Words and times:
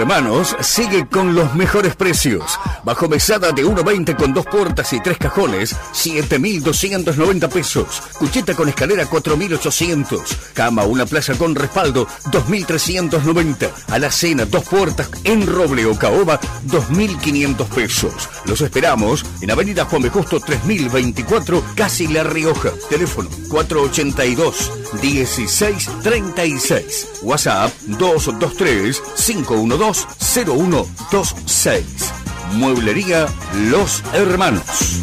Hermanos 0.00 0.56
sigue 0.62 1.06
con 1.06 1.34
los 1.34 1.54
mejores 1.54 1.94
precios. 1.94 2.58
Bajo 2.84 3.06
mesada 3.06 3.52
de 3.52 3.66
1.20 3.66 4.16
con 4.16 4.32
dos 4.32 4.46
puertas 4.46 4.90
y 4.94 5.00
tres 5.00 5.18
cajones, 5.18 5.76
7.290 5.92 7.50
pesos. 7.50 8.02
Cucheta 8.18 8.54
con 8.54 8.70
escalera, 8.70 9.04
4.800. 9.04 10.22
Cama, 10.54 10.84
una 10.84 11.04
plaza 11.04 11.34
con 11.34 11.54
respaldo, 11.54 12.06
2.390. 12.32 13.70
A 13.88 13.98
la 13.98 14.10
cena, 14.10 14.46
dos 14.46 14.64
puertas 14.64 15.10
en 15.24 15.46
roble 15.46 15.84
o 15.84 15.94
caoba, 15.98 16.40
2.500 16.68 17.68
pesos. 17.68 18.30
Los 18.46 18.62
esperamos 18.62 19.26
en 19.42 19.50
Avenida 19.50 19.84
Juan 19.84 20.00
B. 20.00 20.08
Justo 20.08 20.40
3024, 20.40 21.62
casi 21.76 22.08
La 22.08 22.24
Rioja. 22.24 22.70
Teléfono 22.88 23.28
482 23.50 24.79
1636. 24.94 27.20
WhatsApp 27.22 27.72
223 27.86 29.00
512 29.16 30.06
0126. 30.46 31.84
Mueblería 32.54 33.28
Los 33.70 34.02
Hermanos. 34.12 35.00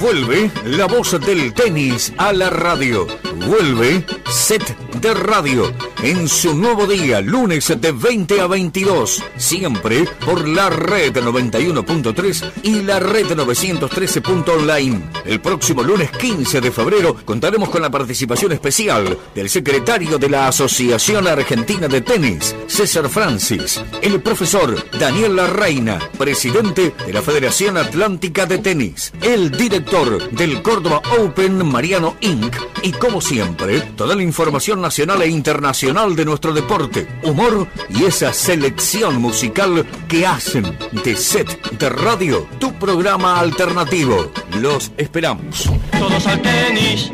Vuelve 0.00 0.48
la 0.64 0.86
voz 0.86 1.18
del 1.20 1.52
tenis 1.52 2.12
a 2.18 2.32
la 2.32 2.50
radio. 2.50 3.06
Vuelve 3.46 4.04
Set 4.30 4.76
de 5.00 5.14
Radio 5.14 5.72
en 6.02 6.28
su 6.28 6.54
nuevo 6.54 6.86
día, 6.86 7.20
lunes 7.20 7.72
de 7.80 7.92
20 7.92 8.40
a 8.40 8.46
22, 8.46 9.22
siempre 9.36 10.04
por 10.24 10.46
la 10.46 10.70
red 10.70 11.16
91.3 11.16 12.52
y 12.62 12.82
la 12.82 13.00
red 13.00 13.26
913.online. 13.26 15.02
El 15.24 15.40
próximo 15.40 15.82
lunes 15.82 16.10
15 16.12 16.60
de 16.60 16.70
febrero 16.70 17.16
contaremos 17.24 17.68
con 17.68 17.82
la 17.82 17.90
participación 17.90 18.52
especial 18.52 19.18
del 19.34 19.48
secretario 19.48 20.18
de 20.18 20.28
la 20.28 20.48
Asociación 20.48 21.26
Argentina 21.26 21.88
de 21.88 22.00
Tenis, 22.00 22.54
César 22.68 23.08
Francis, 23.08 23.80
el 24.00 24.20
profesor 24.20 24.76
Daniel 24.98 25.34
Larreina, 25.36 25.98
presidente 26.16 26.94
de 27.04 27.12
la 27.12 27.22
Federación 27.22 27.76
Atlántica 27.76 28.46
de 28.46 28.58
Tenis, 28.58 29.12
el 29.22 29.50
director 29.50 29.87
del 29.88 30.60
Córdoba 30.60 31.00
Open 31.18 31.66
Mariano 31.66 32.16
Inc. 32.20 32.54
y 32.82 32.92
como 32.92 33.22
siempre, 33.22 33.80
toda 33.80 34.14
la 34.14 34.22
información 34.22 34.82
nacional 34.82 35.22
e 35.22 35.28
internacional 35.28 36.14
de 36.14 36.26
nuestro 36.26 36.52
deporte, 36.52 37.08
humor 37.22 37.66
y 37.88 38.04
esa 38.04 38.34
selección 38.34 39.16
musical 39.16 39.86
que 40.06 40.26
hacen 40.26 40.76
de 41.04 41.16
Set 41.16 41.70
de 41.78 41.88
Radio 41.88 42.46
tu 42.58 42.74
programa 42.74 43.40
alternativo. 43.40 44.30
Los 44.60 44.92
esperamos. 44.98 45.70
Todos 45.98 46.26
al 46.26 46.42
tenis. 46.42 47.10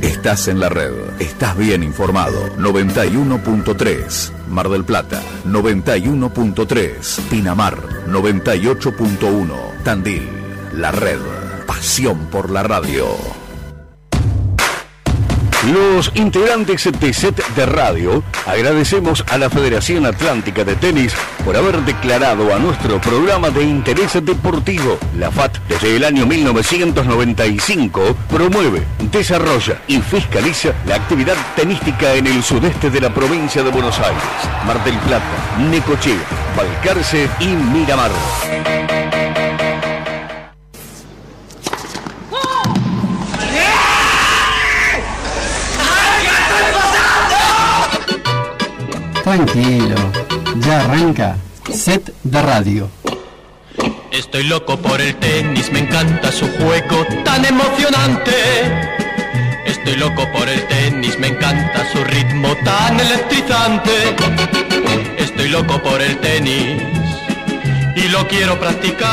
Estás 0.00 0.48
en 0.48 0.58
la 0.58 0.70
red, 0.70 0.92
estás 1.18 1.54
bien 1.58 1.82
informado. 1.82 2.48
91.3 2.56 4.32
Mar 4.48 4.70
del 4.70 4.84
Plata, 4.84 5.20
91.3 5.46 7.20
Pinamar, 7.28 8.06
98.1 8.08 9.82
Tandil. 9.84 10.45
La 10.76 10.92
red, 10.92 11.18
pasión 11.66 12.26
por 12.26 12.50
la 12.50 12.62
radio. 12.62 13.06
Los 15.72 16.12
integrantes 16.14 16.90
de 17.00 17.14
Set 17.14 17.42
de 17.54 17.64
Radio 17.64 18.22
agradecemos 18.44 19.24
a 19.30 19.38
la 19.38 19.48
Federación 19.48 20.04
Atlántica 20.04 20.64
de 20.64 20.76
Tenis 20.76 21.14
por 21.46 21.56
haber 21.56 21.80
declarado 21.80 22.54
a 22.54 22.58
nuestro 22.58 23.00
programa 23.00 23.48
de 23.48 23.62
interés 23.62 24.22
deportivo. 24.22 24.98
La 25.16 25.30
FAT 25.30 25.56
desde 25.66 25.96
el 25.96 26.04
año 26.04 26.26
1995 26.26 28.14
promueve, 28.28 28.82
desarrolla 29.10 29.80
y 29.88 29.98
fiscaliza 30.02 30.74
la 30.86 30.96
actividad 30.96 31.36
tenística 31.56 32.12
en 32.12 32.26
el 32.26 32.42
sudeste 32.42 32.90
de 32.90 33.00
la 33.00 33.14
provincia 33.14 33.62
de 33.62 33.70
Buenos 33.70 33.98
Aires, 33.98 34.22
Mar 34.66 34.84
del 34.84 34.98
Plata, 34.98 35.56
Necochea, 35.70 36.20
Balcarce 36.54 37.30
y 37.40 37.46
Miramar. 37.46 38.10
Tranquilo, 49.26 49.96
ya 50.60 50.82
arranca 50.82 51.36
Set 51.72 52.14
de 52.22 52.42
Radio. 52.42 52.88
Estoy 54.12 54.44
loco 54.44 54.76
por 54.76 55.00
el 55.00 55.16
tenis, 55.16 55.72
me 55.72 55.80
encanta 55.80 56.30
su 56.30 56.46
juego 56.46 57.04
tan 57.24 57.44
emocionante. 57.44 58.30
Estoy 59.66 59.96
loco 59.96 60.30
por 60.30 60.48
el 60.48 60.64
tenis, 60.68 61.18
me 61.18 61.26
encanta 61.26 61.90
su 61.90 62.04
ritmo 62.04 62.54
tan 62.64 63.00
electrizante. 63.00 64.14
Estoy 65.18 65.48
loco 65.48 65.82
por 65.82 66.00
el 66.00 66.18
tenis 66.18 66.80
y 67.96 68.06
lo 68.06 68.28
quiero 68.28 68.56
practicar 68.60 69.08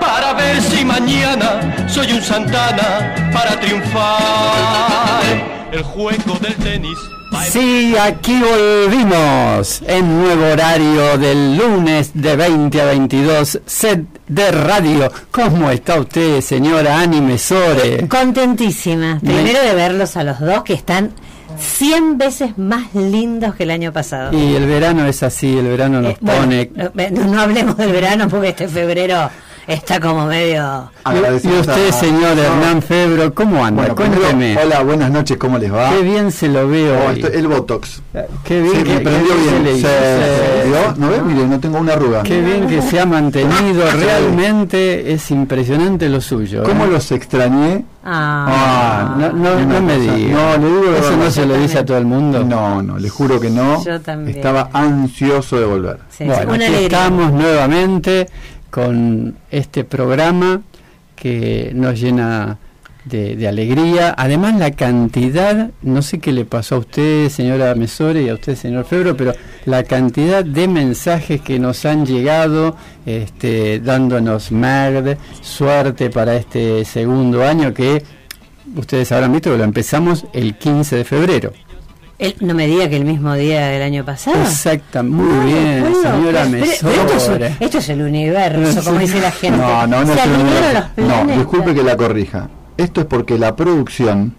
para 0.00 0.32
ver 0.32 0.60
si 0.60 0.84
mañana 0.84 1.88
soy 1.88 2.10
un 2.14 2.20
Santana 2.20 3.30
para 3.32 3.60
triunfar. 3.60 5.22
El 5.70 5.84
juego 5.84 6.34
del 6.40 6.56
tenis. 6.56 6.98
Sí, 7.50 7.94
aquí 8.00 8.38
volvimos 8.40 9.82
en 9.86 10.20
nuevo 10.20 10.46
horario 10.52 11.16
del 11.18 11.56
lunes 11.56 12.10
de 12.14 12.36
20 12.36 12.80
a 12.80 12.84
22, 12.86 13.60
Set 13.66 14.04
de 14.28 14.50
Radio. 14.50 15.10
¿Cómo 15.30 15.70
está 15.70 15.98
usted, 15.98 16.40
señora 16.40 17.00
Ani 17.00 17.20
Mesore? 17.20 18.06
Contentísima. 18.08 19.18
Me- 19.22 19.32
Primero 19.34 19.60
de 19.62 19.74
verlos 19.74 20.16
a 20.16 20.24
los 20.24 20.38
dos 20.40 20.62
que 20.64 20.74
están 20.74 21.10
100 21.58 22.18
veces 22.18 22.58
más 22.58 22.94
lindos 22.94 23.54
que 23.54 23.62
el 23.64 23.70
año 23.70 23.92
pasado. 23.92 24.36
Y 24.36 24.54
el 24.54 24.66
verano 24.66 25.06
es 25.06 25.22
así, 25.22 25.56
el 25.56 25.66
verano 25.68 26.00
nos 26.00 26.12
Eh, 26.12 26.18
bueno, 26.20 26.40
pone... 26.42 27.10
no, 27.10 27.24
no 27.26 27.40
hablemos 27.40 27.76
del 27.76 27.92
verano 27.92 28.28
porque 28.28 28.48
este 28.50 28.68
febrero 28.68 29.30
está 29.74 30.00
como 30.00 30.26
medio... 30.26 30.90
Y 31.42 31.48
usted, 31.48 31.88
a- 31.88 31.92
señor 31.92 32.36
No. 32.36 32.42
Hernán 32.42 32.82
Febro, 32.82 33.32
¿cómo 33.34 33.64
anda? 33.64 33.82
Bueno, 33.82 33.94
primero, 33.94 34.20
Cuénteme. 34.20 34.56
hola, 34.62 34.82
buenas 34.82 35.10
noches, 35.10 35.36
¿cómo 35.38 35.58
les 35.58 35.72
va? 35.72 35.90
Qué 35.90 36.02
bien 36.02 36.30
se 36.30 36.48
lo 36.48 36.68
veo 36.68 36.94
Oh, 36.98 37.08
hoy. 37.08 37.20
esto- 37.20 37.32
el 37.32 37.46
Botox. 37.48 38.02
Qué 38.44 38.60
bien 38.60 38.76
Sí, 38.76 38.82
que, 38.84 38.94
me 38.94 39.00
prendió 39.00 39.32
se 39.34 39.40
bien. 39.50 39.64
le 39.64 39.72
Se- 39.72 39.78
hizo. 39.78 39.88
se- 39.88 40.68
¿vio? 40.68 40.94
¿No 40.98 41.08
ves? 41.10 41.22
Mire, 41.22 41.46
no 41.46 41.58
tengo 41.60 41.78
una 41.78 41.92
arruga. 41.94 42.22
Qué 42.22 42.40
bien 42.42 42.66
que 42.66 42.82
se 42.82 43.00
ha 43.00 43.06
mantenido, 43.06 43.84
realmente 43.98 45.12
es 45.12 45.30
impresionante 45.30 46.08
lo 46.08 46.20
suyo. 46.20 46.62
¿Cómo 46.64 46.84
¿eh? 46.84 46.88
los 46.88 47.10
extrañé? 47.12 47.84
Ah, 48.04 49.14
no, 49.18 49.32
no, 49.32 49.52
Una 49.56 49.64
no 49.64 49.80
me 49.82 49.98
diga. 49.98 50.34
No, 50.34 50.58
le 50.58 50.66
digo 50.68 50.96
Eso 50.98 51.16
no 51.16 51.30
se 51.30 51.46
lo 51.46 51.54
dice 51.56 51.78
a 51.78 51.84
todo 51.84 51.98
el 51.98 52.06
mundo. 52.06 52.44
No, 52.44 52.82
no, 52.82 52.98
le 52.98 53.08
juro 53.08 53.38
que 53.40 53.50
no. 53.50 53.82
Yo 53.84 54.00
también. 54.00 54.36
Estaba 54.36 54.68
ansioso 54.72 55.58
de 55.58 55.64
volver. 55.66 55.98
Sí, 56.10 56.24
Bueno, 56.24 56.42
una 56.54 56.54
aquí 56.54 56.64
alegría. 56.64 56.86
estamos 56.98 57.32
nuevamente 57.32 58.28
con 58.70 59.36
este 59.50 59.84
programa 59.84 60.62
que 61.16 61.72
nos 61.74 62.00
llena 62.00 62.58
de, 63.04 63.36
de 63.36 63.48
alegría. 63.48 64.14
Además, 64.16 64.58
la 64.58 64.70
cantidad, 64.72 65.70
no 65.82 66.02
sé 66.02 66.18
qué 66.18 66.32
le 66.32 66.44
pasó 66.44 66.76
a 66.76 66.78
usted, 66.78 67.28
señora 67.28 67.74
Mesore, 67.74 68.22
y 68.22 68.28
a 68.28 68.34
usted, 68.34 68.56
señor 68.56 68.84
Febro, 68.84 69.16
pero 69.16 69.32
la 69.64 69.84
cantidad 69.84 70.44
de 70.44 70.68
mensajes 70.68 71.40
que 71.40 71.58
nos 71.58 71.84
han 71.84 72.06
llegado, 72.06 72.76
este, 73.06 73.80
dándonos 73.80 74.52
MAGD, 74.52 75.16
suerte 75.40 76.10
para 76.10 76.36
este 76.36 76.84
segundo 76.84 77.44
año 77.44 77.74
que 77.74 78.02
ustedes 78.76 79.10
habrán 79.12 79.32
visto 79.32 79.50
que 79.50 79.58
lo 79.58 79.64
empezamos 79.64 80.26
el 80.32 80.56
15 80.56 80.96
de 80.96 81.04
febrero. 81.04 81.52
No 82.40 82.54
me 82.54 82.66
diga 82.66 82.88
que 82.88 82.96
el 82.96 83.04
mismo 83.04 83.34
día 83.34 83.68
del 83.68 83.82
año 83.82 84.04
pasado. 84.04 84.40
Exacta, 84.42 85.02
muy 85.02 85.46
bien, 85.46 85.80
Bueno, 85.80 86.02
señora 86.02 86.46
pero- 86.50 86.64
pero 86.82 87.02
esto, 87.16 87.36
es, 87.36 87.52
esto 87.60 87.78
es 87.78 87.88
el 87.88 88.02
universo, 88.02 88.84
como 88.84 88.98
dice 89.00 89.20
la 89.20 89.30
gente. 89.30 89.58
No, 89.58 89.86
no, 89.86 90.00
no. 90.04 90.06
Se 90.06 90.12
es 90.14 90.20
alinearon 90.20 90.84
los 90.96 91.26
no, 91.26 91.36
disculpe 91.36 91.74
que 91.74 91.82
la 91.82 91.96
corrija. 91.96 92.50
Esto 92.76 93.00
es 93.00 93.06
porque 93.06 93.38
la 93.38 93.56
producción 93.56 94.34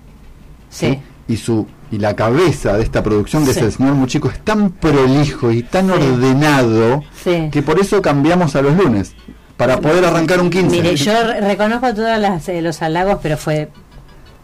Sí. 0.69 1.00
y 1.28 1.38
su 1.38 1.68
y 1.92 1.97
la 1.97 2.16
cabeza 2.16 2.78
de 2.78 2.84
esta 2.84 3.03
producción, 3.03 3.44
que 3.46 3.52
Sí. 3.53 3.59
es 3.59 3.66
el 3.66 3.72
señor 3.74 3.96
Muchico, 3.96 4.30
es 4.30 4.40
tan 4.40 4.69
prolijo 4.69 5.51
y 5.51 5.62
tan 5.63 5.89
ordenado 5.92 7.04
que 7.51 7.62
por 7.62 7.80
eso 7.81 8.01
cambiamos 8.01 8.56
a 8.56 8.62
los 8.62 8.75
lunes. 8.78 9.13
Para 9.57 9.80
poder 9.80 10.06
arrancar 10.06 10.39
un 10.39 10.50
15. 10.50 10.69
Mire, 10.75 10.95
yo 10.95 11.12
re- 11.24 11.42
reconozco 11.42 11.94
todos 11.94 12.48
eh, 12.48 12.62
los 12.62 12.81
halagos, 12.81 13.19
pero 13.22 13.38
fue 13.38 13.69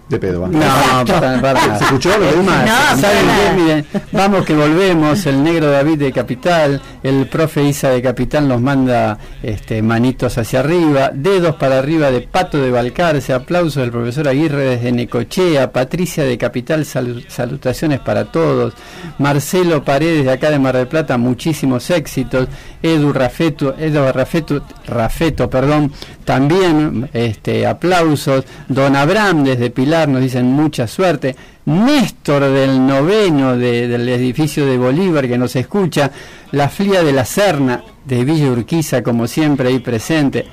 De 0.09 0.19
pedo, 0.19 0.41
¿va? 0.41 0.47
No, 0.47 1.41
para. 1.41 1.77
¿Se 1.77 1.83
escuchó 1.83 2.11
lo? 2.17 2.41
Más, 2.41 2.65
No, 2.95 3.01
¿saben 3.01 3.25
qué? 3.25 3.61
Miren, 3.61 3.85
vamos 4.13 4.45
que 4.45 4.53
volvemos, 4.53 5.25
el 5.25 5.43
negro 5.43 5.69
David 5.69 5.99
de 5.99 6.11
Capital, 6.13 6.81
el 7.03 7.27
profe 7.27 7.63
Isa 7.63 7.89
de 7.89 8.01
Capital 8.01 8.47
nos 8.47 8.61
manda 8.61 9.17
este, 9.43 9.81
manitos 9.81 10.37
hacia 10.37 10.61
arriba, 10.61 11.11
dedos 11.13 11.55
para 11.57 11.79
arriba 11.79 12.09
de 12.09 12.21
Pato 12.21 12.57
de 12.57 12.71
Balcarce, 12.71 13.33
aplausos 13.33 13.75
del 13.83 13.91
profesor 13.91 14.29
Aguirre 14.29 14.77
desde 14.77 14.93
Necochea, 14.93 15.73
Patricia 15.73 16.23
de 16.23 16.37
Capital, 16.37 16.85
salu- 16.85 17.25
salutaciones 17.27 17.99
para 17.99 18.31
todos, 18.31 18.75
Marcelo 19.17 19.83
Paredes 19.83 20.23
de 20.23 20.31
acá 20.31 20.49
de 20.51 20.59
Mar 20.59 20.77
del 20.77 20.87
Plata, 20.87 21.17
muchísimos 21.17 21.89
éxitos, 21.89 22.47
Edu 22.81 23.11
Rafeto, 23.11 23.75
Edu 23.77 24.09
Rafeto, 24.13 24.61
Rafeto, 24.85 25.49
perdón, 25.49 25.91
también 26.23 27.09
este, 27.13 27.67
aplausos, 27.67 28.45
Don 28.69 28.95
Abraham 28.95 29.43
desde 29.43 29.69
Pilar 29.69 29.96
Nos 30.05 30.21
dicen 30.21 30.45
mucha 30.47 30.85
suerte. 30.87 31.35
Néstor 31.65 32.43
del 32.51 32.85
noveno 32.85 33.57
de- 33.57 33.87
del 33.87 34.07
edificio 34.09 34.65
de 34.65 34.77
Bolívar 34.77 35.27
que 35.27 35.37
nos 35.37 35.55
escucha. 35.55 36.11
La 36.51 36.69
Flia 36.69 37.03
de 37.03 37.13
la 37.13 37.25
Serna 37.25 37.83
de 38.05 38.23
Villa 38.23 38.51
Urquiza, 38.51 39.01
como 39.01 39.27
siempre, 39.27 39.69
ahí 39.69 39.79
presente. 39.79 40.45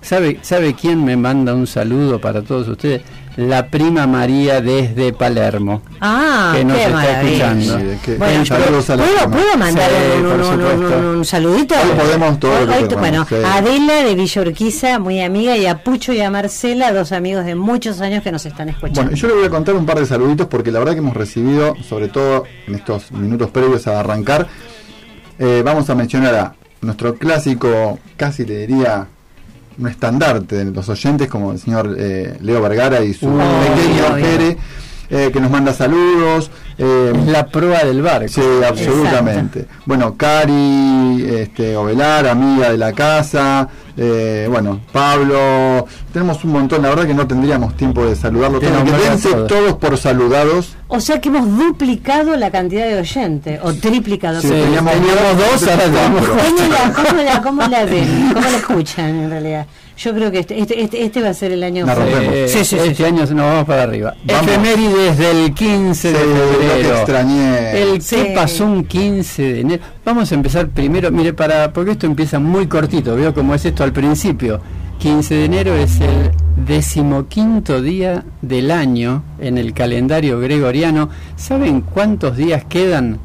¿Sabe, 0.00 0.38
¿Sabe 0.42 0.74
quién 0.74 1.04
me 1.04 1.16
manda 1.16 1.54
un 1.54 1.66
saludo 1.66 2.20
para 2.20 2.42
todos 2.42 2.68
ustedes? 2.68 3.02
La 3.38 3.68
prima 3.70 4.04
María 4.08 4.60
desde 4.60 5.12
Palermo. 5.12 5.82
Ah, 6.00 6.54
que 6.56 6.64
nos 6.64 6.76
qué 6.76 6.82
está 6.82 6.96
maravilla. 6.96 7.52
escuchando. 7.52 7.78
Sí, 7.92 7.98
que- 8.04 8.14
Bueno, 8.16 8.44
saludos 8.44 8.90
a 8.90 8.96
la 8.96 9.04
¿puedo. 9.04 9.30
¿puedo 9.30 9.56
mandar 9.56 9.90
Sí, 9.90 9.96
un, 10.16 10.28
por 10.28 10.40
un- 10.40 10.60
un- 10.60 10.84
un- 10.92 11.04
un 11.18 11.24
saludito? 11.24 11.74
Hoy 11.76 11.96
podemos 12.00 12.40
todo 12.40 12.50
Hoy- 12.52 12.60
lo 12.66 12.66
que 12.66 12.72
hoy- 12.78 12.84
podamos, 12.88 13.00
bueno, 13.00 13.26
sí. 13.28 13.34
a 13.36 13.54
Adela 13.58 13.94
de 14.02 14.14
Villa 14.16 14.40
Urquiza, 14.42 14.98
muy 14.98 15.20
amiga, 15.20 15.56
y 15.56 15.66
a 15.66 15.84
Pucho 15.84 16.12
y 16.12 16.20
a 16.20 16.32
Marcela, 16.32 16.92
dos 16.92 17.12
amigos 17.12 17.44
de 17.44 17.54
muchos 17.54 18.00
años 18.00 18.24
que 18.24 18.32
nos 18.32 18.44
están 18.44 18.70
escuchando. 18.70 19.02
Bueno, 19.02 19.16
yo 19.16 19.28
le 19.28 19.34
voy 19.34 19.44
a 19.44 19.50
contar 19.50 19.76
un 19.76 19.86
par 19.86 20.00
de 20.00 20.06
saluditos 20.06 20.48
porque 20.48 20.72
la 20.72 20.80
verdad 20.80 20.94
que 20.94 20.98
hemos 20.98 21.16
recibido, 21.16 21.76
sobre 21.88 22.08
todo 22.08 22.42
en 22.66 22.74
estos 22.74 23.12
minutos 23.12 23.50
previos 23.50 23.86
a 23.86 24.00
arrancar, 24.00 24.48
eh, 25.38 25.62
vamos 25.64 25.88
a 25.90 25.94
mencionar 25.94 26.34
a 26.34 26.54
nuestro 26.80 27.14
clásico, 27.14 28.00
casi 28.16 28.44
le 28.44 28.66
diría, 28.66 29.06
un 29.78 29.88
estandarte 29.88 30.64
de 30.64 30.70
los 30.72 30.88
oyentes 30.88 31.28
como 31.28 31.52
el 31.52 31.58
señor 31.58 31.94
eh, 31.98 32.36
Leo 32.40 32.60
Vergara 32.60 33.02
y 33.02 33.14
su 33.14 33.26
pequeño 33.26 34.16
Jere, 34.16 34.56
eh, 35.10 35.30
que 35.32 35.40
nos 35.40 35.50
manda 35.50 35.72
saludos. 35.72 36.50
Eh, 36.78 37.12
la 37.26 37.46
prueba 37.46 37.80
del 37.84 38.02
barco. 38.02 38.28
Sí, 38.28 38.40
absolutamente. 38.66 39.66
Bueno, 39.84 40.14
Cari, 40.16 41.24
este, 41.28 41.76
Ovelar, 41.76 42.26
amiga 42.28 42.70
de 42.70 42.78
la 42.78 42.92
casa, 42.92 43.68
eh, 43.96 44.46
bueno, 44.50 44.80
Pablo, 44.92 45.86
tenemos 46.12 46.44
un 46.44 46.52
montón, 46.52 46.82
la 46.82 46.90
verdad 46.90 47.06
que 47.06 47.14
no 47.14 47.26
tendríamos 47.26 47.76
tiempo 47.76 48.04
de 48.06 48.14
saludarlo 48.14 48.60
De 48.60 48.68
todos, 48.68 48.78
que 48.84 48.90
nombrar 48.90 49.06
a 49.08 49.10
dense 49.10 49.28
todos. 49.30 49.48
todos 49.48 49.72
por 49.74 49.98
saludados. 49.98 50.76
O 50.86 51.00
sea 51.00 51.20
que 51.20 51.28
hemos 51.28 51.58
duplicado 51.58 52.36
la 52.36 52.50
cantidad 52.50 52.86
de 52.86 52.98
oyentes, 53.00 53.60
o 53.62 53.74
triplicado. 53.74 54.40
Sí, 54.40 54.48
¿Cómo- 54.48 54.60
teníamos 54.62 54.92
teníamos 54.94 55.36
dos, 55.36 55.68
ahora 55.68 55.84
tenemos 55.84 56.28
¿Cómo 56.28 56.68
la, 56.72 56.92
cómo, 56.92 57.22
la, 57.22 57.42
¿Cómo 57.42 57.62
la 57.68 57.84
ven? 57.84 58.30
¿Cómo 58.32 58.48
la 58.48 58.56
escuchan 58.56 59.08
en 59.24 59.30
realidad? 59.30 59.66
Yo 59.98 60.14
creo 60.14 60.30
que 60.30 60.38
este, 60.38 60.60
este, 60.60 60.80
este, 60.80 61.04
este 61.04 61.20
va 61.22 61.30
a 61.30 61.34
ser 61.34 61.50
el 61.50 61.62
año. 61.64 61.84
Eh, 61.88 62.46
Sí, 62.48 62.64
sí, 62.64 62.78
sí, 62.80 62.88
este 62.90 63.04
año 63.04 63.22
nos 63.22 63.34
vamos 63.34 63.64
para 63.64 63.82
arriba. 63.82 64.14
Vamos. 64.24 64.42
Efemérides 64.46 65.18
del 65.18 65.52
15 65.52 66.12
de 66.12 66.18
Sí, 66.20 66.24
extrañé. 66.72 67.82
El 67.82 68.02
Sí. 68.02 68.16
que 68.16 68.24
pasó 68.34 68.64
un 68.66 68.84
15 68.84 69.42
de 69.42 69.60
enero. 69.60 69.82
Vamos 70.04 70.30
a 70.30 70.34
empezar 70.34 70.68
primero, 70.68 71.10
mire, 71.10 71.32
para 71.32 71.72
porque 71.72 71.92
esto 71.92 72.06
empieza 72.06 72.38
muy 72.38 72.66
cortito, 72.66 73.14
veo 73.16 73.32
cómo 73.34 73.54
es 73.54 73.64
esto 73.64 73.84
al 73.84 73.92
principio. 73.92 74.60
15 74.98 75.34
de 75.34 75.44
enero 75.44 75.74
es 75.74 76.00
el 76.00 76.30
decimoquinto 76.66 77.80
día 77.80 78.24
del 78.42 78.70
año 78.70 79.22
en 79.38 79.56
el 79.58 79.72
calendario 79.72 80.40
gregoriano. 80.40 81.08
¿Saben 81.36 81.82
cuántos 81.82 82.36
días 82.36 82.64
quedan 82.64 83.18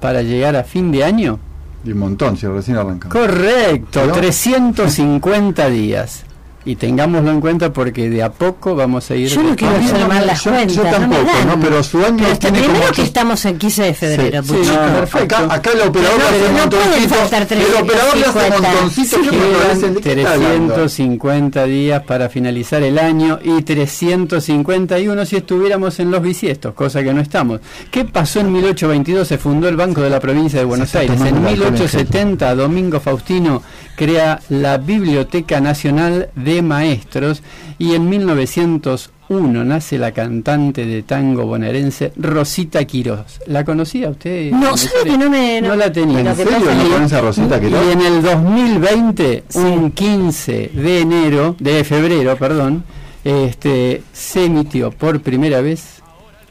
para 0.00 0.22
llegar 0.22 0.56
a 0.56 0.64
fin 0.64 0.90
de 0.90 1.04
año? 1.04 1.38
Y 1.84 1.92
un 1.92 1.98
montón, 1.98 2.36
si 2.36 2.46
recién 2.46 2.76
arrancamos. 2.76 3.16
Correcto, 3.16 4.04
¿No? 4.06 4.12
350 4.12 5.68
días. 5.68 6.24
Y 6.62 6.76
tengámoslo 6.76 7.30
en 7.30 7.40
cuenta 7.40 7.72
porque 7.72 8.10
de 8.10 8.22
a 8.22 8.30
poco 8.30 8.74
vamos 8.74 9.10
a 9.10 9.16
ir. 9.16 9.28
Yo 9.28 9.42
no 9.42 9.56
quiero 9.56 9.76
hacer 9.76 9.98
no 9.98 10.08
mal 10.08 10.26
las 10.26 10.44
yo- 10.44 10.50
cuentas. 10.50 10.76
yo 10.76 10.84
no 10.84 10.90
tampoco, 10.90 11.22
dan. 11.24 11.48
¿no? 11.48 11.60
Pero 11.60 11.82
su 11.82 11.98
año 12.04 12.16
Pero 12.18 12.38
tiene 12.38 12.58
como 12.58 12.68
primero 12.72 12.84
ocho- 12.90 12.94
que 12.96 13.02
estamos 13.02 13.44
en 13.46 13.58
15 13.58 13.82
de 13.82 13.94
febrero, 13.94 14.42
Sí, 14.42 14.54
sí, 14.62 14.70
no, 14.70 15.20
Acá, 15.20 15.54
acá 15.54 15.70
el 15.72 15.80
operador 15.88 16.18
No, 16.18 16.24
hace 16.26 16.38
no 16.38 16.70
pueden 16.70 16.90
montoncito. 16.90 17.14
El 17.54 17.82
operador 17.82 18.16
le 18.16 18.24
hace 18.26 18.38
un 18.38 18.44
50. 18.44 18.60
montoncito. 18.72 19.16
¿qué 19.22 19.30
me 19.30 19.56
parece? 19.56 19.80
Quedan 19.80 19.94
¿De 19.94 20.00
qué 20.02 20.12
está 20.20 20.32
hablando? 20.34 20.74
350 20.74 21.64
días 21.64 22.02
para 22.02 22.28
finalizar 22.28 22.82
el 22.82 22.98
año 22.98 23.38
y 23.42 23.62
351 23.62 25.24
si 25.26 25.36
estuviéramos 25.36 25.98
en 25.98 26.10
los 26.10 26.22
bisiestos, 26.22 26.74
cosa 26.74 27.02
que 27.02 27.12
no 27.14 27.20
estamos. 27.20 27.60
¿Qué 27.90 28.04
pasó 28.04 28.40
en 28.40 28.52
1822? 28.52 29.26
Se 29.26 29.38
fundó 29.38 29.68
el 29.68 29.76
Banco 29.76 30.02
de 30.02 30.10
la 30.10 30.20
Provincia 30.20 30.58
de 30.58 30.64
Buenos 30.66 30.94
Aires. 30.94 31.18
el 31.20 31.26
en 31.26 31.42
1870, 31.42 32.54
Domingo 32.54 33.00
Faustino 33.00 33.62
crea 33.96 34.40
la 34.48 34.78
Biblioteca 34.78 35.60
Nacional 35.60 36.30
de 36.34 36.62
Maestros 36.62 37.42
y 37.78 37.94
en 37.94 38.08
1901 38.08 39.64
nace 39.64 39.98
la 39.98 40.12
cantante 40.12 40.84
de 40.86 41.02
tango 41.02 41.44
bonaerense 41.46 42.12
Rosita 42.16 42.84
Quirós. 42.84 43.40
¿La 43.46 43.64
conocía 43.64 44.08
usted? 44.10 44.50
No, 44.52 44.76
sabe 44.76 45.04
que 45.04 45.18
no 45.18 45.30
me- 45.30 45.60
no- 45.60 45.76
la 45.76 45.92
tenía. 45.92 46.20
¿En 46.20 46.36
serio 46.36 46.52
no 46.58 46.88
conoce 46.94 47.16
a 47.16 47.20
Rosita 47.20 47.60
Quirós? 47.60 47.80
Y 47.88 47.92
en 47.92 48.00
el 48.00 48.22
2020, 48.22 49.44
Sí. 49.48 49.58
un 49.58 49.90
15 49.92 50.70
de 50.74 51.00
enero, 51.00 51.56
de 51.58 51.84
febrero, 51.84 52.36
perdón, 52.36 52.84
este, 53.24 54.02
se 54.12 54.46
emitió 54.46 54.90
por 54.90 55.20
primera 55.20 55.60
vez 55.60 55.99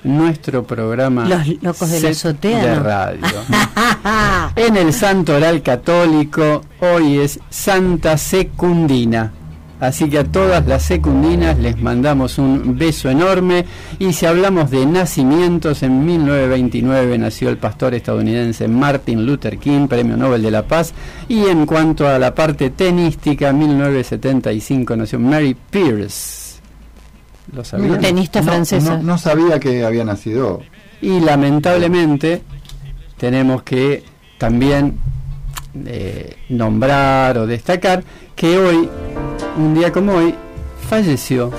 nuestro 0.04 0.64
programa 0.64 1.26
Los 1.26 1.62
locos 1.62 1.90
de 1.90 2.02
la 2.02 2.14
Set 2.14 2.28
azotea, 2.28 2.66
de 2.66 2.76
¿no? 2.76 2.84
radio. 2.84 3.28
en 4.56 4.78
el 4.78 4.94
Santo 4.94 5.36
Oral 5.36 5.62
Católico, 5.62 6.62
hoy 6.80 7.20
es 7.20 7.40
Santa 7.50 8.18
Secundina. 8.18 9.34
Así 9.80 10.10
que 10.10 10.20
a 10.20 10.24
todas 10.26 10.68
las 10.68 10.84
secundinas 10.84 11.58
les 11.58 11.82
mandamos 11.82 12.38
un 12.38 12.78
beso 12.78 13.10
enorme 13.10 13.66
y 13.98 14.12
si 14.12 14.26
hablamos 14.26 14.70
de 14.72 14.86
nacimientos, 14.86 15.84
en 15.84 16.06
1929 16.06 17.18
nació 17.18 17.48
el 17.48 17.58
pastor 17.58 17.94
estadounidense 17.94 18.68
Martin 18.68 19.26
Luther 19.26 19.58
King, 19.58 19.88
Premio 19.88 20.18
Nobel 20.18 20.42
de 20.42 20.52
la 20.52 20.64
Paz, 20.64 20.94
y 21.30 21.46
en 21.46 21.66
cuanto 21.66 22.10
a 22.10 22.20
la 22.20 22.36
parte 22.36 22.72
tenística, 22.72 23.54
1975 23.54 24.98
nació 24.98 25.18
Mary 25.18 25.56
Pierce. 25.70 26.49
Tenista 28.00 28.42
No, 28.42 28.52
francesa. 28.52 28.98
No, 28.98 29.04
no 29.04 29.18
sabía 29.18 29.60
que 29.60 29.84
había 29.84 30.04
nacido. 30.04 30.62
Y 31.02 31.20
lamentablemente 31.20 32.42
tenemos 33.18 33.64
que 33.64 34.04
también 34.38 35.00
eh, 35.86 36.36
nombrar 36.50 37.38
o 37.38 37.48
destacar 37.48 38.04
que 38.36 38.58
hoy, 38.58 38.90
un 39.58 39.76
día 39.76 39.92
como 39.92 40.14
hoy, 40.14 40.34
falleció 40.90 41.52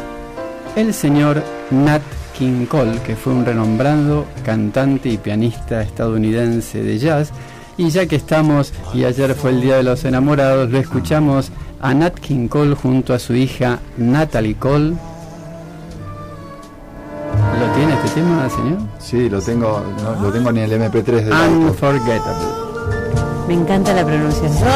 el 0.77 0.93
señor 0.95 1.43
Nat 1.71 2.03
King 2.37 2.67
Cole, 2.67 2.99
que 3.07 3.17
fue 3.17 3.33
un 3.33 3.45
renombrado 3.45 4.25
cantante 4.45 5.09
y 5.11 5.19
pianista 5.19 5.83
estadounidense 5.83 6.83
de 6.83 6.99
jazz. 6.99 7.33
Y 7.77 7.91
ya 7.91 8.07
que 8.07 8.17
estamos, 8.17 8.73
y 8.93 9.05
ayer 9.05 9.35
fue 9.35 9.51
el 9.51 9.61
Día 9.61 9.77
de 9.77 9.83
los 9.83 10.05
Enamorados, 10.05 10.71
lo 10.71 10.79
escuchamos 10.79 11.51
a 11.81 11.95
Nat 11.95 12.19
King 12.19 12.49
Cole 12.49 12.75
junto 12.75 13.15
a 13.15 13.19
su 13.19 13.35
hija 13.35 13.79
Natalie 13.97 14.55
Cole. 14.57 14.95
Tema, 18.21 18.51
señor? 18.51 18.79
Sí, 18.99 19.29
lo 19.29 19.41
tengo, 19.41 19.83
no, 20.03 20.23
lo 20.23 20.33
tengo 20.33 20.51
en 20.51 20.59
el 20.59 20.73
MP3 20.73 21.05
del 21.05 21.33
auto. 21.33 21.57
Unforgettable. 21.57 22.47
Me 23.49 23.55
encanta 23.55 23.93
la 23.95 24.05
pronunciación. 24.05 24.69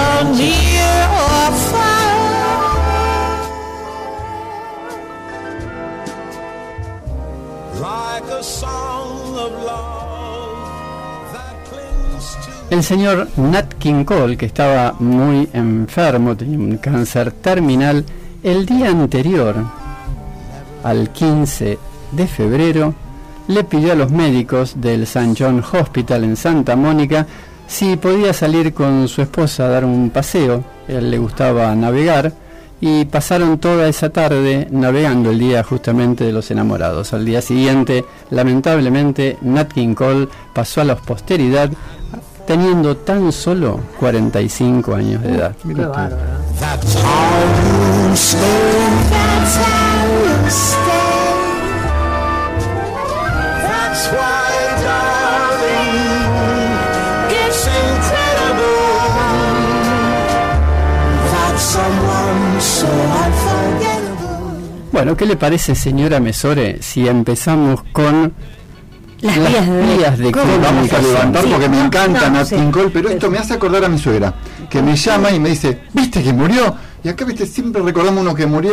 El 12.71 12.83
señor 12.83 13.29
Nat 13.37 13.75
King 13.75 14.05
Cole, 14.05 14.37
que 14.37 14.47
estaba 14.47 14.95
muy 14.99 15.49
enfermo, 15.53 16.37
tenía 16.37 16.59
un 16.59 16.79
cáncer 16.79 17.31
terminal, 17.31 18.05
el 18.43 18.67
día 18.67 18.89
anterior, 18.89 19.55
al 20.83 21.11
15 21.11 21.79
de 22.11 22.27
febrero, 22.27 22.95
le 23.49 23.65
pidió 23.65 23.93
a 23.93 23.97
los 23.97 24.11
médicos 24.11 24.81
del 24.81 25.03
St. 25.03 25.35
John 25.39 25.63
Hospital 25.73 26.25
en 26.25 26.37
Santa 26.37 26.77
Mónica 26.77 27.27
si 27.67 27.97
podía 27.97 28.33
salir 28.33 28.75
con 28.75 29.09
su 29.09 29.23
esposa 29.23 29.67
a 29.67 29.69
dar 29.69 29.85
un 29.85 30.11
paseo. 30.11 30.65
Él 30.89 31.11
le 31.11 31.19
gustaba 31.19 31.75
navegar 31.75 32.33
y 32.81 33.05
pasaron 33.07 33.59
toda 33.59 33.89
esa 33.89 34.11
tarde 34.11 34.69
navegando 34.71 35.31
el 35.31 35.39
día 35.39 35.63
justamente 35.63 36.25
de 36.25 36.33
los 36.33 36.51
enamorados. 36.51 37.15
Al 37.15 37.25
día 37.25 37.41
siguiente, 37.41 38.05
lamentablemente, 38.31 39.39
Nat 39.43 39.73
King 39.73 39.95
Cole 39.95 40.29
pasó 40.53 40.83
a 40.83 40.85
la 40.85 40.97
posteridad 40.97 41.71
teniendo 42.47 42.97
tan 42.99 43.33
solo 43.33 43.81
45 43.99 44.95
años 44.95 45.23
de 45.23 45.35
edad. 45.35 45.57
Bueno, 64.95 65.17
¿qué 65.17 65.27
le 65.27 65.35
parece, 65.35 65.75
señora 65.75 66.21
Mesore, 66.21 66.79
si 66.81 67.09
empezamos 67.09 67.83
con 67.93 68.33
Las 69.23 69.37
las 69.37 69.51
vías 69.51 69.67
de, 69.69 69.97
vías 69.97 70.19
de 70.19 70.31
Vamos 70.31 70.65
a 70.65 70.69
comunicación? 70.69 71.13
levantar 71.13 71.43
Sí, 71.43 71.49
porque 71.51 71.69
me 71.69 71.77
no, 71.79 71.85
encanta 71.87 72.29
no, 72.31 72.37
Nat 72.39 72.47
sí. 72.47 72.55
King 72.55 72.71
Cole, 72.71 72.91
pero 72.93 73.09
esto 73.09 73.29
me 73.29 73.39
hace 73.39 73.55
acordar 73.55 73.85
a 73.85 73.89
mi 73.89 73.99
suegra, 73.99 74.33
que 74.71 74.81
me 74.83 74.95
llama 74.95 75.33
y 75.33 75.41
me 75.41 75.49
dice, 75.49 75.81
¿viste 75.93 76.23
que 76.23 76.33
murió? 76.33 76.77
Y 77.05 77.09
acá, 77.11 77.27
viste, 77.27 77.45
siempre 77.45 77.83
recordamos 77.83 78.23
uno 78.23 78.35
que 78.35 78.47
murió. 78.47 78.73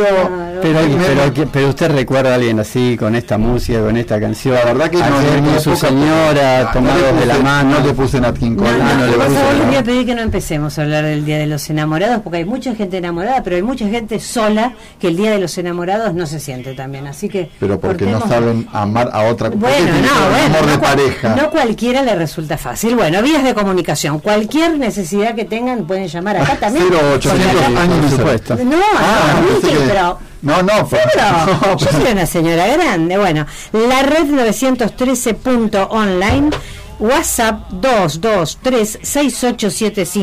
Pero, 0.62 0.80
me- 0.88 1.04
pero, 1.04 1.34
que- 1.34 1.46
pero 1.46 1.68
usted 1.68 1.90
recuerda 1.90 2.30
a 2.32 2.34
alguien 2.36 2.58
así, 2.60 2.96
con 2.96 3.14
esta 3.14 3.36
música, 3.36 3.80
con 3.80 3.94
esta 3.98 4.18
canción. 4.18 4.54
La 4.54 4.64
verdad 4.64 4.90
que 4.90 4.96
no 4.96 5.04
con 5.04 5.60
su 5.60 5.70
época, 5.72 5.88
señora, 5.88 6.32
pero- 6.32 6.72
tomados 6.72 7.12
no 7.14 7.20
de 7.20 7.26
la 7.26 7.38
mano. 7.40 7.70
No 7.80 7.84
te 7.84 7.92
puse 7.92 8.20
Nat 8.20 8.38
King 8.38 8.52
No, 8.52 8.62
Cole. 8.62 8.78
no, 8.78 8.94
no 8.94 9.06
le 9.06 9.12
puse 9.12 9.28
nada. 9.28 9.52
les 9.52 9.66
voy 9.66 9.76
a 9.76 9.82
pedir 9.84 10.06
que 10.06 10.14
no 10.14 10.22
empecemos 10.22 10.78
a 10.78 10.82
hablar 10.82 11.04
del 11.04 11.26
Día 11.26 11.36
de 11.38 11.46
los 11.46 11.68
Enamorados, 11.68 12.22
porque 12.22 12.38
hay 12.38 12.44
mucha 12.46 12.74
gente 12.74 12.96
enamorada, 12.96 13.42
pero 13.42 13.56
hay 13.56 13.62
mucha 13.62 13.86
gente 13.88 14.18
sola 14.18 14.72
que 14.98 15.08
el 15.08 15.16
Día 15.18 15.30
de 15.32 15.38
los 15.38 15.58
Enamorados 15.58 16.14
no 16.14 16.24
se 16.26 16.40
siente 16.40 16.72
también. 16.72 17.06
Así 17.08 17.28
que. 17.28 17.50
Pero 17.60 17.78
porque 17.80 18.06
no 18.06 18.18
cortemos- 18.20 18.28
saben 18.30 18.66
amar 18.72 19.10
a 19.12 19.24
otra 19.24 19.50
¿por 19.50 19.58
qué 19.60 19.66
Bueno, 19.66 19.92
no, 19.92 20.30
bueno, 20.30 20.46
amor 20.46 20.66
no, 20.66 20.72
de 20.72 20.78
pareja. 20.78 21.36
no 21.36 21.50
cualquiera 21.50 22.02
le 22.02 22.14
resulta 22.14 22.56
fácil. 22.56 22.94
Bueno, 22.96 23.20
vías 23.20 23.44
de 23.44 23.52
comunicación. 23.52 24.20
Cualquier 24.20 24.78
necesidad 24.78 25.34
que 25.34 25.44
tengan 25.44 25.86
pueden 25.86 26.08
llamar 26.08 26.38
acá 26.38 26.56
también. 26.56 26.86
0800 26.88 27.30
Porque 27.52 27.64
acá- 27.74 27.82
años 27.82 28.21
supuesto. 28.22 28.56
No, 28.64 28.76
Ah, 28.98 29.40
no, 29.42 29.60
que- 29.68 29.76
pero 29.86 30.18
No, 30.42 30.62
no, 30.62 30.88
pero- 30.88 31.02
no, 31.62 31.76
Yo 31.78 31.86
soy 31.90 32.12
una 32.12 32.26
señora 32.26 32.66
grande. 32.68 33.16
Bueno, 33.18 33.46
la 33.72 34.02
red 34.02 34.26
913.online, 34.26 36.50
WhatsApp 36.98 37.70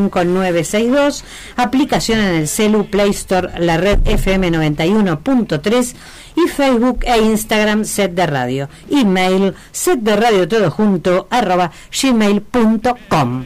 223-6875-962, 0.10 1.24
aplicación 1.56 2.20
en 2.20 2.36
el 2.36 2.48
celu 2.48 2.86
Play 2.90 3.10
Store, 3.12 3.50
la 3.60 3.78
red 3.78 4.00
FM 4.06 4.52
91.3 4.52 5.96
y 6.36 6.48
Facebook 6.48 7.00
e 7.04 7.18
Instagram 7.20 7.86
Set 7.86 8.14
de 8.14 8.26
Radio. 8.26 8.70
Email 8.90 9.54
set 9.72 10.00
de 10.00 10.16
radio 10.16 10.48
todo 10.48 10.72
junto 10.72 11.28
arroba 11.30 11.72
gmail.com. 12.02 13.46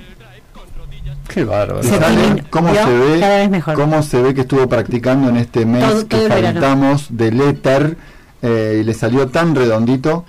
Qué 1.33 1.43
bárbaro. 1.45 1.83
Se 1.83 1.89
¿Saben 1.97 2.15
terminó. 2.19 2.47
cómo 2.49 2.73
se 2.73 2.85
ve 2.97 3.19
Cada 3.19 3.37
vez 3.37 3.49
mejor. 3.49 3.73
cómo 3.75 4.03
se 4.03 4.21
ve 4.21 4.33
que 4.33 4.41
estuvo 4.41 4.67
practicando 4.67 5.29
en 5.29 5.37
este 5.37 5.65
mes 5.65 5.83
Todo- 5.89 6.07
que 6.07 6.17
todo 6.17 6.29
saltamos 6.29 7.07
del 7.09 7.41
éter 7.41 7.97
eh, 8.41 8.79
y 8.81 8.83
le 8.83 8.93
salió 8.93 9.27
tan 9.29 9.55
redondito 9.55 10.25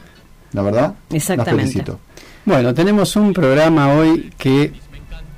la 0.53 0.63
verdad 0.63 0.95
Exactamente. 1.11 1.51
la 1.57 1.59
felicito 1.63 1.99
Bueno, 2.45 2.73
tenemos 2.75 3.17
un 3.17 3.33
programa 3.33 3.93
hoy 3.95 4.33
que 4.39 4.73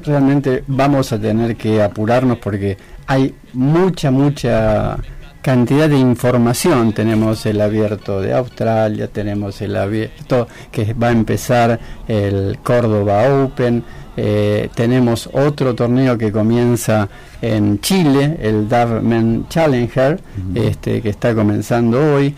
realmente 0.04 0.62
vamos 0.66 1.12
a 1.12 1.18
tener 1.18 1.56
que 1.56 1.82
apurarnos 1.82 2.38
porque 2.38 2.76
hay 3.06 3.34
mucha, 3.54 4.10
mucha 4.10 4.96
cantidad 5.42 5.88
de 5.88 5.96
información. 5.98 6.92
Tenemos 6.92 7.46
el 7.46 7.60
abierto 7.60 8.20
de 8.20 8.34
Australia, 8.34 9.06
tenemos 9.08 9.60
el 9.62 9.76
abierto 9.76 10.48
que 10.72 10.92
va 10.94 11.08
a 11.08 11.12
empezar 11.12 11.78
el 12.08 12.58
Córdoba 12.64 13.22
Open, 13.44 13.84
eh, 14.16 14.68
tenemos 14.74 15.28
otro 15.32 15.74
torneo 15.74 16.16
que 16.16 16.32
comienza 16.32 17.08
en 17.42 17.80
Chile, 17.80 18.36
el 18.40 18.68
Darman 18.68 19.46
Challenger, 19.48 20.20
este, 20.54 21.02
que 21.02 21.10
está 21.10 21.34
comenzando 21.34 22.14
hoy. 22.14 22.34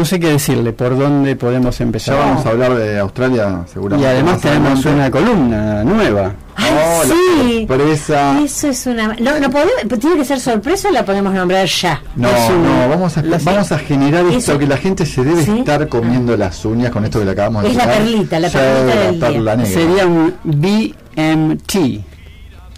No 0.00 0.06
sé 0.06 0.18
qué 0.18 0.28
decirle, 0.30 0.72
por 0.72 0.98
dónde 0.98 1.36
podemos 1.36 1.76
ya 1.76 1.84
empezar. 1.84 2.16
vamos 2.16 2.46
a 2.46 2.48
hablar 2.48 2.74
de 2.74 2.98
Australia 2.98 3.64
Y 3.66 3.70
seguramente 3.70 4.08
además 4.08 4.32
más 4.32 4.40
tenemos 4.40 4.86
adelante. 4.86 4.88
una 4.88 5.10
columna 5.10 5.84
nueva. 5.84 6.32
¡Ay, 6.56 6.70
Oh, 6.72 7.02
sí! 7.04 7.66
sorpresa 7.68 8.40
Eso 8.42 8.68
es 8.68 8.86
una. 8.86 9.08
No, 9.20 9.38
no 9.38 9.50
podemos, 9.50 9.74
tiene 10.00 10.16
que 10.16 10.24
ser 10.24 10.40
sorpresa 10.40 10.88
o 10.88 10.92
la 10.92 11.04
podemos 11.04 11.34
nombrar 11.34 11.66
ya. 11.66 12.00
no, 12.16 12.28
no, 12.30 12.88
vamos 12.88 13.18
a, 13.18 13.22
vamos 13.44 13.72
a 13.72 13.78
generar 13.78 14.24
esto 14.24 14.38
Eso- 14.52 14.58
que 14.58 14.66
la 14.66 14.78
gente 14.78 15.04
se 15.04 15.22
debe 15.22 15.44
¿Sí? 15.44 15.58
estar 15.58 15.86
comiendo 15.88 16.34
las 16.34 16.64
uñas 16.64 16.90
con 16.90 17.04
esto 17.04 17.18
que 17.18 17.26
le 17.26 17.30
acabamos 17.32 17.64
de 17.64 17.68
Es 17.70 17.76
la 17.76 17.84
perlita, 17.86 18.40
la 18.40 18.48
Ya 18.48 18.58
perlita 18.58 18.80
es 18.80 18.86
del 18.86 19.04
la 19.04 19.10
día. 19.10 19.20
perla 19.36 19.56
negra. 19.56 19.72
Sería 19.72 20.06
un 20.06 20.34
BMT. 20.44 22.00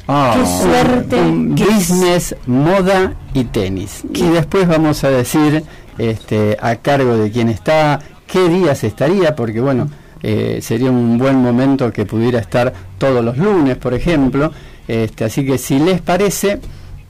Ah, 0.09 0.35
Qué 0.37 0.47
suerte. 0.65 1.17
un 1.21 1.55
business, 1.55 2.35
moda 2.47 3.15
y 3.33 3.45
tenis. 3.45 4.03
Y 4.13 4.25
después 4.31 4.67
vamos 4.67 5.05
a 5.05 5.11
decir 5.11 5.63
este, 5.99 6.57
a 6.61 6.77
cargo 6.77 7.17
de 7.17 7.31
quién 7.31 7.49
está, 7.49 8.01
qué 8.27 8.49
días 8.49 8.85
estaría, 8.85 9.37
porque 9.37 9.61
bueno, 9.61 9.89
eh, 10.23 10.61
sería 10.63 10.91
un 10.91 11.19
buen 11.19 11.37
momento 11.37 11.91
que 11.93 12.07
pudiera 12.07 12.39
estar 12.39 12.73
todos 12.99 13.25
los 13.25 13.37
lunes, 13.37 13.77
por 13.77 13.95
ejemplo. 13.95 14.53
Este, 14.87 15.25
así 15.25 15.45
que 15.45 15.59
si 15.59 15.79
les 15.79 16.01
parece, 16.01 16.61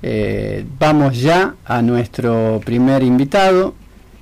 eh, 0.03 0.65
vamos 0.79 1.21
ya 1.21 1.55
a 1.65 1.83
nuestro 1.83 2.61
primer 2.65 3.03
invitado, 3.03 3.75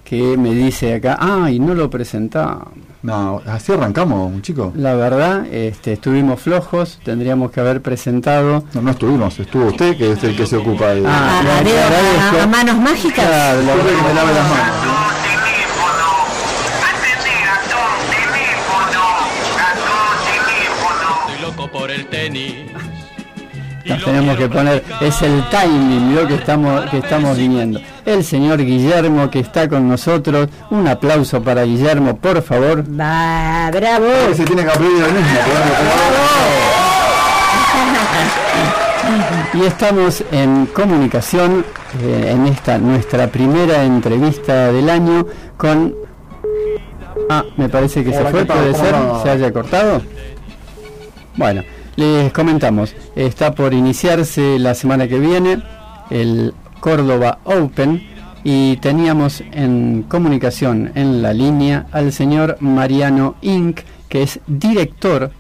que 0.05 0.37
me 0.37 0.55
dice 0.55 0.95
acá, 0.95 1.19
ay, 1.21 1.59
no 1.61 1.75
lo 1.75 1.89
presentamos. 1.89 2.90
No, 3.03 3.41
así 3.47 3.73
arrancamos 3.73 4.43
chicos 4.43 4.75
La 4.77 4.95
verdad, 4.95 5.47
este, 5.47 5.95
estuvimos 5.95 6.41
flojos, 6.41 6.99
tendríamos 7.05 7.51
que 7.51 7.61
haber 7.61 7.81
presentado. 7.81 8.65
no, 8.75 8.83
no 8.83 8.91
estuvimos 8.91 9.39
estuvo 9.41 9.67
usted 9.67 9.97
que 9.97 10.13
es 10.13 10.23
el 10.25 10.37
que 10.37 10.47
se 10.47 10.57
ocupa 10.57 10.89
de 10.89 11.03
Ah, 11.07 11.39
a, 11.39 11.43
le 11.43 11.51
a 11.51 11.63
dedo- 11.63 11.85
agradezco. 11.87 12.39
a- 12.39 12.43
a 12.43 12.47
manos 12.47 12.77
mágicas. 12.77 13.27
Claro, 13.27 13.63
la 13.63 13.73
Disculpe 13.75 13.97
que 13.97 14.03
me 14.09 14.15
lave 14.15 14.35
las 14.35 14.49
manos 14.51 14.77
Estoy 21.27 21.41
loco 21.43 21.71
por 21.71 21.91
el 21.91 22.07
tenis. 22.07 22.60
Nos 24.01 24.07
tenemos 24.07 24.37
que 24.39 24.49
poner, 24.49 24.83
es 25.03 25.21
el 25.21 25.45
timing 25.51 26.15
lo 26.15 26.27
que 26.27 26.37
estamos, 26.37 26.89
que 26.91 26.99
estamos 26.99 27.37
viniendo. 27.37 27.79
El 28.07 28.25
señor 28.25 28.65
Guillermo 28.65 29.31
que 29.31 29.41
está 29.41 29.69
con 29.69 29.87
nosotros, 29.89 30.49
un 30.71 30.89
aplauso 30.89 31.43
para 31.43 31.65
Guillermo, 31.65 32.17
por 32.17 32.41
favor. 32.41 32.83
Va, 32.99 33.71
bravo. 33.71 34.07
se 34.35 34.45
tiene 34.45 34.65
que 34.65 34.71
aplaudir 34.71 35.05
el 35.05 35.13
mismo 35.13 35.29
Y 39.61 39.67
estamos 39.67 40.25
en 40.33 40.65
comunicación 40.67 41.67
eh, 42.03 42.31
en 42.31 42.47
esta 42.47 42.79
nuestra 42.79 43.27
primera 43.27 43.85
entrevista 43.85 44.73
del 44.73 44.89
año 44.89 45.27
con... 45.59 45.95
Ah, 47.29 47.45
me 47.59 47.69
parece 47.69 48.03
que 48.03 48.15
se 48.15 48.25
fue, 48.25 48.47
puede 48.47 48.73
¿Cómo 48.73 48.83
ser, 48.83 48.95
se 49.23 49.31
haya 49.31 49.53
cortado. 49.53 50.01
Bueno, 51.37 51.63
les 52.01 52.33
comentamos, 52.33 52.95
está 53.15 53.55
por 53.55 53.75
iniciarse 53.75 54.59
la 54.59 54.73
semana 54.75 55.07
que 55.07 55.19
viene 55.19 55.63
el 56.09 56.55
Córdoba 56.81 57.41
Open 57.45 58.03
y 58.43 58.79
teníamos 58.79 59.43
en 59.53 60.07
comunicación 60.09 60.93
en 60.95 61.21
la 61.21 61.35
línea 61.35 61.89
al 61.93 62.15
señor 62.15 62.57
Mariano 62.61 63.35
Inc., 63.43 63.81
que 64.09 64.23
es 64.23 64.41
director 64.47 65.31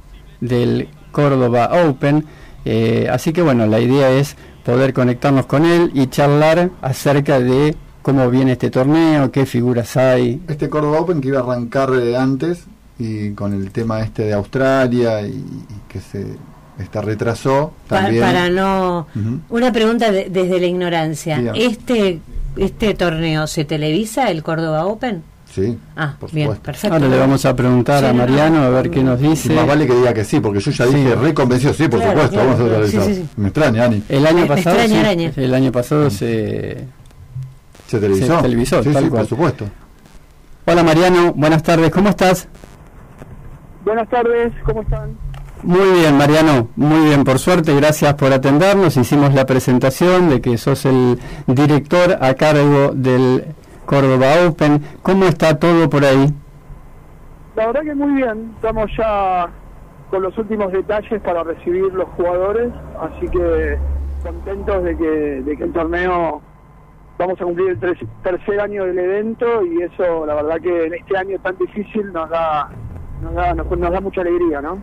del 0.42 0.90
Córdoba 1.12 1.70
Open. 1.88 2.26
Eh, 2.66 3.08
así 3.10 3.32
que 3.32 3.40
bueno, 3.40 3.66
la 3.66 3.80
idea 3.80 4.10
es 4.10 4.36
poder 4.62 4.92
conectarnos 4.92 5.46
con 5.46 5.64
él 5.64 5.90
y 5.94 6.08
charlar 6.08 6.68
acerca 6.82 7.40
de 7.40 7.74
cómo 8.02 8.28
viene 8.28 8.52
este 8.52 8.68
torneo, 8.68 9.32
qué 9.32 9.46
figuras 9.46 9.96
hay. 9.96 10.42
Este 10.46 10.68
Córdoba 10.68 11.00
Open 11.00 11.22
que 11.22 11.28
iba 11.28 11.40
a 11.40 11.42
arrancar 11.42 11.90
eh, 11.94 12.18
antes 12.18 12.64
y 12.98 13.30
con 13.30 13.54
el 13.54 13.70
tema 13.70 14.02
este 14.02 14.24
de 14.24 14.34
Australia 14.34 15.22
y 15.22 15.42
que 15.90 16.00
se 16.00 16.36
está 16.78 17.00
retrasó 17.02 17.72
también. 17.88 18.22
para 18.22 18.48
no. 18.48 19.06
Una 19.48 19.72
pregunta 19.72 20.10
de- 20.12 20.30
desde 20.30 20.60
la 20.60 20.66
ignorancia. 20.66 21.52
¿Este, 21.54 22.20
¿Este 22.56 22.94
torneo 22.94 23.46
se 23.46 23.64
televisa, 23.64 24.30
el 24.30 24.42
Córdoba 24.42 24.86
Open? 24.86 25.22
Sí, 25.52 25.76
Ah, 25.96 26.14
por 26.20 26.30
bien, 26.30 26.46
supuesto. 26.46 26.62
perfecto. 26.64 26.94
Ahora 26.94 27.08
le 27.08 27.18
vamos 27.18 27.44
a 27.44 27.56
preguntar 27.56 27.98
Sí, 28.00 28.06
a 28.06 28.12
no, 28.12 28.18
Mariano 28.18 28.62
a 28.62 28.68
ver 28.70 28.88
qué 28.88 29.02
nos 29.02 29.20
Y 29.20 29.26
dice. 29.28 29.52
más 29.52 29.66
vale 29.66 29.84
que 29.84 29.94
diga 29.96 30.14
que 30.14 30.24
sí, 30.24 30.38
porque 30.38 30.60
yo 30.60 30.70
ya 30.70 30.86
Sí. 30.86 30.94
dije 30.94 31.14
reconvencido, 31.16 31.74
sí, 31.74 31.88
por 31.88 31.98
Claro, 31.98 32.12
supuesto, 32.12 32.34
claro, 32.36 32.48
vamos 32.50 32.60
a 32.60 32.72
televisar. 32.72 33.02
Sí, 33.02 33.14
sí, 33.14 33.22
sí. 33.22 33.28
Me 33.36 33.48
extraña, 33.48 33.84
Ani. 33.84 34.02
El 34.08 34.26
año 34.26 34.36
Me- 34.36 34.42
me 34.42 34.46
pasado, 34.48 34.76
extraña 34.76 34.94
sí, 34.94 35.06
araña. 35.06 35.32
el 35.36 35.54
año 35.54 35.72
pasado 35.72 36.08
se... 36.10 36.84
¿Se 37.88 37.98
televisó? 37.98 38.36
Se 38.36 38.42
televisó, 38.42 38.82
sí, 38.84 38.90
tal 38.92 39.02
sí, 39.02 39.08
cual. 39.10 39.20
por 39.22 39.28
supuesto. 39.28 39.64
Hola 40.66 40.84
Mariano, 40.84 41.32
buenas 41.34 41.64
tardes, 41.64 41.90
¿cómo 41.90 42.10
estás? 42.10 42.46
Buenas 43.84 44.08
tardes, 44.08 44.52
¿cómo 44.64 44.82
están? 44.82 45.16
Muy 45.62 46.00
bien, 46.00 46.16
Mariano, 46.16 46.68
muy 46.76 47.08
bien, 47.08 47.22
por 47.22 47.38
suerte, 47.38 47.74
gracias 47.74 48.14
por 48.14 48.32
atendernos. 48.32 48.96
Hicimos 48.96 49.34
la 49.34 49.44
presentación 49.44 50.30
de 50.30 50.40
que 50.40 50.56
sos 50.56 50.86
el 50.86 51.18
director 51.46 52.16
a 52.18 52.32
cargo 52.34 52.92
del 52.94 53.44
Córdoba 53.84 54.46
Open. 54.48 54.82
¿Cómo 55.02 55.26
está 55.26 55.58
todo 55.58 55.90
por 55.90 56.02
ahí? 56.04 56.32
La 57.56 57.66
verdad 57.66 57.82
que 57.82 57.94
muy 57.94 58.12
bien, 58.14 58.52
estamos 58.54 58.90
ya 58.96 59.50
con 60.08 60.22
los 60.22 60.36
últimos 60.38 60.72
detalles 60.72 61.20
para 61.20 61.44
recibir 61.44 61.92
los 61.92 62.08
jugadores, 62.16 62.72
así 62.98 63.28
que 63.28 63.78
contentos 64.22 64.82
de 64.82 64.96
que, 64.96 65.42
de 65.42 65.56
que 65.56 65.64
el 65.64 65.72
torneo 65.72 66.40
vamos 67.18 67.38
a 67.38 67.44
cumplir 67.44 67.70
el 67.70 67.98
tercer 68.22 68.60
año 68.60 68.86
del 68.86 68.98
evento 68.98 69.62
y 69.66 69.82
eso 69.82 70.24
la 70.24 70.36
verdad 70.36 70.56
que 70.62 70.86
en 70.86 70.94
este 70.94 71.18
año 71.18 71.38
tan 71.40 71.56
difícil 71.58 72.10
nos 72.14 72.30
da 72.30 72.70
nos 73.22 73.34
da, 73.34 73.52
nos, 73.52 73.66
nos 73.70 73.92
da 73.92 74.00
mucha 74.00 74.22
alegría, 74.22 74.62
¿no? 74.62 74.78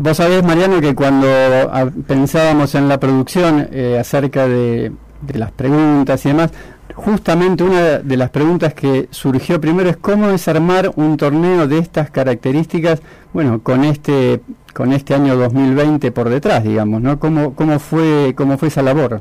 Vos 0.00 0.16
sabés, 0.18 0.44
Mariano, 0.44 0.80
que 0.80 0.94
cuando 0.94 1.26
ah, 1.26 1.88
pensábamos 2.06 2.76
en 2.76 2.88
la 2.88 3.00
producción 3.00 3.66
eh, 3.72 3.98
acerca 3.98 4.46
de, 4.46 4.92
las 5.34 5.50
preguntas 5.50 6.24
y 6.24 6.28
demás, 6.28 6.52
justamente 6.94 7.64
una 7.64 7.98
de 7.98 8.16
las 8.16 8.30
preguntas 8.30 8.74
que 8.74 9.08
surgió 9.10 9.60
primero 9.60 9.90
es 9.90 9.96
cómo 9.96 10.28
desarmar 10.28 10.92
un 10.94 11.16
torneo 11.16 11.66
de 11.66 11.78
estas 11.78 12.12
características, 12.12 13.02
bueno, 13.32 13.60
con 13.64 13.82
este 13.82 14.40
con 14.72 14.92
este 14.92 15.14
año 15.14 15.34
2020 15.34 16.12
por 16.12 16.28
detrás, 16.28 16.62
digamos, 16.62 17.02
¿no? 17.02 17.18
¿Cómo, 17.18 17.56
cómo 17.56 17.80
fue 17.80 18.34
cómo 18.36 18.56
fue 18.56 18.68
esa 18.68 18.82
labor? 18.82 19.20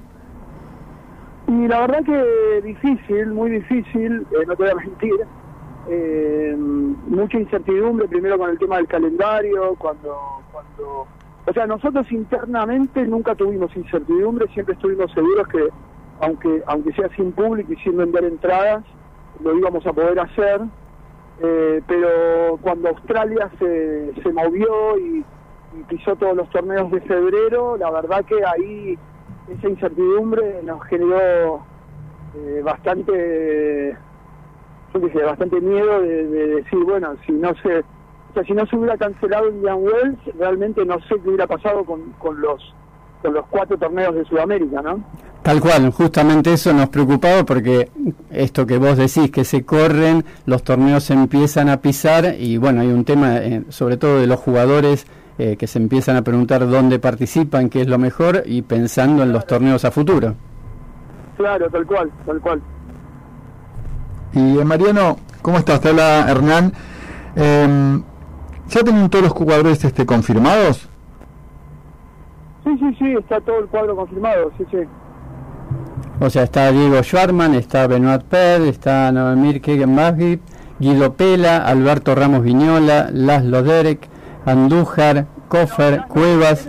la 1.48 1.82
verdad 1.82 2.04
que 2.04 2.62
difícil, 2.62 3.28
muy 3.34 3.50
difícil, 3.50 4.28
eh, 4.30 4.46
no 4.46 4.56
te 4.56 4.64
voy 4.64 4.72
a 4.72 4.76
mentir. 4.76 5.16
Eh, 5.90 6.56
mucha 6.58 7.40
incertidumbre, 7.40 8.08
primero 8.08 8.38
con 8.38 8.50
el 8.50 8.60
tema 8.60 8.78
del 8.78 8.88
calendario, 8.88 9.76
cuando, 9.78 10.18
cuando... 10.52 11.08
O 11.46 11.54
sea, 11.54 11.66
nosotros 11.66 12.12
internamente 12.12 13.06
nunca 13.08 13.34
tuvimos 13.36 13.74
incertidumbre, 13.76 14.48
siempre 14.54 14.76
estuvimos 14.76 15.10
seguros 15.14 15.48
que, 15.48 15.70
aunque, 16.20 16.62
aunque 16.68 16.92
sea 16.94 17.08
sin 17.16 17.32
público 17.32 17.72
y 17.72 17.78
sin 17.78 17.96
vender 17.96 18.26
entradas, 18.26 18.84
lo 19.42 19.58
íbamos 19.58 19.86
a 19.86 19.94
poder 19.94 20.20
hacer. 20.20 20.62
Eh, 21.40 21.82
pero 21.88 22.58
cuando 22.62 22.90
Australia 22.90 23.50
se, 23.60 24.14
se 24.22 24.32
movió 24.34 24.98
y, 25.00 25.24
pisó 25.88 26.16
todos 26.16 26.36
los 26.36 26.50
torneos 26.50 26.90
de 26.90 27.00
febrero, 27.02 27.78
la 27.78 27.92
verdad 27.92 28.26
que 28.26 28.44
ahí 28.44 28.98
esa 29.48 29.70
incertidumbre 29.70 30.62
nos 30.64 30.84
generó 30.86 31.62
eh, 32.36 32.62
bastante 32.64 33.96
sé, 35.00 35.24
bastante 35.24 35.62
miedo 35.62 36.02
de, 36.02 36.28
de 36.28 36.48
decir 36.48 36.84
bueno 36.84 37.16
si 37.26 37.32
no 37.34 37.54
se 37.62 37.80
o 37.80 38.34
sea 38.34 38.44
si 38.44 38.54
no 38.54 38.66
se 38.66 38.76
hubiera 38.76 38.98
cancelado 38.98 39.50
Indian 39.50 39.78
Wells 39.78 40.20
realmente 40.38 40.86
no 40.86 41.00
sé 41.02 41.16
qué 41.24 41.30
hubiera 41.30 41.48
pasado 41.48 41.84
con, 41.84 42.12
con 42.20 42.40
los 42.42 42.74
con 43.22 43.34
los 43.34 43.46
cuatro 43.48 43.78
torneos 43.78 44.16
de 44.16 44.26
Sudamérica 44.26 44.82
no 44.82 45.04
Tal 45.48 45.62
cual, 45.62 45.92
justamente 45.92 46.52
eso 46.52 46.74
nos 46.74 46.90
preocupaba 46.90 47.46
porque 47.46 47.90
esto 48.30 48.66
que 48.66 48.78
vos 48.78 48.98
decís, 48.98 49.32
que 49.32 49.46
se 49.46 49.64
corren, 49.64 50.26
los 50.46 50.62
torneos 50.62 51.06
se 51.06 51.14
empiezan 51.14 51.70
a 51.70 51.78
pisar 51.78 52.36
y 52.38 52.58
bueno, 52.58 52.82
hay 52.82 52.88
un 52.88 53.06
tema 53.06 53.38
eh, 53.38 53.64
sobre 53.70 53.96
todo 53.96 54.20
de 54.20 54.28
los 54.28 54.42
jugadores 54.42 55.08
eh, 55.38 55.56
que 55.56 55.66
se 55.66 55.80
empiezan 55.80 56.18
a 56.18 56.24
preguntar 56.24 56.68
dónde 56.68 57.00
participan, 57.00 57.70
qué 57.70 57.80
es 57.80 57.88
lo 57.88 57.98
mejor 57.98 58.44
y 58.46 58.62
pensando 58.64 59.24
en 59.24 59.32
los 59.32 59.48
torneos 59.48 59.86
a 59.86 59.92
futuro. 59.92 60.36
claro 61.38 61.70
tal 61.70 61.86
cual 61.88 62.12
tal 62.26 62.42
cual 62.42 62.62
Y 64.34 64.60
eh, 64.60 64.66
Mariano, 64.66 65.18
¿cómo 65.42 65.58
estás? 65.58 65.82
Te 65.82 65.90
habla 65.90 66.26
Hernán. 66.30 66.74
Eh, 67.36 68.02
¿Ya 68.70 68.82
tienen 68.84 69.10
todos 69.10 69.24
los 69.26 69.34
jugadores 69.34 69.84
este, 69.86 70.06
confirmados? 70.06 70.90
sí 72.64 72.78
sí 72.80 72.96
sí 73.00 73.14
está 73.18 73.40
todo 73.40 73.60
el 73.60 73.68
cuadro 73.68 73.96
confirmado 73.96 74.52
sí 74.58 74.66
sí 74.70 74.80
O 76.20 76.30
sea, 76.30 76.44
está 76.44 76.70
Diego 76.72 77.02
Schwarman, 77.02 77.54
está 77.56 77.88
Benoit 77.88 78.24
Per, 78.24 78.62
está 78.64 79.10
Noemir 79.14 79.62
Kegenbagip, 79.62 80.42
Guido 80.80 81.14
Pela, 81.14 81.66
Alberto 81.66 82.14
Ramos 82.14 82.44
Viñola, 82.44 83.08
Laszlo 83.14 83.64
Derek, 83.64 84.10
Andújar, 84.46 85.28
Koffer, 85.48 86.08
Cuevas. 86.10 86.68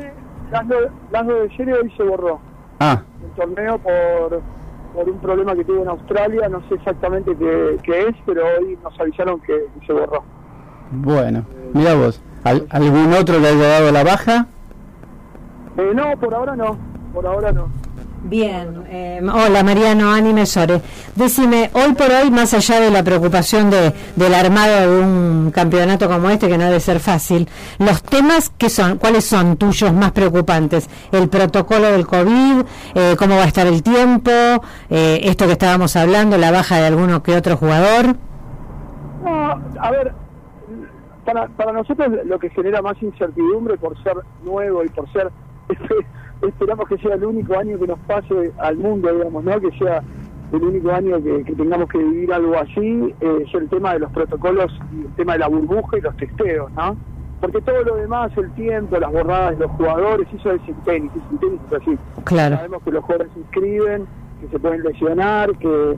Laszlo 0.52 0.76
Laszlo 1.10 1.34
de 1.42 1.56
Serie 1.56 1.74
hoy 1.74 1.92
se 1.96 2.02
borró 2.04 2.38
Ah, 2.78 3.02
el 3.24 3.30
torneo 3.32 3.78
por, 3.78 4.40
por 4.98 5.08
un 5.08 5.18
problema 5.20 5.54
que 5.54 5.64
tuvo 5.64 5.82
en 5.82 5.88
Australia, 5.88 6.48
no 6.48 6.60
sé 6.68 6.74
exactamente 6.74 7.30
qué, 7.36 7.76
qué 7.84 8.00
es, 8.08 8.16
pero 8.26 8.42
hoy 8.58 8.76
nos 8.82 8.98
avisaron 8.98 9.38
que 9.42 9.66
se 9.86 9.92
borró. 9.92 10.24
bueno, 10.90 11.44
mira 11.72 11.94
vos. 11.94 12.20
¿Al- 12.42 12.66
¿Algún 12.70 13.12
otro 13.12 13.38
le 13.38 13.46
haya 13.48 13.68
dado 13.68 13.92
la 13.92 14.02
baja? 14.02 14.46
Eh, 15.76 15.92
no, 15.94 16.16
por 16.18 16.34
ahora 16.34 16.56
no, 16.56 16.76
por 17.14 17.24
ahora 17.28 17.52
no. 17.52 17.68
Bien, 18.24 18.84
eh, 18.88 19.20
hola 19.22 19.62
Mariano, 19.62 20.10
Anime 20.12 20.44
Sore. 20.44 20.80
Decime, 21.14 21.70
hoy 21.72 21.94
por 21.94 22.10
hoy, 22.10 22.30
más 22.30 22.52
allá 22.52 22.80
de 22.80 22.90
la 22.90 23.02
preocupación 23.02 23.70
de, 23.70 23.92
del 24.16 24.34
armado 24.34 24.80
de 24.80 25.02
un 25.02 25.50
campeonato 25.52 26.08
como 26.08 26.28
este, 26.28 26.48
que 26.48 26.58
no 26.58 26.64
debe 26.64 26.80
ser 26.80 26.98
fácil, 26.98 27.48
los 27.78 28.02
temas 28.02 28.50
que 28.50 28.70
son, 28.70 28.98
¿cuáles 28.98 29.24
son 29.24 29.56
tuyos 29.56 29.92
más 29.92 30.12
preocupantes? 30.12 30.90
¿El 31.12 31.28
protocolo 31.28 31.92
del 31.92 32.06
COVID? 32.06 32.64
Eh, 32.94 33.14
¿Cómo 33.18 33.36
va 33.36 33.44
a 33.44 33.46
estar 33.46 33.66
el 33.66 33.82
tiempo? 33.82 34.30
Eh, 34.90 35.20
esto 35.22 35.46
que 35.46 35.52
estábamos 35.52 35.94
hablando, 35.94 36.36
la 36.36 36.50
baja 36.50 36.76
de 36.76 36.86
alguno 36.86 37.22
que 37.22 37.36
otro 37.36 37.56
jugador. 37.56 38.16
No, 39.24 39.62
a 39.80 39.90
ver, 39.90 40.12
para, 41.24 41.46
para 41.48 41.72
nosotros 41.72 42.08
lo 42.24 42.38
que 42.38 42.50
genera 42.50 42.82
más 42.82 43.00
incertidumbre 43.00 43.78
por 43.78 44.00
ser 44.02 44.16
nuevo 44.42 44.84
y 44.84 44.88
por 44.88 45.10
ser, 45.12 45.30
esperamos 46.42 46.88
que 46.88 46.98
sea 46.98 47.14
el 47.14 47.24
único 47.24 47.58
año 47.58 47.78
que 47.78 47.86
nos 47.86 47.98
pase 48.00 48.52
al 48.58 48.76
mundo, 48.76 49.12
digamos, 49.12 49.44
¿no? 49.44 49.60
Que 49.60 49.70
sea 49.78 50.02
el 50.52 50.62
único 50.62 50.90
año 50.90 51.22
que, 51.22 51.44
que 51.44 51.52
tengamos 51.54 51.88
que 51.88 51.98
vivir 51.98 52.32
algo 52.32 52.56
así, 52.56 53.14
eh, 53.20 53.44
es 53.46 53.54
el 53.54 53.68
tema 53.68 53.92
de 53.94 54.00
los 54.00 54.12
protocolos 54.12 54.72
y 54.92 55.04
el 55.04 55.14
tema 55.14 55.34
de 55.34 55.40
la 55.40 55.48
burbuja 55.48 55.98
y 55.98 56.00
los 56.00 56.16
testeos, 56.16 56.72
¿no? 56.72 56.96
Porque 57.40 57.60
todo 57.60 57.82
lo 57.84 57.96
demás, 57.96 58.32
el 58.36 58.50
tiempo, 58.52 58.98
las 58.98 59.12
borradas 59.12 59.58
de 59.58 59.64
los 59.64 59.70
jugadores, 59.72 60.26
eso 60.32 60.52
es 60.52 60.62
sin 60.62 60.74
tenis, 60.76 61.10
y 61.14 61.20
sin 61.28 61.38
tenis 61.38 61.60
es 61.66 61.72
así. 61.74 61.98
Claro. 62.24 62.56
Sabemos 62.56 62.82
que 62.82 62.90
los 62.90 63.04
jugadores 63.04 63.32
se 63.32 63.40
inscriben, 63.40 64.06
que 64.40 64.48
se 64.48 64.58
pueden 64.58 64.82
lesionar, 64.82 65.56
que, 65.58 65.96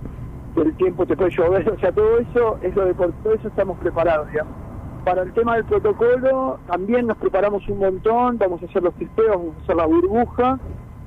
que 0.54 0.60
el 0.60 0.76
tiempo 0.76 1.06
te 1.06 1.16
puede 1.16 1.30
llover, 1.30 1.70
o 1.76 1.78
sea, 1.78 1.92
todo 1.92 2.18
eso 2.18 2.58
es 2.62 2.74
lo 2.74 2.84
de 2.86 2.94
por 2.94 3.12
todo 3.22 3.34
eso 3.34 3.48
estamos 3.48 3.78
preparados, 3.78 4.30
digamos. 4.30 4.69
Para 5.04 5.22
el 5.22 5.32
tema 5.32 5.56
del 5.56 5.64
protocolo, 5.64 6.58
también 6.66 7.06
nos 7.06 7.16
preparamos 7.16 7.66
un 7.68 7.78
montón, 7.78 8.38
vamos 8.38 8.62
a 8.62 8.66
hacer 8.66 8.82
los 8.82 8.94
testeos, 8.94 9.30
vamos 9.30 9.56
a 9.58 9.62
hacer 9.62 9.76
la 9.76 9.86
burbuja, 9.86 10.58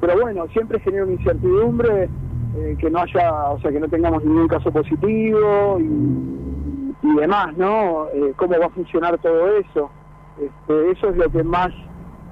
pero 0.01 0.19
bueno, 0.19 0.47
siempre 0.47 0.79
genera 0.79 1.03
una 1.03 1.13
incertidumbre 1.13 2.10
eh, 2.58 2.75
que 2.79 2.89
no 2.89 2.99
haya, 2.99 3.49
o 3.51 3.60
sea, 3.60 3.71
que 3.71 3.79
no 3.79 3.88
tengamos 3.88 4.23
ningún 4.23 4.47
caso 4.47 4.71
positivo 4.71 5.77
y, 5.79 7.15
demás, 7.19 7.56
¿no? 7.58 8.08
Eh, 8.13 8.34
¿Cómo 8.36 8.58
va 8.60 8.65
a 8.65 8.69
funcionar 8.69 9.17
todo 9.19 9.58
eso? 9.58 9.91
Este, 10.41 10.91
eso 10.91 11.10
es 11.10 11.17
lo 11.17 11.29
que 11.29 11.43
más 11.43 11.69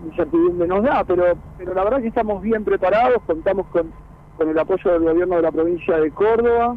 incertidumbre 0.06 0.68
nos 0.68 0.84
da, 0.84 1.04
pero, 1.04 1.24
pero 1.58 1.74
la 1.74 1.84
verdad 1.84 2.02
que 2.02 2.08
estamos 2.08 2.42
bien 2.42 2.64
preparados, 2.64 3.22
contamos 3.28 3.68
con, 3.68 3.92
con 4.38 4.50
el 4.50 4.58
apoyo 4.58 4.92
del 4.92 5.04
gobierno 5.04 5.36
de 5.36 5.42
la 5.44 5.52
provincia 5.52 5.98
de 5.98 6.10
Córdoba, 6.12 6.76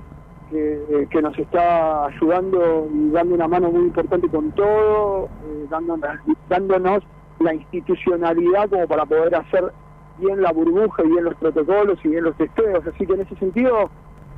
que, 0.51 0.75
eh, 0.91 1.07
que 1.11 1.23
nos 1.23 1.37
está 1.39 2.07
ayudando 2.07 2.89
y 2.93 3.11
dando 3.11 3.35
una 3.35 3.49
mano 3.49 3.71
muy 3.71 3.83
importante 3.85 4.29
con 4.29 4.53
todo, 4.53 5.27
eh, 5.47 5.67
dándonos, 5.71 6.11
dándonos 6.49 7.03
la 7.41 7.55
institucionalidad 7.55 8.69
como 8.71 8.87
para 8.87 9.05
poder 9.07 9.35
hacer 9.35 9.65
bien 10.19 10.41
la 10.43 10.53
burbuja 10.53 11.03
y 11.05 11.09
bien 11.09 11.25
los 11.25 11.35
protocolos 11.37 11.99
y 12.05 12.09
bien 12.09 12.25
los 12.25 12.37
testeos, 12.37 12.87
así 12.87 13.05
que 13.07 13.15
en 13.15 13.21
ese 13.23 13.35
sentido 13.37 13.91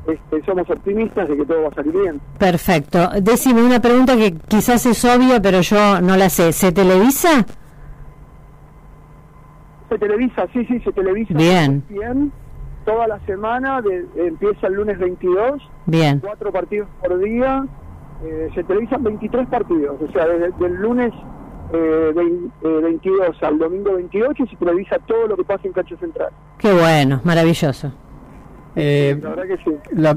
este, 0.07 0.43
somos 0.47 0.69
optimistas 0.71 1.29
de 1.29 1.37
que 1.37 1.45
todo 1.45 1.63
va 1.63 1.69
a 1.69 1.75
salir 1.75 1.93
bien. 1.93 2.21
Perfecto. 2.39 3.11
Decime 3.21 3.63
una 3.63 3.81
pregunta 3.81 4.17
que 4.17 4.33
quizás 4.49 4.87
es 4.87 5.05
obvia, 5.05 5.41
pero 5.43 5.61
yo 5.61 6.01
no 6.01 6.17
la 6.17 6.31
sé. 6.31 6.53
¿Se 6.53 6.73
televisa? 6.73 7.45
Se 9.89 9.99
televisa, 9.99 10.47
sí, 10.53 10.65
sí, 10.67 10.81
se 10.81 10.93
televisa. 10.93 11.35
Bien. 11.35 11.83
Bien. 11.89 12.33
Toda 12.85 13.07
la 13.09 13.19
semana, 13.27 13.81
de- 13.83 14.07
empieza 14.17 14.67
el 14.69 14.75
lunes 14.75 14.99
22, 14.99 15.61
Bien. 15.87 16.21
cuatro 16.21 16.53
partidos 16.53 16.89
por 17.01 17.19
día. 17.21 17.65
eh, 18.25 18.49
se 18.55 18.65
televisan 18.65 19.03
23 19.05 19.47
partidos, 19.49 19.97
o 20.01 20.11
sea, 20.13 20.27
desde 20.27 20.67
el 20.67 20.75
lunes 20.75 21.13
eh, 21.73 22.13
vein- 22.15 22.51
eh, 22.63 22.81
22 22.83 23.43
al 23.43 23.59
domingo 23.59 23.95
28 23.95 24.45
y 24.45 24.49
se 24.49 24.57
televisa 24.57 24.97
todo 25.07 25.27
lo 25.27 25.37
que 25.37 25.45
pasa 25.45 25.63
en 25.65 25.73
Cancha 25.73 25.97
Central. 25.99 26.31
Qué 26.59 26.73
bueno, 26.73 27.21
maravilloso. 27.25 27.93
Eh, 28.75 29.19
La 29.23 29.31
verdad 29.31 29.45
que 29.45 29.57
sí. 29.65 29.77
la, 29.93 30.17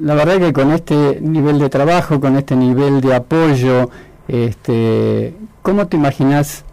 la 0.00 0.14
verdad 0.14 0.38
que 0.38 0.52
con 0.52 0.70
este 0.72 1.20
nivel 1.20 1.58
de 1.58 1.68
trabajo, 1.68 2.18
con 2.20 2.36
este 2.36 2.54
nivel 2.56 3.00
de 3.00 3.14
apoyo, 3.14 3.90
este, 4.28 5.34
¿cómo 5.62 5.86
te 5.86 5.96
imaginas? 5.96 6.64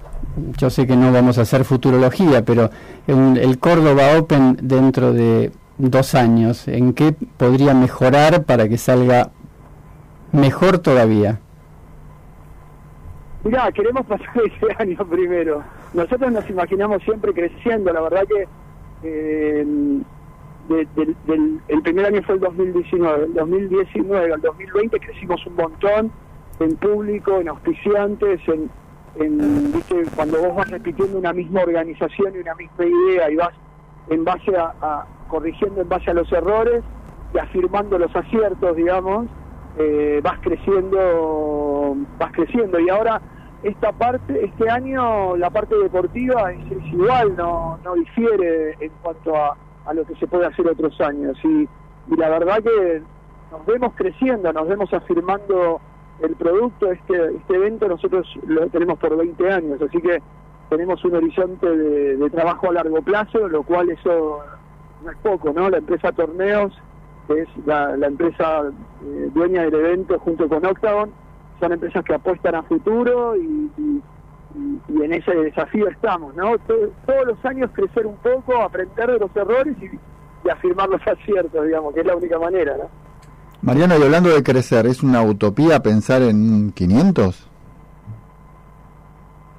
Yo 0.57 0.69
sé 0.69 0.87
que 0.87 0.95
no 0.95 1.11
vamos 1.11 1.37
a 1.37 1.41
hacer 1.41 1.65
futurología, 1.65 2.43
pero 2.45 2.69
un- 3.07 3.37
el 3.37 3.59
Córdoba 3.59 4.17
Open 4.17 4.57
dentro 4.61 5.11
de 5.13 5.51
dos 5.89 6.15
años, 6.15 6.67
¿en 6.67 6.93
qué 6.93 7.15
podría 7.37 7.73
mejorar 7.73 8.43
para 8.43 8.67
que 8.69 8.77
salga 8.77 9.31
mejor 10.31 10.79
todavía? 10.79 11.39
Mirá, 13.43 13.71
queremos 13.71 14.05
pasar 14.05 14.29
ese 14.45 14.75
año 14.77 14.97
primero. 15.09 15.63
Nosotros 15.93 16.31
nos 16.31 16.49
imaginamos 16.49 17.01
siempre 17.03 17.33
creciendo, 17.33 17.91
la 17.91 18.01
verdad 18.01 18.23
que 18.27 18.47
eh, 19.03 19.65
de- 20.69 20.87
del- 20.95 21.15
del- 21.25 21.59
el 21.67 21.81
primer 21.81 22.05
año 22.05 22.21
fue 22.23 22.35
el 22.35 22.41
2019, 22.41 23.25
el 23.25 23.33
2019 23.33 24.33
al 24.33 24.41
2020 24.41 24.99
crecimos 24.99 25.45
un 25.47 25.55
montón 25.55 26.11
en 26.59 26.75
público, 26.75 27.39
en 27.39 27.49
auspiciantes, 27.49 28.39
en, 28.47 28.69
en 29.15 29.73
¿viste? 29.73 30.03
cuando 30.15 30.37
vos 30.39 30.55
vas 30.55 30.69
repitiendo 30.69 31.17
una 31.17 31.33
misma 31.33 31.61
organización 31.61 32.33
y 32.35 32.37
una 32.39 32.53
misma 32.53 32.85
idea 32.85 33.31
y 33.31 33.35
vas 33.37 33.53
en 34.09 34.23
base 34.23 34.55
a- 34.55 35.05
corrigiendo 35.31 35.81
en 35.81 35.87
base 35.87 36.11
a 36.11 36.13
los 36.13 36.29
errores 36.31 36.83
y 37.33 37.39
afirmando 37.39 37.97
los 37.97 38.13
aciertos, 38.13 38.75
digamos, 38.75 39.27
eh, 39.77 40.19
vas 40.21 40.37
creciendo, 40.41 41.95
vas 42.19 42.31
creciendo. 42.33 42.77
Y 42.81 42.89
ahora 42.89 43.21
esta 43.63 43.93
parte, 43.93 44.43
este 44.43 44.69
año 44.69 45.37
la 45.37 45.49
parte 45.49 45.75
deportiva 45.77 46.51
es, 46.51 46.59
igual, 46.91 47.37
no, 47.37 47.79
no 47.85 47.93
difiere 47.93 48.75
en 48.81 48.91
cuanto 49.01 49.33
a, 49.33 49.55
a 49.85 49.93
lo 49.93 50.05
que 50.05 50.15
se 50.15 50.27
puede 50.27 50.45
hacer 50.47 50.67
otros 50.67 50.99
años. 50.99 51.37
Y, 51.45 51.69
y 52.09 52.17
la 52.17 52.29
verdad 52.29 52.57
que 52.57 53.01
nos 53.51 53.65
vemos 53.65 53.93
creciendo, 53.95 54.51
nos 54.51 54.67
vemos 54.67 54.93
afirmando 54.93 55.79
el 56.19 56.35
producto, 56.35 56.91
este, 56.91 57.35
este 57.37 57.55
evento 57.55 57.87
nosotros 57.87 58.27
lo 58.45 58.67
tenemos 58.67 58.99
por 58.99 59.15
20 59.17 59.51
años, 59.51 59.81
así 59.81 59.99
que 60.01 60.21
tenemos 60.69 61.03
un 61.03 61.15
horizonte 61.15 61.65
de, 61.65 62.17
de 62.17 62.29
trabajo 62.29 62.69
a 62.69 62.73
largo 62.73 63.01
plazo, 63.01 63.47
lo 63.47 63.63
cual 63.63 63.89
eso 63.89 64.41
no 65.03 65.11
es 65.11 65.17
poco, 65.17 65.51
¿no? 65.53 65.69
La 65.69 65.77
empresa 65.77 66.11
Torneos 66.11 66.73
que 67.27 67.41
es 67.41 67.47
la, 67.65 67.95
la 67.97 68.07
empresa 68.07 68.63
eh, 69.03 69.29
dueña 69.33 69.61
del 69.63 69.75
evento 69.75 70.17
junto 70.19 70.49
con 70.49 70.65
Octagon, 70.65 71.11
son 71.59 71.71
empresas 71.71 72.03
que 72.03 72.13
apuestan 72.15 72.55
a 72.55 72.63
futuro 72.63 73.35
y, 73.37 73.69
y- 73.77 74.01
en 75.01 75.13
ese 75.13 75.33
desafío 75.33 75.87
estamos, 75.87 76.35
¿no? 76.35 76.57
To- 76.59 76.91
todos 77.05 77.25
los 77.27 77.45
años 77.45 77.69
crecer 77.73 78.05
un 78.05 78.17
poco, 78.17 78.61
aprender 78.61 79.09
de 79.11 79.19
los 79.19 79.33
errores 79.35 79.77
y, 79.81 79.85
y 80.45 80.49
afirmar 80.49 80.89
los 80.89 81.01
aciertos, 81.07 81.63
digamos, 81.65 81.93
que 81.93 82.01
es 82.01 82.05
la 82.05 82.15
única 82.17 82.37
manera, 82.37 82.75
¿no? 82.77 82.89
Mariano, 83.61 83.97
y 83.97 84.03
hablando 84.03 84.29
de 84.29 84.43
crecer, 84.43 84.87
¿es 84.87 85.03
una 85.03 85.21
utopía 85.21 85.81
pensar 85.81 86.21
en 86.23 86.71
500? 86.71 87.47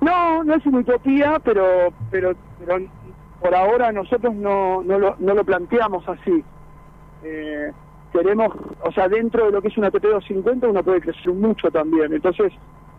No, 0.01 0.43
no 0.43 0.55
es 0.55 0.67
una 0.67 0.79
utopía, 0.81 1.39
pero, 1.45 1.65
pero, 2.11 2.33
pero 2.59 2.79
por 3.43 3.55
ahora 3.55 3.91
nosotros 3.93 4.35
no, 4.35 4.83
no, 4.83 4.99
lo, 4.99 5.17
no 5.19 5.35
lo 5.35 5.45
planteamos 5.45 6.09
así. 6.09 6.45
Eh, 7.25 7.73
queremos, 8.13 8.55
o 8.83 8.93
sea, 8.93 9.09
dentro 9.09 9.47
de 9.47 9.53
lo 9.53 9.63
que 9.63 9.69
es 9.69 9.77
una 9.77 9.91
TP250 9.91 10.69
uno 10.69 10.83
puede 10.83 11.01
crecer 11.01 11.33
mucho 11.33 11.71
también. 11.71 12.13
Entonces, 12.13 12.53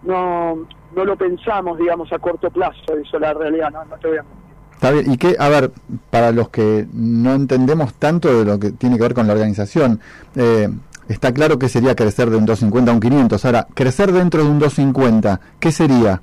no, 0.03 0.67
no 0.95 1.05
lo 1.05 1.15
pensamos, 1.15 1.77
digamos, 1.77 2.11
a 2.11 2.19
corto 2.19 2.49
plazo, 2.49 2.97
eso 3.01 3.19
la 3.19 3.33
realidad, 3.33 3.71
no, 3.71 3.85
no 3.85 3.97
te 3.97 4.07
voy 4.09 4.17
a. 4.17 4.25
Está 4.73 4.91
bien, 4.91 5.11
y 5.11 5.17
que, 5.17 5.37
a 5.39 5.47
ver, 5.47 5.71
para 6.09 6.31
los 6.31 6.49
que 6.49 6.85
no 6.91 7.33
entendemos 7.33 7.93
tanto 7.93 8.37
de 8.37 8.43
lo 8.43 8.59
que 8.59 8.71
tiene 8.71 8.97
que 8.97 9.03
ver 9.03 9.13
con 9.13 9.27
la 9.27 9.33
organización, 9.33 10.01
eh, 10.35 10.67
está 11.07 11.33
claro 11.33 11.57
que 11.57 11.69
sería 11.69 11.95
crecer 11.95 12.29
de 12.29 12.35
un 12.35 12.45
250 12.45 12.91
a 12.91 12.93
un 12.93 12.99
500. 12.99 13.45
Ahora, 13.45 13.67
crecer 13.73 14.11
dentro 14.11 14.43
de 14.43 14.49
un 14.49 14.59
250, 14.59 15.39
¿qué 15.61 15.71
sería? 15.71 16.21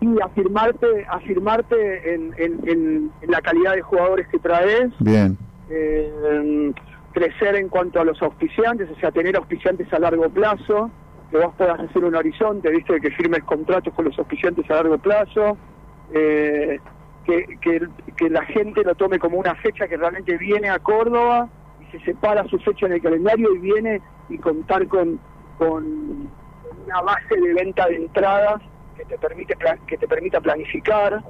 Y 0.00 0.20
afirmarte, 0.20 1.06
afirmarte 1.08 2.14
en, 2.14 2.34
en, 2.38 2.68
en, 2.68 3.12
en 3.20 3.30
la 3.30 3.40
calidad 3.40 3.74
de 3.74 3.82
jugadores 3.82 4.28
que 4.28 4.38
traes, 4.38 4.90
Bien, 5.00 5.36
eh, 5.70 6.72
crecer 7.12 7.56
en 7.56 7.68
cuanto 7.68 8.00
a 8.00 8.04
los 8.04 8.20
auspiciantes, 8.22 8.88
o 8.90 9.00
sea, 9.00 9.10
tener 9.10 9.36
auspiciantes 9.36 9.92
a 9.92 9.98
largo 9.98 10.28
plazo, 10.28 10.90
que 11.30 11.38
vos 11.38 11.54
puedas 11.56 11.80
hacer 11.80 12.04
un 12.04 12.14
horizonte, 12.14 12.70
viste, 12.70 13.00
que 13.00 13.10
firmes 13.10 13.42
contratos 13.44 13.92
con 13.94 14.04
los 14.04 14.18
auspiciantes 14.18 14.70
a 14.70 14.74
largo 14.74 14.98
plazo, 14.98 15.58
eh, 16.12 16.78
que, 17.24 17.58
que, 17.60 17.86
que 18.16 18.30
la 18.30 18.44
gente 18.44 18.82
lo 18.82 18.94
tome 18.94 19.18
como 19.18 19.38
una 19.38 19.54
fecha 19.56 19.86
que 19.88 19.96
realmente 19.96 20.36
viene 20.38 20.70
a 20.70 20.78
Córdoba 20.78 21.48
y 21.80 21.90
se 21.90 22.04
separa 22.04 22.44
su 22.48 22.58
fecha 22.60 22.86
en 22.86 22.92
el 22.92 23.02
calendario 23.02 23.54
y 23.54 23.58
viene 23.58 24.00
y 24.28 24.38
contar 24.38 24.86
con, 24.86 25.20
con 25.58 26.28
una 26.86 27.02
base 27.02 27.36
de 27.36 27.52
venta 27.52 27.86
de 27.86 27.96
entradas 27.96 28.62
que 28.98 29.04
te 29.04 29.18
permite 29.18 29.56
que 29.86 29.96
te 29.96 30.08
permita 30.08 30.40
planificar 30.40 31.22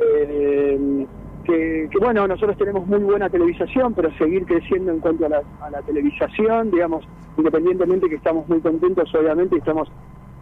eh, 0.00 1.06
que, 1.44 1.88
bueno 2.00 2.26
nosotros 2.26 2.56
tenemos 2.58 2.86
muy 2.86 2.98
buena 2.98 3.30
televisación 3.30 3.94
pero 3.94 4.12
seguir 4.18 4.44
creciendo 4.44 4.92
en 4.92 5.00
cuanto 5.00 5.26
a 5.26 5.28
la, 5.28 5.38
a 5.38 5.82
televisación 5.82 6.70
digamos 6.70 7.06
independientemente 7.36 8.08
que 8.08 8.16
estamos 8.16 8.48
muy 8.48 8.60
contentos 8.60 9.14
obviamente 9.14 9.56
estamos 9.56 9.88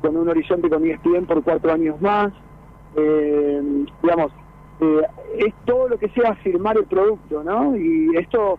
con 0.01 0.17
un 0.17 0.29
horizonte 0.29 0.69
con 0.69 0.85
ESPN 0.85 1.27
por 1.27 1.43
cuatro 1.45 1.73
años 1.73 2.01
más 2.01 2.33
eh, 2.97 3.85
digamos 4.03 4.33
eh, 4.81 5.03
es 5.39 5.55
todo 5.65 5.89
lo 5.89 5.99
que 5.99 6.09
sea 6.09 6.35
firmar 6.37 6.77
el 6.77 6.87
producto 6.87 7.45
no 7.45 7.77
y 7.77 8.17
esto 8.17 8.59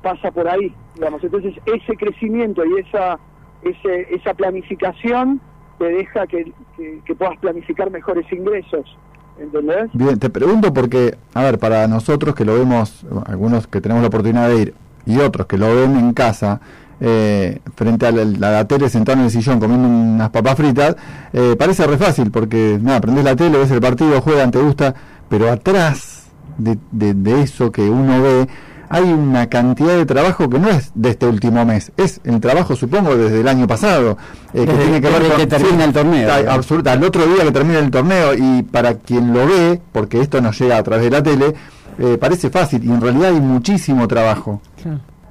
pasa 0.00 0.30
por 0.30 0.48
ahí 0.48 0.72
digamos. 0.94 1.22
Entonces 1.24 1.54
ese 1.66 1.96
crecimiento 1.96 2.64
y 2.64 2.80
esa 2.80 3.18
ese, 3.62 4.14
esa 4.14 4.34
planificación 4.34 5.40
te 5.78 5.86
deja 5.86 6.26
que, 6.26 6.52
que, 6.76 7.14
puedas 7.14 7.38
planificar 7.38 7.90
mejores 7.90 8.26
ingresos 8.32 8.96
¿entendés? 9.38 9.90
bien, 9.92 10.18
te 10.18 10.30
pregunto 10.30 10.72
porque, 10.72 11.16
a 11.34 11.42
ver, 11.42 11.58
para 11.58 11.86
nosotros 11.88 12.34
que 12.34 12.44
lo 12.44 12.54
vemos, 12.54 13.04
algunos 13.26 13.66
que 13.66 13.80
tenemos 13.80 14.02
la 14.02 14.08
oportunidad 14.08 14.48
de 14.48 14.62
ir 14.62 14.74
y 15.06 15.18
otros 15.18 15.46
que 15.46 15.58
lo 15.58 15.74
ven 15.74 15.96
en 15.96 16.12
casa, 16.14 16.60
eh, 17.00 17.58
frente 17.74 18.06
a 18.06 18.12
la, 18.12 18.24
la 18.24 18.66
tele 18.66 18.88
sentado 18.88 19.18
en 19.18 19.24
el 19.24 19.30
sillón 19.30 19.60
comiendo 19.60 19.88
unas 19.88 20.30
papas 20.30 20.56
fritas, 20.56 20.96
eh, 21.32 21.56
parece 21.58 21.86
re 21.86 21.98
fácil 21.98 22.30
porque, 22.30 22.78
nada, 22.80 23.00
prendés 23.00 23.24
la 23.24 23.36
tele, 23.36 23.58
ves 23.58 23.70
el 23.70 23.80
partido, 23.80 24.20
juegan, 24.20 24.50
te 24.50 24.60
gusta, 24.60 24.94
pero 25.28 25.50
atrás 25.50 26.30
de, 26.56 26.78
de, 26.92 27.14
de 27.14 27.42
eso 27.42 27.72
que 27.72 27.82
uno 27.82 28.22
ve, 28.22 28.46
hay 28.88 29.04
una 29.04 29.48
cantidad 29.48 29.96
de 29.96 30.06
trabajo 30.06 30.48
que 30.48 30.58
no 30.58 30.68
es 30.68 30.92
de 30.94 31.10
este 31.10 31.26
último 31.26 31.64
mes, 31.64 31.92
es 31.96 32.20
el 32.24 32.40
trabajo, 32.40 32.76
supongo, 32.76 33.16
desde 33.16 33.40
el 33.40 33.48
año 33.48 33.66
pasado, 33.66 34.16
eh, 34.52 34.64
que 34.64 34.72
tiene 34.72 35.00
que 35.00 35.10
ver 35.10 35.28
con 35.28 35.36
que 35.36 35.46
termina 35.46 35.84
el 35.84 35.92
torneo, 35.92 36.30
absoluta, 36.50 36.92
al 36.92 37.04
otro 37.04 37.26
día 37.26 37.44
que 37.44 37.52
termina 37.52 37.78
el 37.78 37.90
torneo 37.90 38.34
y 38.34 38.62
para 38.62 38.94
quien 38.94 39.32
lo 39.32 39.46
ve, 39.46 39.80
porque 39.92 40.20
esto 40.20 40.40
nos 40.40 40.58
llega 40.58 40.78
a 40.78 40.82
través 40.82 41.04
de 41.04 41.10
la 41.10 41.22
tele, 41.22 41.54
eh, 41.98 42.18
parece 42.18 42.50
fácil 42.50 42.84
y 42.84 42.90
en 42.90 43.00
realidad 43.00 43.30
hay 43.30 43.40
muchísimo 43.40 44.08
trabajo. 44.08 44.60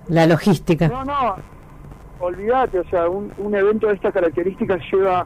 La 0.07 0.25
logística. 0.25 0.87
No, 0.87 1.03
no, 1.03 1.35
olvídate, 2.19 2.79
o 2.79 2.85
sea, 2.89 3.07
un, 3.07 3.31
un 3.37 3.55
evento 3.55 3.87
de 3.87 3.95
estas 3.95 4.13
características 4.13 4.79
lleva 4.91 5.25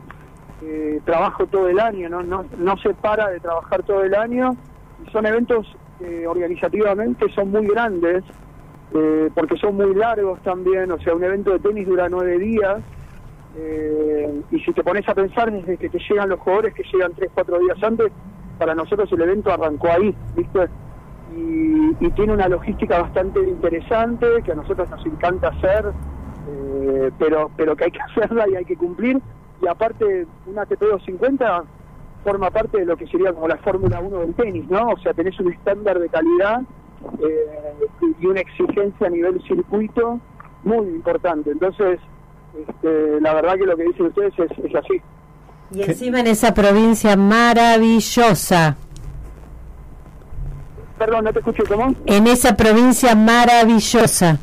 eh, 0.63 0.99
trabajo 1.05 1.45
todo 1.45 1.67
el 1.67 1.79
año, 1.79 2.09
¿no? 2.09 2.23
No, 2.23 2.45
no 2.57 2.77
se 2.77 2.93
para 2.95 3.29
de 3.29 3.39
trabajar 3.39 3.83
todo 3.83 4.03
el 4.03 4.15
año. 4.15 4.55
Y 5.05 5.11
son 5.11 5.25
eventos 5.25 5.67
organizativamente 6.27 7.25
son 7.33 7.51
muy 7.51 7.65
grandes, 7.67 8.23
eh, 8.93 9.29
porque 9.33 9.57
son 9.57 9.75
muy 9.75 9.93
largos 9.95 10.41
también, 10.43 10.91
o 10.91 10.99
sea, 10.99 11.13
un 11.15 11.23
evento 11.23 11.51
de 11.51 11.59
tenis 11.59 11.87
dura 11.87 12.07
nueve 12.09 12.37
días. 12.39 12.83
eh, 13.55 14.41
y 14.51 14.59
si 14.59 14.71
te 14.73 14.83
pones 14.83 15.07
a 15.09 15.15
pensar 15.15 15.51
desde 15.51 15.77
que 15.77 15.89
te 15.89 15.99
llegan 15.99 16.29
los 16.29 16.39
jugadores 16.39 16.73
que 16.73 16.83
llegan 16.93 17.13
tres, 17.15 17.31
cuatro 17.33 17.59
días 17.59 17.81
antes, 17.81 18.11
para 18.57 18.75
nosotros 18.75 19.11
el 19.11 19.21
evento 19.21 19.51
arrancó 19.51 19.87
ahí, 19.91 20.15
¿viste? 20.35 20.69
y, 21.29 21.95
y 21.99 22.11
tiene 22.11 22.33
una 22.33 22.47
logística 22.47 23.01
bastante 23.01 23.39
interesante 23.41 24.27
que 24.43 24.51
a 24.51 24.55
nosotros 24.55 24.89
nos 24.89 25.05
encanta 25.05 25.49
hacer, 25.49 25.93
eh, 26.47 27.11
pero 27.17 27.51
pero 27.57 27.75
que 27.75 27.85
hay 27.85 27.91
que 27.91 28.01
hacerla 28.11 28.47
y 28.49 28.55
hay 28.55 28.65
que 28.65 28.77
cumplir. 28.77 29.21
Y 29.61 29.67
aparte, 29.67 30.27
una 30.45 30.65
TP250 30.65 31.63
forma 32.27 32.51
parte 32.51 32.79
de 32.79 32.85
lo 32.85 32.97
que 32.97 33.07
sería 33.07 33.31
como 33.31 33.47
la 33.47 33.55
Fórmula 33.59 34.01
1 34.01 34.19
del 34.19 34.33
tenis, 34.33 34.69
¿no? 34.69 34.89
O 34.89 34.97
sea, 34.99 35.13
tenés 35.13 35.39
un 35.39 35.53
estándar 35.53 35.97
de 35.97 36.09
calidad 36.09 36.61
eh, 37.23 37.87
y 38.19 38.25
una 38.25 38.41
exigencia 38.41 39.07
a 39.07 39.09
nivel 39.09 39.41
circuito 39.47 40.19
muy 40.63 40.87
importante. 40.87 41.51
Entonces, 41.51 42.01
este, 42.67 43.21
la 43.21 43.33
verdad 43.33 43.55
que 43.55 43.65
lo 43.65 43.77
que 43.77 43.83
dicen 43.83 44.07
ustedes 44.07 44.33
es, 44.39 44.51
es 44.65 44.75
así. 44.75 45.01
Y 45.71 45.83
encima 45.83 46.19
en 46.19 46.27
esa 46.27 46.53
provincia 46.53 47.15
maravillosa. 47.15 48.75
Perdón, 50.99 51.23
no 51.23 51.31
te 51.31 51.39
escuché, 51.39 51.63
¿cómo? 51.63 51.95
En 52.07 52.27
esa 52.27 52.57
provincia 52.57 53.15
maravillosa. 53.15 54.37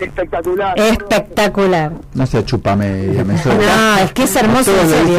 Espectacular. 0.00 0.78
Espectacular. 0.78 1.92
No 2.14 2.26
sé, 2.26 2.44
chupame, 2.44 2.86
me 2.88 3.34
No, 3.34 3.98
es 4.02 4.12
que 4.12 4.22
es 4.24 4.36
hermoso. 4.36 4.72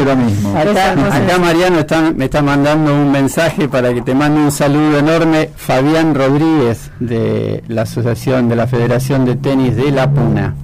Lo 0.06 0.16
mismo. 0.16 0.58
Acá, 0.58 0.92
acá 0.94 1.38
Mariano 1.40 1.80
está, 1.80 2.12
me 2.12 2.26
está 2.26 2.42
mandando 2.42 2.94
un 2.94 3.12
mensaje 3.12 3.68
para 3.70 3.94
que 3.94 4.02
te 4.02 4.16
mande 4.16 4.42
un 4.42 4.52
saludo 4.52 5.00
enorme. 5.00 5.50
Fabián 5.56 6.16
Rodríguez 6.16 6.92
de 7.00 7.64
la 7.68 7.84
Asociación 7.84 8.50
de 8.50 8.56
la 8.56 8.68
Federación 8.68 9.26
de 9.26 9.36
Tenis 9.36 9.76
de 9.76 9.92
La 9.92 10.10
Puna. 10.10 10.56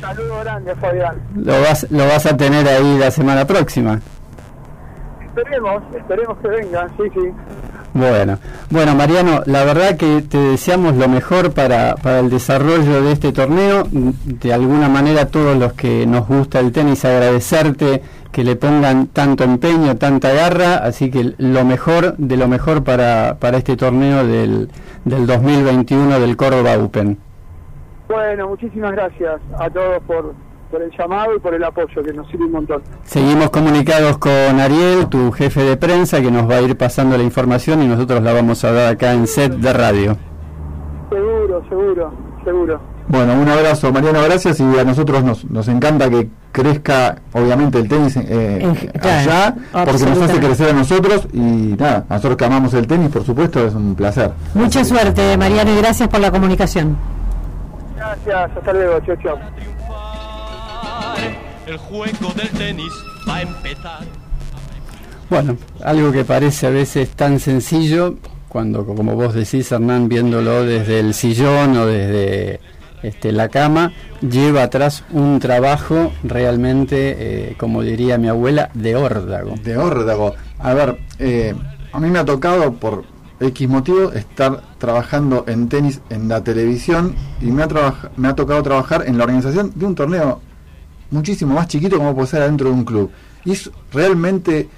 Saludo 0.00 0.40
grande, 0.40 0.74
Fabián. 0.76 1.16
Lo 1.34 1.60
vas, 1.60 1.86
lo 1.90 2.06
vas 2.06 2.26
a 2.26 2.36
tener 2.36 2.66
ahí 2.68 2.98
la 2.98 3.10
semana 3.10 3.44
próxima. 3.44 4.00
Esperemos, 5.26 5.82
esperemos 5.94 6.38
que 6.38 6.48
vengan, 6.48 6.88
sí, 6.96 7.02
sí. 7.12 7.30
Bueno, 7.96 8.38
bueno 8.68 8.94
Mariano, 8.94 9.40
la 9.46 9.64
verdad 9.64 9.96
que 9.96 10.20
te 10.20 10.36
deseamos 10.36 10.96
lo 10.96 11.08
mejor 11.08 11.54
para, 11.54 11.94
para 11.94 12.18
el 12.18 12.28
desarrollo 12.28 13.02
de 13.02 13.12
este 13.12 13.32
torneo. 13.32 13.84
De 13.90 14.52
alguna 14.52 14.90
manera 14.90 15.28
todos 15.28 15.56
los 15.56 15.72
que 15.72 16.06
nos 16.06 16.28
gusta 16.28 16.60
el 16.60 16.72
tenis 16.72 17.06
agradecerte 17.06 18.02
que 18.32 18.44
le 18.44 18.54
pongan 18.54 19.06
tanto 19.06 19.44
empeño, 19.44 19.96
tanta 19.96 20.30
garra, 20.34 20.76
así 20.76 21.10
que 21.10 21.32
lo 21.38 21.64
mejor 21.64 22.14
de 22.18 22.36
lo 22.36 22.48
mejor 22.48 22.84
para, 22.84 23.38
para 23.40 23.56
este 23.56 23.78
torneo 23.78 24.26
del, 24.26 24.68
del 25.06 25.26
2021 25.26 26.20
del 26.20 26.36
Córdoba 26.36 26.76
Open. 26.76 27.16
Bueno, 28.08 28.48
muchísimas 28.48 28.92
gracias 28.92 29.40
a 29.58 29.70
todos 29.70 30.02
por, 30.02 30.34
por 30.76 30.82
el 30.82 30.90
llamado 30.98 31.34
y 31.34 31.38
por 31.38 31.54
el 31.54 31.64
apoyo, 31.64 32.02
que 32.02 32.12
nos 32.12 32.28
sirve 32.28 32.44
un 32.44 32.52
montón. 32.52 32.82
Seguimos 33.04 33.48
comunicados 33.48 34.18
con 34.18 34.60
Ariel, 34.60 35.06
tu 35.08 35.32
jefe 35.32 35.62
de 35.62 35.76
prensa, 35.78 36.20
que 36.20 36.30
nos 36.30 36.48
va 36.50 36.56
a 36.56 36.60
ir 36.60 36.76
pasando 36.76 37.16
la 37.16 37.22
información 37.22 37.82
y 37.82 37.86
nosotros 37.88 38.22
la 38.22 38.34
vamos 38.34 38.62
a 38.64 38.72
dar 38.72 38.92
acá 38.92 39.12
en 39.14 39.26
set 39.26 39.52
de 39.54 39.72
radio. 39.72 40.16
Seguro, 41.08 41.62
seguro, 41.70 42.12
seguro. 42.44 42.80
Bueno, 43.08 43.34
un 43.40 43.48
abrazo, 43.48 43.90
Mariano, 43.90 44.20
gracias 44.22 44.60
y 44.60 44.64
a 44.78 44.84
nosotros 44.84 45.24
nos, 45.24 45.44
nos 45.50 45.66
encanta 45.68 46.10
que 46.10 46.28
crezca, 46.52 47.16
obviamente, 47.32 47.78
el 47.78 47.88
tenis 47.88 48.16
eh, 48.18 48.58
En- 48.60 48.74
claro, 48.74 49.30
allá, 49.30 49.54
porque 49.72 50.04
nos 50.04 50.20
hace 50.20 50.40
crecer 50.40 50.70
a 50.70 50.72
nosotros 50.74 51.26
y 51.32 51.38
nada, 51.78 52.04
a 52.08 52.14
nosotros 52.14 52.36
que 52.36 52.44
amamos 52.44 52.74
el 52.74 52.86
tenis, 52.86 53.08
por 53.10 53.24
supuesto, 53.24 53.66
es 53.66 53.72
un 53.74 53.94
placer. 53.94 54.30
Mucha 54.52 54.84
suerte, 54.84 55.38
Mariano, 55.38 55.70
y 55.72 55.76
gracias 55.78 56.06
por 56.10 56.20
la 56.20 56.30
comunicación. 56.30 56.98
Gracias, 57.96 58.50
hasta 58.58 58.72
luego, 58.74 59.00
chao, 59.06 59.16
chao. 59.22 59.38
El 61.66 61.78
juego 61.78 62.32
del 62.36 62.48
tenis 62.50 62.92
va 63.28 63.36
a 63.36 63.42
empezar. 63.42 64.04
Bueno, 65.28 65.56
algo 65.84 66.12
que 66.12 66.24
parece 66.24 66.68
a 66.68 66.70
veces 66.70 67.08
tan 67.10 67.40
sencillo, 67.40 68.14
cuando, 68.48 68.86
como 68.86 69.16
vos 69.16 69.34
decís, 69.34 69.72
Hernán, 69.72 70.08
viéndolo 70.08 70.64
desde 70.64 71.00
el 71.00 71.12
sillón 71.12 71.76
o 71.76 71.86
desde 71.86 72.60
este, 73.02 73.32
la 73.32 73.48
cama, 73.48 73.92
lleva 74.20 74.62
atrás 74.62 75.02
un 75.10 75.40
trabajo 75.40 76.12
realmente, 76.22 77.16
eh, 77.18 77.56
como 77.58 77.82
diría 77.82 78.16
mi 78.16 78.28
abuela, 78.28 78.70
de 78.74 78.94
órdago. 78.94 79.54
De 79.64 79.76
órdago. 79.76 80.34
A 80.60 80.72
ver, 80.72 80.98
eh, 81.18 81.52
a 81.92 81.98
mí 81.98 82.08
me 82.10 82.20
ha 82.20 82.24
tocado 82.24 82.74
por 82.74 83.04
X 83.40 83.68
motivo 83.68 84.12
estar 84.12 84.62
trabajando 84.78 85.44
en 85.48 85.68
tenis 85.68 86.00
en 86.10 86.28
la 86.28 86.44
televisión 86.44 87.16
y 87.40 87.46
me 87.46 87.64
ha, 87.64 87.68
me 88.16 88.28
ha 88.28 88.34
tocado 88.36 88.62
trabajar 88.62 89.04
en 89.06 89.18
la 89.18 89.24
organización 89.24 89.72
de 89.74 89.84
un 89.84 89.94
torneo 89.96 90.40
muchísimo 91.10 91.54
más 91.54 91.68
chiquito 91.68 91.96
como 91.98 92.14
puede 92.14 92.26
ser 92.28 92.42
adentro 92.42 92.68
de 92.68 92.74
un 92.74 92.84
club. 92.84 93.10
Y 93.44 93.52
es 93.52 93.70
realmente, 93.92 94.68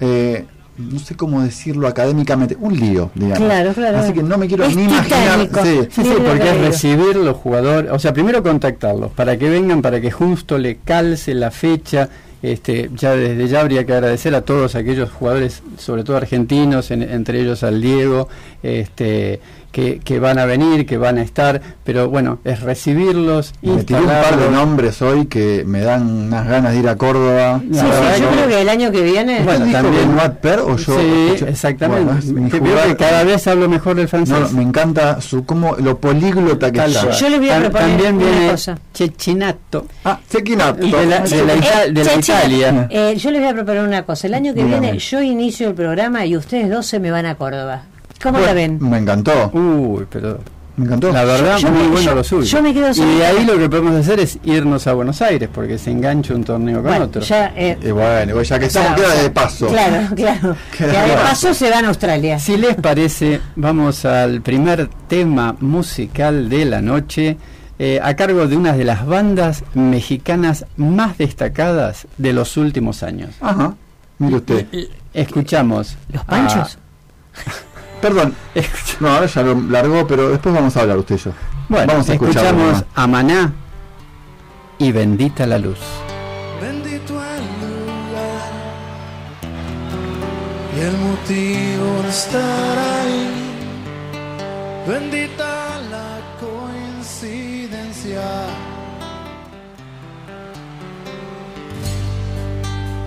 eh, 0.00 0.44
no 0.78 0.98
sé 0.98 1.14
cómo 1.16 1.42
decirlo 1.42 1.86
académicamente, 1.88 2.56
un 2.58 2.78
lío, 2.78 3.10
digamos. 3.14 3.38
Claro, 3.46 3.72
claro. 3.74 3.98
Así 3.98 4.12
que 4.12 4.22
no 4.22 4.38
me 4.38 4.46
quiero 4.46 4.64
Es 4.64 4.74
ni 4.76 4.84
imaginar. 4.84 5.48
sí. 5.62 5.80
Sí, 5.90 6.02
sí, 6.02 6.14
porque 6.26 6.40
que 6.40 6.50
es 6.50 6.58
recibir 6.60 7.16
los 7.16 7.36
jugadores, 7.36 7.90
o 7.90 7.98
sea, 7.98 8.12
primero 8.12 8.42
contactarlos 8.42 9.10
para 9.12 9.36
que 9.36 9.48
vengan, 9.50 9.82
para 9.82 10.00
que 10.00 10.10
justo 10.10 10.56
le 10.58 10.76
calce 10.78 11.34
la 11.34 11.50
fecha. 11.50 12.08
Este, 12.42 12.90
ya 12.96 13.14
desde 13.14 13.46
ya 13.46 13.60
habría 13.60 13.86
que 13.86 13.92
agradecer 13.92 14.34
a 14.34 14.40
todos 14.40 14.74
aquellos 14.74 15.12
jugadores, 15.12 15.62
sobre 15.78 16.02
todo 16.02 16.16
argentinos, 16.16 16.90
en- 16.90 17.02
entre 17.04 17.40
ellos 17.40 17.62
al 17.62 17.80
Diego, 17.80 18.28
este, 18.64 19.40
que, 19.72 19.98
que 20.04 20.20
van 20.20 20.38
a 20.38 20.44
venir, 20.44 20.86
que 20.86 20.98
van 20.98 21.18
a 21.18 21.22
estar, 21.22 21.60
pero 21.82 22.08
bueno, 22.10 22.38
es 22.44 22.60
recibirlos, 22.60 23.54
Me 23.62 23.82
tiré 23.84 24.00
un 24.00 24.06
par 24.06 24.38
de 24.38 24.50
nombres 24.50 25.00
hoy 25.02 25.26
que 25.26 25.64
me 25.66 25.80
dan 25.80 26.02
unas 26.26 26.46
ganas 26.46 26.72
de 26.74 26.78
ir 26.78 26.88
a 26.88 26.96
Córdoba. 26.96 27.60
Sí, 27.62 27.78
sí, 27.78 28.22
yo 28.22 28.28
creo 28.30 28.48
que 28.48 28.60
el 28.60 28.68
año 28.68 28.90
que 28.92 29.02
viene. 29.02 29.40
Bueno, 29.42 29.66
también- 29.72 30.08
Benoit 30.14 30.32
Per 30.34 30.60
o 30.60 30.76
yo? 30.76 30.98
sí, 30.98 31.44
exactamente. 31.46 32.32
Bueno, 32.32 32.48
Que 32.50 32.60
que 32.60 32.96
cada 32.96 33.24
vez 33.24 33.46
hablo 33.46 33.68
mejor 33.68 33.98
el 33.98 34.08
francés. 34.08 34.38
No, 34.38 34.48
me 34.50 34.62
encanta 34.62 35.20
su 35.20 35.44
cómo 35.44 35.74
lo 35.76 35.98
políglota 35.98 36.70
que 36.70 36.78
Tal 36.78 36.90
está. 36.90 37.10
Yo 37.10 37.28
les 37.30 37.38
voy 37.40 37.48
a 37.50 37.58
proponer 37.60 37.88
También 37.88 38.14
una 38.16 38.24
viene 38.30 38.50
cosa. 38.50 38.78
Chechinato. 38.92 39.86
Ah, 40.04 40.18
Cecchinato. 40.28 40.84
De 40.86 41.06
la- 41.06 41.20
de 41.20 41.44
la 41.44 41.54
Ita- 41.56 41.86
de 41.92 42.04
la 42.04 42.10
che, 42.14 42.20
che, 42.20 42.32
Italia. 42.32 42.86
eh, 42.90 43.16
yo 43.16 43.30
les 43.30 43.40
voy 43.40 43.50
a 43.50 43.54
proponer 43.54 43.82
una 43.84 44.02
cosa. 44.04 44.26
El 44.26 44.34
año 44.34 44.52
que 44.54 44.64
Dígame. 44.64 44.80
viene 44.80 44.98
yo 44.98 45.22
inicio 45.22 45.68
el 45.68 45.74
programa 45.74 46.26
y 46.26 46.36
ustedes 46.36 46.68
dos 46.68 46.86
se 46.86 47.00
me 47.00 47.10
van 47.10 47.26
a 47.26 47.36
Córdoba. 47.36 47.82
¿Cómo 48.22 48.38
la 48.38 48.52
ven? 48.52 48.78
Me 48.80 48.98
encantó. 48.98 49.50
Uy, 49.52 50.06
pero 50.10 50.38
Me 50.76 50.86
encantó. 50.86 51.12
la 51.12 51.24
verdad, 51.24 51.58
Yo- 51.58 51.68
yo 51.68 51.74
muy 51.74 51.82
me- 51.82 51.88
bueno 51.88 52.04
yo- 52.06 52.14
lo 52.14 52.24
suyo. 52.24 52.44
yo 52.46 52.62
me 52.62 52.72
quedo 52.72 52.90
y 52.92 53.18
de 53.18 53.26
ahí 53.26 53.44
lo 53.44 53.58
que 53.58 53.68
podemos 53.68 53.94
hacer 53.94 54.20
es 54.20 54.38
irnos 54.44 54.86
a 54.86 54.92
Buenos 54.94 55.20
Aires, 55.20 55.48
porque 55.52 55.76
se 55.78 55.90
engancha 55.90 56.34
un 56.34 56.44
torneo 56.44 56.76
con 56.76 56.84
Bueno, 56.84 57.04
otro. 57.06 57.20
ya, 57.22 57.52
eh, 57.56 57.76
Y 57.82 57.90
bueno, 57.90 58.40
ya 58.42 58.58
que 58.58 58.66
estamos, 58.66 58.94
queda 58.94 59.08
o 59.08 59.12
sea, 59.12 59.22
de 59.22 59.30
paso. 59.30 59.66
Claro, 59.68 60.14
claro. 60.14 60.56
Queda 60.76 61.04
Que 61.04 61.10
de 61.10 61.16
paso 61.16 61.52
se 61.54 61.68
van 61.70 61.84
a 61.84 61.88
Australia. 61.88 62.38
Si 62.38 62.56
les 62.56 62.76
parece, 62.76 63.40
vamos 63.56 64.04
al 64.04 64.40
primer 64.40 64.88
tema 65.08 65.56
musical 65.60 66.48
de 66.48 66.64
la 66.64 66.80
noche, 66.80 67.36
eh, 67.78 67.98
a 68.02 68.14
cargo 68.14 68.46
de 68.46 68.56
una 68.56 68.72
de 68.74 68.84
las 68.84 69.04
bandas 69.06 69.64
mexicanas 69.74 70.64
más 70.76 71.18
destacadas 71.18 72.06
de 72.16 72.32
los 72.32 72.56
últimos 72.56 73.02
años. 73.02 73.30
Ajá. 73.40 73.74
Mire 74.18 74.36
usted. 74.36 74.66
Escuchamos. 75.12 75.96
¿Los 76.12 76.24
panchos? 76.24 76.78
Perdón. 78.02 78.34
No, 79.00 79.08
ahora 79.08 79.26
ya 79.26 79.42
lo 79.42 79.60
largó, 79.60 80.06
pero 80.06 80.28
después 80.28 80.54
vamos 80.54 80.76
a 80.76 80.82
hablar 80.82 80.98
usted 80.98 81.14
y 81.14 81.18
yo. 81.18 81.32
Bueno, 81.68 81.86
vamos 81.86 82.08
a 82.08 82.12
escucharlo 82.12 82.50
escuchamos 82.50 82.84
a 82.94 83.06
Maná 83.06 83.52
y 84.78 84.92
Bendita 84.92 85.46
la 85.46 85.58
Luz. 85.58 85.78
Bendito 86.60 87.14
el 87.14 87.44
lugar 87.62 88.52
y 90.76 90.80
el 90.80 90.96
motivo 90.98 92.02
de 92.02 92.08
estar 92.08 92.78
ahí. 92.78 93.30
Bendita 94.86 95.80
la 95.90 96.20
coincidencia. 96.40 98.22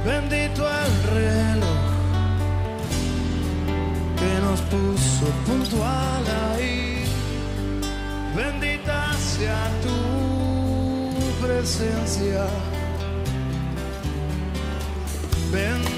Bendito 0.06 0.64
el 0.64 0.92
reloj 1.14 1.55
nos 4.56 4.62
puso 4.62 5.26
puntual 5.46 6.24
ahí. 6.54 7.04
Bendita 8.36 9.14
sea 9.14 9.70
tu 9.84 11.46
presencia. 11.46 12.46
Bendito 15.52 15.95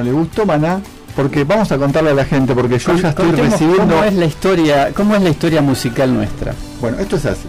Bueno, 0.00 0.12
¿le 0.12 0.12
gustó 0.18 0.46
Maná? 0.46 0.80
Porque 1.14 1.44
vamos 1.44 1.70
a 1.72 1.76
contarle 1.76 2.10
a 2.10 2.14
la 2.14 2.24
gente, 2.24 2.54
porque 2.54 2.78
yo 2.78 2.94
ya 2.94 3.10
estoy 3.10 3.26
Contemos 3.26 3.52
recibiendo... 3.52 3.94
¿Cómo 3.94 4.04
es 4.04 4.14
la 4.14 4.24
historia, 4.24 4.90
cómo 4.94 5.14
es 5.16 5.22
la 5.22 5.28
historia 5.28 5.60
musical 5.60 6.14
nuestra? 6.14 6.54
Bueno, 6.80 6.98
esto 6.98 7.16
es 7.16 7.26
así. 7.26 7.48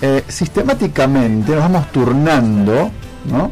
Eh, 0.00 0.22
sistemáticamente 0.28 1.50
nos 1.52 1.62
vamos 1.62 1.90
turnando, 1.90 2.90
¿no? 3.30 3.50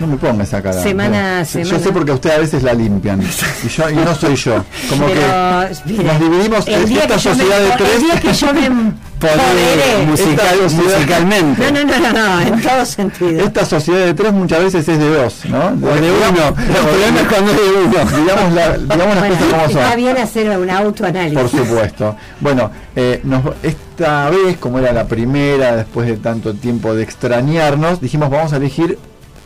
No 0.00 0.06
me 0.06 0.16
ponga 0.16 0.44
esa 0.44 0.62
cara. 0.62 0.82
Semana 0.82 1.44
semana. 1.44 1.70
Yo 1.70 1.78
sé 1.78 1.92
porque 1.92 2.12
a 2.12 2.14
usted 2.14 2.30
a 2.30 2.38
veces 2.38 2.62
la 2.62 2.72
limpian. 2.72 3.20
Y 3.22 3.68
yo 3.68 3.90
y 3.90 3.94
no 3.96 4.14
soy 4.14 4.34
yo. 4.36 4.64
Como 4.88 5.06
Pero, 5.06 5.20
que 5.20 5.92
mira, 5.92 6.12
nos 6.14 6.20
dividimos 6.20 6.64
día 6.64 7.02
esta 7.02 7.14
me- 7.16 7.20
sociedad 7.20 7.58
de 7.60 7.66
El 7.68 7.76
tres. 7.76 8.00
día 8.00 8.20
que 8.20 8.32
yo 8.32 8.54
me 8.54 8.92
empoderé. 9.30 10.06
musical- 10.06 10.58
musicalmente. 10.70 11.72
No, 11.72 11.84
no, 11.84 11.84
no, 11.84 12.12
no, 12.12 12.12
no, 12.12 12.40
en 12.40 12.62
todo 12.62 12.84
sentido. 12.86 13.44
Esta 13.44 13.64
sociedad 13.64 14.04
de 14.06 14.14
tres 14.14 14.32
muchas 14.32 14.62
veces 14.64 14.88
es 14.88 14.98
de 14.98 15.08
dos, 15.14 15.44
¿no? 15.46 15.58
O 15.66 15.94
de 15.94 16.10
uno. 16.10 16.48
El 16.48 16.86
problema 16.86 17.20
es 17.20 17.28
cuando 17.28 17.50
es 17.52 17.56
de 17.56 17.70
uno. 17.84 18.22
Digamos, 18.22 18.52
la- 18.54 18.78
digamos 18.94 19.16
las 19.16 19.28
cosas 19.30 19.44
como 19.50 19.64
está 19.66 19.88
son. 19.90 19.96
bien 19.96 20.18
hacer 20.18 20.58
un 20.58 20.70
autoanálisis. 20.70 21.38
Por 21.38 21.48
supuesto. 21.50 22.16
Bueno, 22.40 22.70
eh, 22.96 23.20
nos- 23.24 23.42
esta 23.62 24.30
vez, 24.30 24.56
como 24.58 24.78
era 24.78 24.92
la 24.92 25.04
primera, 25.06 25.76
después 25.76 26.06
de 26.08 26.16
tanto 26.16 26.54
tiempo 26.54 26.94
de 26.94 27.02
extrañarnos, 27.02 28.00
dijimos 28.00 28.30
vamos 28.30 28.52
a 28.52 28.56
elegir 28.56 28.98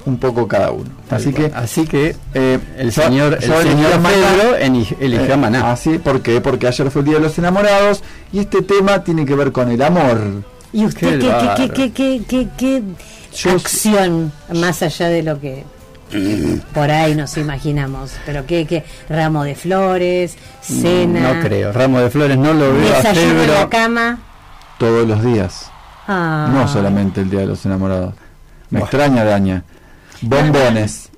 un 0.06 0.18
poco 0.18 0.46
cada 0.48 0.70
uno. 0.70 0.88
Así 1.10 1.32
que 1.32 1.50
Así 1.54 1.84
que 1.86 2.16
eh, 2.34 2.58
el 2.78 2.90
yo- 2.90 3.02
señor, 3.02 3.34
el 3.34 3.40
yo 3.48 3.60
elegí 3.60 3.74
señor 3.76 3.92
a 3.92 3.98
Maná. 3.98 4.14
Pedro 4.16 4.56
eligió 4.56 5.32
a 5.32 5.34
Eh, 5.34 5.36
Maná. 5.36 5.72
Así, 5.72 5.98
¿por 5.98 6.20
qué? 6.22 6.40
Porque 6.40 6.66
ayer 6.68 6.90
fue 6.90 7.00
el 7.02 7.06
Día 7.06 7.14
de 7.16 7.20
los 7.22 7.36
Enamorados 7.38 8.02
y 8.32 8.38
este 8.38 8.62
tema 8.62 9.02
tiene 9.04 9.26
que 9.26 9.34
ver 9.34 9.52
con 9.52 9.70
el 9.70 9.82
amor. 9.82 10.18
¿Y 10.72 10.84
usted 10.86 11.18
Qué 11.18 11.26
qué, 11.26 11.32
qué, 11.56 11.68
qué, 11.70 11.92
qué, 11.92 11.92
qué, 11.92 12.22
qué, 12.28 12.48
qué 12.56 12.82
Yo- 13.36 13.50
acción, 13.52 14.32
más 14.54 14.82
allá 14.82 15.08
de 15.08 15.22
lo 15.22 15.40
que 15.40 15.64
por 16.72 16.90
ahí 16.90 17.14
nos 17.14 17.36
imaginamos? 17.36 18.12
¿Pero 18.24 18.46
qué, 18.46 18.64
qué? 18.66 18.84
¿Ramo 19.08 19.42
de 19.44 19.54
flores? 19.54 20.36
¿Cena? 20.60 21.32
No 21.34 21.40
creo. 21.42 21.72
Ramo 21.72 21.98
de 22.00 22.10
Flores 22.10 22.38
no 22.38 22.52
lo 22.52 22.72
veo 22.72 22.94
¿Desayuno 22.96 23.42
en 23.42 23.54
la 23.54 23.68
cama? 23.68 24.18
Todos 24.78 25.06
los 25.08 25.22
días, 25.24 25.70
Ah. 26.06 26.48
no 26.52 26.68
solamente 26.68 27.20
el 27.22 27.30
Día 27.30 27.40
de 27.40 27.46
los 27.46 27.64
Enamorados. 27.66 28.14
Me 28.70 28.80
Buah. 28.80 28.88
extraña 28.88 29.24
Daña. 29.24 29.62
Bombones. 30.22 31.10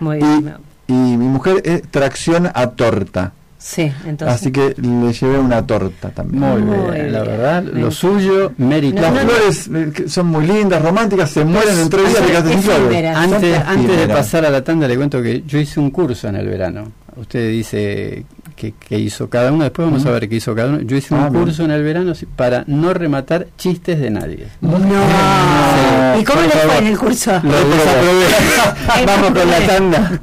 Muy 0.00 0.16
Y, 0.18 0.20
bien. 0.20 0.54
y 0.88 0.92
mi 0.92 1.26
mujer 1.28 1.62
es 1.64 1.82
tracción 1.90 2.50
a 2.52 2.66
torta. 2.70 3.32
Sí, 3.58 3.92
entonces. 4.06 4.28
Así 4.40 4.50
que 4.50 4.74
le 4.76 5.12
llevé 5.12 5.38
una 5.38 5.64
torta 5.64 6.10
también. 6.10 6.40
Muy 6.42 6.62
Muy 6.62 6.90
bien, 6.94 7.12
la 7.12 7.22
verdad. 7.22 7.62
Lo 7.62 7.92
suyo, 7.92 8.52
mérito. 8.58 9.00
No, 9.00 9.02
Las 9.02 9.24
no, 9.24 9.30
flores 9.30 9.70
eh, 9.72 10.08
son 10.08 10.26
muy 10.26 10.46
lindas, 10.48 10.82
románticas, 10.82 11.30
se 11.30 11.44
mueren 11.44 11.78
en 11.78 11.88
tres 11.88 12.08
días 12.08 12.44
efímeras. 12.44 13.16
Antes, 13.16 13.60
antes 13.64 13.96
de 13.96 14.08
pasar 14.08 14.44
a 14.44 14.50
la 14.50 14.64
tanda 14.64 14.88
le 14.88 14.96
cuento 14.96 15.22
que 15.22 15.44
yo 15.46 15.58
hice 15.60 15.78
un 15.78 15.92
curso 15.92 16.26
en 16.28 16.36
el 16.36 16.48
verano. 16.48 16.90
Usted 17.14 17.50
dice 17.50 18.24
que, 18.62 18.72
que 18.78 18.96
hizo 18.98 19.28
cada 19.28 19.50
uno, 19.50 19.64
después 19.64 19.86
vamos 19.88 20.06
a 20.06 20.10
ver 20.12 20.28
qué 20.28 20.36
hizo 20.36 20.54
cada 20.54 20.68
uno. 20.68 20.80
Yo 20.82 20.96
hice 20.96 21.14
un 21.14 21.20
Ah, 21.20 21.28
bien. 21.30 21.42
curso 21.42 21.64
en 21.64 21.72
el 21.72 21.82
verano 21.82 22.12
para 22.36 22.62
no 22.68 22.94
rematar 22.94 23.48
chistes 23.58 23.98
de 23.98 24.10
nadie. 24.10 24.46
No. 24.60 24.78
Sí. 24.78 26.20
¿Y 26.20 26.24
cómo 26.24 26.40
le 26.42 26.48
fue 26.48 26.78
en 26.78 26.86
el 26.86 26.98
curso? 26.98 27.32
Lo 27.42 27.68
desaprobé. 27.68 29.06
vamos 29.06 29.30
con 29.32 29.50
la 29.50 29.60
tanda. 29.66 30.20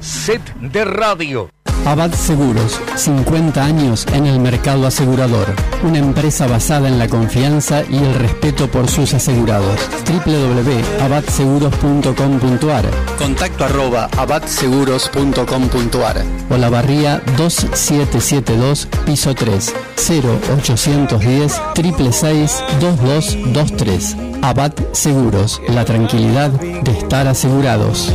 Set 0.00 0.42
de 0.60 0.84
radio. 0.84 1.48
Abad 1.86 2.12
Seguros, 2.14 2.80
50 2.96 3.62
años 3.62 4.06
en 4.14 4.24
el 4.26 4.40
mercado 4.40 4.86
asegurador. 4.86 5.54
Una 5.82 5.98
empresa 5.98 6.46
basada 6.46 6.88
en 6.88 6.98
la 6.98 7.08
confianza 7.08 7.82
y 7.88 7.98
el 7.98 8.14
respeto 8.14 8.70
por 8.70 8.88
sus 8.88 9.12
asegurados. 9.12 9.78
www.abadseguros.com.ar 10.24 12.84
Contacto 13.18 13.64
arroba 13.64 14.08
abadseguros.com.ar 14.16 16.24
O 16.50 16.56
la 16.56 16.70
barría 16.70 17.20
2772, 17.36 18.88
piso 19.04 19.34
3, 19.34 19.74
0810 19.96 21.60
666 21.74 22.64
2223. 22.80 24.16
Abad 24.42 24.72
Seguros, 24.92 25.60
la 25.68 25.84
tranquilidad 25.84 26.50
de 26.50 26.92
estar 26.92 27.28
asegurados. 27.28 28.10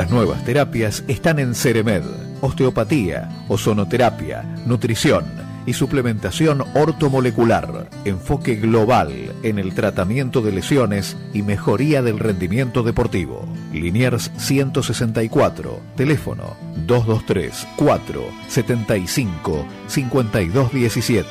Las 0.00 0.10
nuevas 0.10 0.42
terapias 0.46 1.04
están 1.08 1.38
en 1.38 1.54
Ceremed. 1.54 2.04
Osteopatía, 2.40 3.28
ozonoterapia, 3.48 4.44
nutrición 4.64 5.26
y 5.66 5.74
suplementación 5.74 6.64
ortomolecular. 6.74 7.90
Enfoque 8.06 8.54
global 8.54 9.12
en 9.42 9.58
el 9.58 9.74
tratamiento 9.74 10.40
de 10.40 10.52
lesiones 10.52 11.18
y 11.34 11.42
mejoría 11.42 12.00
del 12.00 12.18
rendimiento 12.18 12.82
deportivo. 12.82 13.46
Liniers 13.74 14.32
164. 14.38 15.80
Teléfono 15.96 16.56
223 16.86 17.68
4 17.76 18.24
75 18.48 19.66
5217 19.86 21.28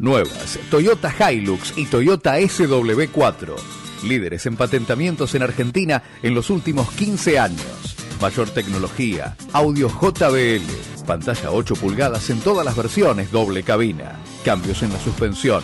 Nuevas, 0.00 0.58
Toyota 0.68 1.14
Hilux 1.30 1.74
y 1.76 1.86
Toyota 1.86 2.40
SW4. 2.40 3.77
Líderes 4.02 4.46
en 4.46 4.56
patentamientos 4.56 5.34
en 5.34 5.42
Argentina 5.42 6.02
en 6.22 6.34
los 6.34 6.50
últimos 6.50 6.90
15 6.92 7.38
años. 7.38 7.96
Mayor 8.20 8.50
tecnología, 8.50 9.36
audio 9.52 9.88
JBL, 9.88 11.04
pantalla 11.06 11.50
8 11.50 11.74
pulgadas 11.76 12.30
en 12.30 12.40
todas 12.40 12.64
las 12.64 12.76
versiones, 12.76 13.30
doble 13.30 13.62
cabina, 13.62 14.18
cambios 14.44 14.82
en 14.82 14.92
la 14.92 14.98
suspensión, 14.98 15.62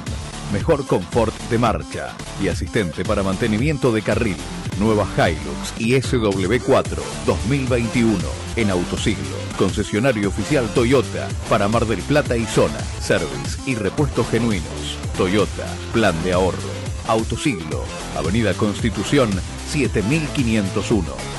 mejor 0.52 0.86
confort 0.86 1.34
de 1.50 1.58
marcha 1.58 2.12
y 2.42 2.48
asistente 2.48 3.04
para 3.04 3.22
mantenimiento 3.22 3.92
de 3.92 4.02
carril. 4.02 4.36
Nueva 4.78 5.06
Hilux 5.16 5.74
y 5.78 5.92
SW4 5.92 6.98
2021 7.26 8.18
en 8.56 8.70
Autosiglo. 8.70 9.36
Concesionario 9.56 10.28
oficial 10.28 10.68
Toyota 10.74 11.28
para 11.48 11.68
Mar 11.68 11.86
del 11.86 12.00
Plata 12.00 12.36
y 12.36 12.44
zona. 12.44 12.78
Service 13.00 13.58
y 13.66 13.76
repuestos 13.76 14.28
genuinos. 14.28 14.98
Toyota, 15.16 15.66
plan 15.92 16.20
de 16.24 16.32
ahorro. 16.32 16.83
Autosiglo, 17.06 17.84
Avenida 18.16 18.54
Constitución 18.54 19.30
7501. 19.70 21.34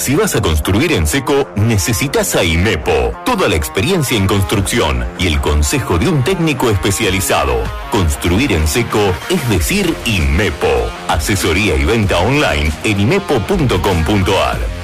Si 0.00 0.14
vas 0.16 0.34
a 0.34 0.40
construir 0.40 0.92
en 0.92 1.06
seco, 1.06 1.46
necesitas 1.56 2.34
a 2.34 2.42
IMEPO. 2.42 3.12
Toda 3.26 3.48
la 3.48 3.56
experiencia 3.56 4.16
en 4.16 4.26
construcción 4.26 5.04
y 5.18 5.26
el 5.26 5.42
consejo 5.42 5.98
de 5.98 6.08
un 6.08 6.24
técnico 6.24 6.70
especializado. 6.70 7.62
Construir 7.90 8.52
en 8.52 8.66
seco 8.66 8.98
es 9.28 9.46
decir 9.50 9.94
IMEPO. 10.06 10.90
Asesoría 11.08 11.76
y 11.76 11.84
venta 11.84 12.18
online 12.18 12.72
en 12.84 12.98
imepo.com.ar. 12.98 14.79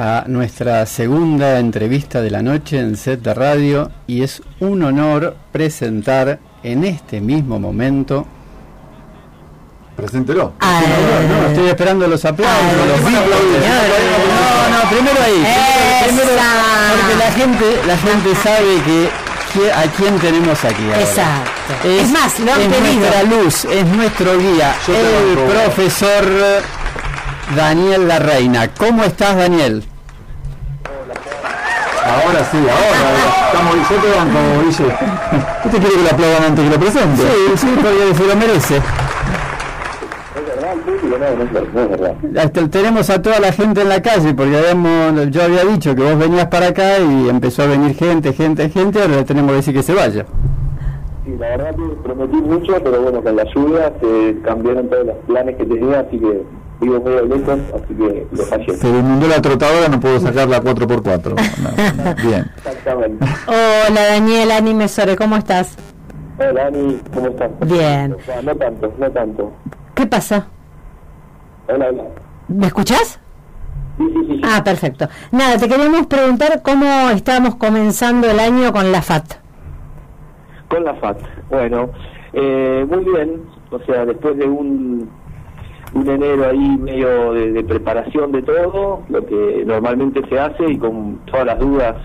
a 0.00 0.24
nuestra 0.28 0.86
segunda 0.86 1.58
entrevista 1.58 2.22
de 2.22 2.30
la 2.30 2.40
noche 2.40 2.78
en 2.78 2.96
set 2.96 3.20
de 3.20 3.34
radio 3.34 3.90
y 4.06 4.22
es 4.22 4.42
un 4.60 4.84
honor 4.84 5.36
presentar 5.50 6.38
en 6.62 6.84
este 6.84 7.20
mismo 7.20 7.58
momento. 7.58 8.24
Preséntelo. 9.96 10.52
No, 10.60 11.40
no, 11.40 11.48
estoy 11.48 11.66
esperando 11.66 12.06
los 12.06 12.24
aplausos, 12.24 12.76
los 12.86 12.98
vibros. 13.00 13.26
No, 14.30 14.84
no, 14.84 14.88
primero 14.88 15.20
ahí. 15.20 15.44
Primero, 16.06 16.30
porque 16.94 17.16
la 17.16 17.32
gente, 17.32 17.80
la 17.84 17.98
gente 17.98 18.34
sabe 18.36 18.82
que 18.84 19.10
a 19.74 19.82
quién 19.96 20.16
tenemos 20.20 20.64
aquí. 20.64 20.84
ahora. 20.84 21.00
Exacto. 21.00 21.88
Es 21.88 22.08
más, 22.12 22.38
lo 22.38 22.52
han 22.52 22.60
es 22.60 22.68
pedido. 22.68 23.00
nuestra 23.00 23.22
luz, 23.24 23.64
es 23.64 23.84
nuestro 23.86 24.38
guía, 24.38 24.76
Yo 24.86 24.94
el 24.94 25.38
profesor 25.38 26.62
Daniel 27.56 28.08
Larreina. 28.08 28.68
¿Cómo 28.76 29.04
estás, 29.04 29.36
Daniel? 29.36 29.82
Ahora 32.04 32.44
sí, 32.50 32.58
ahora. 32.58 33.18
Estamos, 33.46 33.74
yo 33.90 33.96
te 33.96 34.10
banco, 34.16 34.38
Guille. 34.64 34.94
¿Usted 35.64 35.78
quiere 35.78 35.94
que 35.96 36.02
lo 36.02 36.10
aplaudan 36.10 36.44
antes 36.44 36.64
que 36.64 36.70
lo 36.70 36.80
presente? 36.80 37.22
Sí, 37.22 37.56
sí, 37.56 37.74
porque 37.74 38.14
se 38.14 38.26
lo 38.26 38.36
merece. 38.36 38.80
Hasta 42.38 42.68
tenemos 42.68 43.10
a 43.10 43.22
toda 43.22 43.40
la 43.40 43.52
gente 43.52 43.82
en 43.82 43.88
la 43.88 44.02
calle, 44.02 44.34
porque 44.34 44.56
habíamos, 44.56 45.30
yo 45.30 45.42
había 45.42 45.64
dicho 45.64 45.94
que 45.94 46.02
vos 46.02 46.18
venías 46.18 46.46
para 46.46 46.68
acá 46.68 46.98
y 46.98 47.28
empezó 47.28 47.62
a 47.62 47.66
venir 47.66 47.94
gente, 47.96 48.32
gente, 48.32 48.68
gente, 48.70 49.00
ahora 49.00 49.16
le 49.16 49.24
tenemos 49.24 49.50
que 49.50 49.56
decir 49.56 49.74
que 49.74 49.82
se 49.82 49.94
vaya. 49.94 50.26
Sí, 51.24 51.34
la 51.38 51.48
verdad 51.48 51.74
que 51.74 51.82
prometí 52.02 52.36
mucho, 52.36 52.74
pero 52.82 53.02
bueno, 53.02 53.22
con 53.22 53.36
la 53.36 53.44
lluvia 53.44 53.92
se 54.00 54.36
cambiaron 54.42 54.88
todos 54.88 55.06
los 55.06 55.16
planes 55.26 55.56
que 55.56 55.64
tenía, 55.64 56.00
así 56.00 56.18
que 56.18 56.42
vivo 56.80 57.00
medio 57.00 57.24
lejos, 57.26 57.58
así 57.74 57.94
que 57.94 58.26
lo 58.30 58.42
fallé. 58.44 58.76
Se 58.76 58.88
inundó 58.88 59.28
la 59.28 59.40
trotadora, 59.40 59.88
no 59.88 60.00
puedo 60.00 60.20
sacar 60.20 60.48
la 60.48 60.62
4x4. 60.62 61.34
No, 61.98 62.28
bien. 62.28 62.50
Exactamente. 62.56 63.26
Hola 63.46 64.06
Daniel, 64.08 64.50
Ani 64.52 64.74
Mesore, 64.74 65.16
¿cómo 65.16 65.36
estás? 65.36 65.76
Hola, 66.38 66.66
Ani, 66.66 67.00
¿cómo 67.12 67.28
estás? 67.28 67.50
Bien. 67.66 68.14
O 68.14 68.20
sea, 68.20 68.42
no 68.42 68.54
tanto, 68.54 68.92
no 68.98 69.10
tanto. 69.10 69.52
¿Qué 69.94 70.06
pasa? 70.06 70.46
Hola, 71.68 71.88
hola. 71.88 72.04
¿Me 72.48 72.66
escuchás? 72.66 73.20
Sí, 73.98 74.04
sí, 74.14 74.26
sí. 74.28 74.34
sí. 74.36 74.40
Ah, 74.44 74.62
perfecto. 74.62 75.08
Nada, 75.32 75.58
te 75.58 75.68
queríamos 75.68 76.06
preguntar 76.06 76.62
cómo 76.62 77.10
estamos 77.10 77.56
comenzando 77.56 78.30
el 78.30 78.38
año 78.38 78.72
con 78.72 78.92
la 78.92 79.02
FAT. 79.02 79.34
Con 80.68 80.84
la 80.84 80.94
FAT. 80.94 81.18
Bueno, 81.50 81.90
eh, 82.32 82.86
muy 82.88 83.04
bien. 83.04 83.42
O 83.70 83.78
sea, 83.80 84.06
después 84.06 84.36
de 84.38 84.46
un, 84.46 85.10
un 85.94 86.08
enero 86.08 86.46
ahí 86.46 86.76
medio 86.78 87.32
de, 87.32 87.64
preparación 87.64 88.32
de 88.32 88.42
todo, 88.42 89.02
lo 89.08 89.26
que 89.26 89.64
normalmente 89.66 90.20
se 90.28 90.38
hace 90.38 90.70
y 90.70 90.78
con 90.78 91.18
todas 91.26 91.46
las 91.46 91.58
dudas 91.58 91.96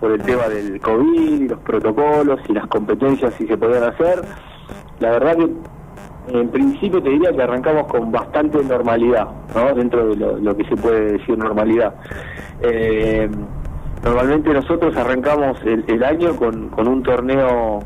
por 0.00 0.12
el 0.12 0.22
tema 0.22 0.48
del 0.48 0.80
COVID 0.80 1.42
y 1.42 1.48
los 1.48 1.58
protocolos 1.60 2.40
y 2.48 2.52
las 2.54 2.66
competencias 2.66 3.34
si 3.34 3.46
se 3.46 3.56
podían 3.56 3.84
hacer, 3.84 4.22
la 4.98 5.10
verdad 5.10 5.36
que 5.36 6.38
en 6.38 6.48
principio 6.48 7.02
te 7.02 7.10
diría 7.10 7.32
que 7.32 7.42
arrancamos 7.42 7.86
con 7.86 8.12
bastante 8.12 8.62
normalidad, 8.62 9.26
¿no? 9.54 9.74
Dentro 9.74 10.08
de 10.08 10.16
lo, 10.16 10.38
lo 10.38 10.56
que 10.56 10.64
se 10.64 10.76
puede 10.76 11.12
decir 11.12 11.36
normalidad. 11.36 11.94
Eh, 12.62 13.28
normalmente 14.04 14.52
nosotros 14.52 14.96
arrancamos 14.96 15.60
el, 15.64 15.84
el 15.88 16.04
año 16.04 16.36
con, 16.36 16.68
con 16.68 16.86
un 16.86 17.02
torneo 17.02 17.80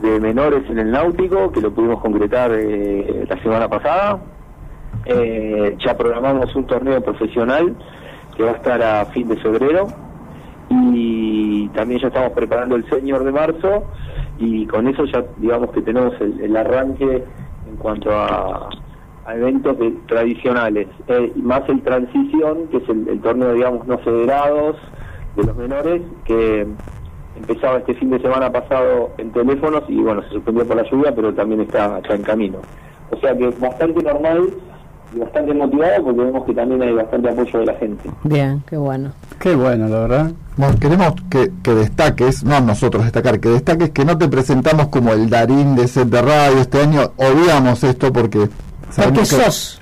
de 0.00 0.20
menores 0.20 0.68
en 0.68 0.78
el 0.78 0.90
náutico, 0.90 1.50
que 1.52 1.60
lo 1.60 1.72
pudimos 1.72 2.00
concretar 2.00 2.50
eh, 2.52 3.24
la 3.28 3.42
semana 3.42 3.68
pasada. 3.68 4.20
Eh, 5.06 5.76
ya 5.84 5.96
programamos 5.96 6.54
un 6.56 6.66
torneo 6.66 7.00
profesional 7.02 7.74
que 8.36 8.42
va 8.42 8.52
a 8.52 8.54
estar 8.54 8.82
a 8.82 9.04
fin 9.06 9.28
de 9.28 9.36
febrero 9.36 9.86
y 10.70 11.68
también 11.68 12.00
ya 12.00 12.08
estamos 12.08 12.32
preparando 12.32 12.76
el 12.76 12.88
senior 12.88 13.22
de 13.24 13.32
marzo 13.32 13.84
y 14.38 14.66
con 14.66 14.88
eso 14.88 15.04
ya 15.04 15.22
digamos 15.36 15.70
que 15.72 15.82
tenemos 15.82 16.14
el, 16.20 16.56
arranque 16.56 17.22
en 17.68 17.76
cuanto 17.76 18.10
a, 18.10 18.70
a 19.26 19.34
eventos 19.36 19.78
de- 19.78 19.94
tradicionales, 20.06 20.88
eh, 21.08 21.32
más 21.36 21.68
el 21.68 21.82
transición, 21.82 22.66
que 22.70 22.78
es 22.78 22.88
el, 22.88 23.06
el 23.08 23.20
torneo 23.20 23.52
digamos 23.52 23.86
no 23.86 23.98
federados 23.98 24.76
de 25.36 25.44
los 25.44 25.56
menores, 25.56 26.02
que 26.24 26.66
empezaba 27.36 27.78
este 27.78 27.94
fin 27.94 28.10
de 28.10 28.20
semana 28.20 28.50
pasado 28.50 29.10
en 29.18 29.32
teléfonos 29.32 29.82
y 29.88 30.00
bueno, 30.00 30.22
se 30.22 30.30
suspendió 30.30 30.66
por 30.66 30.76
la 30.76 30.90
lluvia, 30.90 31.14
pero 31.14 31.34
también 31.34 31.60
está, 31.62 31.98
está 31.98 32.14
en 32.14 32.22
camino. 32.22 32.58
O 33.10 33.16
sea 33.18 33.36
que 33.36 33.48
bastante 33.48 34.02
normal 34.02 34.48
y 35.14 35.18
bastante 35.18 35.54
motivado 35.54 36.04
porque 36.04 36.20
vemos 36.22 36.44
que 36.44 36.54
también 36.54 36.82
hay 36.82 36.92
bastante 36.92 37.28
apoyo 37.28 37.58
de 37.60 37.66
la 37.66 37.74
gente. 37.74 38.10
Bien, 38.24 38.62
qué 38.66 38.76
bueno. 38.76 39.12
Qué 39.38 39.54
bueno, 39.54 39.88
la 39.88 40.00
verdad. 40.00 40.32
Bueno, 40.56 40.74
queremos 40.80 41.14
que, 41.30 41.50
que 41.62 41.74
destaques, 41.74 42.44
no 42.44 42.60
nosotros 42.60 43.04
destacar, 43.04 43.40
que 43.40 43.48
destaques 43.48 43.90
que 43.90 44.04
no 44.04 44.16
te 44.16 44.28
presentamos 44.28 44.88
como 44.88 45.12
el 45.12 45.28
Darín 45.28 45.74
de 45.76 45.88
set 45.88 46.08
de 46.08 46.22
radio 46.22 46.58
este 46.60 46.80
año. 46.80 47.12
Odiamos 47.16 47.82
esto 47.84 48.12
porque 48.12 48.38
Porque 48.38 48.54
sabemos 48.90 49.18
que 49.20 49.24
sos. 49.26 49.80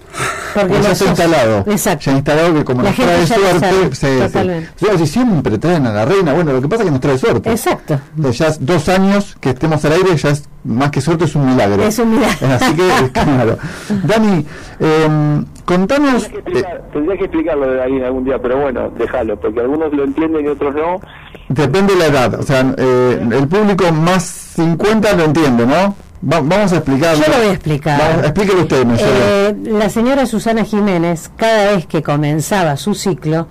Porque 0.55 0.83
ya 0.83 0.93
está 0.93 1.05
instalado. 1.07 1.65
Exacto. 1.67 2.05
Ya 2.11 2.13
instalado 2.13 2.55
que 2.55 2.65
como 2.65 2.83
La 2.83 2.91
nos 2.91 2.97
trae 2.99 3.27
suerte. 3.27 4.69
Yo 4.81 4.87
digo, 4.89 4.99
si 4.99 5.07
siempre 5.07 5.57
traen 5.59 5.87
a 5.87 5.93
la 5.93 6.05
reina, 6.05 6.33
bueno, 6.35 6.53
lo 6.53 6.61
que 6.61 6.69
pasa 6.69 6.83
es 6.83 6.87
que 6.87 6.91
nos 6.93 7.01
trae 7.01 7.19
suerte. 7.19 7.51
Exacto. 7.51 7.99
Entonces, 8.17 8.39
ya 8.59 8.65
dos 8.65 8.89
años 8.91 9.37
que 9.41 9.51
estemos 9.51 9.83
al 9.85 9.93
aire, 9.93 10.15
ya 10.17 10.29
es 10.31 10.45
más 10.65 10.91
que 10.91 11.01
suerte, 11.01 11.25
es 11.25 11.35
un 11.35 11.47
milagro. 11.47 11.83
Es 11.83 11.99
un 11.99 12.11
milagro. 12.15 12.47
Así 12.49 12.75
que, 12.75 13.11
claro. 13.13 13.59
Dani, 14.05 14.47
eh, 14.81 15.43
contanos. 15.65 16.25
Tendría 16.25 16.43
que, 16.45 16.51
explicar- 16.51 16.83
tendría 16.93 17.17
que 17.19 17.25
explicarlo 17.25 17.73
de 17.73 17.83
ahí 17.83 18.03
algún 18.03 18.25
día, 18.25 18.39
pero 18.41 18.59
bueno, 18.61 18.91
déjalo, 18.99 19.41
porque 19.41 19.61
algunos 19.61 19.93
lo 19.93 20.05
entienden 20.05 20.45
y 20.45 20.49
otros 20.49 20.75
no. 20.75 21.01
Depende 21.49 21.95
de 21.95 21.99
la 21.99 22.07
edad, 22.07 22.35
o 22.41 22.43
sea, 22.43 22.75
eh, 22.77 23.19
el 23.33 23.49
público 23.49 23.91
más 23.93 24.23
50 24.23 25.13
lo 25.15 25.25
entiende, 25.25 25.67
¿no? 25.67 25.95
Va- 26.25 26.41
vamos 26.41 26.73
a 26.73 26.77
explicarlo. 26.77 27.25
Yo 27.25 27.33
lo 27.33 27.39
voy 27.39 27.49
a 27.49 27.53
explicar. 27.53 27.99
Vamos, 28.01 28.25
explíquelo 28.27 28.62
usted, 28.62 28.85
Eh, 29.05 29.55
la 29.73 29.89
señora 29.89 30.25
Susana 30.27 30.64
Jiménez, 30.64 31.31
cada 31.37 31.73
vez 31.73 31.87
que 31.87 32.03
comenzaba 32.03 32.77
su 32.77 32.95
ciclo, 32.95 33.49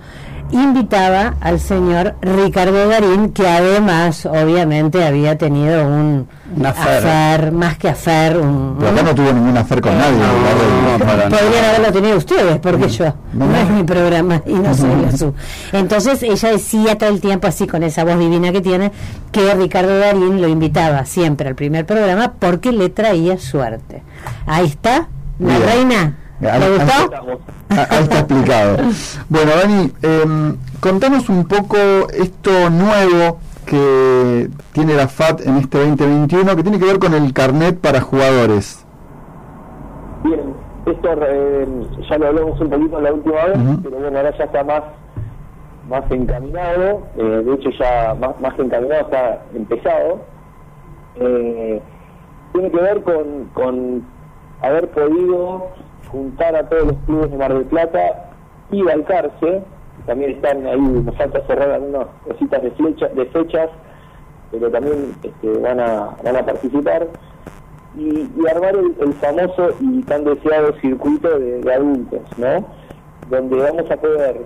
invitaba 0.52 1.34
al 1.40 1.58
señor 1.58 2.14
Ricardo 2.20 2.88
Darín, 2.88 3.30
que 3.30 3.48
además, 3.48 4.26
obviamente, 4.26 5.04
había 5.04 5.36
tenido 5.36 5.86
un 5.86 6.28
Un 6.56 6.66
affair, 6.66 7.50
más 7.52 7.78
que 7.78 7.88
afer, 7.88 8.36
un, 8.36 8.76
Pero 8.78 8.90
acá 8.90 9.02
no 9.02 9.14
tuvo 9.14 9.32
ningún 9.32 9.56
afer 9.56 9.80
con 9.80 9.96
nadie. 9.96 10.18
no, 10.18 11.36
Podrían 11.36 11.64
haberlo 11.64 11.92
tenido 11.92 12.16
ustedes, 12.18 12.58
porque 12.58 12.88
yo. 12.88 13.14
No, 13.32 13.56
es 13.56 13.68
mi 13.70 13.82
programa 13.82 14.42
y 14.46 14.52
no 14.52 14.74
soy 14.74 14.96
la 15.02 15.16
su. 15.16 15.34
Entonces 15.72 16.22
ella 16.22 16.50
decía 16.50 16.98
todo 16.98 17.08
el 17.08 17.20
tiempo, 17.20 17.46
así 17.46 17.66
con 17.66 17.82
esa 17.82 18.04
voz 18.04 18.18
divina 18.18 18.52
que 18.52 18.60
tiene, 18.60 18.92
que 19.30 19.54
Ricardo 19.54 19.98
Darín 19.98 20.40
lo 20.40 20.48
invitaba 20.48 21.04
siempre 21.06 21.48
al 21.48 21.54
primer 21.54 21.86
programa 21.86 22.34
porque 22.38 22.72
le 22.72 22.90
traía 22.90 23.38
suerte. 23.38 24.02
Ahí 24.46 24.66
está, 24.66 25.08
la 25.38 25.58
reina. 25.58 26.18
Ahí- 26.50 26.60
¿Le 26.60 26.66
ahí- 26.66 26.72
gustó? 26.78 27.38
Ah, 27.70 27.86
Ahí 27.90 28.02
está 28.02 28.18
explicado. 28.18 28.76
Bueno, 29.28 29.50
Dani, 29.62 29.92
em, 30.02 30.56
contanos 30.80 31.28
un 31.28 31.46
poco 31.46 31.76
esto 32.12 32.50
nuevo 32.70 33.38
que 33.66 34.48
tiene 34.72 34.94
la 34.94 35.08
FAT 35.08 35.40
en 35.46 35.56
este 35.56 35.78
2021, 35.78 36.56
que 36.56 36.62
tiene 36.62 36.78
que 36.78 36.84
ver 36.84 36.98
con 36.98 37.14
el 37.14 37.32
carnet 37.32 37.78
para 37.80 38.00
jugadores. 38.00 38.84
Bien, 40.24 40.54
esto 40.86 41.08
eh, 41.26 41.66
ya 42.10 42.18
lo 42.18 42.26
hablamos 42.28 42.60
un 42.60 42.70
poquito 42.70 43.00
la 43.00 43.12
última 43.12 43.44
vez, 43.46 43.58
pero 43.82 43.96
bueno, 43.98 44.18
ahora 44.18 44.36
ya 44.36 44.44
está 44.44 44.64
más 44.64 44.82
más 45.88 46.04
encaminado, 46.10 47.02
eh, 47.16 47.42
de 47.44 47.54
hecho 47.54 47.70
ya 47.78 48.14
más, 48.14 48.40
más 48.40 48.56
encaminado 48.58 49.00
está 49.02 49.42
empezado. 49.54 50.20
Eh, 51.16 51.82
tiene 52.52 52.70
que 52.70 52.76
ver 52.80 53.02
con, 53.02 53.24
con 53.52 54.02
haber 54.62 54.88
podido 54.90 55.66
juntar 56.12 56.54
a 56.54 56.68
todos 56.68 56.88
los 56.88 56.96
clubes 57.06 57.30
de 57.30 57.38
Mar 57.38 57.52
del 57.52 57.64
Plata 57.64 58.30
y 58.70 58.82
Balcarce, 58.82 59.62
también 60.06 60.32
están 60.32 60.66
ahí, 60.66 60.80
nos 60.80 61.16
falta 61.16 61.44
cerrar 61.46 61.70
algunas 61.70 62.06
cositas 62.28 62.62
de, 62.62 62.70
de 63.14 63.26
fechas, 63.26 63.70
pero 64.50 64.70
también 64.70 65.14
este, 65.22 65.58
van, 65.58 65.80
a, 65.80 66.10
van 66.22 66.36
a 66.36 66.44
participar 66.44 67.08
y, 67.96 68.28
armar 68.48 68.76
el, 68.76 69.12
famoso 69.14 69.70
y 69.80 70.02
tan 70.02 70.24
deseado 70.24 70.74
circuito 70.80 71.38
de, 71.38 71.72
adultos, 71.72 72.20
¿no? 72.36 72.66
Donde 73.30 73.56
vamos 73.56 73.90
a 73.90 73.96
poder 73.96 74.42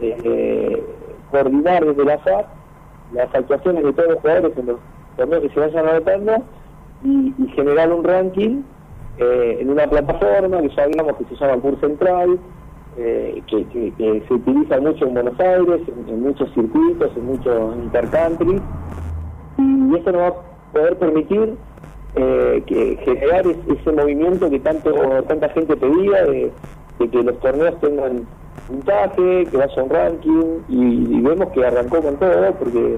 eh, 0.00 0.84
coordinar 1.30 1.84
desde 1.84 2.04
la 2.04 2.18
FAP 2.18 2.46
las 3.12 3.34
actuaciones 3.34 3.84
de 3.84 3.92
todos 3.92 4.10
los 4.10 4.20
jugadores 4.20 4.58
en 4.58 4.66
los 4.66 4.78
torneos 5.16 5.42
que 5.42 5.48
se 5.50 5.60
vayan 5.60 5.88
anotando 5.88 6.36
y, 7.04 7.34
y 7.38 7.48
generar 7.54 7.92
un 7.92 8.04
ranking 8.04 8.62
eh, 9.18 9.58
en 9.60 9.70
una 9.70 9.86
plataforma 9.86 10.60
que 10.62 10.68
ya 10.70 10.84
hablamos 10.84 11.16
que 11.16 11.24
se 11.24 11.36
llama 11.36 11.60
Pur 11.62 11.78
Central, 11.80 12.38
eh, 12.98 13.42
que, 13.46 13.64
se 14.26 14.34
utiliza 14.34 14.80
mucho 14.80 15.06
en 15.06 15.14
Buenos 15.14 15.38
Aires, 15.40 15.80
en, 16.08 16.22
muchos 16.22 16.50
circuitos, 16.54 17.10
en 17.16 17.26
muchos 17.26 17.76
intercountry, 17.76 18.60
y 19.58 19.96
eso 19.96 20.12
nos 20.12 20.20
va 20.22 20.28
a 20.28 20.34
poder 20.72 20.96
permitir 20.98 21.54
eh, 22.14 22.62
que 22.66 22.96
generar 23.04 23.46
es- 23.46 23.58
ese 23.78 23.92
movimiento 23.92 24.48
que 24.48 24.58
tanto 24.60 24.90
tanta 25.28 25.48
gente 25.50 25.76
pedía 25.76 26.24
de, 26.24 26.50
que 26.98 27.22
los 27.22 27.38
torneos 27.40 27.78
tengan 27.80 28.26
puntaje, 28.66 29.44
que 29.50 29.56
vaya 29.56 29.82
un 29.82 29.90
ranking 29.90 30.44
y, 30.68 31.16
y 31.16 31.20
vemos 31.20 31.48
que 31.52 31.64
arrancó 31.64 32.00
con 32.00 32.16
todo 32.16 32.52
porque 32.58 32.96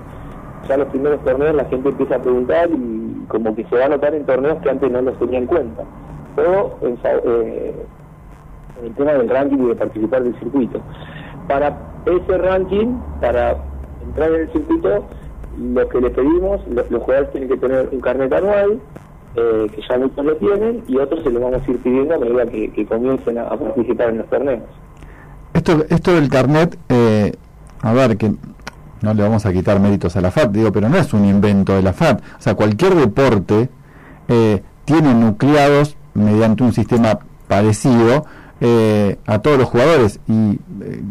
ya 0.69 0.77
los 0.77 0.89
primeros 0.89 1.23
torneos 1.25 1.55
la 1.57 1.64
gente 1.64 1.89
empieza 1.89 2.14
a 2.16 2.23
preguntar 2.23 2.71
y 2.71 3.08
como 3.29 3.55
que 3.55 3.64
se 3.64 3.76
va 3.76 3.85
a 3.87 3.89
notar 3.89 4.14
en 4.14 4.24
torneos 4.24 4.59
que 4.62 4.70
antes 4.70 4.91
no 4.91 5.01
los 5.03 5.18
tenía 5.18 5.39
en 5.39 5.47
cuenta. 5.47 5.83
Todo 6.37 6.79
en, 6.83 6.99
eh, 7.05 7.74
el 8.85 8.95
tema 8.95 9.12
del 9.12 9.29
ranking 9.29 9.59
y 9.59 9.68
de 9.68 9.74
participar 9.76 10.22
del 10.22 10.39
circuito. 10.39 10.81
Para 11.49 11.76
ese 12.07 12.39
ranking, 12.39 12.95
para 13.20 13.57
entrar 14.07 14.31
en 14.33 14.41
el 14.43 14.53
circuito, 14.53 15.05
lo 15.61 15.89
que 15.89 16.01
le 16.01 16.11
pedimos, 16.11 16.61
lo- 16.68 16.85
los 16.89 17.03
jugadores 17.03 17.33
tienen 17.33 17.49
que 17.49 17.57
tener 17.57 17.89
un 17.91 18.01
carnet 18.01 18.33
anual, 18.33 18.81
eh, 19.37 19.66
que 19.74 19.83
ya 19.89 19.99
muchos 19.99 20.24
lo 20.24 20.37
tienen, 20.37 20.83
y 20.87 20.97
otros 20.99 21.22
se 21.24 21.31
lo 21.31 21.41
vamos 21.41 21.61
a 21.66 21.70
ir 21.70 21.79
pidiendo 21.83 22.14
a 22.14 22.18
medida 22.18 22.47
que, 22.47 22.72
que 22.72 22.87
comiencen 22.87 23.39
a, 23.39 23.43
a 23.49 23.57
participar 23.57 24.11
en 24.11 24.18
los 24.18 24.26
torneos. 24.29 24.62
Esto, 25.55 25.85
esto 25.91 26.14
del 26.14 26.29
carnet, 26.29 26.79
eh, 26.89 27.33
a 27.83 27.93
ver, 27.93 28.16
que 28.16 28.31
no 29.03 29.14
le 29.14 29.22
vamos 29.22 29.46
a 29.46 29.53
quitar 29.53 29.80
méritos 29.80 30.16
a 30.16 30.20
la 30.20 30.30
FAT, 30.30 30.51
digo, 30.51 30.72
pero 30.72 30.88
no 30.88 30.96
es 30.96 31.12
un 31.12 31.24
invento 31.24 31.74
de 31.74 31.82
la 31.82 31.92
FAT. 31.92 32.20
O 32.20 32.42
sea, 32.42 32.55
cualquier 32.55 32.94
deporte 32.94 33.68
eh, 34.28 34.62
tiene 34.84 35.14
nucleados 35.14 35.96
mediante 36.14 36.62
un 36.62 36.72
sistema 36.72 37.18
parecido 37.46 38.26
eh, 38.61 39.18
a 39.26 39.38
todos 39.38 39.59
los 39.59 39.68
jugadores 39.68 40.20
y 40.26 40.59
eh, 40.82 41.03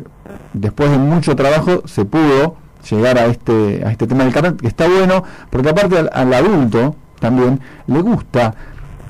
después 0.53 0.91
de 0.91 0.97
mucho 0.97 1.35
trabajo 1.35 1.83
se 1.85 2.03
pudo 2.03 2.55
llegar 2.89 3.17
a 3.17 3.25
este 3.25 3.83
a 3.85 3.91
este 3.91 4.05
tema 4.05 4.23
del 4.25 4.33
carnet 4.33 4.59
que 4.59 4.67
está 4.67 4.87
bueno 4.87 5.23
porque 5.49 5.69
aparte 5.69 5.97
al, 5.97 6.09
al 6.13 6.33
adulto 6.33 6.95
también 7.19 7.61
le 7.87 8.01
gusta 8.01 8.53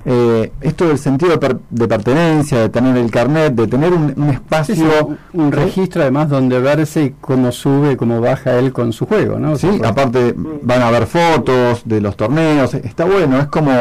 eh, 0.09 0.53
esto 0.61 0.87
del 0.87 0.97
sentido 0.97 1.33
de, 1.33 1.37
per- 1.37 1.57
de 1.69 1.85
pertenencia, 1.85 2.59
de 2.61 2.69
tener 2.69 2.95
el 2.95 3.11
carnet, 3.11 3.53
de 3.53 3.67
tener 3.67 3.91
un, 3.91 4.13
un 4.15 4.29
espacio 4.29 4.73
Sí, 4.73 4.81
sí, 4.81 4.87
un, 5.33 5.41
un 5.41 5.51
registro 5.51 6.01
además 6.01 6.29
donde 6.29 6.59
verse 6.61 7.03
y 7.03 7.09
cómo 7.19 7.51
sube, 7.51 7.97
cómo 7.97 8.21
baja 8.21 8.57
él 8.57 8.71
con 8.71 8.93
su 8.93 9.05
juego, 9.05 9.37
¿no? 9.37 9.57
Sí, 9.57 9.69
aparte 9.83 10.33
van 10.61 10.81
a 10.81 10.91
ver 10.91 11.07
fotos 11.07 11.81
de 11.83 11.99
los 11.99 12.15
torneos, 12.15 12.73
está 12.73 13.03
bueno, 13.03 13.37
es 13.37 13.47
como 13.47 13.71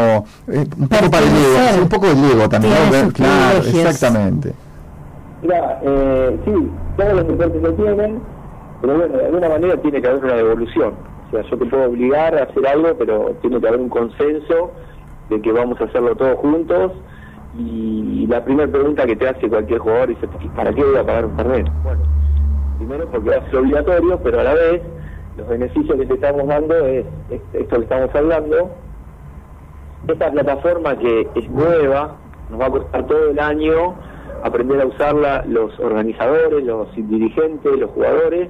eh, 0.48 0.66
un 0.78 0.88
poco 0.88 1.10
para 1.10 1.24
el 1.26 1.32
Diego, 1.32 1.82
un 1.82 1.88
poco 1.88 2.06
el 2.08 2.16
Diego 2.22 2.48
también, 2.48 2.74
exactamente. 3.64 4.52
Mira, 5.42 5.80
eh, 5.84 6.36
sí, 6.44 6.52
todos 6.96 7.12
los 7.14 7.28
deportes 7.28 7.62
lo 7.62 7.72
tienen, 7.74 8.18
pero 8.80 8.96
bueno, 8.96 9.16
de 9.16 9.26
alguna 9.26 9.48
manera 9.48 9.76
tiene 9.80 10.00
que 10.00 10.08
haber 10.08 10.24
una 10.24 10.34
devolución. 10.34 10.94
O 11.28 11.30
sea, 11.30 11.42
yo 11.50 11.58
te 11.58 11.66
puedo 11.66 11.84
obligar 11.84 12.36
a 12.36 12.44
hacer 12.44 12.66
algo, 12.66 12.94
pero 12.98 13.34
tiene 13.42 13.60
que 13.60 13.68
haber 13.68 13.80
un 13.80 13.88
consenso 13.88 14.72
de 15.28 15.40
que 15.40 15.52
vamos 15.52 15.80
a 15.80 15.84
hacerlo 15.84 16.14
todos 16.16 16.36
juntos. 16.38 16.92
Y 17.58 18.26
la 18.28 18.44
primera 18.44 18.70
pregunta 18.70 19.06
que 19.06 19.16
te 19.16 19.28
hace 19.28 19.48
cualquier 19.48 19.78
jugador 19.78 20.10
es, 20.10 20.18
"¿Y 20.40 20.48
¿para 20.48 20.72
qué 20.72 20.84
voy 20.84 20.96
a 20.96 21.06
pagar 21.06 21.26
un 21.26 21.36
carnet? 21.36 21.66
Bueno, 21.82 22.02
primero 22.78 23.08
porque 23.10 23.30
va 23.30 23.36
a 23.36 23.50
ser 23.50 23.56
obligatorio, 23.56 24.20
pero 24.22 24.40
a 24.40 24.44
la 24.44 24.54
vez 24.54 24.82
los 25.38 25.48
beneficios 25.48 25.98
que 25.98 26.06
te 26.06 26.14
estamos 26.14 26.46
dando 26.46 26.74
es, 26.86 27.06
es 27.30 27.40
esto 27.52 27.76
que 27.76 27.82
estamos 27.82 28.14
hablando. 28.14 28.70
Esta 30.08 30.30
plataforma 30.30 30.96
que 30.98 31.28
es 31.34 31.50
nueva, 31.50 32.16
nos 32.50 32.60
va 32.60 32.66
a 32.66 32.70
costar 32.70 33.06
todo 33.06 33.30
el 33.30 33.38
año 33.38 33.94
aprender 34.42 34.80
a 34.80 34.86
usarla 34.86 35.44
los 35.48 35.78
organizadores, 35.80 36.64
los 36.64 36.88
dirigentes, 36.94 37.78
los 37.78 37.90
jugadores. 37.90 38.48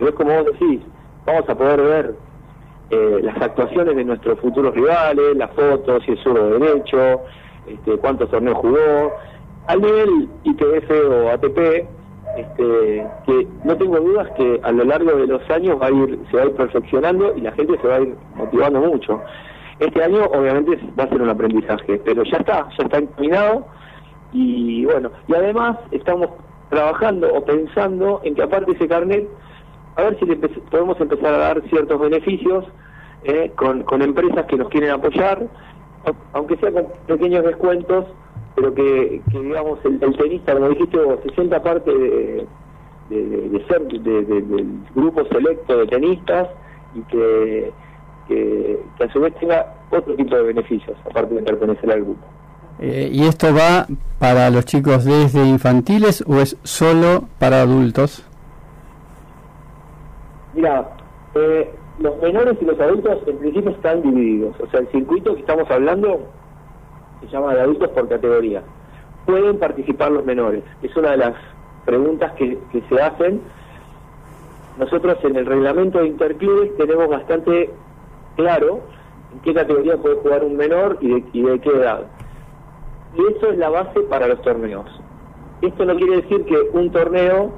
Y 0.00 0.04
es 0.04 0.12
como 0.12 0.32
vos 0.32 0.46
decís, 0.46 0.80
vamos 1.26 1.48
a 1.48 1.54
poder 1.54 1.80
ver 1.82 2.14
eh, 2.90 3.20
las 3.22 3.36
actuaciones 3.40 3.96
de 3.96 4.04
nuestros 4.04 4.40
futuros 4.40 4.74
rivales, 4.74 5.36
las 5.36 5.50
fotos, 5.52 6.02
si 6.04 6.12
es 6.12 6.20
zurdo 6.20 6.58
derecho, 6.58 7.22
este, 7.66 7.98
cuántos 7.98 8.30
torneos 8.30 8.56
jugó, 8.58 9.12
al 9.66 9.82
nivel 9.82 10.28
ITF 10.44 10.90
o 11.10 11.30
ATP, 11.30 11.86
este, 12.36 13.06
que 13.26 13.46
no 13.64 13.76
tengo 13.76 14.00
dudas 14.00 14.30
que 14.36 14.60
a 14.62 14.72
lo 14.72 14.84
largo 14.84 15.12
de 15.12 15.26
los 15.26 15.50
años 15.50 15.78
va 15.80 15.86
a 15.86 15.90
ir, 15.90 16.18
se 16.30 16.36
va 16.36 16.44
a 16.44 16.46
ir 16.46 16.52
perfeccionando 16.52 17.34
y 17.36 17.40
la 17.40 17.52
gente 17.52 17.78
se 17.80 17.88
va 17.88 17.96
a 17.96 18.00
ir 18.00 18.14
motivando 18.36 18.80
mucho. 18.80 19.20
Este 19.80 20.02
año 20.02 20.24
obviamente 20.26 20.78
va 20.98 21.04
a 21.04 21.08
ser 21.08 21.22
un 21.22 21.28
aprendizaje, 21.28 22.00
pero 22.04 22.22
ya 22.24 22.38
está, 22.38 22.68
ya 22.78 22.84
está 22.84 22.98
encaminado 22.98 23.66
y 24.32 24.84
bueno, 24.84 25.10
y 25.26 25.34
además 25.34 25.78
estamos 25.90 26.28
trabajando 26.70 27.32
o 27.32 27.44
pensando 27.44 28.20
en 28.24 28.34
que 28.34 28.42
aparte 28.42 28.72
ese 28.72 28.88
carnet, 28.88 29.28
a 29.98 30.02
ver 30.02 30.18
si 30.18 30.26
le 30.26 30.36
podemos 30.36 31.00
empezar 31.00 31.34
a 31.34 31.38
dar 31.38 31.62
ciertos 31.68 32.00
beneficios 32.00 32.64
eh, 33.24 33.50
con, 33.56 33.82
con 33.82 34.00
empresas 34.00 34.46
que 34.46 34.56
nos 34.56 34.68
quieren 34.68 34.90
apoyar, 34.90 35.42
au- 36.06 36.14
aunque 36.32 36.56
sea 36.58 36.70
con 36.72 36.86
pequeños 37.06 37.44
descuentos, 37.44 38.06
pero 38.54 38.72
que, 38.74 39.20
digamos 39.32 39.78
el, 39.84 39.98
tenista, 40.16 40.54
como 40.54 40.68
dijiste 40.70 40.98
vos, 40.98 41.18
se 41.24 41.34
sienta 41.34 41.62
parte 41.62 41.92
de, 41.92 42.46
ser 43.68 43.82
de- 43.88 43.98
de- 44.24 44.42
del 44.42 44.66
grupo 44.94 45.24
selecto 45.26 45.76
de 45.78 45.86
tenistas 45.88 46.48
y 46.94 47.00
que, 47.02 47.72
que, 48.28 48.78
que 48.96 49.04
a 49.04 49.12
su 49.12 49.20
vez 49.20 49.34
tenga 49.40 49.74
otro 49.90 50.14
tipo 50.14 50.36
de 50.36 50.42
beneficios, 50.42 50.96
aparte 51.10 51.34
de 51.34 51.42
pertenecer 51.42 51.90
al 51.92 52.02
grupo. 52.04 52.24
Eh, 52.80 53.10
¿Y 53.12 53.24
esto 53.26 53.48
va 53.52 53.86
para 54.20 54.50
los 54.50 54.64
chicos 54.64 55.04
desde 55.04 55.44
infantiles 55.44 56.22
o 56.28 56.36
es 56.40 56.56
solo 56.62 57.24
para 57.40 57.62
adultos? 57.62 58.24
Mira, 60.58 60.90
eh, 61.36 61.70
los 62.00 62.20
menores 62.20 62.56
y 62.60 62.64
los 62.64 62.80
adultos 62.80 63.18
en 63.28 63.38
principio 63.38 63.70
están 63.70 64.02
divididos. 64.02 64.56
O 64.58 64.66
sea, 64.66 64.80
el 64.80 64.88
circuito 64.88 65.36
que 65.36 65.42
estamos 65.42 65.70
hablando 65.70 66.18
se 67.20 67.28
llama 67.28 67.54
de 67.54 67.60
adultos 67.60 67.90
por 67.90 68.08
categoría. 68.08 68.64
Pueden 69.24 69.56
participar 69.60 70.10
los 70.10 70.24
menores. 70.24 70.64
Es 70.82 70.96
una 70.96 71.12
de 71.12 71.18
las 71.18 71.34
preguntas 71.84 72.32
que, 72.32 72.58
se 72.88 73.00
hacen. 73.00 73.40
Nosotros 74.80 75.16
en 75.22 75.36
el 75.36 75.46
reglamento 75.46 76.00
de 76.00 76.08
Interclubes 76.08 76.76
tenemos 76.76 77.08
bastante 77.08 77.70
claro 78.34 78.80
en 79.32 79.40
qué 79.42 79.54
categoría 79.54 79.96
puede 79.96 80.16
jugar 80.16 80.42
un 80.42 80.56
menor 80.56 80.98
y 81.00 81.20
de, 81.20 81.24
y 81.34 81.42
de 81.42 81.60
qué 81.60 81.70
edad. 81.70 82.02
Y 83.14 83.32
eso 83.32 83.52
es 83.52 83.58
la 83.58 83.68
base 83.68 84.00
para 84.10 84.26
los 84.26 84.42
torneos. 84.42 84.90
Esto 85.62 85.84
no 85.84 85.94
quiere 85.94 86.16
decir 86.22 86.44
que 86.46 86.56
un 86.72 86.90
torneo 86.90 87.52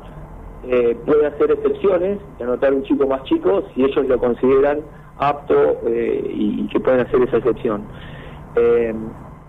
eh, 0.69 0.97
puede 1.07 1.27
hacer 1.27 1.51
excepciones, 1.53 2.19
y 2.39 2.43
anotar 2.43 2.73
un 2.75 2.83
chico 2.85 3.07
más 3.07 3.23
chico 3.25 3.63
si 3.75 3.85
ellos 3.85 4.07
lo 4.07 4.19
consideran 4.19 4.81
apto 5.19 5.79
eh, 5.87 6.23
y, 6.33 6.67
que 6.69 6.81
pueden 6.81 7.01
hacer 7.01 7.23
esa 7.23 7.39
excepción. 7.39 7.83
Eh, 8.57 8.95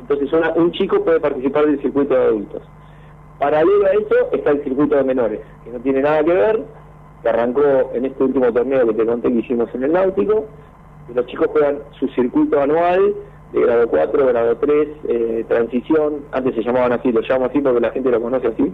entonces 0.02 0.32
una- 0.34 0.54
un 0.54 0.72
chico 0.72 1.04
puede 1.04 1.20
participar 1.20 1.66
del 1.66 1.82
circuito 1.82 2.14
de 2.14 2.22
adultos. 2.26 2.62
Paralelo 3.40 3.86
a 3.86 3.92
eso 3.92 4.32
está 4.34 4.52
el 4.52 4.64
circuito 4.64 4.96
de 4.96 5.04
menores, 5.04 5.42
que 5.64 5.72
no 5.72 5.80
tiene 5.80 6.02
nada 6.02 6.24
que 6.24 6.34
ver, 6.34 6.64
que 7.24 7.30
arrancó 7.30 7.62
en 7.94 8.06
este 8.06 8.24
último 8.24 8.52
torneo 8.54 8.88
que 8.88 8.94
te 8.94 9.06
conté 9.06 9.30
que 9.30 9.40
hicimos 9.40 9.74
en 9.74 9.84
el 9.84 9.92
Náutico, 9.94 10.46
los 11.14 11.26
chicos 11.26 11.48
juegan 11.52 11.80
su 12.00 12.08
circuito 12.10 12.60
anual 12.62 13.16
de 13.52 13.62
grado 13.62 13.88
4, 13.90 14.28
grado 14.28 14.58
3, 14.58 14.88
eh, 15.10 15.46
transición, 15.48 16.24
antes 16.32 16.56
se 16.56 16.64
llamaban 16.64 16.94
así, 16.94 17.12
lo 17.12 17.22
llamo 17.22 17.46
así 17.46 17.60
porque 17.60 17.82
la 17.82 17.90
gente 17.92 18.12
lo 18.12 18.22
conoce 18.22 18.48
así, 18.48 18.74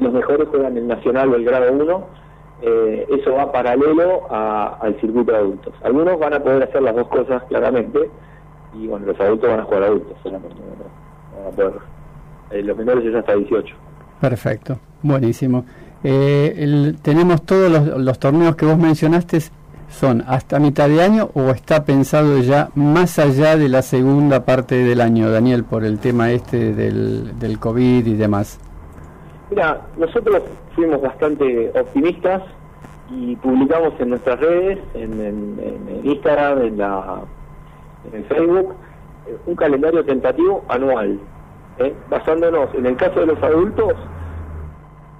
los 0.00 0.12
mejores 0.12 0.48
juegan 0.48 0.76
el 0.76 0.86
nacional 0.86 1.30
o 1.30 1.36
el 1.36 1.44
grado 1.44 1.72
1, 1.72 2.06
eh, 2.62 3.06
eso 3.10 3.34
va 3.34 3.52
paralelo 3.52 4.22
a- 4.30 4.78
al 4.80 5.00
circuito 5.00 5.32
de 5.32 5.38
adultos. 5.38 5.74
Algunos 5.84 6.18
van 6.18 6.34
a 6.34 6.40
poder 6.42 6.62
hacer 6.64 6.82
las 6.82 6.94
dos 6.96 7.08
cosas 7.08 7.42
claramente, 7.44 8.10
y 8.74 8.86
bueno, 8.86 9.06
los 9.06 9.18
adultos 9.20 9.48
van 9.50 9.60
a 9.60 9.64
jugar 9.64 9.82
adultos 9.84 10.16
solamente, 10.22 10.56
van 11.36 11.52
a 11.52 11.56
poder, 11.56 11.72
eh, 12.50 12.62
los 12.62 12.76
menores 12.76 13.04
es 13.04 13.14
hasta 13.14 13.34
18. 13.34 13.74
Perfecto, 14.20 14.78
buenísimo. 15.02 15.64
Eh, 16.02 16.54
el- 16.58 16.98
tenemos 17.02 17.42
todos 17.42 17.70
los, 17.70 17.98
los 18.00 18.18
torneos 18.18 18.56
que 18.56 18.66
vos 18.66 18.78
mencionaste, 18.78 19.38
¿son 19.88 20.22
hasta 20.26 20.58
mitad 20.58 20.88
de 20.88 21.02
año 21.02 21.30
o 21.34 21.50
está 21.50 21.84
pensado 21.84 22.38
ya 22.40 22.68
más 22.74 23.18
allá 23.18 23.56
de 23.56 23.68
la 23.68 23.82
segunda 23.82 24.44
parte 24.44 24.74
del 24.76 25.00
año, 25.00 25.30
Daniel, 25.30 25.64
por 25.64 25.84
el 25.84 25.98
tema 25.98 26.30
este 26.30 26.72
del, 26.74 27.38
del 27.38 27.58
COVID 27.58 28.06
y 28.06 28.14
demás? 28.14 28.60
Mira, 29.50 29.80
nosotros 29.96 30.42
fuimos 30.74 31.00
bastante 31.00 31.70
optimistas 31.70 32.42
y 33.10 33.34
publicamos 33.36 33.94
en 33.98 34.10
nuestras 34.10 34.38
redes, 34.40 34.78
en, 34.94 36.00
Instagram, 36.04 36.62
en, 36.62 36.78
la, 36.78 37.22
en 38.12 38.24
Facebook, 38.26 38.74
un 39.46 39.56
calendario 39.56 40.04
tentativo 40.04 40.64
anual, 40.68 41.18
¿eh? 41.78 41.94
basándonos 42.10 42.74
en 42.74 42.86
el 42.86 42.96
caso 42.96 43.20
de 43.20 43.26
los 43.26 43.42
adultos, 43.42 43.94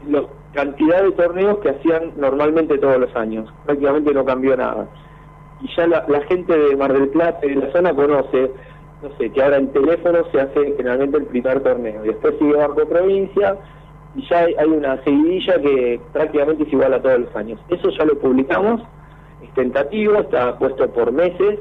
la 0.07 0.25
cantidad 0.53 1.03
de 1.03 1.13
torneos 1.13 1.59
que 1.59 1.71
hacían 1.71 2.13
normalmente 2.17 2.77
todos 2.79 2.99
los 2.99 3.15
años. 3.17 3.51
Prácticamente 3.65 4.13
no 4.13 4.25
cambió 4.25 4.57
nada. 4.57 4.87
Y 5.63 5.75
ya 5.75 5.87
la, 5.87 6.05
la 6.07 6.21
gente 6.23 6.57
de 6.57 6.77
Mar 6.77 6.93
del 6.93 7.09
Plata 7.09 7.45
y 7.47 7.51
de 7.51 7.67
la 7.67 7.73
zona 7.73 7.95
conoce, 7.95 8.51
no 9.03 9.11
sé, 9.17 9.31
que 9.31 9.43
ahora 9.43 9.57
en 9.57 9.73
teléfono 9.73 10.19
se 10.31 10.41
hace 10.41 10.75
generalmente 10.77 11.17
el 11.17 11.25
primer 11.25 11.63
torneo. 11.63 12.05
Y 12.05 12.09
después 12.09 12.35
sigue 12.39 12.55
Barco 12.55 12.87
Provincia 12.87 13.57
y 14.19 14.29
ya 14.29 14.41
hay, 14.41 14.69
una 14.69 15.01
seguidilla 15.05 15.61
que 15.61 16.01
prácticamente 16.13 16.65
es 16.65 16.73
igual 16.73 16.93
a 16.93 17.01
todos 17.01 17.21
los 17.21 17.37
años. 17.37 17.61
Eso 17.69 17.89
ya 17.91 18.05
lo 18.05 18.19
publicamos, 18.19 18.83
es 19.43 19.55
tentativo, 19.55 20.17
está 20.17 20.59
puesto 20.59 20.91
por 20.91 21.13
meses. 21.13 21.61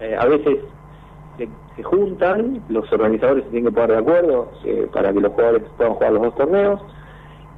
Eh, 0.00 0.16
a 0.18 0.24
veces 0.26 0.58
se, 1.36 1.82
juntan, 1.82 2.62
los 2.70 2.90
organizadores 2.90 3.44
se 3.44 3.50
tienen 3.50 3.70
que 3.70 3.74
poner 3.74 3.90
de 3.90 3.98
acuerdo 3.98 4.50
eh, 4.64 4.88
para 4.92 5.12
que 5.12 5.20
los 5.20 5.32
jugadores 5.32 5.62
puedan 5.76 5.92
jugar 5.94 6.12
los 6.12 6.22
dos 6.22 6.34
torneos 6.36 6.80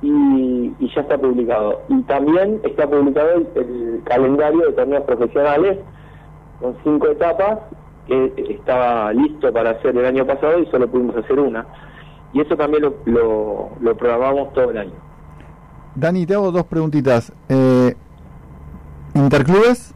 y, 0.03 0.75
y 0.81 0.93
ya 0.93 1.03
está 1.03 1.17
publicado. 1.17 1.83
Y 1.89 2.03
también 2.03 2.61
está 2.65 2.91
publicado 2.91 3.43
el 3.55 4.03
calendario 4.05 4.67
de 4.67 4.73
torneos 4.73 5.05
profesionales 5.05 5.79
con 6.61 6.77
cinco 6.83 7.07
etapas 7.07 7.61
que 8.09 8.33
estaba 8.49 9.13
listo 9.13 9.53
para 9.53 9.71
hacer 9.71 9.97
el 9.97 10.05
año 10.05 10.27
pasado 10.27 10.59
y 10.59 10.67
solo 10.67 10.89
pudimos 10.89 11.17
hacer 11.17 11.39
una. 11.39 11.65
Y 12.33 12.41
eso 12.41 12.57
también 12.57 12.83
lo, 12.83 12.95
lo, 13.07 13.70
lo 13.81 13.97
programamos 13.97 14.53
todo 14.53 14.70
el 14.70 14.78
año. 14.78 14.93
Dani, 15.95 16.26
te 16.26 16.35
hago 16.35 16.53
dos 16.53 16.64
preguntitas. 16.64 17.33
Eh, 17.49 17.95
¿Interclubes? 19.14 19.95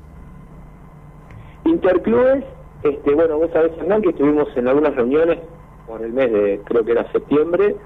Interclubes, 1.64 2.44
este, 2.82 3.14
bueno, 3.14 3.38
vos 3.38 3.50
sabés, 3.52 3.72
Hernán, 3.78 4.02
que 4.02 4.10
estuvimos 4.10 4.48
en 4.56 4.68
algunas 4.68 4.94
reuniones 4.94 5.38
por 5.86 6.02
el 6.02 6.12
mes 6.12 6.32
de, 6.32 6.60
creo 6.64 6.84
que 6.84 6.92
era 6.92 7.10
septiembre, 7.12 7.76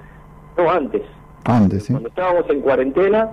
no 0.57 0.69
antes, 0.69 1.03
Antes, 1.45 1.85
sí. 1.85 1.93
cuando 1.93 2.09
estábamos 2.09 2.49
en 2.49 2.61
cuarentena, 2.61 3.31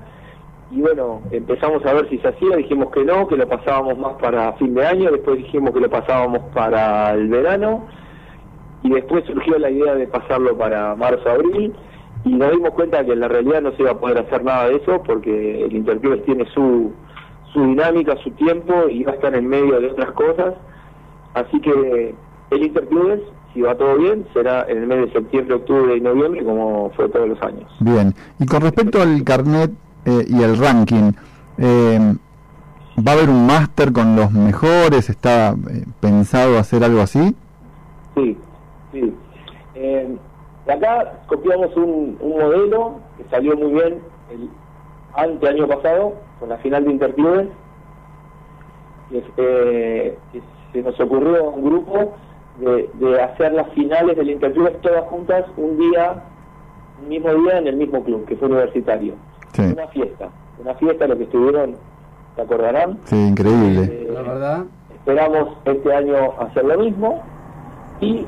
y 0.71 0.81
bueno, 0.81 1.23
empezamos 1.31 1.85
a 1.87 1.93
ver 1.95 2.09
si 2.09 2.19
se 2.19 2.29
hacía, 2.29 2.57
dijimos 2.57 2.91
que 2.91 3.05
no, 3.05 3.27
que 3.27 3.37
lo 3.37 3.49
pasábamos 3.49 3.99
más 3.99 4.15
para 4.15 4.53
fin 4.55 4.75
de 4.75 4.87
año, 4.87 5.11
después 5.11 5.39
dijimos 5.39 5.73
que 5.73 5.81
lo 5.81 5.91
pasábamos 5.91 6.43
para 6.55 7.13
el 7.13 7.29
verano, 7.29 7.87
y 8.87 8.91
después 8.91 9.25
surgió 9.25 9.59
la 9.59 9.69
idea 9.69 9.97
de 9.97 10.07
pasarlo 10.07 10.57
para 10.57 10.95
marzo, 10.95 11.29
abril, 11.29 11.75
y 12.25 12.31
nos 12.31 12.53
dimos 12.53 12.71
cuenta 12.71 13.05
que 13.05 13.13
en 13.13 13.21
la 13.21 13.29
realidad 13.29 13.61
no 13.61 13.73
se 13.73 13.83
iba 13.83 13.91
a 13.91 13.99
poder 13.99 14.19
hacer 14.19 14.45
nada 14.45 14.69
de 14.69 14.77
eso, 14.77 15.03
porque 15.03 15.65
el 15.65 15.75
Interclubes 15.75 16.25
tiene 16.25 16.47
su, 16.55 16.93
su 17.53 17.63
dinámica, 17.63 18.17
su 18.23 18.31
tiempo, 18.33 18.89
y 18.89 19.03
va 19.03 19.13
a 19.13 19.15
estar 19.17 19.35
en 19.35 19.49
medio 19.49 19.81
de 19.81 19.89
otras 19.89 20.13
cosas, 20.13 20.55
así 21.35 21.61
que 21.61 22.15
el 22.51 22.63
Interclubes, 22.63 23.21
si 23.53 23.63
va 23.63 23.75
todo 23.75 23.97
bien, 23.97 24.25
será 24.33 24.67
en 24.69 24.79
el 24.79 24.87
mes 24.87 25.07
de 25.07 25.13
septiembre, 25.15 25.57
octubre 25.57 25.97
y 25.97 26.01
noviembre, 26.01 26.45
como 26.45 26.91
fue 26.91 27.09
todos 27.09 27.29
los 27.29 27.43
años. 27.43 27.69
Bien. 27.81 28.15
Y 28.39 28.47
con 28.47 28.61
respecto 28.61 29.03
al 29.03 29.25
carnet 29.25 29.73
eh, 30.05 30.25
y 30.29 30.43
el 30.43 30.57
ranking, 30.59 31.11
eh, 31.59 32.15
¿va 32.99 33.13
a 33.13 33.15
haber 33.17 33.31
un 33.31 33.47
máster 33.47 33.93
con 33.93 34.15
los 34.15 34.31
mejores? 34.31 35.11
¿Está 35.11 35.57
eh, 35.71 35.85
pensado 35.99 36.57
hacer 36.59 36.85
algo 36.85 37.01
así? 37.01 37.35
Sí, 38.15 38.37
sí. 39.01 39.15
Eh, 39.75 40.17
acá 40.69 41.21
copiamos 41.27 41.77
un, 41.77 42.17
un 42.21 42.31
modelo 42.39 42.95
que 43.17 43.25
salió 43.31 43.57
muy 43.57 43.73
bien 43.73 44.01
el 44.31 44.49
ante 45.15 45.49
año 45.49 45.67
pasado, 45.67 46.15
con 46.41 46.49
la 46.49 46.59
final 46.59 46.85
de 46.85 46.91
Interclubes, 46.93 47.49
que, 49.11 49.25
eh, 49.39 50.19
que 50.33 50.41
se 50.73 50.83
nos 50.83 50.99
ocurrió 51.01 51.51
un 51.51 51.65
grupo 51.65 52.15
de, 52.59 52.91
de 52.95 53.23
hacer 53.23 53.53
las 53.53 53.69
finales 53.71 54.17
del 54.17 54.31
Interclubes 54.31 54.81
todas 54.81 55.05
juntas 55.05 55.45
un 55.57 55.79
día, 55.79 56.23
un 57.03 57.09
mismo 57.09 57.33
día 57.35 57.59
en 57.59 57.67
el 57.69 57.77
mismo 57.77 58.03
club, 58.03 58.27
que 58.27 58.37
fue 58.37 58.49
universitario. 58.49 59.15
Sí. 59.53 59.63
Una 59.63 59.87
fiesta, 59.89 60.29
una 60.59 60.75
fiesta, 60.75 61.07
lo 61.07 61.17
que 61.17 61.25
estuvieron, 61.25 61.77
¿se 62.35 62.43
acordarán? 62.43 62.99
Sí, 63.05 63.17
increíble. 63.17 63.85
Eh, 63.85 64.11
La 64.13 64.23
verdad, 64.23 64.65
Esperamos 64.91 65.57
este 65.65 65.95
año 65.95 66.33
hacer 66.41 66.65
lo 66.65 66.79
mismo. 66.79 67.23
Y 68.01 68.27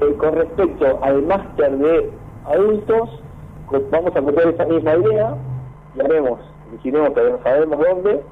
eh, 0.00 0.14
con 0.16 0.34
respecto 0.34 0.98
al 1.02 1.22
máster 1.22 1.76
de 1.78 2.10
adultos, 2.46 3.22
vamos 3.90 4.16
a 4.16 4.22
copiar 4.22 4.48
esa 4.48 4.64
misma 4.64 4.94
idea 4.96 5.34
y 5.94 6.00
haremos, 6.00 6.40
dijimos 6.72 7.10
que 7.10 7.22
no 7.22 7.38
sabemos 7.42 7.78
dónde, 7.78 8.22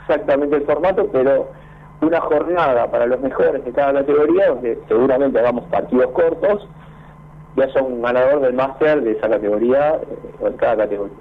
exactamente 0.00 0.56
el 0.56 0.62
formato, 0.64 1.08
pero 1.12 1.48
una 2.00 2.20
jornada 2.20 2.90
para 2.90 3.06
los 3.06 3.20
mejores 3.20 3.64
de 3.64 3.72
cada 3.72 3.92
categoría, 3.92 4.48
donde 4.48 4.78
seguramente 4.88 5.38
hagamos 5.38 5.64
partidos 5.66 6.10
cortos 6.10 6.68
y 7.56 7.62
haya 7.62 7.82
un 7.82 8.02
ganador 8.02 8.40
del 8.40 8.54
máster 8.54 9.02
de 9.02 9.12
esa 9.12 9.28
categoría 9.28 9.96
eh, 9.96 10.34
o 10.40 10.48
en 10.48 10.56
cada 10.56 10.76
categoría. 10.78 11.16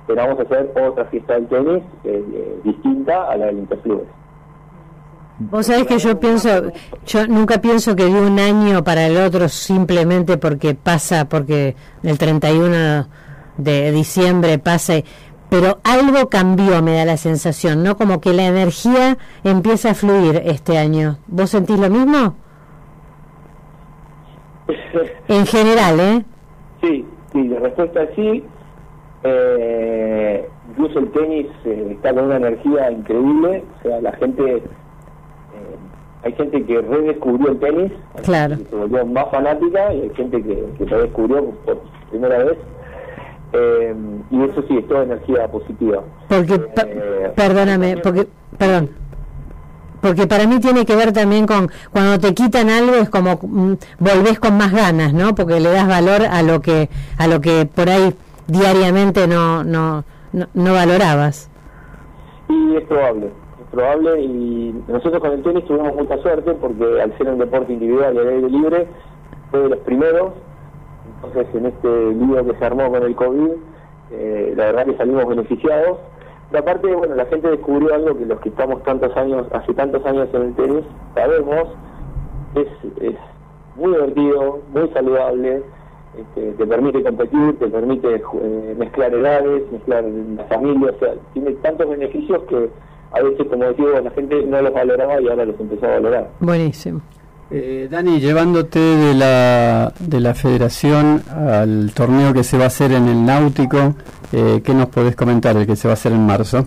Esperamos 0.00 0.38
hacer 0.38 0.70
otra 0.82 1.04
fiesta 1.06 1.34
del 1.34 1.48
tenis 1.48 1.82
eh, 2.04 2.60
distinta 2.62 3.30
a 3.30 3.36
la 3.36 3.46
del 3.46 3.58
Interclubes. 3.58 4.23
Vos 5.38 5.66
sabés 5.66 5.86
que 5.86 5.98
yo 5.98 6.18
pienso, 6.20 6.72
yo 7.06 7.26
nunca 7.26 7.60
pienso 7.60 7.96
que 7.96 8.04
de 8.04 8.20
un 8.20 8.38
año 8.38 8.84
para 8.84 9.06
el 9.06 9.16
otro 9.16 9.48
simplemente 9.48 10.36
porque 10.38 10.74
pasa, 10.74 11.28
porque 11.28 11.74
el 12.02 12.18
31 12.18 13.06
de 13.56 13.90
diciembre 13.92 14.58
pasa, 14.58 14.94
pero 15.48 15.78
algo 15.84 16.28
cambió, 16.28 16.82
me 16.82 16.96
da 16.96 17.04
la 17.04 17.16
sensación, 17.16 17.82
¿no? 17.82 17.96
Como 17.96 18.20
que 18.20 18.32
la 18.32 18.46
energía 18.46 19.18
empieza 19.42 19.90
a 19.90 19.94
fluir 19.94 20.42
este 20.44 20.78
año. 20.78 21.18
¿Vos 21.26 21.50
sentís 21.50 21.78
lo 21.78 21.90
mismo? 21.90 22.36
En 25.28 25.46
general, 25.46 26.00
¿eh? 26.00 26.24
Sí, 26.80 27.04
sí, 27.32 27.48
la 27.48 27.58
respuesta 27.60 28.02
es 28.04 28.10
sí. 28.14 28.44
Eh, 29.24 30.48
incluso 30.70 30.98
el 30.98 31.10
tenis 31.12 31.46
eh, 31.64 31.88
está 31.92 32.14
con 32.14 32.24
una 32.24 32.36
energía 32.36 32.90
increíble. 32.90 33.64
O 33.78 33.82
sea, 33.82 34.00
la 34.00 34.12
gente, 34.12 34.62
hay 36.24 36.32
gente 36.32 36.64
que 36.64 36.80
redescubrió 36.80 37.50
el 37.52 37.58
tenis, 37.60 37.92
Claro. 38.22 38.56
que 38.58 38.64
se 38.64 38.74
volvió 38.76 39.06
más 39.06 39.30
fanática 39.30 39.92
y 39.94 40.02
hay 40.02 40.10
gente 40.14 40.42
que, 40.42 40.64
que 40.78 40.86
lo 40.86 41.02
descubrió 41.02 41.44
por 41.66 41.80
primera 42.10 42.38
vez. 42.38 42.58
Eh, 43.52 43.94
y 44.30 44.42
eso 44.44 44.64
sí, 44.66 44.78
es 44.78 44.88
toda 44.88 45.04
energía 45.04 45.46
positiva. 45.48 46.02
Porque, 46.28 46.54
Eh, 46.54 47.32
perdóname, 47.36 47.98
porque, 47.98 48.26
perdón, 48.58 48.90
porque 50.00 50.26
para 50.26 50.46
mí 50.46 50.58
tiene 50.60 50.84
que 50.84 50.96
ver 50.96 51.12
también 51.12 51.46
con 51.46 51.70
cuando 51.92 52.18
te 52.18 52.34
quitan 52.34 52.68
algo 52.68 52.94
es 52.96 53.08
como 53.08 53.38
mm, 53.40 53.74
volvés 54.00 54.40
con 54.40 54.56
más 54.56 54.72
ganas, 54.72 55.14
¿no? 55.14 55.34
Porque 55.34 55.60
le 55.60 55.70
das 55.70 55.86
valor 55.86 56.22
a 56.30 56.42
lo 56.42 56.60
que 56.60 56.88
a 57.16 57.26
lo 57.28 57.40
que 57.40 57.64
por 57.66 57.88
ahí 57.88 58.12
diariamente 58.48 59.26
no 59.28 59.62
no 59.64 60.04
no, 60.32 60.46
no 60.52 60.72
valorabas. 60.74 61.48
Y 62.48 62.76
es 62.76 62.82
probable, 62.84 63.30
probable 63.74 64.20
y 64.20 64.82
nosotros 64.88 65.20
con 65.20 65.32
el 65.32 65.42
tenis 65.42 65.64
tuvimos 65.64 65.94
mucha 65.94 66.16
suerte 66.18 66.54
porque 66.54 67.00
al 67.00 67.16
ser 67.18 67.28
un 67.28 67.38
deporte 67.38 67.72
individual 67.72 68.14
y 68.14 68.18
al 68.18 68.28
aire 68.28 68.50
libre 68.50 68.86
fue 69.50 69.60
de 69.60 69.68
los 69.70 69.78
primeros, 69.80 70.32
entonces 71.16 71.54
en 71.54 71.66
este 71.66 72.14
lío 72.14 72.46
que 72.46 72.58
se 72.58 72.64
armó 72.64 72.90
con 72.90 73.02
el 73.02 73.14
COVID 73.14 73.50
eh, 74.10 74.54
la 74.56 74.66
verdad 74.66 74.86
que 74.86 74.96
salimos 74.96 75.26
beneficiados. 75.26 75.98
Y 76.52 76.56
aparte, 76.56 76.94
bueno, 76.94 77.14
la 77.14 77.26
gente 77.26 77.50
descubrió 77.50 77.94
algo 77.94 78.16
que 78.16 78.26
los 78.26 78.40
que 78.40 78.50
estamos 78.50 78.82
tantos 78.84 79.16
años, 79.16 79.46
hace 79.52 79.74
tantos 79.74 80.04
años 80.06 80.28
en 80.32 80.42
el 80.42 80.54
tenis, 80.54 80.84
sabemos, 81.14 81.68
es, 82.54 82.68
es 83.00 83.16
muy 83.76 83.92
divertido, 83.92 84.60
muy 84.72 84.88
saludable, 84.90 85.62
este, 86.16 86.52
te 86.52 86.66
permite 86.66 87.02
competir, 87.02 87.58
te 87.58 87.66
permite 87.66 88.14
eh, 88.14 88.74
mezclar 88.78 89.14
edades, 89.14 89.62
mezclar 89.72 90.04
la 90.04 90.44
familia, 90.44 90.92
o 90.94 90.98
sea, 91.00 91.14
tiene 91.32 91.52
tantos 91.54 91.88
beneficios 91.88 92.42
que 92.44 92.68
a 93.14 93.22
veces, 93.22 93.46
como 93.48 93.64
decía, 93.64 94.00
la 94.02 94.10
gente 94.10 94.42
no 94.44 94.60
los 94.62 94.72
valoraba 94.72 95.20
y 95.20 95.28
ahora 95.28 95.44
los 95.44 95.58
empezó 95.60 95.86
a 95.86 95.90
valorar. 95.90 96.30
Buenísimo. 96.40 97.00
Eh, 97.50 97.88
Dani, 97.90 98.20
llevándote 98.20 98.78
de 98.78 99.14
la, 99.14 99.92
de 100.00 100.20
la 100.20 100.34
federación 100.34 101.22
al 101.30 101.92
torneo 101.94 102.32
que 102.32 102.42
se 102.42 102.58
va 102.58 102.64
a 102.64 102.66
hacer 102.68 102.92
en 102.92 103.06
el 103.06 103.24
Náutico, 103.24 103.94
eh, 104.32 104.62
¿qué 104.64 104.74
nos 104.74 104.86
podés 104.86 105.14
comentar 105.14 105.56
el 105.56 105.66
que 105.66 105.76
se 105.76 105.86
va 105.86 105.92
a 105.92 105.94
hacer 105.94 106.12
en 106.12 106.26
marzo? 106.26 106.66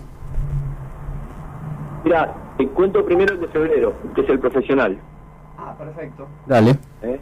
Mira, 2.04 2.32
te 2.56 2.66
cuento 2.68 3.04
primero 3.04 3.34
el 3.34 3.40
de 3.40 3.48
febrero, 3.48 3.92
que 4.14 4.22
es 4.22 4.28
el 4.30 4.38
profesional. 4.38 4.98
Ah, 5.58 5.74
perfecto. 5.76 6.26
Dale. 6.46 6.78
¿eh? 7.02 7.20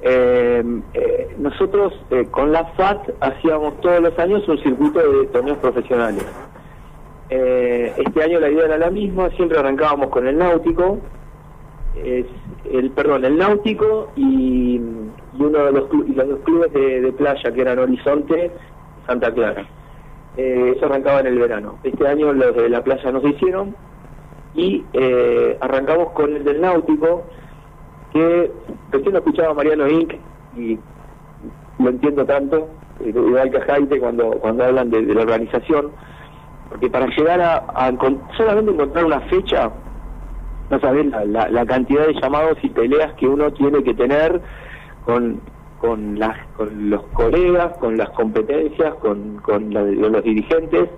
Eh, 0.00 0.62
eh, 0.94 1.36
nosotros 1.38 1.92
eh, 2.10 2.26
con 2.30 2.52
la 2.52 2.64
FAT 2.64 3.10
hacíamos 3.20 3.80
todos 3.80 4.00
los 4.00 4.16
años 4.18 4.46
un 4.48 4.58
circuito 4.62 5.00
de 5.00 5.26
torneos 5.26 5.58
profesionales. 5.58 6.24
Eh, 7.30 7.92
este 7.98 8.22
año 8.22 8.40
la 8.40 8.50
idea 8.50 8.64
era 8.64 8.78
la 8.78 8.90
misma, 8.90 9.30
siempre 9.30 9.58
arrancábamos 9.58 10.08
con 10.08 10.26
el 10.26 10.38
náutico, 10.38 10.98
el 12.70 12.90
perdón, 12.90 13.24
el 13.24 13.36
náutico 13.36 14.12
y, 14.16 14.80
uno 15.38 15.64
de 15.64 15.72
los, 15.72 15.88
y 16.06 16.14
los 16.14 16.28
dos 16.28 16.40
clubes 16.40 16.72
de, 16.72 17.12
playa 17.12 17.52
que 17.52 17.60
eran 17.60 17.78
Horizonte 17.78 18.50
Santa 19.06 19.32
Clara. 19.32 19.66
Eh, 20.36 20.74
eso 20.76 20.86
arrancaba 20.86 21.20
en 21.20 21.26
el 21.26 21.38
verano. 21.38 21.78
Este 21.82 22.06
año 22.06 22.32
los 22.32 22.54
de 22.54 22.68
la 22.68 22.82
playa 22.82 23.10
no 23.10 23.20
se 23.20 23.28
hicieron 23.30 23.74
y 24.54 24.84
eh, 24.92 25.56
arrancamos 25.60 26.10
con 26.12 26.34
el 26.34 26.44
del 26.44 26.60
náutico 26.60 27.24
que 28.12 28.50
recién 28.90 29.12
lo 29.12 29.18
escuchaba 29.18 29.54
Mariano 29.54 29.88
Inc. 29.88 30.14
y 30.56 30.78
lo 31.78 31.90
entiendo 31.90 32.24
tanto, 32.24 32.68
eh, 33.00 33.12
igual 33.14 33.50
que 33.50 33.58
a 33.58 33.64
Jaite 33.64 34.00
cuando, 34.00 34.30
cuando 34.32 34.64
hablan 34.64 34.90
de, 34.90 35.02
de 35.02 35.14
la 35.14 35.22
organización, 35.22 35.90
porque 36.68 36.90
para 36.90 37.06
llegar 37.06 37.40
a, 37.40 37.56
a 37.74 37.92
solamente 38.36 38.72
encontrar 38.72 39.04
una 39.04 39.20
fecha, 39.22 39.70
no 40.70 40.80
sabés 40.80 41.06
la, 41.06 41.24
la, 41.24 41.48
la 41.48 41.64
cantidad 41.66 42.06
de 42.06 42.14
llamados 42.20 42.58
y 42.62 42.68
peleas 42.68 43.12
que 43.14 43.26
uno 43.26 43.50
tiene 43.52 43.82
que 43.82 43.94
tener 43.94 44.40
con 45.04 45.40
con, 45.80 46.18
las, 46.18 46.36
con 46.56 46.90
los 46.90 47.02
colegas, 47.12 47.76
con 47.78 47.96
las 47.96 48.10
competencias, 48.10 48.94
con, 48.96 49.36
con 49.36 49.72
la- 49.72 49.82
los 49.84 50.24
dirigentes, 50.24 50.88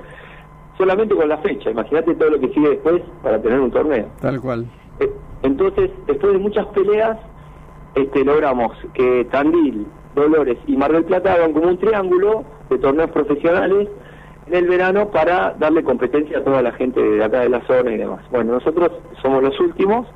solamente 0.78 1.14
con 1.14 1.28
la 1.28 1.36
fecha. 1.36 1.70
Imagínate 1.70 2.14
todo 2.14 2.30
lo 2.30 2.40
que 2.40 2.48
sigue 2.54 2.70
después 2.70 3.02
para 3.22 3.42
tener 3.42 3.60
un 3.60 3.70
torneo. 3.70 4.06
Tal 4.22 4.40
cual. 4.40 4.64
Eh, 5.00 5.10
Entonces, 5.42 5.90
después 6.06 6.32
de 6.32 6.38
muchas 6.38 6.64
peleas, 6.68 7.18
este, 7.94 8.24
logramos 8.24 8.72
que 8.94 9.26
Tandil, 9.30 9.86
Dolores 10.14 10.56
y 10.66 10.78
Mar 10.78 10.92
del 10.92 11.04
Plata 11.04 11.34
hagan 11.34 11.52
como 11.52 11.68
un 11.68 11.76
triángulo 11.76 12.44
de 12.70 12.78
torneos 12.78 13.10
profesionales 13.10 13.86
en 14.50 14.56
el 14.56 14.68
verano 14.68 15.10
para 15.10 15.54
darle 15.58 15.84
competencia 15.84 16.38
a 16.38 16.44
toda 16.44 16.60
la 16.60 16.72
gente 16.72 17.00
de 17.00 17.22
acá 17.22 17.40
de 17.40 17.50
la 17.50 17.64
zona 17.66 17.92
y 17.92 17.98
demás. 17.98 18.24
Bueno, 18.30 18.54
nosotros 18.54 18.90
somos 19.22 19.42
los 19.42 19.58
últimos 19.60 20.08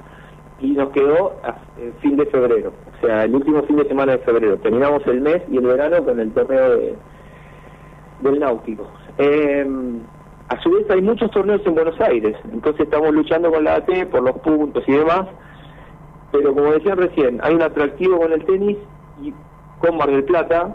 y 0.60 0.72
nos 0.72 0.90
quedó 0.90 1.36
a 1.44 1.56
eh, 1.78 1.92
fin 2.00 2.16
de 2.16 2.26
febrero, 2.26 2.72
o 2.96 3.06
sea, 3.06 3.24
el 3.24 3.34
último 3.34 3.62
fin 3.62 3.76
de 3.76 3.86
semana 3.86 4.12
de 4.12 4.18
febrero. 4.18 4.56
Terminamos 4.58 5.06
el 5.06 5.20
mes 5.20 5.42
y 5.48 5.56
el 5.56 5.66
verano 5.66 6.04
con 6.04 6.18
el 6.18 6.32
torneo 6.32 6.76
de, 6.76 6.94
del 8.22 8.40
Náutico. 8.40 8.88
Eh, 9.18 9.66
a 10.48 10.60
su 10.62 10.70
vez 10.72 10.90
hay 10.90 11.00
muchos 11.00 11.30
torneos 11.30 11.62
en 11.64 11.74
Buenos 11.74 12.00
Aires, 12.00 12.36
entonces 12.52 12.82
estamos 12.82 13.12
luchando 13.14 13.52
con 13.52 13.62
la 13.62 13.76
AT 13.76 14.06
por 14.10 14.22
los 14.22 14.36
puntos 14.40 14.82
y 14.88 14.92
demás, 14.92 15.26
pero 16.32 16.52
como 16.54 16.72
decían 16.72 16.98
recién, 16.98 17.38
hay 17.42 17.54
un 17.54 17.62
atractivo 17.62 18.18
con 18.18 18.32
el 18.32 18.44
tenis 18.44 18.78
y 19.22 19.32
con 19.78 19.96
Mar 19.96 20.10
del 20.10 20.24
Plata 20.24 20.74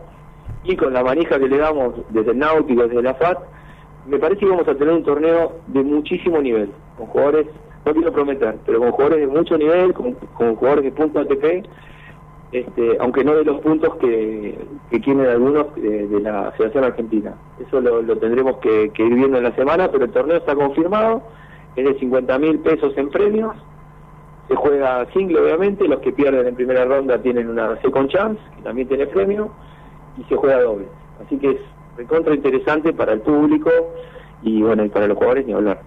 y 0.63 0.75
con 0.75 0.93
la 0.93 1.03
manija 1.03 1.39
que 1.39 1.47
le 1.47 1.57
damos 1.57 1.95
desde 2.09 2.31
el 2.31 2.39
Náutico, 2.39 2.87
desde 2.87 3.01
la 3.01 3.13
FAT, 3.13 3.39
me 4.07 4.17
parece 4.17 4.41
que 4.41 4.49
vamos 4.49 4.67
a 4.67 4.75
tener 4.75 4.93
un 4.93 5.03
torneo 5.03 5.53
de 5.67 5.83
muchísimo 5.83 6.41
nivel, 6.41 6.71
con 6.97 7.07
jugadores, 7.07 7.47
no 7.85 7.93
quiero 7.93 8.11
prometer, 8.11 8.55
pero 8.65 8.79
con 8.79 8.91
jugadores 8.91 9.19
de 9.19 9.27
mucho 9.27 9.57
nivel, 9.57 9.93
con, 9.93 10.15
jugadores 10.55 10.85
de 10.85 10.91
punto 10.91 11.19
ATP, 11.19 11.65
este, 12.51 12.97
aunque 12.99 13.23
no 13.23 13.35
de 13.35 13.45
los 13.45 13.61
puntos 13.61 13.95
que, 13.97 14.57
que 14.89 14.99
quieren 14.99 15.27
algunos 15.27 15.75
de, 15.75 16.19
la 16.21 16.51
Federación 16.53 16.83
Argentina. 16.83 17.35
Eso 17.59 17.79
lo, 17.79 18.01
lo 18.01 18.17
tendremos 18.17 18.57
que, 18.57 18.89
que 18.93 19.03
ir 19.03 19.13
viendo 19.13 19.37
en 19.37 19.43
la 19.43 19.55
semana, 19.55 19.89
pero 19.91 20.05
el 20.05 20.11
torneo 20.11 20.37
está 20.37 20.55
confirmado, 20.55 21.21
es 21.75 21.85
de 21.85 21.99
50 21.99 22.39
mil 22.39 22.59
pesos 22.59 22.97
en 22.97 23.09
premios, 23.09 23.55
se 24.47 24.55
juega 24.55 25.05
single 25.13 25.41
obviamente, 25.41 25.87
los 25.87 25.99
que 25.99 26.11
pierden 26.11 26.47
en 26.47 26.55
primera 26.55 26.83
ronda 26.83 27.21
tienen 27.21 27.49
una 27.49 27.79
second 27.81 28.09
chance, 28.09 28.41
que 28.57 28.63
también 28.63 28.87
tiene 28.87 29.05
premio, 29.05 29.51
y 30.19 30.23
se 30.25 30.35
juega 30.35 30.61
doble. 30.61 30.85
Así 31.25 31.37
que 31.37 31.51
es 31.51 31.57
recontra 31.97 32.33
interesante 32.33 32.93
para 32.93 33.13
el 33.13 33.21
público 33.21 33.69
y 34.41 34.61
bueno, 34.61 34.85
y 34.85 34.89
para 34.89 35.07
los 35.07 35.17
jugadores 35.17 35.45
ni 35.45 35.53
hablar. 35.53 35.81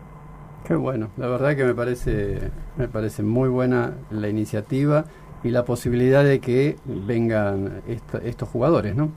Qué 0.67 0.75
bueno, 0.75 1.09
la 1.17 1.27
verdad 1.29 1.57
que 1.57 1.65
me 1.65 1.75
parece, 1.75 2.51
me 2.77 2.87
parece 2.89 3.23
muy 3.23 3.49
buena 3.49 3.95
la 4.11 4.29
iniciativa 4.29 5.05
y 5.43 5.51
la 5.51 5.65
posibilidad 5.65 6.23
de 6.23 6.39
que 6.41 6.77
vengan 6.85 7.83
esta- 7.89 8.19
estos 8.19 8.49
jugadores, 8.49 8.95
¿no? 8.95 9.09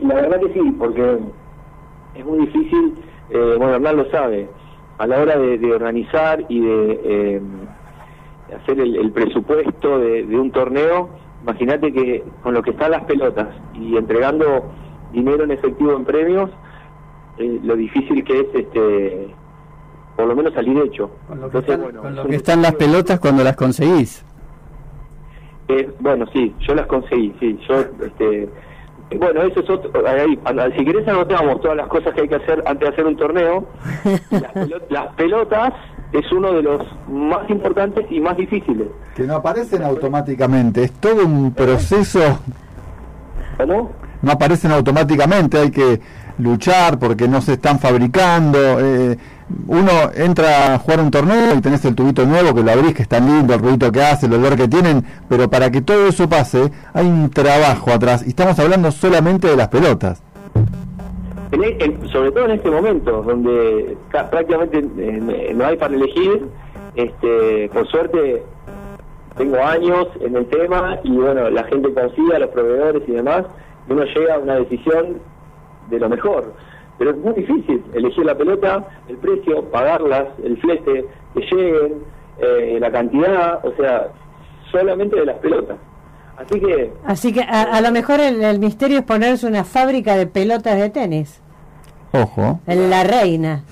La 0.00 0.14
verdad 0.14 0.40
que 0.40 0.52
sí, 0.54 0.60
porque 0.78 1.18
es 2.14 2.24
muy 2.24 2.38
difícil, 2.46 2.94
eh, 3.30 3.54
bueno, 3.58 3.74
Hernán 3.74 3.96
lo 3.96 4.10
sabe, 4.10 4.48
a 4.98 5.06
la 5.06 5.20
hora 5.20 5.36
de, 5.38 5.58
de 5.58 5.72
organizar 5.74 6.44
y 6.48 6.60
de 6.60 7.00
eh, 7.04 7.40
hacer 8.62 8.80
el, 8.80 8.96
el 8.96 9.10
presupuesto 9.12 9.98
de, 9.98 10.24
de 10.26 10.38
un 10.38 10.50
torneo, 10.50 11.10
imagínate 11.42 11.92
que 11.92 12.24
con 12.42 12.54
lo 12.54 12.62
que 12.62 12.70
están 12.70 12.90
las 12.92 13.04
pelotas 13.04 13.48
y 13.74 13.96
entregando 13.96 14.70
dinero 15.12 15.44
en 15.44 15.50
efectivo 15.52 15.92
en 15.96 16.04
premios, 16.04 16.50
eh, 17.38 17.58
lo 17.62 17.76
difícil 17.76 18.24
que 18.24 18.40
es 18.40 18.46
este 18.54 19.34
por 20.16 20.26
lo 20.26 20.36
menos 20.36 20.52
salir 20.54 20.76
hecho. 20.78 21.10
Entonces, 21.32 21.80
bueno, 21.80 22.02
Con 22.02 22.14
lo 22.16 22.26
que 22.26 22.36
están 22.36 22.60
las 22.62 22.74
pelotas 22.74 23.18
cuando 23.18 23.42
las 23.42 23.56
conseguís. 23.56 24.24
Eh, 25.68 25.90
bueno, 26.00 26.26
sí, 26.32 26.54
yo 26.60 26.74
las 26.74 26.86
conseguí, 26.86 27.34
sí, 27.40 27.58
yo, 27.66 27.80
este, 28.04 28.48
bueno, 29.18 29.42
eso 29.42 29.60
es 29.60 29.70
otro, 29.70 29.90
ahí, 30.06 30.38
si 30.76 30.84
querés 30.84 31.06
anotamos 31.08 31.60
todas 31.62 31.76
las 31.78 31.86
cosas 31.86 32.12
que 32.14 32.22
hay 32.22 32.28
que 32.28 32.34
hacer 32.34 32.62
antes 32.66 32.88
de 32.88 32.94
hacer 32.94 33.06
un 33.06 33.16
torneo, 33.16 33.66
las, 34.30 34.52
pelo- 34.54 34.82
las 34.90 35.06
pelotas 35.14 35.72
es 36.12 36.30
uno 36.32 36.52
de 36.52 36.62
los 36.62 36.82
más 37.08 37.48
importantes 37.48 38.06
y 38.10 38.20
más 38.20 38.36
difíciles. 38.36 38.88
Que 39.14 39.24
no 39.24 39.36
aparecen 39.36 39.82
automáticamente, 39.82 40.84
es 40.84 40.92
todo 40.92 41.24
un 41.24 41.52
proceso. 41.52 42.38
¿Cómo? 43.56 43.90
No 44.20 44.32
aparecen 44.32 44.72
automáticamente, 44.72 45.58
hay 45.58 45.70
que 45.70 46.00
luchar 46.38 46.98
porque 46.98 47.28
no 47.28 47.40
se 47.40 47.54
están 47.54 47.78
fabricando. 47.78 48.58
eh, 48.80 49.16
uno 49.66 49.90
entra 50.14 50.74
a 50.74 50.78
jugar 50.78 51.00
un 51.00 51.10
torneo 51.10 51.54
y 51.54 51.60
tenés 51.60 51.84
el 51.84 51.94
tubito 51.94 52.24
nuevo 52.24 52.54
que 52.54 52.62
lo 52.62 52.72
abrís, 52.72 52.94
que 52.94 53.02
es 53.02 53.08
tan 53.08 53.26
lindo, 53.26 53.54
el 53.54 53.60
ruidito 53.60 53.92
que 53.92 54.02
hace, 54.02 54.26
el 54.26 54.34
olor 54.34 54.56
que 54.56 54.68
tienen, 54.68 55.04
pero 55.28 55.50
para 55.50 55.70
que 55.70 55.82
todo 55.82 56.06
eso 56.06 56.28
pase 56.28 56.70
hay 56.94 57.06
un 57.06 57.28
trabajo 57.30 57.90
atrás 57.90 58.22
y 58.24 58.30
estamos 58.30 58.58
hablando 58.58 58.90
solamente 58.90 59.48
de 59.48 59.56
las 59.56 59.68
pelotas. 59.68 60.22
Sobre 62.10 62.32
todo 62.32 62.44
en 62.46 62.52
este 62.52 62.70
momento, 62.70 63.22
donde 63.22 63.96
ca- 64.08 64.30
prácticamente 64.30 64.78
eh, 64.78 65.52
no 65.54 65.64
hay 65.66 65.76
para 65.76 65.94
elegir, 65.94 66.46
este, 66.94 67.68
por 67.72 67.86
suerte 67.88 68.42
tengo 69.36 69.56
años 69.62 70.08
en 70.20 70.36
el 70.36 70.46
tema 70.46 70.98
y 71.04 71.10
bueno, 71.16 71.50
la 71.50 71.64
gente 71.64 71.92
confía, 71.92 72.38
los 72.38 72.50
proveedores 72.50 73.02
y 73.06 73.12
demás, 73.12 73.44
y 73.88 73.92
uno 73.92 74.04
llega 74.04 74.34
a 74.34 74.38
una 74.38 74.54
decisión 74.56 75.20
de 75.90 75.98
lo 76.00 76.08
mejor. 76.08 76.52
Pero 76.98 77.10
es 77.10 77.16
muy 77.18 77.32
difícil 77.34 77.82
elegir 77.94 78.24
la 78.24 78.34
pelota, 78.36 78.86
el 79.08 79.16
precio, 79.18 79.62
pagarlas, 79.70 80.28
el 80.44 80.56
flete, 80.58 81.06
que 81.34 81.40
lleguen, 81.40 81.94
eh, 82.38 82.78
la 82.80 82.90
cantidad, 82.90 83.64
o 83.64 83.72
sea, 83.76 84.08
solamente 84.70 85.16
de 85.16 85.26
las 85.26 85.36
pelotas. 85.36 85.76
Así 86.38 86.60
que 86.60 86.92
Así 87.06 87.32
que 87.32 87.40
a, 87.42 87.62
a 87.62 87.80
lo 87.80 87.92
mejor 87.92 88.20
el, 88.20 88.42
el 88.42 88.58
misterio 88.58 88.98
es 88.98 89.04
ponerse 89.04 89.46
una 89.46 89.64
fábrica 89.64 90.16
de 90.16 90.26
pelotas 90.26 90.76
de 90.78 90.90
tenis. 90.90 91.40
Ojo. 92.14 92.60
En 92.66 92.90
la 92.90 93.04
reina. 93.04 93.64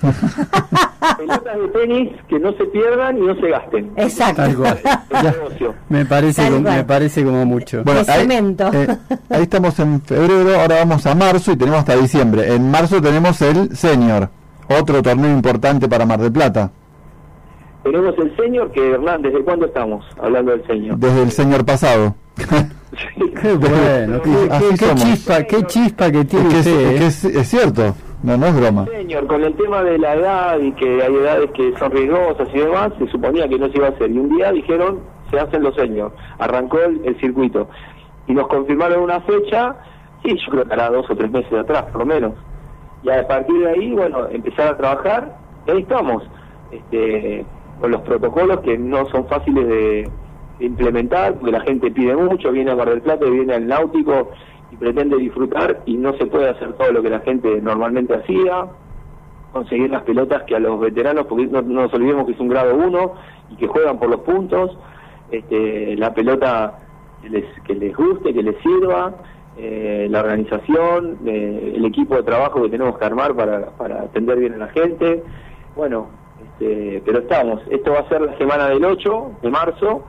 pelotas 1.17 1.57
de 1.59 1.67
tenis 1.69 2.09
que 2.27 2.39
no 2.39 2.51
se 2.53 2.65
pierdan 2.65 3.17
y 3.17 3.21
no 3.21 3.35
se 3.35 3.49
gasten. 3.49 3.91
Exacto. 3.97 4.41
Tal 4.41 4.55
cual. 4.55 4.79
Es 5.11 5.23
negocio. 5.23 5.73
Me 5.89 6.05
parece, 6.05 6.41
Tal 6.41 6.51
como, 6.53 6.63
cual. 6.63 6.77
me 6.77 6.83
parece 6.85 7.23
como 7.23 7.45
mucho. 7.45 7.83
Bueno, 7.83 8.01
ahí, 8.07 8.27
eh, 8.29 8.97
ahí 9.29 9.41
estamos 9.43 9.77
en 9.79 10.01
febrero, 10.01 10.59
ahora 10.59 10.75
vamos 10.77 11.05
a 11.05 11.13
marzo 11.13 11.51
y 11.51 11.57
tenemos 11.57 11.79
hasta 11.81 11.95
diciembre. 11.97 12.53
En 12.55 12.71
marzo 12.71 13.01
tenemos 13.01 13.41
el 13.41 13.75
Senior, 13.75 14.29
otro 14.69 15.01
torneo 15.03 15.31
importante 15.31 15.87
para 15.89 16.05
Mar 16.05 16.19
del 16.19 16.31
Plata, 16.31 16.71
Tenemos 17.83 18.15
el 18.19 18.35
señor 18.37 18.71
que 18.71 18.91
Hernán, 18.91 19.21
¿desde 19.21 19.43
cuándo 19.43 19.65
estamos 19.65 20.05
hablando 20.21 20.51
del 20.51 20.65
señor? 20.65 20.97
desde 20.97 21.23
el 21.23 21.31
Senior 21.31 21.65
pasado. 21.65 22.15
Qué 22.35 23.53
bueno, 23.55 24.21
qué, 24.21 24.49
qué- 24.49 24.77
qué 24.77 24.95
chispa, 24.95 25.43
qué 25.43 25.63
chispa 25.63 26.11
que 26.11 26.25
tiene 26.25 26.47
Es 26.47 26.53
que 26.53 26.59
es, 26.59 26.67
usted. 26.67 26.81
es 26.91 26.99
que 26.99 27.03
¿eh? 27.03 27.07
es- 27.07 27.25
es 27.25 27.47
cierto, 27.47 27.95
no, 28.23 28.37
no 28.37 28.45
es 28.47 28.55
broma. 28.59 28.85
Señor, 28.85 29.27
con 29.27 29.43
el 29.43 29.53
tema 29.55 29.81
de 29.83 29.97
la 29.97 30.15
edad 30.15 30.59
y 30.59 30.71
que 30.73 31.01
hay 31.01 31.13
edades 31.15 31.49
que 31.51 31.73
son 31.79 31.91
riesgosas 31.91 32.47
y 32.53 32.57
demás, 32.59 32.91
se 32.99 33.07
suponía 33.07 33.47
que 33.47 33.57
no 33.57 33.69
se 33.69 33.77
iba 33.77 33.87
a 33.87 33.91
hacer. 33.91 34.11
Y 34.11 34.17
un 34.19 34.29
día 34.35 34.51
dijeron, 34.51 34.99
se 35.31 35.39
hacen 35.39 35.63
los 35.63 35.75
señores. 35.75 36.13
Arrancó 36.39 36.79
el, 36.79 37.01
el 37.05 37.19
circuito. 37.19 37.67
Y 38.27 38.33
nos 38.33 38.47
confirmaron 38.47 39.01
una 39.03 39.21
fecha, 39.21 39.75
sí, 40.23 40.35
yo 40.45 40.51
creo 40.51 40.65
que 40.65 40.73
hará 40.73 40.89
dos 40.89 41.09
o 41.09 41.15
tres 41.15 41.31
meses 41.31 41.51
atrás, 41.53 41.83
por 41.91 42.01
lo 42.01 42.05
menos. 42.05 42.33
Y 43.03 43.09
a 43.09 43.27
partir 43.27 43.57
de 43.59 43.69
ahí, 43.71 43.91
bueno, 43.93 44.27
empezar 44.29 44.67
a 44.73 44.77
trabajar, 44.77 45.35
y 45.67 45.71
ahí 45.71 45.79
estamos. 45.81 46.23
Este, 46.71 47.43
con 47.79 47.91
los 47.91 48.01
protocolos 48.01 48.59
que 48.59 48.77
no 48.77 49.05
son 49.09 49.25
fáciles 49.27 49.67
de 49.67 50.09
implementar, 50.65 51.35
porque 51.35 51.51
la 51.51 51.61
gente 51.61 51.91
pide 51.91 52.15
mucho, 52.15 52.51
viene 52.51 52.71
a 52.71 52.75
Mar 52.75 52.89
del 52.89 53.01
Plata 53.01 53.25
viene 53.25 53.53
al 53.53 53.67
náutico 53.67 54.31
y 54.71 54.77
pretende 54.77 55.17
disfrutar 55.17 55.81
y 55.85 55.97
no 55.97 56.13
se 56.13 56.25
puede 56.25 56.49
hacer 56.49 56.73
todo 56.73 56.91
lo 56.91 57.01
que 57.01 57.09
la 57.09 57.19
gente 57.19 57.61
normalmente 57.61 58.15
hacía, 58.15 58.67
conseguir 59.51 59.89
las 59.89 60.03
pelotas 60.03 60.43
que 60.43 60.55
a 60.55 60.59
los 60.59 60.79
veteranos, 60.79 61.25
porque 61.25 61.47
no, 61.47 61.61
no 61.61 61.81
nos 61.81 61.93
olvidemos 61.93 62.25
que 62.25 62.33
es 62.33 62.39
un 62.39 62.47
grado 62.47 62.75
1 62.75 63.13
y 63.51 63.55
que 63.57 63.67
juegan 63.67 63.99
por 63.99 64.09
los 64.09 64.21
puntos, 64.21 64.77
este, 65.29 65.95
la 65.97 66.13
pelota 66.13 66.79
que 67.21 67.29
les, 67.29 67.45
que 67.63 67.75
les 67.75 67.95
guste, 67.95 68.33
que 68.33 68.43
les 68.43 68.57
sirva, 68.61 69.13
eh, 69.57 70.07
la 70.09 70.21
organización, 70.21 71.19
eh, 71.25 71.73
el 71.75 71.85
equipo 71.85 72.15
de 72.15 72.23
trabajo 72.23 72.63
que 72.63 72.69
tenemos 72.69 72.97
que 72.97 73.05
armar 73.05 73.35
para, 73.35 73.71
para 73.71 74.03
atender 74.03 74.39
bien 74.39 74.53
a 74.53 74.57
la 74.57 74.67
gente. 74.69 75.23
Bueno, 75.75 76.07
este, 76.41 77.01
pero 77.05 77.19
estamos. 77.19 77.61
Esto 77.69 77.91
va 77.91 77.99
a 77.99 78.09
ser 78.09 78.21
la 78.21 78.37
semana 78.37 78.69
del 78.69 78.83
8 78.83 79.31
de 79.41 79.49
marzo, 79.49 80.05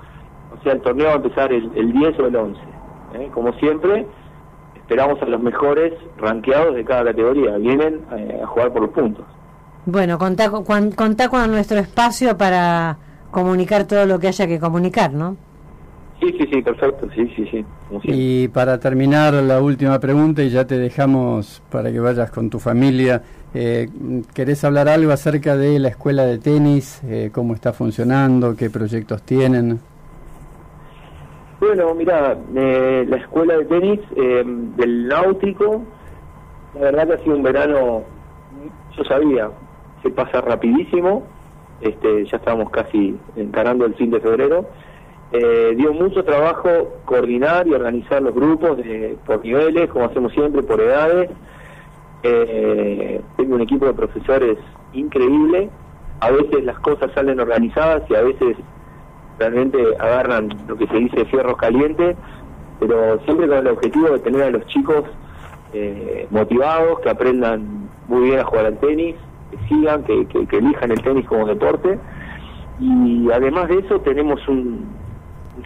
o 0.62 0.64
sea, 0.64 0.72
el 0.74 0.80
torneo 0.80 1.06
va 1.08 1.12
a 1.14 1.16
empezar 1.16 1.52
el, 1.52 1.70
el 1.74 1.92
10 1.92 2.18
o 2.20 2.26
el 2.26 2.36
11. 2.36 2.60
¿eh? 3.14 3.28
Como 3.34 3.52
siempre, 3.54 4.06
esperamos 4.76 5.20
a 5.20 5.26
los 5.26 5.42
mejores 5.42 5.92
ranqueados 6.18 6.74
de 6.76 6.84
cada 6.84 7.04
categoría. 7.04 7.56
Vienen 7.58 8.00
eh, 8.16 8.40
a 8.42 8.46
jugar 8.46 8.72
por 8.72 8.82
los 8.82 8.90
puntos. 8.92 9.24
Bueno, 9.86 10.16
contá, 10.18 10.50
con- 10.50 10.64
cuan- 10.64 10.92
contá 10.92 11.28
con 11.28 11.50
nuestro 11.50 11.78
espacio 11.78 12.36
para 12.38 12.96
comunicar 13.32 13.84
todo 13.86 14.06
lo 14.06 14.18
que 14.20 14.28
haya 14.28 14.46
que 14.46 14.60
comunicar, 14.60 15.12
¿no? 15.12 15.36
Sí, 16.20 16.32
sí, 16.38 16.46
sí, 16.52 16.62
perfecto. 16.62 17.08
Sí, 17.16 17.32
sí, 17.34 17.48
sí. 17.50 17.64
Y 18.04 18.46
para 18.48 18.78
terminar 18.78 19.34
la 19.34 19.60
última 19.60 19.98
pregunta 19.98 20.40
y 20.44 20.50
ya 20.50 20.64
te 20.64 20.78
dejamos 20.78 21.60
para 21.68 21.90
que 21.90 21.98
vayas 21.98 22.30
con 22.30 22.48
tu 22.48 22.60
familia, 22.60 23.22
eh, 23.54 23.88
¿querés 24.32 24.62
hablar 24.62 24.88
algo 24.88 25.10
acerca 25.10 25.56
de 25.56 25.80
la 25.80 25.88
escuela 25.88 26.22
de 26.24 26.38
tenis? 26.38 27.02
Eh, 27.04 27.30
¿Cómo 27.34 27.54
está 27.54 27.72
funcionando? 27.72 28.54
¿Qué 28.54 28.70
proyectos 28.70 29.22
tienen? 29.22 29.80
Bueno, 31.62 31.94
mira, 31.94 32.36
eh, 32.56 33.06
la 33.08 33.18
escuela 33.18 33.56
de 33.56 33.64
tenis 33.66 34.00
eh, 34.16 34.42
del 34.44 35.06
náutico, 35.06 35.84
la 36.74 36.80
verdad 36.80 37.06
que 37.06 37.12
ha 37.14 37.18
sido 37.18 37.36
un 37.36 37.44
verano, 37.44 38.02
yo 38.96 39.04
sabía, 39.04 39.48
se 40.02 40.10
pasa 40.10 40.40
rapidísimo, 40.40 41.22
este, 41.80 42.24
ya 42.24 42.38
estamos 42.38 42.68
casi 42.70 43.16
encarando 43.36 43.86
el 43.86 43.94
fin 43.94 44.10
de 44.10 44.18
febrero. 44.18 44.66
Eh, 45.30 45.74
dio 45.76 45.92
mucho 45.92 46.24
trabajo 46.24 46.96
coordinar 47.04 47.68
y 47.68 47.74
organizar 47.74 48.20
los 48.22 48.34
grupos 48.34 48.80
por 49.24 49.44
niveles, 49.44 49.88
como 49.88 50.06
hacemos 50.06 50.32
siempre, 50.32 50.64
por 50.64 50.80
edades. 50.80 51.30
Eh, 52.24 53.20
tengo 53.36 53.54
un 53.54 53.60
equipo 53.60 53.86
de 53.86 53.94
profesores 53.94 54.58
increíble. 54.94 55.70
A 56.18 56.32
veces 56.32 56.64
las 56.64 56.80
cosas 56.80 57.12
salen 57.14 57.38
organizadas 57.38 58.02
y 58.10 58.16
a 58.16 58.22
veces 58.22 58.56
realmente 59.42 59.78
agarran 59.98 60.48
lo 60.68 60.76
que 60.76 60.86
se 60.86 60.96
dice 60.96 61.24
fierros 61.26 61.56
calientes, 61.56 62.16
pero 62.78 63.18
siempre 63.24 63.48
con 63.48 63.58
el 63.58 63.66
objetivo 63.68 64.08
de 64.10 64.18
tener 64.20 64.42
a 64.42 64.50
los 64.50 64.64
chicos 64.66 65.02
eh, 65.72 66.26
motivados, 66.30 67.00
que 67.00 67.10
aprendan 67.10 67.88
muy 68.08 68.22
bien 68.28 68.38
a 68.40 68.44
jugar 68.44 68.66
al 68.66 68.78
tenis, 68.78 69.16
que 69.50 69.58
sigan, 69.68 70.04
que, 70.04 70.26
que- 70.26 70.56
elijan 70.58 70.90
el 70.92 71.02
tenis 71.02 71.26
como 71.26 71.46
deporte. 71.46 71.98
Y 72.80 73.30
además 73.30 73.68
de 73.68 73.78
eso 73.80 74.00
tenemos 74.00 74.46
un, 74.48 74.86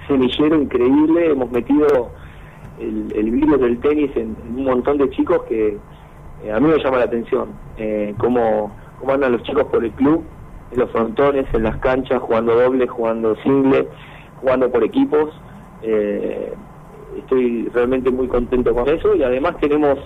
semillero 0.09 0.57
increíble, 0.61 1.31
hemos 1.33 1.51
metido 1.51 2.11
el, 2.81 3.13
el 3.15 3.31
virus 3.31 3.61
del 3.61 3.79
tenis 3.81 4.11
en, 4.17 4.37
en 4.49 4.59
un 4.59 4.65
montón 4.65 4.99
de 4.99 5.09
chicos 5.11 5.43
que 5.49 5.79
eh, 6.45 6.53
a 6.53 6.61
mí 6.61 6.69
me 6.69 6.79
llama 6.83 6.99
la 6.99 7.05
atención, 7.05 7.49
eh, 7.79 8.15
cómo, 8.19 8.75
cómo 9.01 9.13
andan 9.13 9.33
los 9.33 9.43
chicos 9.45 9.65
por 9.65 9.85
el 9.85 9.91
club, 9.93 10.23
en 10.73 10.79
los 10.79 10.91
frontones, 10.91 11.47
en 11.53 11.63
las 11.63 11.77
canchas, 11.79 12.21
jugando 12.21 12.55
doble, 12.55 12.87
jugando 12.87 13.37
single, 13.43 13.89
jugando 14.41 14.71
por 14.71 14.85
equipos. 14.85 15.31
Eh, 15.83 16.53
estoy 17.19 17.69
realmente 17.73 18.11
muy 18.11 18.29
contento 18.29 18.75
con 18.75 18.89
eso 18.89 19.15
y 19.15 19.23
además 19.23 19.57
tenemos 19.61 19.99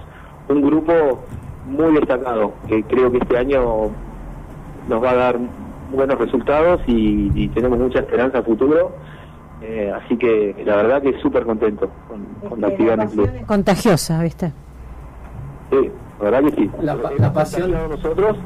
un 0.48 0.62
grupo 0.62 0.92
muy 1.66 1.94
destacado 1.94 2.52
que 2.68 2.82
creo 2.84 3.10
que 3.10 3.18
este 3.18 3.38
año 3.38 3.90
nos 4.88 5.02
va 5.02 5.10
a 5.10 5.14
dar 5.14 5.38
buenos 5.92 6.18
resultados 6.18 6.80
y, 6.86 7.30
y 7.34 7.48
tenemos 7.48 7.78
mucha 7.78 8.00
esperanza 8.00 8.38
a 8.38 8.42
futuro. 8.42 8.92
Eh, 9.62 9.92
así 9.94 10.16
que 10.16 10.54
la 10.64 10.76
verdad 10.76 11.02
que 11.02 11.20
súper 11.20 11.44
contento 11.44 11.90
con, 12.08 12.24
con 12.48 12.60
la 12.60 12.68
actividad 12.68 12.94
en 12.94 13.00
el 13.00 13.08
club. 13.08 13.46
Contagiosa, 13.46 14.22
¿viste? 14.22 14.52
Sí, 15.70 15.90
la 16.18 16.30
verdad 16.30 16.50
que 16.50 16.56
sí. 16.56 16.70
La, 16.82 16.92
Hemos 16.92 17.18
la 17.18 17.32
pasión, 17.32 17.74
a 17.74 17.88
nosotros 17.88 18.36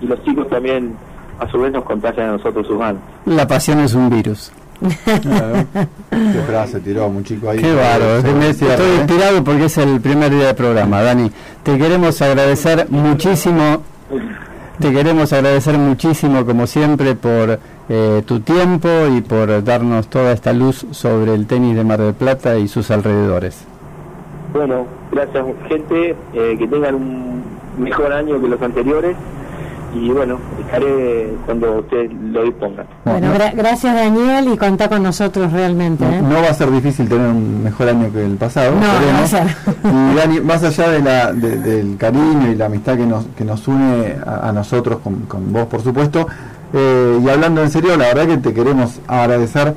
y 0.00 0.06
los 0.06 0.22
chicos 0.24 0.48
también 0.48 0.94
a 1.42 1.50
su 1.50 1.58
vez 1.58 1.72
nos 1.72 1.84
contagian 1.84 2.28
a 2.28 2.32
nosotros 2.32 2.66
sus 2.66 2.78
ganas. 2.78 3.02
la 3.26 3.46
pasión 3.46 3.80
es 3.80 3.94
un 3.94 4.08
virus. 4.08 4.52
Qué 4.82 6.42
frase 6.46 6.80
tiró 6.80 7.06
un 7.06 7.22
chico 7.24 7.50
ahí. 7.50 7.58
Qué 7.58 7.72
bárbaro, 7.72 8.20
cierra, 8.20 8.74
estoy 8.74 8.90
¿eh? 8.90 8.96
inspirado 9.00 9.44
porque 9.44 9.64
es 9.66 9.78
el 9.78 10.00
primer 10.00 10.30
día 10.30 10.46
del 10.46 10.56
programa, 10.56 11.02
Dani. 11.02 11.30
Te 11.62 11.78
queremos 11.78 12.20
agradecer 12.20 12.86
muchísimo, 12.90 13.82
te 14.80 14.92
queremos 14.92 15.32
agradecer 15.32 15.78
muchísimo 15.78 16.44
como 16.44 16.66
siempre 16.66 17.14
por 17.14 17.58
eh, 17.88 18.22
tu 18.26 18.40
tiempo 18.40 18.88
y 19.16 19.20
por 19.20 19.62
darnos 19.62 20.08
toda 20.08 20.32
esta 20.32 20.52
luz 20.52 20.86
sobre 20.90 21.34
el 21.34 21.46
tenis 21.46 21.76
de 21.76 21.84
Mar 21.84 22.00
del 22.00 22.14
Plata 22.14 22.56
y 22.56 22.66
sus 22.66 22.90
alrededores. 22.90 23.64
Bueno, 24.52 24.86
gracias 25.10 25.44
gente, 25.68 26.16
eh, 26.34 26.56
que 26.58 26.66
tengan 26.66 26.96
un 26.96 27.42
mejor 27.78 28.12
año 28.12 28.40
que 28.40 28.48
los 28.48 28.60
anteriores 28.60 29.16
y 29.94 30.08
bueno, 30.10 30.38
estaré 30.60 31.34
cuando 31.44 31.80
ustedes 31.80 32.10
lo 32.32 32.44
dispongan. 32.44 32.86
Bueno, 33.04 33.34
gra- 33.34 33.52
gracias 33.54 33.94
Daniel 33.94 34.48
y 34.52 34.56
contá 34.56 34.88
con 34.88 35.02
nosotros 35.02 35.52
realmente. 35.52 36.04
¿eh? 36.04 36.22
No 36.22 36.36
va 36.42 36.48
a 36.48 36.54
ser 36.54 36.70
difícil 36.70 37.08
tener 37.08 37.26
un 37.28 37.62
mejor 37.62 37.88
año 37.88 38.10
que 38.12 38.24
el 38.24 38.36
pasado. 38.36 38.72
No, 38.72 38.80
no 38.80 38.86
va 38.86 39.18
a 39.18 39.24
esperemos. 39.24 39.54
Y 39.84 40.14
Dani, 40.16 40.40
más 40.40 40.62
allá 40.64 40.88
de 40.88 41.00
la, 41.00 41.32
de- 41.32 41.58
del 41.58 41.96
cariño 41.98 42.50
y 42.50 42.54
la 42.54 42.66
amistad 42.66 42.96
que 42.96 43.06
nos, 43.06 43.26
que 43.36 43.44
nos 43.44 43.68
une 43.68 44.16
a, 44.24 44.48
a 44.48 44.52
nosotros, 44.52 44.98
con, 45.04 45.20
con 45.26 45.52
vos 45.52 45.66
por 45.66 45.82
supuesto, 45.82 46.26
eh, 46.72 47.20
y 47.22 47.28
hablando 47.28 47.62
en 47.62 47.70
serio, 47.70 47.96
la 47.96 48.06
verdad 48.06 48.26
que 48.26 48.38
te 48.38 48.54
queremos 48.54 48.98
agradecer, 49.06 49.74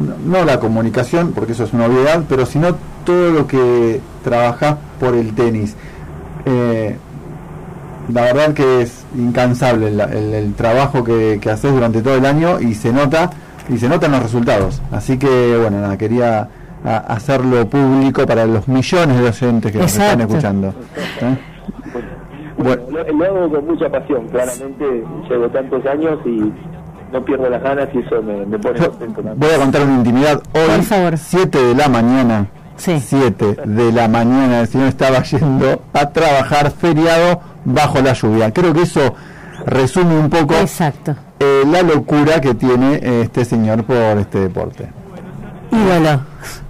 no, 0.00 0.38
no 0.38 0.44
la 0.46 0.60
comunicación, 0.60 1.32
porque 1.34 1.52
eso 1.52 1.64
es 1.64 1.72
una 1.74 1.86
obviedad, 1.86 2.24
pero 2.28 2.46
sino 2.46 2.76
todo 3.04 3.30
lo 3.32 3.46
que 3.46 4.00
trabajás 4.24 4.76
por 4.98 5.14
el 5.14 5.34
tenis. 5.34 5.76
Eh, 6.46 6.96
la 8.12 8.20
verdad 8.22 8.54
que 8.54 8.82
es 8.82 9.04
incansable 9.16 9.88
el, 9.88 10.00
el- 10.00 10.34
el 10.34 10.54
trabajo 10.54 11.02
que, 11.04 11.38
que 11.40 11.50
haces 11.50 11.72
durante 11.72 12.02
todo 12.02 12.14
el 12.16 12.26
año 12.26 12.60
y 12.60 12.74
se 12.74 12.92
nota 12.92 13.30
y 13.68 13.78
se 13.78 13.88
notan 13.88 14.12
los 14.12 14.22
resultados. 14.22 14.80
Así 14.92 15.18
que 15.18 15.56
bueno, 15.60 15.80
nada, 15.80 15.96
quería 15.98 16.48
a- 16.84 16.96
hacerlo 16.98 17.66
público 17.68 18.26
para 18.26 18.46
los 18.46 18.68
millones 18.68 19.18
de 19.20 19.28
oyentes 19.28 19.72
que 19.72 19.78
nos 19.78 19.92
están 19.92 20.20
escuchando. 20.20 20.68
¿eh? 21.22 21.36
Bueno, 22.58 22.82
lo, 22.90 23.12
lo 23.12 23.24
hago 23.24 23.50
con 23.50 23.66
mucha 23.66 23.88
pasión, 23.90 24.28
claramente 24.28 25.04
llevo 25.28 25.48
tantos 25.50 25.84
años 25.86 26.18
y 26.24 26.52
no 27.12 27.24
pierdo 27.24 27.48
las 27.50 27.62
ganas 27.62 27.88
y 27.94 27.98
eso 27.98 28.22
me, 28.22 28.46
me 28.46 28.58
pone 28.58 28.78
contento. 28.78 29.22
Voy 29.36 29.50
a 29.50 29.58
contar 29.58 29.82
una 29.82 29.96
intimidad. 29.96 30.42
Hoy, 30.54 31.16
7 31.16 31.58
de 31.58 31.74
la 31.74 31.88
mañana, 31.88 32.46
7 32.76 33.56
de 33.64 33.92
la 33.92 34.08
mañana, 34.08 34.60
el 34.60 34.68
señor 34.68 34.88
estaba 34.88 35.22
yendo 35.22 35.82
a 35.92 36.10
trabajar 36.10 36.70
feriado 36.70 37.40
bajo 37.66 38.00
la 38.00 38.14
lluvia. 38.14 38.50
Creo 38.52 38.72
que 38.72 38.82
eso 38.82 39.14
resume 39.66 40.18
un 40.18 40.30
poco 40.30 40.54
eh, 40.54 41.62
la 41.70 41.82
locura 41.82 42.40
que 42.40 42.54
tiene 42.54 42.94
eh, 43.02 43.20
este 43.22 43.44
señor 43.44 43.84
por 43.84 43.96
este 44.18 44.40
deporte. 44.40 44.88
Ídolo. 45.70 46.20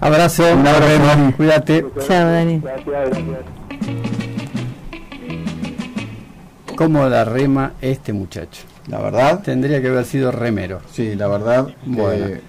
Abrazo, 0.01 0.43
Un 0.55 0.67
abrazo, 0.67 1.05
Dani. 1.07 1.33
cuídate. 1.35 1.87
Chao, 2.09 2.31
Dani. 2.31 2.63
¿Cómo 6.77 7.07
la 7.09 7.25
rema 7.25 7.73
este 7.81 8.13
muchacho? 8.13 8.63
La 8.89 8.99
verdad. 8.99 9.41
Tendría 9.43 9.81
que 9.81 9.89
haber 9.89 10.05
sido 10.05 10.31
remero. 10.33 10.81
Sí, 10.93 11.15
la 11.15 11.29
verdad, 11.29 11.69
Bueno. 11.85 12.27
que 12.27 12.41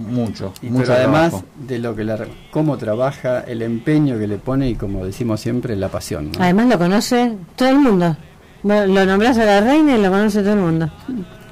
mucho. 0.00 0.52
Y 0.62 0.66
mucho 0.70 0.82
pero 0.86 0.94
además 0.98 1.30
trabajo. 1.30 1.44
de 1.66 1.78
lo 1.78 1.94
que 1.94 2.04
la, 2.04 2.16
re- 2.16 2.28
cómo 2.50 2.76
trabaja, 2.78 3.40
el 3.40 3.62
empeño 3.62 4.18
que 4.18 4.26
le 4.26 4.38
pone 4.38 4.68
y 4.68 4.74
como 4.74 5.04
decimos 5.06 5.40
siempre, 5.40 5.76
la 5.76 5.88
pasión. 5.88 6.32
¿no? 6.32 6.42
Además 6.42 6.66
lo 6.68 6.78
conoce 6.78 7.32
todo 7.56 7.68
el 7.68 7.78
mundo. 7.78 8.16
Lo 8.62 9.06
nombras 9.06 9.38
a 9.38 9.44
la 9.44 9.60
reina 9.60 9.96
y 9.96 10.02
lo 10.02 10.10
conoce 10.10 10.40
todo 10.42 10.52
el 10.54 10.58
mundo. 10.60 10.90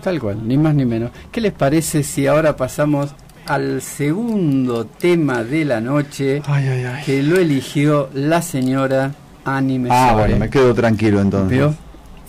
Tal 0.02 0.20
cual, 0.20 0.46
ni 0.46 0.56
más 0.58 0.74
ni 0.74 0.84
menos. 0.84 1.10
¿Qué 1.32 1.40
les 1.40 1.52
parece 1.52 2.02
si 2.02 2.26
ahora 2.26 2.56
pasamos 2.56 3.10
al 3.46 3.80
segundo 3.80 4.84
tema 4.84 5.42
de 5.42 5.64
la 5.64 5.80
noche 5.80 6.42
que 7.06 7.22
lo 7.22 7.36
eligió 7.38 8.10
la 8.12 8.42
señora 8.42 9.12
Anime 9.44 9.88
Ah, 9.90 10.12
bueno, 10.14 10.36
me 10.36 10.50
quedo 10.50 10.74
tranquilo 10.74 11.20
entonces. 11.22 11.56
¿Vio? 11.58 11.74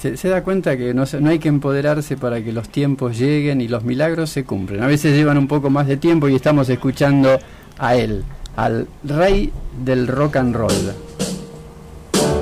Se, 0.02 0.16
se 0.16 0.30
da 0.30 0.44
cuenta 0.44 0.78
que 0.78 0.94
no, 0.94 1.06
se- 1.06 1.20
no 1.20 1.30
hay 1.30 1.40
que 1.40 1.50
empoderarse 1.50 2.16
para 2.16 2.42
que 2.44 2.54
los 2.54 2.70
tiempos 2.70 3.18
lleguen 3.18 3.60
y 3.60 3.68
los 3.68 3.84
milagros 3.84 4.30
se 4.30 4.46
cumplen. 4.46 4.82
A 4.82 4.88
veces 4.88 5.14
llevan 5.16 5.38
un 5.38 5.48
poco 5.48 5.70
más 5.70 5.88
de 5.88 5.98
tiempo 5.98 6.30
y 6.30 6.36
estamos 6.36 6.70
escuchando 6.70 7.38
a 7.78 7.96
él, 7.96 8.24
al 8.56 8.88
rey 9.04 9.52
del 9.84 10.08
rock 10.08 10.38
and 10.38 10.56
roll. 10.56 10.72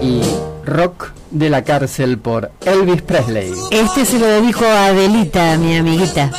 Y 0.01 0.21
rock 0.65 1.11
de 1.31 1.49
la 1.49 1.63
cárcel 1.63 2.19
por 2.19 2.51
Elvis 2.63 3.01
Presley. 3.01 3.51
Este 3.71 4.05
se 4.05 4.19
lo 4.19 4.27
dedico 4.27 4.63
a 4.65 4.87
Adelita, 4.87 5.57
mi 5.57 5.75
amiguita. 5.77 6.29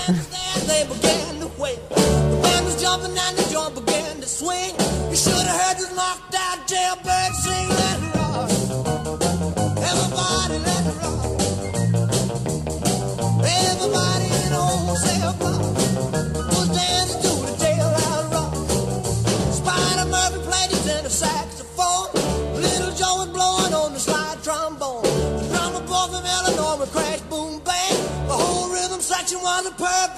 the 29.77 30.18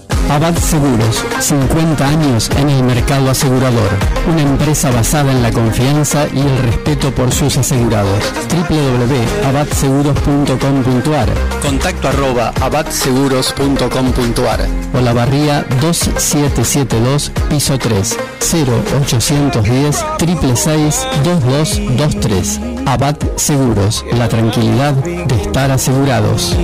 Abad 0.31 0.55
Seguros, 0.55 1.23
50 1.41 2.07
años 2.07 2.49
en 2.57 2.69
el 2.69 2.83
mercado 2.83 3.29
asegurador. 3.29 3.89
Una 4.31 4.43
empresa 4.43 4.89
basada 4.89 5.29
en 5.29 5.43
la 5.43 5.51
confianza 5.51 6.25
y 6.33 6.39
el 6.39 6.57
respeto 6.59 7.11
por 7.11 7.33
sus 7.33 7.57
asegurados. 7.57 8.23
www.abadseguros.com.ar 8.69 11.27
Contacto 11.61 12.07
arroba 12.07 12.53
abadseguros.com.ar 12.61 14.67
o 14.93 15.01
la 15.01 15.11
barría 15.11 15.65
2772, 15.81 17.33
piso 17.49 17.77
3, 17.77 18.17
0810 18.39 20.05
666 20.17 21.07
2223. 21.25 22.61
Abad 22.85 23.17
Seguros, 23.35 24.05
la 24.13 24.29
tranquilidad 24.29 24.93
de 24.93 25.35
estar 25.35 25.71
asegurados. 25.71 26.55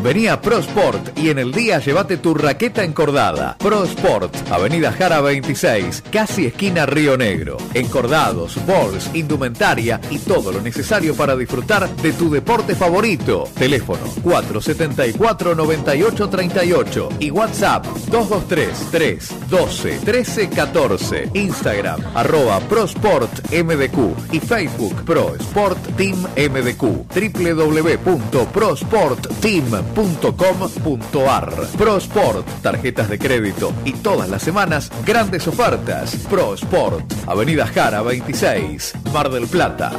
Vení 0.01 0.27
a 0.27 0.41
ProSport 0.41 1.17
y 1.19 1.29
en 1.29 1.37
el 1.37 1.51
día 1.51 1.77
llévate 1.77 2.17
tu 2.17 2.33
raqueta 2.33 2.83
encordada. 2.83 3.55
ProSport, 3.59 4.35
Avenida 4.51 4.91
Jara 4.91 5.21
26, 5.21 6.05
casi 6.11 6.47
esquina 6.47 6.87
Río 6.87 7.15
Negro. 7.17 7.57
Encordados, 7.75 8.57
balls, 8.65 9.11
indumentaria 9.13 10.01
y 10.09 10.17
todo 10.17 10.51
lo 10.51 10.59
necesario 10.59 11.13
para 11.15 11.35
disfrutar 11.35 11.87
de 11.97 12.13
tu 12.13 12.31
deporte 12.31 12.73
favorito. 12.73 13.47
Teléfono 13.55 14.01
474-9838 14.23 17.09
y 17.19 17.29
WhatsApp 17.29 17.85
223 17.85 18.89
312 18.89 19.99
1314. 20.03 21.29
Instagram 21.35 22.01
arroba 22.15 22.59
ProSport 22.61 23.51
MDQ 23.51 24.33
y 24.33 24.39
Facebook 24.39 25.05
Pro 25.05 25.35
Sport 25.35 25.95
Team 25.95 26.25
MDQ. 26.35 27.05
www.prosportteam.com 27.13 29.90
prosport.com.ar. 29.93 31.53
ProSport, 31.77 32.47
tarjetas 32.61 33.09
de 33.09 33.19
crédito 33.19 33.73
y 33.85 33.93
todas 33.93 34.29
las 34.29 34.41
semanas 34.41 34.91
grandes 35.05 35.47
ofertas. 35.47 36.15
ProSport, 36.29 37.11
Avenida 37.27 37.67
Jara 37.67 38.01
26, 38.01 38.93
Mar 39.13 39.29
del 39.29 39.47
Plata. 39.47 39.91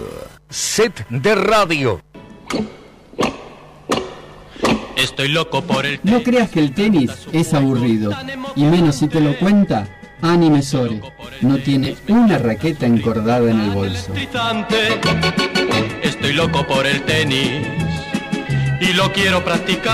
Set 0.48 1.06
de 1.10 1.34
radio. 1.34 2.00
Estoy 4.96 5.28
loco 5.28 5.60
por 5.60 5.84
el 5.84 6.00
No 6.04 6.22
creas 6.22 6.48
que 6.48 6.60
el 6.60 6.72
tenis 6.72 7.10
es 7.34 7.52
aburrido, 7.52 8.10
y 8.56 8.64
menos 8.64 8.96
si 8.96 9.06
te 9.06 9.20
lo 9.20 9.38
cuenta 9.38 9.86
Anime 10.22 10.62
Sore. 10.62 11.02
No 11.42 11.58
tiene 11.58 11.98
una 12.08 12.38
raqueta 12.38 12.86
encordada 12.86 13.50
en 13.50 13.60
el 13.60 13.72
bolso. 13.72 14.10
Estoy 16.02 16.32
loco 16.32 16.66
por 16.66 16.86
el 16.86 17.02
tenis 17.02 17.93
y 18.86 18.92
lo 18.92 19.10
quiero 19.12 19.42
practicar 19.42 19.92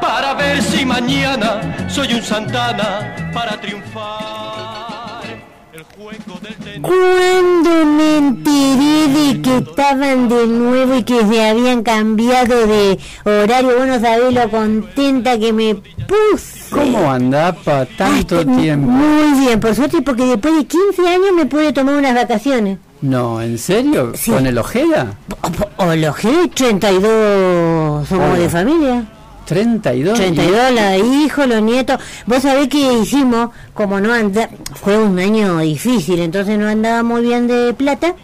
para 0.00 0.34
ver 0.34 0.62
si 0.62 0.84
mañana 0.84 1.88
soy 1.88 2.12
un 2.12 2.22
Santana 2.22 3.30
para 3.32 3.58
triunfar. 3.60 5.24
El 5.72 5.82
juego 5.84 6.38
del 6.42 6.54
tenis. 6.56 6.80
Cuando 6.82 7.86
me 7.86 8.18
enteré 8.18 9.08
de 9.08 9.42
que 9.42 9.56
estaban 9.58 10.28
de 10.28 10.46
nuevo 10.46 10.96
y 10.96 11.02
que 11.02 11.26
se 11.26 11.48
habían 11.48 11.82
cambiado 11.82 12.66
de 12.66 12.98
horario, 13.24 13.76
bueno, 13.76 13.98
sabés 14.00 14.32
lo 14.32 14.50
contenta 14.50 15.38
que 15.38 15.52
me 15.52 15.74
puse. 15.74 16.70
¿Cómo 16.70 17.10
anda 17.10 17.52
para 17.52 17.86
tanto 17.86 18.38
Ay, 18.38 18.46
tiempo? 18.56 18.90
Muy 18.90 19.40
bien, 19.40 19.60
por 19.60 19.74
suerte, 19.74 20.02
porque 20.02 20.26
después 20.26 20.56
de 20.56 20.66
15 20.66 21.08
años 21.08 21.32
me 21.34 21.46
pude 21.46 21.72
tomar 21.72 21.94
unas 21.94 22.14
vacaciones. 22.14 22.78
No, 23.04 23.42
¿en 23.42 23.58
serio? 23.58 24.14
¿Con 24.24 24.46
el 24.46 24.56
Ojeda? 24.56 25.18
O 25.76 25.94
los 25.94 26.16
que 26.16 26.48
32 26.54 28.08
somos 28.08 28.30
Hola. 28.30 28.38
de 28.38 28.48
familia. 28.48 29.04
32. 29.44 30.16
32, 30.16 30.72
la 30.72 30.96
hijos, 30.96 31.46
los 31.46 31.60
nietos. 31.60 32.00
Vos 32.24 32.40
sabés 32.40 32.68
que 32.68 32.94
hicimos, 32.94 33.50
como 33.74 34.00
no 34.00 34.10
anda, 34.10 34.48
fue 34.76 34.96
un 34.96 35.18
año 35.18 35.58
difícil, 35.58 36.18
entonces 36.20 36.58
no 36.58 36.66
andaba 36.66 37.02
muy 37.02 37.20
bien 37.20 37.46
de 37.46 37.74
plata, 37.74 38.14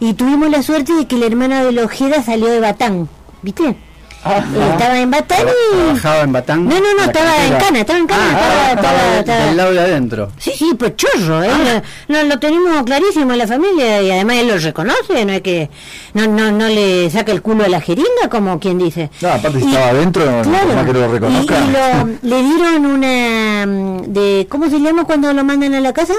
y 0.00 0.14
tuvimos 0.14 0.48
la 0.48 0.62
suerte 0.62 0.94
de 0.94 1.06
que 1.06 1.18
la 1.18 1.26
hermana 1.26 1.62
de 1.62 1.82
Ojeda 1.82 2.22
salió 2.22 2.46
de 2.46 2.60
Batán, 2.60 3.10
¿viste? 3.42 3.76
Eh, 4.24 4.42
estaba 4.72 4.98
en 5.00 5.10
Batán 5.10 5.46
y... 5.48 5.76
¿Trabajaba 5.84 6.20
en 6.22 6.32
Batán? 6.32 6.68
No, 6.68 6.74
no, 6.76 6.94
no, 6.96 7.02
estaba 7.04 7.44
en. 7.44 7.52
Cana, 7.54 7.80
estaba 7.80 7.98
en 7.98 8.06
Cana, 8.06 8.22
Ah, 8.24 8.30
estaba- 8.30 8.52
estaba 8.52 8.72
estaba- 8.72 9.02
del- 9.10 9.18
estaba- 9.20 9.44
del 9.46 9.56
lado 9.56 9.72
de 9.72 9.80
adentro. 9.80 10.32
Sí, 10.38 10.52
sí, 10.56 10.72
pues 10.78 10.96
chorro. 10.96 11.40
Ah. 11.40 11.82
No, 12.08 12.22
lo 12.22 12.38
tenemos 12.38 12.82
clarísimo 12.84 13.32
en 13.32 13.38
la 13.38 13.46
familia 13.48 14.00
y 14.02 14.10
además 14.12 14.36
él 14.36 14.48
lo 14.48 14.58
reconoce, 14.58 15.24
no 15.24 15.32
es 15.32 15.40
que 15.42 15.70
no 16.14 16.26
no 16.28 16.52
no 16.52 16.68
le 16.68 17.10
saca 17.10 17.32
el 17.32 17.42
culo 17.42 17.64
a 17.64 17.68
la 17.68 17.80
jeringa 17.80 18.28
como 18.30 18.60
quien 18.60 18.78
dice. 18.78 19.10
No, 19.20 19.28
aparte 19.28 19.58
si 19.60 19.66
estaba 19.66 19.88
adentro, 19.88 20.24
no 20.30 20.42
Claro. 20.42 20.66
forma 20.68 20.84
que 20.86 20.92
lo 20.92 21.12
reconozca. 21.12 21.54
y 21.58 21.70
lo- 21.72 22.30
le 22.36 22.42
dieron 22.42 22.86
una 22.86 23.66
mm, 23.66 24.02
de 24.12 24.46
¿cómo 24.48 24.70
se 24.70 24.78
llama 24.80 25.04
cuando 25.04 25.32
lo 25.32 25.42
mandan 25.44 25.74
a 25.74 25.80
la 25.80 25.92
casa? 25.92 26.14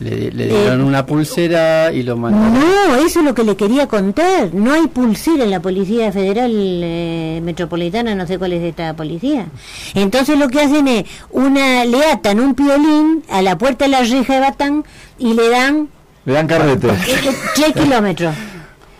Le, 0.00 0.32
le 0.32 0.46
dieron 0.48 0.80
Eh, 0.80 0.84
una 0.84 1.06
pulsera 1.06 1.92
y 1.92 2.02
lo 2.02 2.16
mandaron. 2.16 2.54
No, 2.54 2.96
eso 3.06 3.20
es 3.20 3.24
lo 3.24 3.34
que 3.34 3.44
le 3.44 3.56
quería 3.56 3.86
contar. 3.86 4.52
No 4.52 4.72
hay 4.72 4.88
pulsera 4.88 5.44
en 5.44 5.50
la 5.50 5.60
Policía 5.60 6.10
Federal 6.10 6.50
eh, 6.54 7.40
Metropolitana, 7.42 8.14
no 8.14 8.26
sé 8.26 8.38
cuál 8.38 8.52
es 8.54 8.62
esta 8.64 8.94
policía. 8.94 9.46
Entonces 9.94 10.36
lo 10.38 10.48
que 10.48 10.60
hacen 10.60 10.88
es, 10.88 11.04
una 11.30 11.84
le 11.84 12.04
atan 12.04 12.40
un 12.40 12.54
piolín 12.54 13.22
a 13.30 13.42
la 13.42 13.56
puerta 13.58 13.84
de 13.84 13.90
la 13.92 14.00
reja 14.02 14.34
de 14.34 14.40
Batán 14.40 14.84
y 15.18 15.34
le 15.34 15.48
dan 15.50 15.88
Le 16.24 16.32
dan 16.32 16.46
carrete. 16.48 16.88
3 17.54 17.72
kilómetros. 17.74 18.34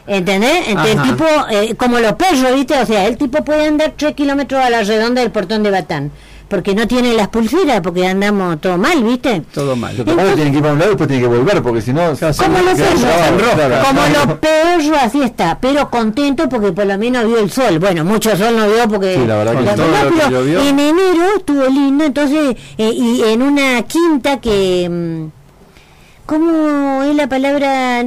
¿Entendés? 0.06 0.68
Entonces, 0.68 0.96
el 0.96 1.02
tipo, 1.02 1.24
eh, 1.50 1.74
como 1.76 2.00
los 2.00 2.12
perros, 2.14 2.54
¿viste? 2.54 2.74
O 2.80 2.84
sea, 2.86 3.06
el 3.06 3.16
tipo 3.16 3.44
puede 3.44 3.66
andar 3.68 3.94
3 3.96 4.14
kilómetros 4.14 4.62
a 4.62 4.68
la 4.68 4.82
redonda 4.82 5.20
del 5.22 5.30
portón 5.30 5.62
de 5.62 5.70
Batán. 5.70 6.10
Porque 6.52 6.74
no 6.74 6.86
tiene 6.86 7.14
las 7.14 7.28
pulseras, 7.28 7.80
porque 7.80 8.06
andamos 8.06 8.60
todo 8.60 8.76
mal, 8.76 9.02
¿viste? 9.02 9.40
Todo 9.54 9.74
mal. 9.74 9.96
Lo 9.96 10.04
que 10.04 10.12
pasa 10.12 10.24
es 10.24 10.28
que 10.28 10.34
tienen 10.34 10.52
que 10.52 10.58
ir 10.58 10.62
para 10.62 10.74
un 10.74 10.78
lado 10.80 10.90
y 10.90 10.92
después 10.92 11.08
tienen 11.08 11.30
que 11.30 11.38
volver, 11.38 11.62
porque 11.62 11.80
si 11.80 11.94
no... 11.94 12.02
Como 12.02 12.58
los 12.58 12.74
perros, 12.74 13.54
claro. 13.54 13.76
como 13.86 14.00
los 14.02 14.38
perros, 14.38 14.98
así 15.00 15.22
está, 15.22 15.56
pero 15.58 15.88
contento 15.88 16.50
porque 16.50 16.72
por 16.72 16.84
lo 16.84 16.98
menos 16.98 17.26
vio 17.26 17.38
el 17.38 17.50
sol. 17.50 17.78
Bueno, 17.78 18.04
mucho 18.04 18.36
sol 18.36 18.54
no 18.54 18.66
vio 18.68 18.86
porque... 18.86 19.14
Sí, 19.14 19.26
la 19.26 19.36
verdad 19.36 19.58
que. 19.58 19.64
Todo 19.64 19.86
verdad, 19.86 20.04
lo 20.04 20.10
que 20.10 20.16
pero 20.18 20.30
llovió. 20.30 20.60
en 20.60 20.78
enero 20.78 21.24
estuvo 21.38 21.66
lindo, 21.68 22.04
entonces, 22.04 22.54
eh, 22.76 22.92
y 22.94 23.22
en 23.22 23.40
una 23.40 23.82
quinta 23.84 24.38
que... 24.38 24.90
mm, 24.90 26.26
¿Cómo 26.26 27.02
es 27.02 27.16
la 27.16 27.30
palabra? 27.30 28.04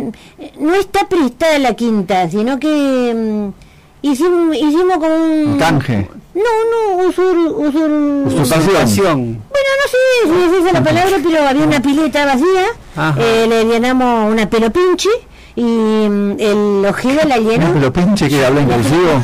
No 0.60 0.76
está 0.76 1.10
prestada 1.10 1.58
la 1.58 1.74
quinta, 1.74 2.30
sino 2.30 2.60
que 2.60 3.12
mm, 3.12 3.65
hicimos, 4.12 4.56
hicimos 4.56 4.98
como 4.98 5.16
un... 5.16 5.58
Canje. 5.58 6.10
No, 6.34 6.42
no, 6.44 7.08
usur, 7.08 7.38
usur, 7.38 7.90
Usurpación. 8.28 9.42
bueno, 9.50 9.70
no 9.82 9.88
sé 9.90 9.98
si 10.26 10.44
es 10.56 10.62
esa 10.64 10.74
la 10.74 10.84
palabra, 10.84 11.18
pero 11.24 11.48
había 11.48 11.64
una 11.66 11.82
pileta 11.82 12.26
vacía, 12.26 12.66
eh, 13.18 13.46
le 13.48 13.64
llenamos 13.66 14.32
una 14.32 14.50
pelo 14.50 14.70
pinche 14.72 15.10
y 15.58 15.62
mm, 15.64 16.36
el 16.40 16.86
ojeda 16.86 17.26
la 17.26 17.38
llenó. 17.38 17.72
Pero 17.74 17.94
pinche 17.94 18.28
que 18.28 18.46
habla 18.46 18.62
inclusivo. 18.62 19.24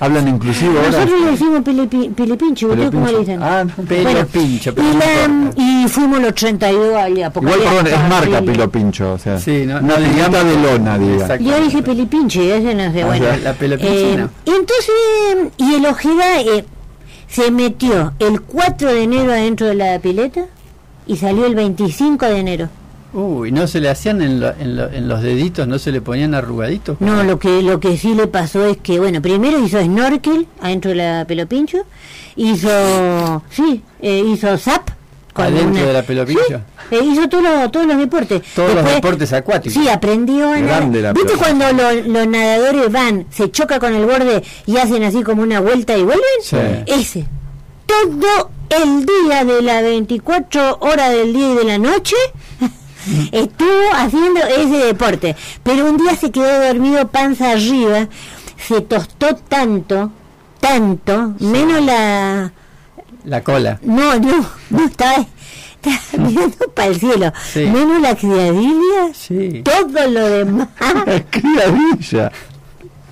Hablan 0.00 0.28
inclusivo 0.28 0.78
ahora. 0.78 0.90
Nosotros 0.90 1.20
le 1.20 1.30
decimos 1.30 1.62
pele, 1.62 1.86
pi- 1.86 2.08
pele 2.10 2.36
pinche, 2.36 2.66
¿ustedes 2.66 2.90
cómo 2.90 3.06
le 3.06 3.18
dicen? 3.20 3.42
Ah, 3.42 3.64
no, 3.64 3.84
Pelo 3.84 4.02
Bueno, 4.10 4.26
pincho, 4.26 4.74
pero 4.74 4.88
y, 4.88 4.92
no 4.92 4.98
la- 4.98 5.24
importa. 5.24 5.62
y 5.62 5.88
fuimos 5.88 6.20
los 6.22 6.34
32 6.34 6.96
allá. 6.96 7.30
porque 7.30 7.50
Igual, 7.52 7.68
perdón, 7.68 7.86
es 7.86 7.92
marca 8.08 8.14
familia. 8.36 8.40
Pilo 8.52 8.70
Pincho, 8.70 9.12
o 9.12 9.18
sea, 9.18 9.38
Sí, 9.38 9.64
no- 9.66 9.78
una 9.78 9.96
no 9.98 10.08
digamos- 10.08 10.44
de 10.44 10.56
lona, 10.62 10.98
diga. 10.98 11.36
Yo 11.38 11.60
dije 11.60 11.82
pelipinche, 11.82 12.56
ese 12.56 12.74
no 12.74 12.92
sé, 12.92 13.02
Ah, 13.02 13.06
bueno. 13.06 13.24
ya, 13.24 13.36
la 13.38 13.52
pelopinche 13.54 14.12
Eh, 14.12 14.16
no. 14.16 14.30
y 14.44 14.50
entonces, 14.50 15.52
y 15.58 15.74
el 15.74 15.86
ojeda 15.86 16.40
eh, 16.40 16.64
se 17.28 17.50
metió 17.50 18.12
el 18.18 18.40
4 18.42 18.92
de 18.92 19.02
enero 19.04 19.32
adentro 19.32 19.66
de 19.66 19.74
la 19.74 19.98
pileta 19.98 20.46
y 21.06 21.16
salió 21.16 21.46
el 21.46 21.54
25 21.54 22.26
de 22.26 22.38
enero. 22.38 22.68
Uy, 23.14 23.52
¿no 23.52 23.66
se 23.68 23.80
le 23.80 23.88
hacían 23.88 24.20
en, 24.22 24.40
lo- 24.40 24.52
en, 24.58 24.76
lo- 24.76 24.90
en 24.90 25.06
los 25.08 25.22
deditos, 25.22 25.68
no 25.68 25.78
se 25.78 25.92
le 25.92 26.00
ponían 26.00 26.34
arrugaditos? 26.34 27.00
No, 27.00 27.22
lo 27.22 27.38
que 27.38 27.62
lo 27.62 27.78
que 27.80 27.96
sí 27.96 28.14
le 28.14 28.26
pasó 28.26 28.66
es 28.66 28.76
que, 28.78 28.98
bueno, 28.98 29.22
primero 29.22 29.58
hizo 29.64 29.80
snorkel 29.80 30.46
adentro 30.60 30.90
de 30.90 30.96
la 30.96 31.24
pelopincho, 31.24 31.78
hizo, 32.36 33.42
sí, 33.50 33.82
eh, 34.02 34.22
hizo 34.26 34.58
zap. 34.58 34.90
con 35.32 35.44
¿Adentro 35.46 35.70
una- 35.70 35.82
de 35.86 35.92
la 35.92 36.02
pelopincho? 36.02 36.42
Sí, 36.90 36.94
eh, 36.96 37.00
hizo 37.04 37.28
todos 37.28 37.44
los, 37.44 37.72
todos 37.72 37.86
los 37.86 37.96
deportes. 37.98 38.42
Todos 38.54 38.74
los 38.74 38.84
deportes 38.84 39.32
acuáticos. 39.32 39.74
Sí, 39.80 39.88
aprendió 39.88 40.48
a 40.50 40.58
nadar. 40.58 40.80
Grande 40.90 41.02
¿Viste 41.12 41.22
pelota. 41.22 41.38
cuando 41.38 41.72
lo- 41.72 42.02
los 42.12 42.26
nadadores 42.28 42.92
van, 42.92 43.26
se 43.30 43.50
choca 43.50 43.78
con 43.80 43.94
el 43.94 44.06
borde 44.06 44.42
y 44.66 44.76
hacen 44.76 45.02
así 45.04 45.22
como 45.22 45.42
una 45.42 45.60
vuelta 45.60 45.96
y 45.96 46.02
vuelven? 46.02 46.22
Sí. 46.42 46.56
Ese. 46.86 47.26
Todo 47.86 48.50
el 48.70 49.06
día 49.06 49.44
de 49.44 49.62
las 49.62 49.82
24 49.82 50.78
horas 50.80 51.10
del 51.10 51.32
día 51.32 51.52
y 51.52 51.54
de 51.56 51.64
la 51.64 51.78
noche 51.78 52.16
estuvo 53.32 53.92
haciendo 53.94 54.40
ese 54.40 54.86
deporte. 54.86 55.36
Pero 55.62 55.86
un 55.90 55.96
día 55.96 56.14
se 56.16 56.30
quedó 56.30 56.66
dormido 56.66 57.08
panza 57.08 57.52
arriba, 57.52 58.08
se 58.56 58.80
tostó 58.80 59.34
tanto, 59.36 60.10
tanto, 60.60 61.34
menos 61.40 61.82
la... 61.84 62.52
La 63.24 63.42
cola. 63.42 63.78
No, 63.82 64.18
no, 64.18 64.44
no, 64.70 64.84
estaba, 64.84 65.24
estaba 65.82 66.28
mirando 66.28 66.68
para 66.74 66.88
el 66.88 67.00
cielo. 67.00 67.32
Sí. 67.52 67.60
Menos 67.66 68.00
la 68.02 68.14
criadilla, 68.16 69.14
Sí. 69.14 69.62
todo 69.64 70.06
lo 70.08 70.28
demás. 70.28 70.68
Criadilla. 71.30 72.30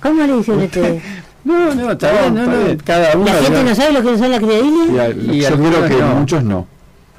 ¿Cómo 0.01 0.21
le 0.23 0.33
dicen 0.37 0.59
ustedes? 0.61 1.03
No, 1.45 1.73
no, 1.75 1.91
está 1.91 2.11
No, 2.13 2.19
bien, 2.21 2.35
no, 2.35 2.41
está 2.43 2.53
no, 2.57 2.63
bien. 2.65 2.77
cada 2.85 3.17
uno. 3.17 3.25
¿La 3.25 3.33
gente 3.41 3.63
no 3.63 3.75
sabe 3.75 3.91
lo 3.93 4.01
que 4.03 4.17
son 4.17 4.31
las 4.31 4.39
criadillas? 4.39 4.87
Y 4.89 4.99
a- 5.45 5.49
Y 5.49 5.55
creo 5.57 5.87
que 5.87 5.95
no. 5.97 6.07
muchos 6.15 6.43
no. 6.43 6.67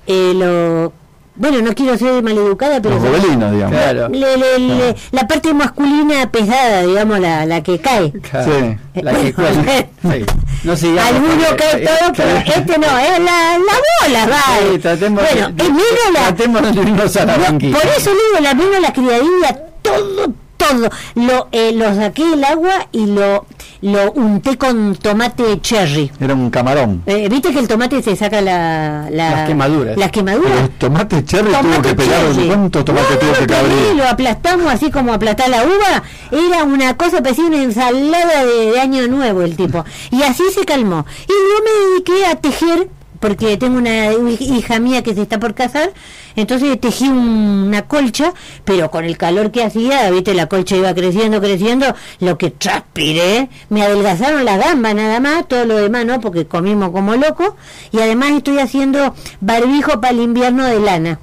Eh, 0.06 0.32
lo, 0.36 0.92
bueno, 1.36 1.60
no 1.62 1.74
quiero 1.74 1.96
ser 1.98 2.22
maleducada, 2.22 2.80
pero... 2.80 2.94
Los 2.96 3.04
gobelinos, 3.04 3.52
digamos. 3.52 3.76
Claro. 3.78 4.08
Le- 4.08 4.36
le- 4.36 4.58
le- 4.58 4.96
la 5.10 5.26
parte 5.26 5.52
masculina 5.54 6.30
pesada, 6.30 6.82
digamos, 6.82 7.18
la, 7.20 7.44
la 7.46 7.62
que 7.62 7.80
cae. 7.80 8.12
Claro. 8.12 8.52
Sí. 8.52 9.00
La 9.02 9.12
que 9.14 9.32
cuelga. 9.32 9.62
Sí. 10.04 10.24
No 10.64 10.76
sigamos 10.76 11.04
Alguno 11.12 11.44
cae 11.56 11.82
eh, 11.82 11.86
todo, 11.86 12.12
pero 12.14 12.28
claro. 12.28 12.50
este 12.56 12.78
no, 12.78 12.98
es 12.98 13.18
la, 13.18 13.58
la 13.58 14.06
bola, 14.06 14.26
va. 14.26 14.42
Sí, 14.72 14.78
tratemos 14.78 15.22
bueno, 15.24 15.48
de- 15.50 15.62
es 15.64 15.70
menos 15.70 16.12
la... 16.12 16.20
tratemos 16.20 16.62
de 16.62 16.82
irnos 16.82 17.16
a 17.16 17.24
la 17.24 17.34
por 17.34 17.86
eso 17.96 18.10
digo, 18.10 18.40
la 18.42 18.54
menos 18.54 18.80
la 18.80 18.92
criadilla, 18.92 19.58
todo, 19.82 20.32
todo. 20.56 20.88
Lo, 21.14 21.48
eh, 21.52 21.72
lo 21.74 21.94
saqué 21.94 22.24
del 22.26 22.44
agua 22.44 22.88
y 22.92 23.06
lo, 23.06 23.46
lo 23.82 24.12
unté 24.12 24.56
con 24.58 24.94
tomate 24.96 25.60
cherry. 25.60 26.10
Era 26.20 26.34
un 26.34 26.50
camarón. 26.50 27.02
Eh, 27.06 27.28
Viste 27.28 27.52
que 27.52 27.58
el 27.58 27.68
tomate 27.68 28.02
se 28.02 28.16
saca 28.16 28.40
la, 28.40 29.08
la- 29.10 29.30
Las 29.30 29.48
quemaduras. 29.48 29.96
Las 29.96 30.10
quemaduras. 30.10 30.52
Pero 30.54 30.68
tomate 30.78 31.24
cherry 31.24 31.48
tuvo 31.50 31.60
Tomate 31.60 31.88
que 31.88 31.94
pegar. 31.94 32.20
cherry. 32.32 32.46
¿Cuánto 32.48 32.84
tomate 32.84 33.14
No, 33.14 33.18
tuvo 33.20 33.32
que 33.34 33.46
cabrir? 33.46 33.94
Lo 33.96 34.04
aplastamos 34.08 34.72
así 34.72 34.90
como 34.90 35.12
aplastar 35.12 35.48
la 35.50 35.64
uva. 35.64 36.02
Era 36.30 36.64
una 36.64 36.96
cosa, 36.96 37.22
parecía 37.22 37.44
una 37.44 37.62
ensalada 37.62 38.44
de, 38.44 38.70
de 38.72 38.80
año 38.80 39.06
nuevo 39.08 39.42
el 39.42 39.56
tipo. 39.56 39.84
Y 40.10 40.22
así 40.22 40.42
se 40.54 40.64
calmó. 40.64 41.04
Y 41.26 41.32
yo 41.32 41.64
me 41.64 41.90
dediqué 41.90 42.26
a 42.26 42.36
tejer, 42.36 42.88
porque 43.24 43.56
tengo 43.56 43.78
una 43.78 44.12
hija 44.12 44.78
mía 44.80 45.02
que 45.02 45.14
se 45.14 45.22
está 45.22 45.40
por 45.40 45.54
casar. 45.54 45.94
Entonces 46.36 46.78
tejí 46.78 47.08
un- 47.08 47.64
una 47.68 47.88
colcha, 47.88 48.34
pero 48.66 48.90
con 48.90 49.06
el 49.06 49.16
calor 49.16 49.50
que 49.50 49.64
hacía, 49.64 50.10
viste, 50.10 50.34
la 50.34 50.46
colcha 50.46 50.76
iba 50.76 50.92
creciendo, 50.92 51.40
creciendo. 51.40 51.86
Lo 52.20 52.36
que 52.36 52.50
transpiré, 52.50 53.48
me 53.70 53.80
adelgazaron 53.82 54.44
la 54.44 54.58
gamba 54.58 54.92
nada 54.92 55.20
más, 55.20 55.48
todo 55.48 55.64
lo 55.64 55.76
demás 55.76 56.04
no, 56.04 56.20
porque 56.20 56.46
comimos 56.46 56.90
como 56.90 57.16
locos. 57.16 57.54
Y 57.92 57.98
además 58.00 58.32
estoy 58.32 58.58
haciendo 58.58 59.14
barbijo 59.40 60.02
para 60.02 60.10
el 60.12 60.20
invierno 60.20 60.66
de 60.66 60.80
lana 60.80 61.18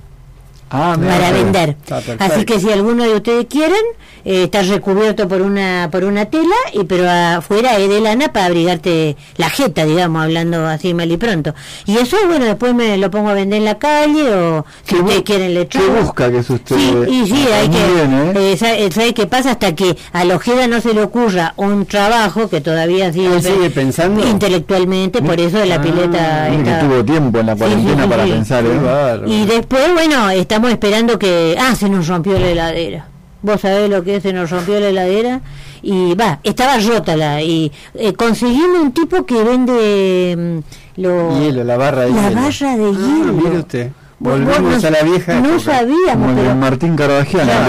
Ah, 0.72 0.98
para 0.98 1.31
vender. 1.31 1.76
Así 2.19 2.45
que 2.45 2.60
si 2.60 2.72
alguno 2.72 3.03
de 3.03 3.15
ustedes 3.15 3.45
quieren, 3.49 3.76
eh, 4.23 4.43
está 4.43 4.61
recubierto 4.61 5.27
por 5.27 5.41
una 5.41 5.89
por 5.91 6.03
una 6.03 6.26
tela 6.26 6.56
y 6.73 6.84
pero 6.84 7.10
afuera 7.10 7.77
es 7.77 7.89
de 7.89 7.99
lana 7.99 8.31
para 8.31 8.45
abrigarte 8.45 9.18
la 9.38 9.49
jeta, 9.49 9.84
digamos, 9.85 10.23
hablando 10.23 10.65
así 10.68 10.93
mal 10.93 11.11
y 11.11 11.18
pronto. 11.18 11.53
Y 11.88 11.98
eso, 11.98 12.18
bueno, 12.27 12.45
después 12.45 12.73
me 12.76 12.98
lo 12.98 13.10
pongo 13.11 13.30
a 13.30 13.34
vender 13.34 13.60
en 13.60 13.65
la 13.65 13.80
calle 13.80 14.34
o 14.34 14.65
si 14.85 14.95
¿Qué 14.95 15.02
ustedes 15.02 15.22
quieren 15.23 15.53
le 15.56 15.68
¿Qué 15.68 15.80
traigo. 15.80 15.93
busca 16.03 16.30
que 16.31 16.38
es 16.38 16.49
usted? 16.49 16.76
Sí, 16.77 16.93
y 17.10 17.26
sí, 17.27 17.48
hay 17.52 17.68
que. 17.69 17.77
¿eh? 17.77 18.53
eh, 18.53 18.57
¿sabe, 18.57 18.91
sabe 18.91 19.14
qué 19.14 19.26
pasa? 19.27 19.52
Hasta 19.52 19.73
que 19.76 19.98
a 20.14 20.23
la 20.23 20.35
Ojeda 20.35 20.68
no 20.68 20.80
se 20.81 20.93
le 20.93 21.02
ocurra 21.03 21.53
un 21.57 21.85
trabajo 21.85 22.48
que 22.49 22.61
todavía 22.61 23.11
sigue, 23.11 23.35
¿Él 23.35 23.41
sigue 23.43 23.69
pensando? 23.72 24.26
intelectualmente, 24.27 25.22
por 25.22 25.39
eso 25.39 25.65
la 25.65 25.76
Ah, 25.76 25.81
pileta 25.81 26.49
que 26.52 26.85
tuvo 26.88 27.03
tiempo 27.03 27.39
en 27.39 27.45
la 27.48 27.56
cuarentena 27.56 27.95
sí, 27.95 28.02
sí, 28.03 28.07
para 28.10 28.23
pensar, 28.23 28.64
Qué 28.64 28.69
¿eh? 28.69 29.22
y 29.41 29.45
después, 29.48 29.93
bueno, 29.93 30.30
estamos 30.30 30.60
esperando 30.69 31.17
que... 31.17 31.55
Ah, 31.59 31.75
se 31.75 31.89
nos 31.89 32.07
rompió 32.07 32.38
la 32.39 32.49
heladera. 32.49 33.07
Vos 33.41 33.61
sabés 33.61 33.89
lo 33.89 34.03
que 34.03 34.17
es, 34.17 34.23
se 34.23 34.33
nos 34.33 34.49
rompió 34.51 34.79
la 34.79 34.89
heladera. 34.89 35.41
Y 35.81 36.13
va, 36.15 36.39
estaba 36.43 36.77
rota 36.79 37.15
la... 37.15 37.41
Y 37.41 37.71
eh, 37.95 38.13
conseguimos 38.13 38.79
un 38.81 38.91
tipo 38.91 39.25
que 39.25 39.43
vende 39.43 40.35
mm, 40.38 41.01
lo, 41.01 41.39
Hielo, 41.39 41.63
la 41.63 41.77
barra 41.77 42.01
de 42.01 42.11
la 42.11 42.29
hielo. 42.29 42.41
barra 42.41 42.77
de 42.77 42.85
Ah, 42.85 42.91
hielo. 42.91 43.33
mire 43.33 43.57
usted. 43.59 43.91
Volvemos 44.23 44.84
no- 44.84 44.88
a 44.88 44.91
la 44.91 45.02
vieja 45.02 45.39
No 45.39 45.56
época. 45.56 45.60
sabíamos, 45.80 46.27
Como 46.27 46.35
pero... 46.41 46.56
Martín 46.56 46.95
Carvagian, 46.95 47.48
La 47.48 47.68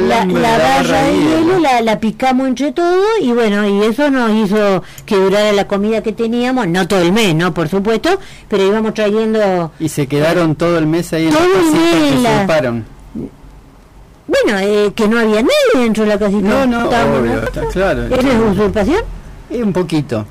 La, 0.00 0.24
la 0.26 0.58
barra 0.58 1.02
de 1.04 1.12
hielo 1.14 1.58
la, 1.60 1.80
la 1.80 1.98
picamos 1.98 2.46
entre 2.48 2.72
todos 2.72 3.06
y 3.22 3.32
bueno, 3.32 3.66
y 3.66 3.82
eso 3.84 4.10
nos 4.10 4.32
hizo 4.32 4.82
que 5.06 5.16
durara 5.16 5.52
la 5.52 5.66
comida 5.66 6.02
que 6.02 6.12
teníamos, 6.12 6.66
no 6.68 6.86
todo 6.86 7.00
el 7.00 7.10
mes, 7.12 7.34
¿no? 7.34 7.54
Por 7.54 7.68
supuesto, 7.70 8.18
pero 8.48 8.66
íbamos 8.66 8.92
trayendo 8.92 9.72
Y 9.80 9.88
se 9.88 10.06
quedaron 10.06 10.56
todo 10.56 10.76
el 10.76 10.86
mes 10.86 11.10
ahí 11.14 11.28
en 11.28 11.32
Todo 11.32 11.40
la 11.40 11.46
el 11.48 11.52
casita 11.54 11.78
mes 11.78 12.46
que. 12.46 12.84
Bueno, 14.28 14.58
eh, 14.58 14.92
que 14.94 15.08
no 15.08 15.18
había 15.20 15.40
nadie 15.42 15.84
dentro 15.84 16.02
de 16.04 16.10
la 16.10 16.18
casita. 16.18 16.40
No, 16.48 16.66
no, 16.66 16.88
obvio, 16.88 17.42
está 17.44 17.62
claro. 17.72 18.04
¿Eso 18.06 18.28
es 18.28 18.52
usurpación? 18.52 19.00
Y 19.50 19.62
un 19.62 19.72
poquito. 19.72 20.26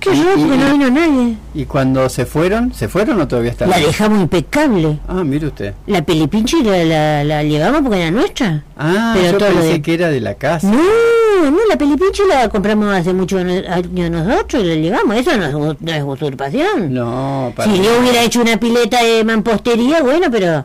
Qué 0.00 0.10
Y- 0.14 0.22
raro, 0.24 0.36
no 0.38 0.72
vino 0.72 0.90
nadie. 0.90 1.36
¿Y 1.54 1.64
cuando 1.66 2.08
se 2.08 2.24
fueron? 2.26 2.72
¿Se 2.72 2.88
fueron 2.88 3.20
o 3.20 3.28
todavía 3.28 3.50
están? 3.50 3.68
La 3.70 3.78
dejamos 3.78 4.20
impecable. 4.20 4.98
Ah, 5.06 5.22
mire 5.24 5.46
usted. 5.48 5.74
La 5.86 6.02
pelipinche 6.02 6.62
la, 6.62 6.84
la, 6.84 7.22
la 7.24 7.42
llevamos 7.42 7.82
porque 7.82 8.00
era 8.00 8.10
nuestra. 8.10 8.64
Ah, 8.78 9.12
Pero 9.14 9.32
yo 9.32 9.38
todo 9.38 9.48
lo 9.50 9.54
pensé 9.56 9.72
de- 9.72 9.82
que 9.82 9.94
era 9.94 10.08
de 10.08 10.20
la 10.20 10.34
casa. 10.34 10.70
No, 10.70 11.50
no, 11.50 11.58
la 11.68 11.76
pelipinche 11.76 12.22
la 12.26 12.48
compramos 12.48 12.92
hace 12.94 13.12
muchos 13.12 13.40
años 13.42 14.10
nosotros 14.10 14.62
y 14.62 14.66
la 14.66 14.74
llevamos. 14.76 15.16
Eso 15.16 15.36
no 15.36 15.46
es, 15.72 15.80
no 15.80 15.92
es 15.92 16.02
usurpación. 16.02 16.94
No, 16.94 17.52
para 17.54 17.70
Si 17.70 17.78
yo 17.82 17.90
hubiera 18.00 18.22
hecho 18.22 18.40
una 18.40 18.56
pileta 18.58 19.02
de 19.04 19.22
mampostería, 19.24 20.02
bueno, 20.02 20.26
pero... 20.30 20.64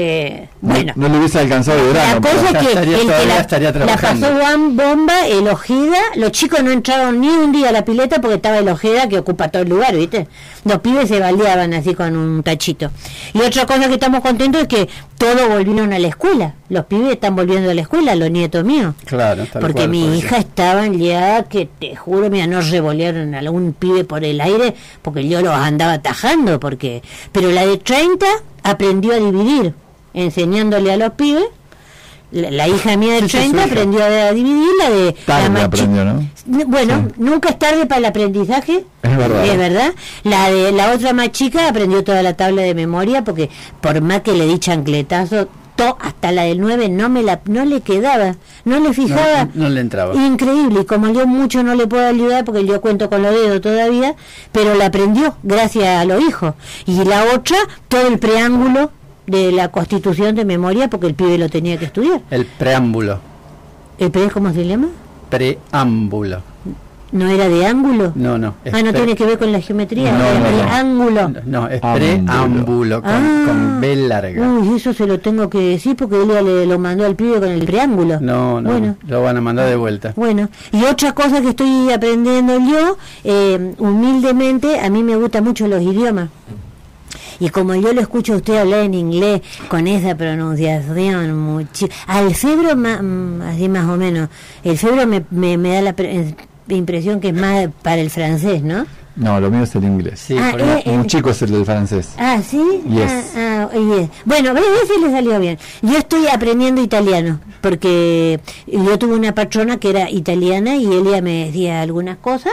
Eh, 0.00 0.48
bueno, 0.60 0.92
No 0.94 1.08
le 1.08 1.18
hubiese 1.18 1.40
alcanzado 1.40 1.76
de 1.78 1.92
La 1.92 1.92
verano. 1.92 2.20
cosa 2.20 2.34
pero- 2.36 2.46
es 2.46 2.58
que 2.64 2.68
estaría- 2.68 2.94
el 2.94 3.00
que 3.00 3.06
todavía 3.06 3.34
la, 3.34 3.40
estaría 3.40 3.72
la 3.72 3.96
pasó 3.96 4.26
Juan 4.38 4.76
Bomba, 4.76 5.26
el 5.26 5.48
Ojeda, 5.48 5.98
los 6.14 6.30
chicos 6.30 6.62
no 6.62 6.70
entraron 6.70 7.20
ni 7.20 7.26
un 7.28 7.50
día 7.50 7.70
a 7.70 7.72
la 7.72 7.84
pileta 7.84 8.20
porque 8.20 8.36
estaba 8.36 8.58
el 8.58 8.68
Ojeda 8.68 9.08
que 9.08 9.18
ocupa 9.18 9.48
todo 9.48 9.62
el 9.62 9.68
lugar, 9.70 9.96
¿viste? 9.96 10.28
Los 10.64 10.78
pibes 10.78 11.08
se 11.08 11.18
baleaban 11.18 11.74
así 11.74 11.94
con 11.96 12.16
un 12.16 12.44
tachito. 12.44 12.92
Y 13.34 13.40
otra 13.40 13.66
cosa 13.66 13.88
que 13.88 13.94
estamos 13.94 14.20
contentos 14.20 14.62
es 14.62 14.68
que 14.68 14.88
todos 15.16 15.48
volvieron 15.48 15.92
a 15.92 15.98
la 15.98 16.06
escuela. 16.06 16.54
Los 16.68 16.84
pibes 16.84 17.14
están 17.14 17.34
volviendo 17.34 17.68
a 17.68 17.74
la 17.74 17.80
escuela, 17.80 18.14
los 18.14 18.30
nietos 18.30 18.62
míos. 18.64 18.94
Claro, 19.04 19.46
Porque 19.52 19.72
cual, 19.72 19.88
mi 19.88 20.04
por 20.04 20.14
hija 20.14 20.36
estaban 20.38 20.96
ya 20.96 21.42
que 21.44 21.68
te 21.80 21.96
juro, 21.96 22.30
mira, 22.30 22.46
no 22.46 22.60
revolearon 22.60 23.34
a 23.34 23.40
algún 23.40 23.72
pibe 23.72 24.04
por 24.04 24.22
el 24.24 24.40
aire 24.40 24.74
porque 25.02 25.26
yo 25.26 25.40
los 25.40 25.54
andaba 25.54 25.94
atajando, 25.94 26.60
porque 26.60 27.02
pero 27.32 27.50
la 27.50 27.66
de 27.66 27.78
30 27.78 28.26
aprendió 28.62 29.14
a 29.14 29.16
dividir, 29.16 29.72
enseñándole 30.14 30.92
a 30.92 30.96
los 30.96 31.12
pibes. 31.12 31.44
La, 32.30 32.50
la 32.50 32.68
hija 32.68 32.94
mía 32.98 33.14
de 33.14 33.20
Sí, 33.22 33.28
sí, 33.28 33.36
30 33.38 33.50
su 33.50 33.56
hija. 33.56 33.64
aprendió 33.64 34.04
a 34.04 34.32
dividir 34.32 34.68
la 34.78 34.90
de 34.90 35.12
Tarde 35.24 35.48
la 35.48 35.64
aprendió, 35.64 36.04
¿no? 36.04 36.28
Bueno, 36.66 37.08
nunca 37.16 37.48
es 37.48 37.58
tarde 37.58 37.86
para 37.86 38.00
el 38.00 38.04
aprendizaje. 38.04 38.84
Es 39.02 39.16
verdad. 39.16 39.44
Es 39.46 39.56
verdad. 39.56 39.92
La 40.24 40.50
de 40.50 40.72
la 40.72 40.92
otra 40.92 41.14
más 41.14 41.30
chica 41.32 41.68
aprendió 41.68 42.04
toda 42.04 42.22
la 42.22 42.34
tabla 42.34 42.60
de 42.62 42.74
memoria 42.74 43.24
porque 43.24 43.48
por 43.80 44.02
más 44.02 44.20
que 44.20 44.32
le 44.34 44.46
di 44.46 44.58
chancletazo, 44.58 45.48
to, 45.76 45.96
hasta 46.02 46.30
la 46.32 46.42
del 46.42 46.60
9 46.60 46.90
no 46.90 47.08
me 47.08 47.22
la 47.22 47.40
no 47.46 47.64
le 47.64 47.80
quedaba, 47.80 48.34
no 48.66 48.78
le 48.78 48.92
fijaba. 48.92 49.44
No, 49.54 49.64
no 49.64 49.68
le 49.70 49.80
entraba. 49.80 50.14
Increíble, 50.14 50.80
y 50.80 50.84
como 50.84 51.08
yo 51.14 51.26
mucho 51.26 51.62
no 51.62 51.74
le 51.76 51.86
puedo 51.86 52.06
ayudar 52.06 52.44
porque 52.44 52.66
yo 52.66 52.80
cuento 52.82 53.08
con 53.08 53.22
los 53.22 53.32
dedos 53.32 53.62
todavía, 53.62 54.16
pero 54.52 54.74
la 54.74 54.86
aprendió 54.86 55.36
gracias 55.44 55.86
a 55.86 56.04
los 56.04 56.20
hijos. 56.20 56.52
Y 56.84 57.04
la 57.04 57.24
otra, 57.34 57.56
todo 57.88 58.06
el 58.06 58.18
preámbulo 58.18 58.90
de 59.28 59.52
la 59.52 59.68
constitución 59.68 60.34
de 60.34 60.44
memoria 60.44 60.88
porque 60.88 61.06
el 61.06 61.14
pibe 61.14 61.38
lo 61.38 61.48
tenía 61.48 61.76
que 61.76 61.84
estudiar. 61.84 62.20
El 62.30 62.44
preámbulo. 62.46 63.20
¿El 63.98 64.10
pibe 64.10 64.30
cómo 64.30 64.52
se 64.52 64.66
llama? 64.66 64.88
Preámbulo. 65.30 66.40
¿No 67.10 67.26
era 67.26 67.48
de 67.48 67.64
ángulo? 67.64 68.12
No, 68.16 68.36
no. 68.36 68.54
es 68.66 68.74
Ah, 68.74 68.82
no 68.82 68.90
pre- 68.90 68.98
tiene 69.00 69.14
que 69.16 69.24
ver 69.24 69.38
con 69.38 69.50
la 69.50 69.60
geometría, 69.62 70.12
No, 70.12 70.24
es 70.26 70.40
no, 70.40 70.44
de 70.58 70.62
no. 70.62 70.70
ángulo. 70.70 71.32
No, 71.46 71.68
es 71.68 71.82
Ámbulo. 71.82 72.04
preámbulo 72.04 73.00
con, 73.02 73.10
Ah. 73.10 73.44
con 73.46 73.80
B 73.80 73.96
larga. 73.96 74.46
Uy, 74.46 74.76
eso 74.76 74.92
se 74.92 75.06
lo 75.06 75.18
tengo 75.18 75.48
que 75.48 75.58
decir 75.58 75.96
porque 75.96 76.22
él 76.22 76.28
ya 76.28 76.42
le 76.42 76.66
lo 76.66 76.78
mandó 76.78 77.06
al 77.06 77.16
pibe 77.16 77.40
con 77.40 77.48
el 77.48 77.64
preámbulo. 77.64 78.20
No, 78.20 78.60
no, 78.60 78.70
Bueno. 78.70 78.96
lo 79.06 79.22
van 79.22 79.38
a 79.38 79.40
mandar 79.40 79.70
de 79.70 79.76
vuelta. 79.76 80.12
Bueno, 80.16 80.50
y 80.70 80.84
otra 80.84 81.12
cosa 81.12 81.40
que 81.40 81.48
estoy 81.50 81.90
aprendiendo 81.90 82.58
yo, 82.58 82.98
eh, 83.24 83.72
humildemente, 83.78 84.78
a 84.78 84.90
mí 84.90 85.02
me 85.02 85.16
gustan 85.16 85.44
mucho 85.44 85.66
los 85.66 85.80
idiomas. 85.82 86.28
Y 87.40 87.50
como 87.50 87.74
yo 87.74 87.92
lo 87.92 88.00
escucho 88.00 88.32
a 88.34 88.36
usted 88.36 88.56
hablar 88.56 88.80
en 88.80 88.94
inglés 88.94 89.42
con 89.68 89.86
esa 89.86 90.16
pronunciación, 90.16 91.34
muchi- 91.36 91.90
al 92.06 92.34
cebro, 92.34 92.76
ma- 92.76 93.00
mm, 93.02 93.42
así 93.42 93.68
más 93.68 93.88
o 93.88 93.96
menos, 93.96 94.28
el 94.64 94.76
cebro 94.78 95.06
me, 95.06 95.24
me, 95.30 95.56
me 95.56 95.74
da 95.74 95.82
la 95.82 95.92
pre- 95.94 96.34
impresión 96.68 97.20
que 97.20 97.28
es 97.28 97.34
más 97.34 97.68
para 97.82 98.00
el 98.00 98.10
francés, 98.10 98.62
¿no? 98.62 98.86
No, 99.16 99.40
lo 99.40 99.50
mío 99.50 99.64
es 99.64 99.74
el 99.74 99.82
inglés. 99.84 100.20
Sí, 100.20 100.36
Ah, 100.38 100.52
eh, 100.56 100.82
Un 100.86 101.06
chico 101.06 101.30
es 101.30 101.42
el 101.42 101.50
del 101.50 101.64
francés. 101.64 102.10
Ah, 102.18 102.40
¿sí? 102.40 102.62
Yes. 102.88 103.32
Ah, 103.36 103.68
ah, 103.72 103.76
yes. 103.76 104.08
Bueno, 104.24 104.54
ve, 104.54 104.60
ese 104.84 105.00
le 105.00 105.10
salió 105.10 105.40
bien. 105.40 105.58
Yo 105.82 105.96
estoy 105.98 106.28
aprendiendo 106.28 106.80
italiano, 106.82 107.40
porque 107.60 108.38
yo 108.68 108.96
tuve 108.98 109.14
una 109.14 109.34
patrona 109.34 109.78
que 109.78 109.90
era 109.90 110.08
italiana 110.10 110.76
y 110.76 110.86
ella 110.86 111.20
me 111.20 111.46
decía 111.46 111.80
algunas 111.82 112.18
cosas, 112.18 112.52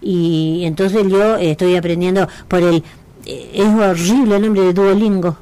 y 0.00 0.62
entonces 0.64 1.08
yo 1.08 1.36
eh, 1.38 1.52
estoy 1.52 1.76
aprendiendo 1.76 2.28
por 2.48 2.62
el... 2.62 2.84
es 3.26 3.66
horrible 3.66 4.36
el 4.36 4.42
nombre 4.42 4.62
de 4.62 4.72
Duolingo. 4.72 5.36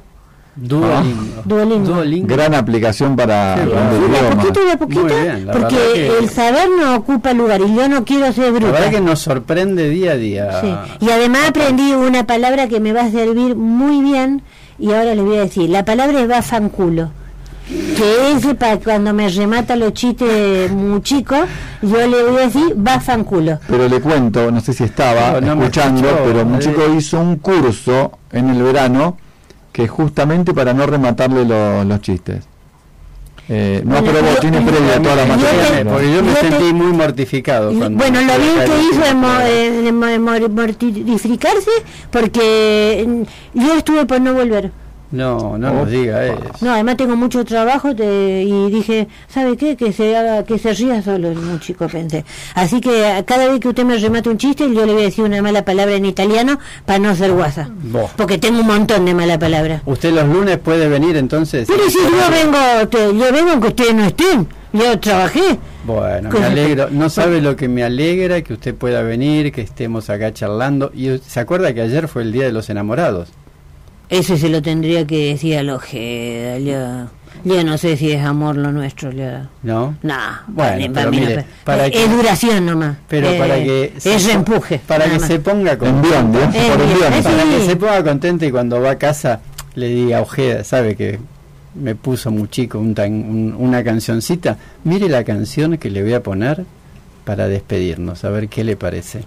Duolingo. 0.57 1.41
Duolingo. 1.43 1.87
Duolingo. 1.93 2.27
Gran 2.27 2.53
aplicación 2.55 3.15
para 3.17 3.55
Sí, 3.55 3.61
aprender 3.63 3.91
Sí, 3.91 3.99
de 3.99 4.05
a 4.05 4.19
idiomas. 4.19 4.35
poquito, 4.45 4.59
a 4.71 4.77
poquito, 4.77 5.05
bien, 5.05 5.45
la 5.47 5.51
porque 5.51 6.17
el 6.17 6.29
saber 6.29 6.69
no 6.79 6.95
ocupa 6.95 7.33
lugar 7.33 7.59
y 7.59 7.75
yo 7.75 7.89
no 7.89 8.05
quiero 8.05 8.31
ser 8.31 8.45
La 8.53 8.59
bruta. 8.59 8.71
verdad 8.71 8.89
que 8.91 9.01
nos 9.01 9.19
sorprende 9.19 9.89
día 9.89 10.11
a 10.11 10.15
día. 10.15 10.61
Sí. 10.61 10.73
Y 11.05 11.09
además 11.09 11.49
aprendí 11.49 11.91
una 11.91 12.25
palabra 12.25 12.67
que 12.69 12.79
me 12.79 12.93
va 12.93 13.01
a 13.01 13.11
servir 13.11 13.55
muy 13.57 14.01
bien 14.01 14.43
y 14.79 14.93
ahora 14.93 15.13
les 15.13 15.25
voy 15.25 15.35
a 15.37 15.41
decir. 15.41 15.69
La 15.69 15.83
palabra 15.83 16.21
es 16.21 16.27
bafanculo. 16.29 17.09
Que 17.67 18.31
es 18.33 18.45
para 18.55 18.77
cuando 18.77 19.11
me 19.13 19.27
remata 19.29 19.75
los 19.75 19.93
chistes 19.93 20.71
muy 20.71 21.01
chicos, 21.01 21.39
yo 21.81 22.05
le 22.07 22.23
voy 22.23 22.41
a 22.41 22.45
decir 22.45 22.73
bafanculo. 22.75 23.59
Pero 23.67 23.87
le 23.89 23.99
cuento, 24.01 24.51
no 24.51 24.61
sé 24.61 24.71
si 24.73 24.83
estaba 24.83 25.39
No, 25.41 25.55
no 25.55 25.61
escuchando, 25.63 26.07
escuchó, 26.07 26.23
pero 26.25 26.41
un 26.45 26.59
chico 26.59 26.81
hizo 26.95 27.19
un 27.19 27.37
curso 27.37 28.19
en 28.31 28.49
el 28.51 28.61
verano 28.61 29.17
que 29.71 29.87
justamente 29.87 30.53
para 30.53 30.73
no 30.73 30.85
rematarle 30.85 31.43
lo- 31.43 31.83
los 31.83 32.01
chistes. 32.01 32.43
Eh, 33.47 33.81
no 33.85 33.99
Bueno, 34.01 34.09
aprobó, 34.09 34.35
tiene 34.39 34.61
previa 34.61 35.01
toda 35.01 35.15
la 35.17 35.23
yo- 35.23 35.29
materia. 35.35 35.91
Porque 35.91 36.13
yo 36.13 36.23
me 36.23 36.29
Yo 36.33 36.39
te- 36.39 36.49
sentí 36.49 36.73
muy 36.73 36.93
mortificado. 36.93 37.73
Cuando 37.73 37.97
Bueno, 37.97 38.19
lo 38.21 38.25
bien 38.39 38.55
que 38.65 38.95
hizo 38.95 39.05
eh, 39.05 39.91
mor- 39.91 40.49
mortificarse 40.49 41.71
porque 42.11 43.05
mm, 43.07 43.59
yo 43.59 43.73
estuve 43.75 44.05
por 44.05 44.21
no 44.21 44.33
volver. 44.33 44.71
No, 45.11 45.57
no 45.57 45.71
Oh. 45.71 45.73
nos 45.75 45.89
diga 45.91 46.25
eso. 46.25 46.39
No, 46.61 46.71
además 46.73 46.97
tengo 46.97 47.15
mucho 47.15 47.45
trabajo 47.45 47.95
te- 47.95 48.43
y 48.43 48.71
dije, 48.71 49.07
¿sabe 49.27 49.55
qué? 49.55 49.75
Que 49.77 49.93
se 49.93 50.15
haga, 50.15 50.43
que 50.43 50.57
se 50.57 50.73
ría 50.73 51.01
solo 51.01 51.29
el 51.31 51.37
un 51.37 51.59
chico, 51.59 51.87
pensé. 51.87 52.25
Así 52.55 52.81
que 52.81 53.23
cada 53.25 53.47
vez 53.47 53.59
que 53.59 53.67
usted 53.69 53.83
me 53.85 53.97
remate 53.97 54.29
un 54.29 54.37
chiste, 54.37 54.63
yo 54.73 54.85
le 54.85 54.93
voy 54.93 55.03
a 55.03 55.05
decir 55.05 55.23
una 55.23 55.41
mala 55.41 55.63
palabra 55.63 55.95
en 55.95 56.05
italiano 56.05 56.59
para 56.85 56.99
no 56.99 57.15
ser 57.15 57.31
guasa. 57.31 57.69
Vos. 57.83 58.11
Porque 58.17 58.37
tengo 58.37 58.59
un 58.61 58.67
montón 58.67 59.05
de 59.05 59.13
mala 59.13 59.37
palabra. 59.39 59.81
¿Usted 59.85 60.11
los 60.13 60.27
lunes 60.27 60.57
puede 60.57 60.87
venir 60.89 61.15
entonces? 61.17 61.67
Pero 61.67 61.89
si 61.89 61.97
yo 61.99 62.31
vengo, 62.31 62.87
te- 62.89 63.17
yo 63.17 63.31
vengo 63.31 63.51
aunque 63.51 63.67
ustedes 63.69 63.93
no 63.95 64.05
estén. 64.05 64.47
Yo 64.73 64.99
trabajé. 64.99 65.57
Bueno, 65.85 66.29
me 66.31 66.43
alegro. 66.43 66.89
No 66.91 67.09
sabe 67.09 67.39
lo 67.41 67.55
que 67.55 67.69
me 67.69 67.83
alegra 67.83 68.41
que 68.41 68.51
usted 68.53 68.75
pueda 68.75 69.01
venir, 69.03 69.53
que 69.53 69.61
estemos 69.61 70.09
acá 70.09 70.33
charlando. 70.33 70.91
Y 70.93 71.17
se 71.19 71.39
acuerda 71.39 71.73
que 71.73 71.79
ayer 71.81 72.09
fue 72.09 72.23
el 72.23 72.33
Día 72.33 72.43
de 72.45 72.51
los 72.51 72.69
Enamorados. 72.69 73.29
Ese 74.09 74.37
se 74.37 74.49
lo 74.49 74.61
tendría 74.61 75.05
que 75.07 75.27
decir 75.33 75.57
a 75.57 75.63
los 75.63 75.77
Ojeda. 75.77 76.59
Yo, 76.59 77.07
yo 77.43 77.63
no 77.63 77.77
sé 77.77 77.97
si 77.97 78.11
es 78.11 78.23
amor 78.23 78.55
lo 78.55 78.71
nuestro. 78.71 79.11
Yo. 79.11 79.25
¿No? 79.63 79.95
Nah, 80.03 80.41
Bueno, 80.47 80.93
para- 80.93 81.09
mí 81.09 81.17
no, 81.19 81.27
mire, 81.27 81.45
para 81.63 81.85
es, 81.87 81.91
que- 81.91 82.03
es 82.05 82.11
duración 82.11 82.65
nomás. 82.65 82.97
Pero 83.07 83.29
Eh, 83.29 83.37
para 83.39 83.55
que 83.55 83.93
es 83.97 84.03
se- 84.03 84.19
reempuje. 84.19 84.79
para 84.87 85.05
que 85.05 85.19
más. 85.19 85.27
se 85.27 85.39
ponga 85.39 85.75
¿no? 85.75 86.39
Eh, 86.39 86.49
eh, 86.53 87.21
para 87.23 87.41
sí. 87.43 87.49
que 87.49 87.65
se 87.65 87.75
ponga 87.75 88.03
contenta 88.03 88.45
y 88.45 88.51
cuando 88.51 88.79
va 88.81 88.91
a 88.91 88.97
casa 88.97 89.39
le 89.75 89.87
diga 89.89 90.21
Ojeda, 90.21 90.63
sabe 90.63 90.95
que 90.95 91.19
me 91.73 91.95
puso 91.95 92.31
muy 92.31 92.47
chico 92.47 92.79
un 92.79 92.93
tan- 92.95 93.11
un- 93.11 93.55
una 93.57 93.83
cancioncita. 93.83 94.57
Mire 94.85 95.09
la 95.09 95.23
canción 95.23 95.77
que 95.77 95.89
le 95.89 96.03
voy 96.03 96.13
a 96.13 96.23
poner 96.23 96.63
para 97.25 97.47
despedirnos, 97.47 98.23
a 98.23 98.29
ver 98.29 98.47
qué 98.49 98.63
le 98.63 98.77
parece. 98.77 99.23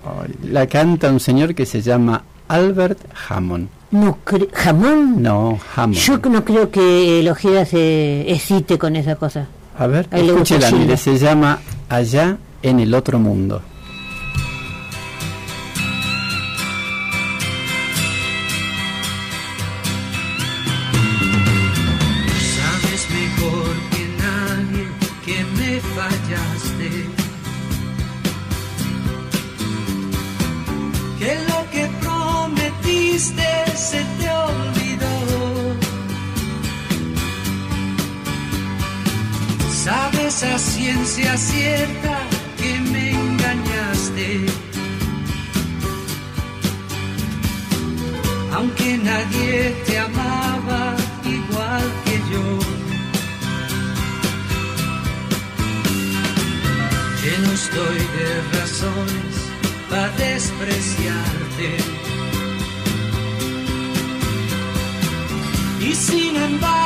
La 0.50 0.66
canta 0.68 1.10
un 1.10 1.20
señor 1.20 1.54
que 1.54 1.66
se 1.66 1.82
llama 1.82 2.22
Albert 2.46 2.98
Hammond. 3.28 3.68
No 3.90 4.18
¿Jamón? 4.52 5.22
No, 5.22 5.58
Hammond. 5.74 5.98
Yo 5.98 6.18
no 6.18 6.44
creo 6.44 6.70
que 6.70 7.20
el 7.20 7.28
Ojeda 7.28 7.64
se 7.64 8.30
excite 8.30 8.78
con 8.78 8.96
esa 8.96 9.16
cosa. 9.16 9.46
A 9.78 9.86
ver, 9.86 10.08
escúchela, 10.12 10.70
mire, 10.72 10.96
se 10.96 11.16
llama 11.16 11.60
Allá 11.88 12.36
en 12.62 12.80
el 12.80 12.92
otro 12.94 13.18
mundo. 13.18 13.62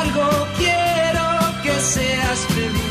Embargo 0.03 0.47
quiero 0.57 1.61
que 1.63 1.79
seas 1.79 2.39
feliz. 2.47 2.83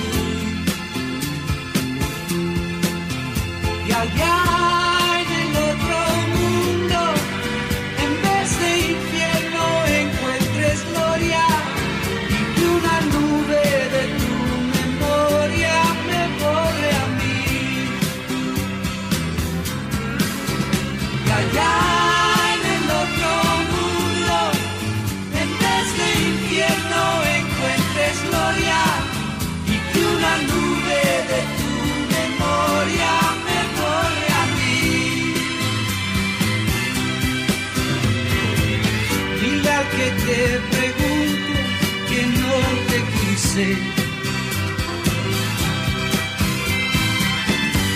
Y 3.86 3.92
allá 3.92 4.51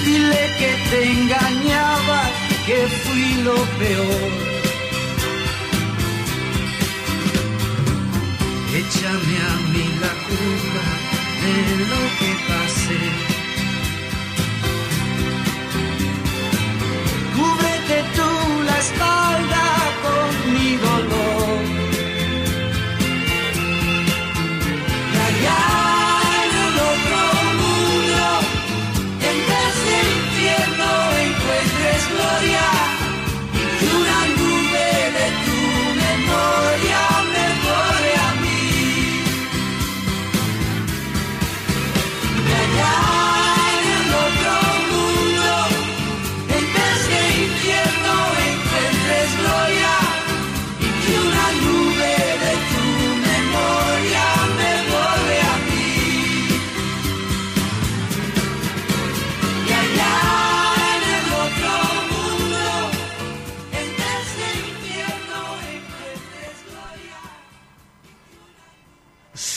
Dile 0.05 0.45
que 0.61 0.71
te 0.91 0.99
engañaba, 1.13 2.21
que 2.67 2.79
fui 3.03 3.29
lo 3.43 3.57
peor. 3.81 4.31
Échame 8.81 9.37
a 9.51 9.55
mí 9.73 9.87
la 10.05 10.15
culpa 10.29 10.85
de 11.43 11.55
lo 11.91 12.03
que 12.19 12.31
pasé. 12.49 13.03
Cúbrete 17.35 17.99
tú 18.17 18.31
la 18.69 18.77
espalda 18.85 19.56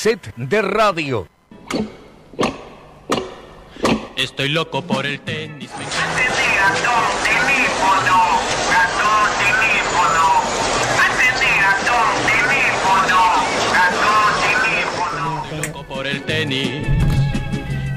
Set 0.09 0.33
de 0.37 0.61
radio. 0.63 1.27
Estoy 4.17 4.49
loco 4.49 4.81
por 4.81 5.05
el 5.05 5.19
tenis. 5.19 5.69
Me 5.77 5.83
encanta. 5.83 6.09
Estoy 15.43 15.67
loco 15.67 15.83
por 15.83 16.07
el 16.07 16.23
tenis 16.23 16.87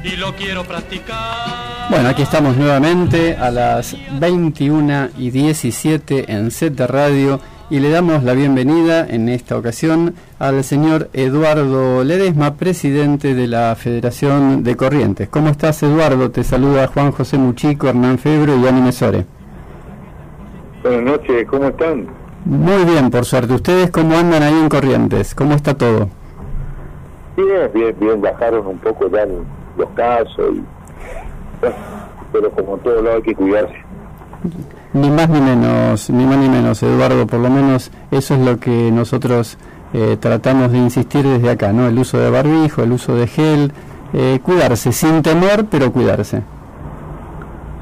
y 0.04 0.16
lo 0.16 0.36
quiero 0.36 0.64
practicar. 0.64 1.88
Bueno, 1.88 2.10
aquí 2.10 2.20
estamos 2.20 2.58
nuevamente 2.58 3.38
a 3.38 3.50
las 3.50 3.96
21 4.20 5.08
y 5.16 5.30
17 5.30 6.30
en 6.30 6.50
set 6.50 6.74
de 6.74 6.86
radio 6.86 7.40
y 7.72 7.80
le 7.80 7.88
damos 7.88 8.22
la 8.22 8.34
bienvenida 8.34 9.06
en 9.08 9.30
esta 9.30 9.56
ocasión 9.56 10.14
al 10.38 10.62
señor 10.62 11.08
Eduardo 11.14 12.04
Ledesma, 12.04 12.56
presidente 12.56 13.34
de 13.34 13.46
la 13.46 13.74
Federación 13.76 14.62
de 14.62 14.76
Corrientes. 14.76 15.30
¿Cómo 15.30 15.48
estás, 15.48 15.82
Eduardo? 15.82 16.30
Te 16.30 16.44
saluda 16.44 16.86
Juan 16.88 17.12
José 17.12 17.38
Muchico, 17.38 17.88
Hernán 17.88 18.18
Febro 18.18 18.58
y 18.58 18.68
Ani 18.68 18.82
Mesore. 18.82 19.24
Buenas 20.82 21.02
noches, 21.02 21.48
¿cómo 21.48 21.68
están? 21.68 22.08
Muy 22.44 22.84
bien, 22.84 23.10
por 23.10 23.24
suerte. 23.24 23.54
¿Ustedes 23.54 23.90
cómo 23.90 24.18
andan 24.18 24.42
ahí 24.42 24.52
en 24.52 24.68
Corrientes? 24.68 25.34
¿Cómo 25.34 25.54
está 25.54 25.72
todo? 25.72 26.10
Bien, 27.38 27.70
bien, 27.72 27.96
bien, 27.98 28.20
bajaron 28.20 28.66
un 28.66 28.78
poco 28.80 29.08
ya 29.08 29.26
los 29.78 29.88
casos, 29.94 30.56
y, 30.56 30.62
pero 32.34 32.50
como 32.50 32.74
en 32.74 32.80
todo 32.82 33.00
lado 33.00 33.16
hay 33.16 33.22
que 33.22 33.34
cuidarse. 33.34 33.82
Ni 34.94 35.10
más 35.10 35.28
ni 35.28 35.40
menos, 35.40 36.10
ni 36.10 36.24
más 36.26 36.36
ni 36.38 36.48
menos, 36.48 36.82
Eduardo. 36.82 37.26
Por 37.26 37.40
lo 37.40 37.48
menos 37.50 37.90
eso 38.10 38.34
es 38.34 38.40
lo 38.40 38.58
que 38.58 38.90
nosotros 38.92 39.56
eh, 39.94 40.16
tratamos 40.20 40.70
de 40.72 40.78
insistir 40.78 41.26
desde 41.26 41.50
acá, 41.50 41.72
¿no? 41.72 41.86
El 41.88 41.98
uso 41.98 42.18
de 42.18 42.30
barbijo, 42.30 42.82
el 42.82 42.92
uso 42.92 43.14
de 43.14 43.26
gel, 43.26 43.72
eh, 44.12 44.38
cuidarse, 44.42 44.92
sin 44.92 45.22
temor, 45.22 45.66
pero 45.70 45.90
cuidarse. 45.92 46.42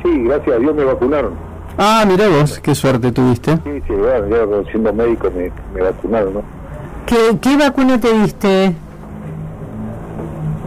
Sí, 0.02 0.22
gracias 0.24 0.56
a 0.56 0.58
Dios 0.60 0.74
me 0.74 0.84
vacunaron. 0.84 1.32
Ah, 1.76 2.04
mira 2.06 2.28
vos, 2.28 2.60
qué 2.60 2.74
suerte 2.74 3.10
tuviste. 3.12 3.54
Sí, 3.56 3.82
sí, 3.86 3.92
bueno, 3.92 4.28
yo 4.28 4.64
siendo 4.70 4.92
médico 4.92 5.30
me, 5.36 5.50
me 5.74 5.82
vacunaron, 5.82 6.34
¿no? 6.34 6.42
¿Qué, 7.06 7.38
qué 7.40 7.56
vacuna 7.56 7.98
te 7.98 8.12
diste? 8.12 8.74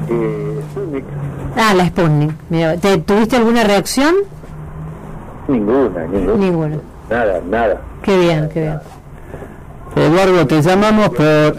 Eh, 0.10 0.62
Sputnik, 0.72 1.04
Ah, 1.56 1.74
la 1.74 1.86
Sputnik. 1.88 2.32
Mira, 2.50 2.78
¿te, 2.78 2.98
¿Tuviste 2.98 3.38
alguna 3.38 3.64
reacción? 3.64 4.14
Ninguna, 5.48 6.08
ninguna. 6.08 6.38
Ninguna. 6.38 6.78
Nada, 7.10 7.42
nada. 7.50 7.82
Qué 8.02 8.18
bien, 8.18 8.50
qué 8.54 8.62
bien. 8.62 8.80
Eduardo, 9.96 10.48
te 10.48 10.62
llamamos 10.62 11.10
por 11.10 11.56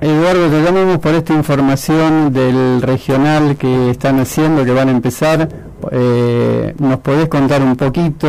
Eduardo, 0.00 0.48
te 0.48 0.62
llamamos 0.62 0.98
por 0.98 1.14
esta 1.14 1.32
información 1.32 2.32
del 2.32 2.80
regional 2.80 3.56
que 3.56 3.90
están 3.90 4.20
haciendo, 4.20 4.64
que 4.64 4.72
van 4.72 4.88
a 4.88 4.92
empezar. 4.92 5.48
Eh, 5.90 6.74
¿Nos 6.78 6.98
podés 6.98 7.28
contar 7.28 7.62
un 7.62 7.76
poquito 7.76 8.26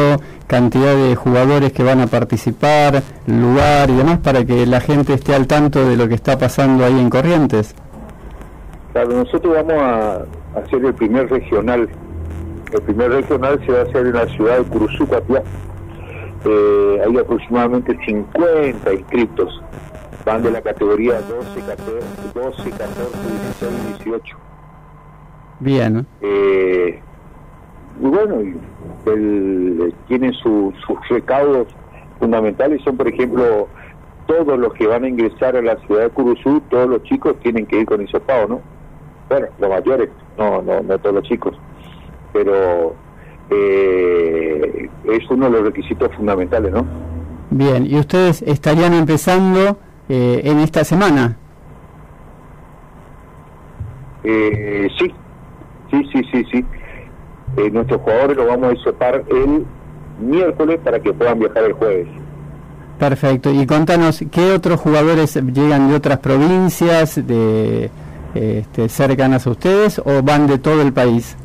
cantidad 0.47 0.95
de 0.95 1.15
jugadores 1.15 1.71
que 1.71 1.83
van 1.83 2.01
a 2.01 2.07
participar, 2.07 3.01
lugar 3.27 3.89
y 3.89 3.95
demás 3.95 4.19
para 4.19 4.43
que 4.43 4.65
la 4.65 4.81
gente 4.81 5.13
esté 5.13 5.35
al 5.35 5.45
tanto 5.45 5.87
de 5.87 5.97
lo 5.97 6.07
que 6.07 6.15
está 6.15 6.37
pasando 6.37 6.83
ahí 6.83 6.99
en 6.99 7.09
Corrientes? 7.09 7.75
Claro, 8.91 9.09
nosotros 9.11 9.55
vamos 9.55 9.83
a 9.83 10.25
hacer 10.59 10.83
el 10.85 10.93
primer 10.93 11.29
regional. 11.29 11.89
El 12.73 12.81
primer 12.81 13.11
regional 13.11 13.59
se 13.65 13.71
va 13.71 13.79
a 13.79 13.83
hacer 13.83 14.07
en 14.07 14.13
la 14.13 14.25
ciudad 14.27 14.57
de 14.57 14.63
Curuzú, 14.65 15.07
Coapiá. 15.07 15.43
Eh, 16.45 17.01
hay 17.05 17.17
aproximadamente 17.17 17.97
50 18.05 18.93
inscritos. 18.93 19.61
Van 20.25 20.41
de 20.41 20.51
la 20.51 20.61
categoría 20.61 21.21
12, 21.21 21.59
14, 21.61 21.91
12, 22.33 22.69
14 22.71 23.29
16 23.59 23.71
y 23.71 23.87
18. 24.03 24.37
Bien, 25.59 26.05
Eh, 26.21 26.99
y 28.01 28.05
bueno, 28.07 28.35
el- 29.05 29.93
tienen 30.07 30.33
su- 30.33 30.73
sus 30.85 30.97
recaudos 31.09 31.67
fundamentales. 32.19 32.81
Son, 32.83 32.97
por 32.97 33.07
ejemplo, 33.07 33.67
todos 34.25 34.57
los 34.57 34.73
que 34.73 34.87
van 34.87 35.03
a 35.03 35.07
ingresar 35.09 35.55
a 35.55 35.61
la 35.61 35.75
ciudad 35.85 36.03
de 36.03 36.09
Curuzú, 36.09 36.61
todos 36.69 36.89
los 36.89 37.03
chicos 37.03 37.35
tienen 37.43 37.65
que 37.65 37.79
ir 37.81 37.85
con 37.85 38.01
hisopado, 38.01 38.47
¿no? 38.47 38.61
Bueno, 39.29 39.47
los 39.59 39.69
mayores, 39.69 40.09
no, 40.37 40.61
no, 40.61 40.81
no 40.81 40.97
todos 40.97 41.15
los 41.15 41.23
chicos. 41.25 41.55
Pero 42.33 42.95
eh, 43.49 44.89
es 45.05 45.29
uno 45.29 45.45
de 45.45 45.51
los 45.51 45.63
requisitos 45.63 46.09
fundamentales, 46.15 46.73
¿no? 46.73 46.85
bien. 47.53 47.85
¿Y 47.85 47.97
ustedes 47.99 48.41
estarían 48.41 48.93
empezando 48.93 49.77
eh, 50.09 50.41
en 50.43 50.59
esta 50.59 50.83
semana? 50.83 51.37
Eh, 54.23 54.87
sí, 54.97 55.13
sí, 55.91 56.09
sí, 56.11 56.21
sí, 56.31 56.45
sí. 56.51 56.65
Eh, 57.57 57.69
nuestros 57.69 58.01
jugadores 58.01 58.37
los 58.37 58.47
vamos 58.47 58.69
a 58.69 58.73
hisopar 58.73 59.23
el 59.29 59.65
miércoles 60.19 60.79
para 60.83 60.99
que 60.99 61.13
puedan 61.13 61.39
viajar 61.39 61.63
el 61.63 61.73
jueves. 61.73 62.07
Perfecto. 62.97 63.51
Y 63.51 63.65
contanos, 63.65 64.23
¿qué 64.31 64.53
otros 64.53 64.79
jugadores 64.79 65.35
llegan 65.35 65.89
de 65.89 65.95
otras 65.95 66.19
provincias, 66.19 67.15
de 67.27 67.89
este, 68.33 68.89
cercanas 68.89 69.45
a 69.45 69.51
ustedes, 69.51 69.99
o 69.99 70.23
van 70.23 70.47
de 70.47 70.57
todo 70.57 70.81
el 70.81 70.93
país? 70.93 71.35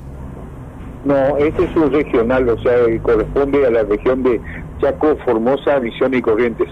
No, 1.09 1.39
este 1.39 1.65
es 1.65 1.75
un 1.75 1.91
regional, 1.91 2.47
o 2.51 2.59
sea, 2.59 2.77
eh, 2.87 3.01
corresponde 3.03 3.67
a 3.67 3.71
la 3.71 3.83
región 3.83 4.23
de 4.23 4.39
Chaco, 4.79 5.17
Formosa, 5.25 5.81
Misiones 5.81 6.19
y 6.19 6.23
Corrientes. 6.23 6.69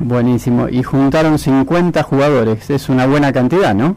Buenísimo. 0.00 0.68
Y 0.68 0.82
juntaron 0.82 1.38
50 1.38 2.02
jugadores. 2.02 2.68
Es 2.70 2.88
una 2.88 3.06
buena 3.06 3.32
cantidad, 3.32 3.72
¿no? 3.72 3.96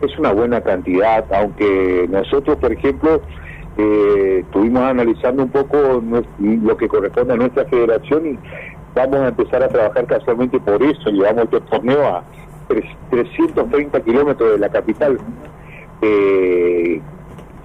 Es 0.00 0.18
una 0.18 0.32
buena 0.32 0.62
cantidad, 0.62 1.26
aunque 1.34 2.06
nosotros, 2.10 2.56
por 2.56 2.72
ejemplo, 2.72 3.20
eh, 3.76 4.40
estuvimos 4.46 4.82
analizando 4.84 5.42
un 5.42 5.50
poco 5.50 6.02
lo 6.40 6.76
que 6.78 6.88
corresponde 6.88 7.34
a 7.34 7.36
nuestra 7.36 7.66
federación 7.66 8.26
y 8.26 8.38
vamos 8.94 9.16
a 9.20 9.28
empezar 9.28 9.62
a 9.62 9.68
trabajar 9.68 10.06
casualmente 10.06 10.58
por 10.58 10.82
eso. 10.82 11.10
Llevamos 11.10 11.44
este 11.44 11.60
torneo 11.60 12.06
a 12.06 12.24
tres- 12.68 12.84
330 13.10 14.00
kilómetros 14.00 14.52
de 14.52 14.58
la 14.58 14.70
capital. 14.70 15.18
Eh, 16.00 17.00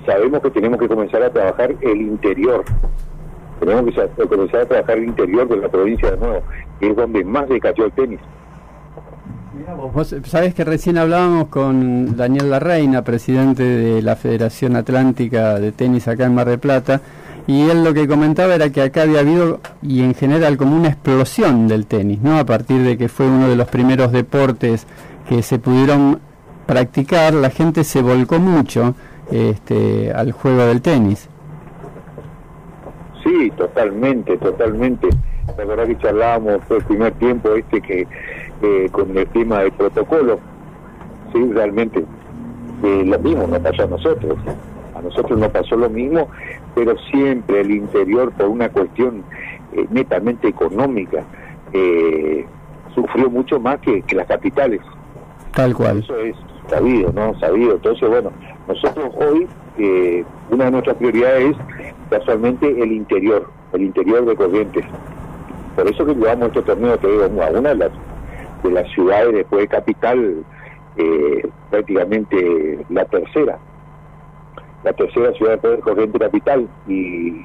sabemos 0.10 0.41
que 0.41 0.49
tenemos 0.49 0.80
que 0.80 0.88
comenzar 0.88 1.22
a 1.22 1.30
trabajar 1.30 1.76
el 1.81 2.02
interior. 2.02 2.64
Tenemos 3.60 3.94
que 3.94 4.27
comenzar 4.27 4.61
a 4.61 4.65
trabajar 4.65 4.98
el 4.98 5.03
interior 5.03 5.48
de 5.48 5.57
la 5.57 5.69
provincia 5.69 6.11
de 6.11 6.18
nuevo, 6.18 6.41
que 6.80 6.90
es 6.90 6.95
donde 6.95 7.23
más 7.23 7.48
decayó 7.48 7.86
el 7.86 7.91
tenis. 7.91 8.19
Vos 9.94 10.15
sabés 10.23 10.56
que 10.56 10.64
recién 10.64 10.98
hablábamos 10.98 11.49
con 11.49 12.15
Daniel 12.15 12.49
Larreina, 12.49 13.03
presidente 13.03 13.64
de 13.64 14.02
la 14.02 14.15
Federación 14.15 14.76
Atlántica 14.76 15.60
de 15.60 15.72
Tenis 15.72 16.07
acá 16.07 16.26
en 16.26 16.34
Mar 16.34 16.48
del 16.48 16.60
Plata, 16.60 17.02
y 17.45 17.69
él 17.69 17.84
lo 17.84 17.94
que 17.94 18.07
comentaba 18.07 18.56
era 18.56 18.72
que 18.72 18.81
acá 18.81 19.03
había 19.03 19.19
habido, 19.19 19.60
y 19.84 20.02
en 20.02 20.15
general, 20.15 20.57
como 20.57 20.76
una 20.76 20.88
explosión 20.88 21.68
del 21.68 21.86
tenis, 21.86 22.22
¿no? 22.22 22.40
A 22.40 22.45
partir 22.45 22.81
de 22.81 22.98
que 22.98 23.10
fue 23.10 23.27
uno 23.27 23.48
de 23.48 23.56
los 23.56 23.68
primeros 23.68 24.11
deportes 24.11 24.88
que 25.27 25.44
se 25.44 25.60
pudieron 25.60 26.19
practicar, 26.65 27.34
la 27.34 27.49
gente 27.49 27.84
se 27.84 28.02
volcó 28.02 28.40
mucho 28.40 28.95
este, 29.31 30.11
al 30.11 30.31
juego 30.31 30.65
del 30.65 30.81
tenis. 30.81 31.30
Sí, 33.23 33.51
totalmente, 33.57 34.38
totalmente. 34.38 35.10
La 35.57 35.65
verdad 35.65 35.88
que 35.88 35.97
charlábamos 35.97 36.64
fue 36.68 36.77
el 36.77 36.84
primer 36.85 37.14
tiempo 37.14 37.53
este 37.53 37.81
que 37.81 38.07
eh, 38.61 38.89
con 38.91 39.15
el 39.18 39.27
tema 39.27 39.60
del 39.60 39.72
protocolo, 39.72 40.39
sí, 41.34 41.51
realmente 41.53 42.03
eh, 42.84 43.03
lo 43.06 43.19
mismo 43.19 43.47
nos 43.47 43.60
pasó 43.60 43.84
a 43.84 43.88
nosotros. 43.88 44.38
A 44.95 45.01
nosotros 45.01 45.39
nos 45.39 45.49
pasó 45.49 45.76
lo 45.76 45.89
mismo, 45.89 46.27
pero 46.76 46.97
siempre 47.11 47.61
el 47.61 47.72
interior 47.72 48.31
por 48.34 48.47
una 48.47 48.69
cuestión 48.69 49.23
eh, 49.73 49.85
netamente 49.89 50.47
económica 50.47 51.23
sufrió 52.95 53.30
mucho 53.30 53.60
más 53.60 53.80
que, 53.80 54.01
que 54.01 54.15
las 54.15 54.26
capitales. 54.27 54.81
Tal 55.53 55.76
cual. 55.76 55.99
Eso 55.99 56.18
es 56.18 56.35
sabido, 56.68 57.11
¿no? 57.14 57.38
Sabido. 57.39 57.73
Entonces, 57.73 58.10
bueno, 58.10 58.31
nosotros 58.70 59.12
hoy, 59.16 59.48
eh, 59.80 60.24
una 60.52 60.66
de 60.66 60.72
nuestras 60.72 60.96
prioridades 60.98 61.56
es 61.80 61.94
casualmente 62.12 62.68
el 62.68 62.91
interior, 62.91 63.50
el 63.74 63.82
interior 63.82 64.24
de 64.26 64.36
Corrientes. 64.36 64.86
Por 65.76 65.90
eso 65.90 66.06
que 66.06 66.14
llevamos 66.14 66.50
este 66.50 66.62
torneo, 66.62 66.96
te 67.00 67.08
digo, 67.08 67.24
a 67.24 67.28
una 67.28 67.70
de 67.70 67.76
las, 67.76 67.91
de 68.62 68.72
las 68.72 68.88
ciudades 68.91 69.34
después 69.34 69.62
de 69.62 69.68
capital, 69.70 70.46
eh, 70.98 71.50
prácticamente 71.72 72.86
la 72.90 73.06
tercera, 73.06 73.58
la 74.84 74.94
tercera 74.94 75.34
ciudad 75.34 75.54
después 75.54 75.78
de 75.78 75.82
Corrientes 75.82 76.22
capital. 76.22 76.70
Y 76.88 77.44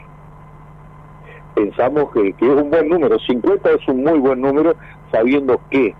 pensamos 1.54 2.12
que, 2.12 2.34
que 2.34 2.46
es 2.46 2.62
un 2.62 2.68
buen 2.68 2.86
número, 2.90 3.18
50 3.18 3.70
es 3.70 3.88
un 3.88 4.04
muy 4.04 4.18
buen 4.18 4.42
número, 4.42 4.74
sabiendo 5.10 5.58
que 5.70 5.94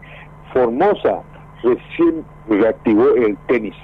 Formosa 0.52 1.22
recién 1.62 2.26
reactivó 2.46 3.08
el 3.14 3.38
tenis. 3.46 3.74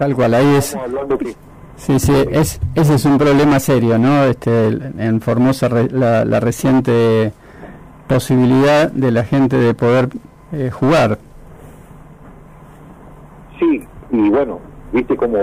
Tal 0.00 0.14
cual, 0.16 0.32
ahí 0.32 0.54
es... 0.56 0.74
Que 1.18 1.36
Sí, 1.76 1.98
sí, 2.00 2.12
es, 2.30 2.58
ese 2.74 2.94
es 2.94 3.04
un 3.04 3.18
problema 3.18 3.60
serio, 3.60 3.98
¿no? 3.98 4.24
Este, 4.24 4.68
en 4.68 5.20
Formosa 5.20 5.68
re- 5.68 5.90
la, 5.90 6.24
la 6.24 6.40
reciente 6.40 7.32
posibilidad 8.08 8.90
de 8.90 9.10
la 9.10 9.24
gente 9.24 9.56
de 9.56 9.74
poder 9.74 10.08
eh, 10.52 10.70
jugar. 10.70 11.18
Sí, 13.58 13.82
y 14.10 14.30
bueno, 14.30 14.58
viste 14.92 15.14
como 15.16 15.36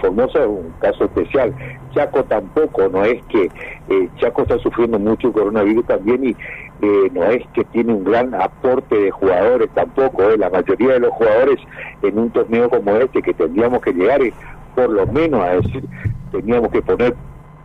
Formosa 0.00 0.38
es 0.42 0.46
un 0.48 0.72
caso 0.80 1.04
especial. 1.06 1.52
Chaco 1.94 2.24
tampoco, 2.24 2.88
no 2.88 3.04
es 3.04 3.22
que 3.26 3.50
eh, 3.88 4.08
Chaco 4.18 4.42
está 4.42 4.58
sufriendo 4.58 4.98
mucho 4.98 5.32
coronavirus 5.32 5.86
también 5.86 6.24
y 6.24 6.30
eh, 6.82 7.10
no 7.12 7.22
es 7.24 7.46
que 7.54 7.64
tiene 7.64 7.94
un 7.94 8.04
gran 8.04 8.34
aporte 8.34 8.96
de 8.96 9.10
jugadores 9.10 9.70
tampoco. 9.74 10.22
eh. 10.30 10.36
La 10.36 10.50
mayoría 10.50 10.94
de 10.94 11.00
los 11.00 11.12
jugadores 11.12 11.58
en 12.02 12.18
un 12.18 12.30
torneo 12.30 12.68
como 12.68 12.96
este 12.96 13.22
que 13.22 13.32
tendríamos 13.32 13.80
que 13.80 13.92
llegar 13.92 14.20
por 14.74 14.90
lo 14.90 15.06
menos 15.06 15.40
a 15.40 15.50
decir, 15.50 15.84
teníamos 16.32 16.70
que 16.72 16.82
poner 16.82 17.14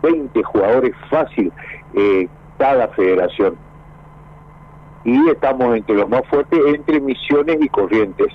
20 0.03 0.43
jugadores 0.43 0.93
fácil 1.10 1.51
eh, 1.95 2.27
cada 2.57 2.88
federación. 2.89 3.56
Y 5.06 5.30
estamos 5.30 5.76
entre 5.76 5.95
los 5.95 6.07
más 6.07 6.22
fuertes 6.30 6.60
entre 6.68 6.99
Misiones 6.99 7.57
y 7.61 7.69
Corrientes. 7.69 8.27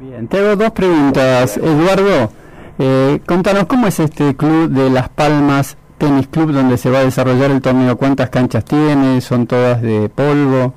Bien, 0.00 0.26
te 0.26 0.38
hago 0.38 0.56
dos 0.56 0.70
preguntas, 0.70 1.56
Eduardo. 1.58 2.30
Eh, 2.82 3.20
contanos, 3.26 3.64
¿cómo 3.66 3.86
es 3.88 4.00
este 4.00 4.34
club 4.34 4.70
de 4.70 4.88
Las 4.88 5.10
Palmas 5.10 5.76
tenis 5.98 6.28
club 6.28 6.50
donde 6.52 6.78
se 6.78 6.90
va 6.90 7.00
a 7.00 7.04
desarrollar 7.04 7.50
el 7.50 7.60
torneo, 7.60 7.94
¿cuántas 7.98 8.30
canchas 8.30 8.64
tiene? 8.64 9.20
¿Son 9.20 9.46
todas 9.46 9.82
de 9.82 10.08
polvo? 10.08 10.72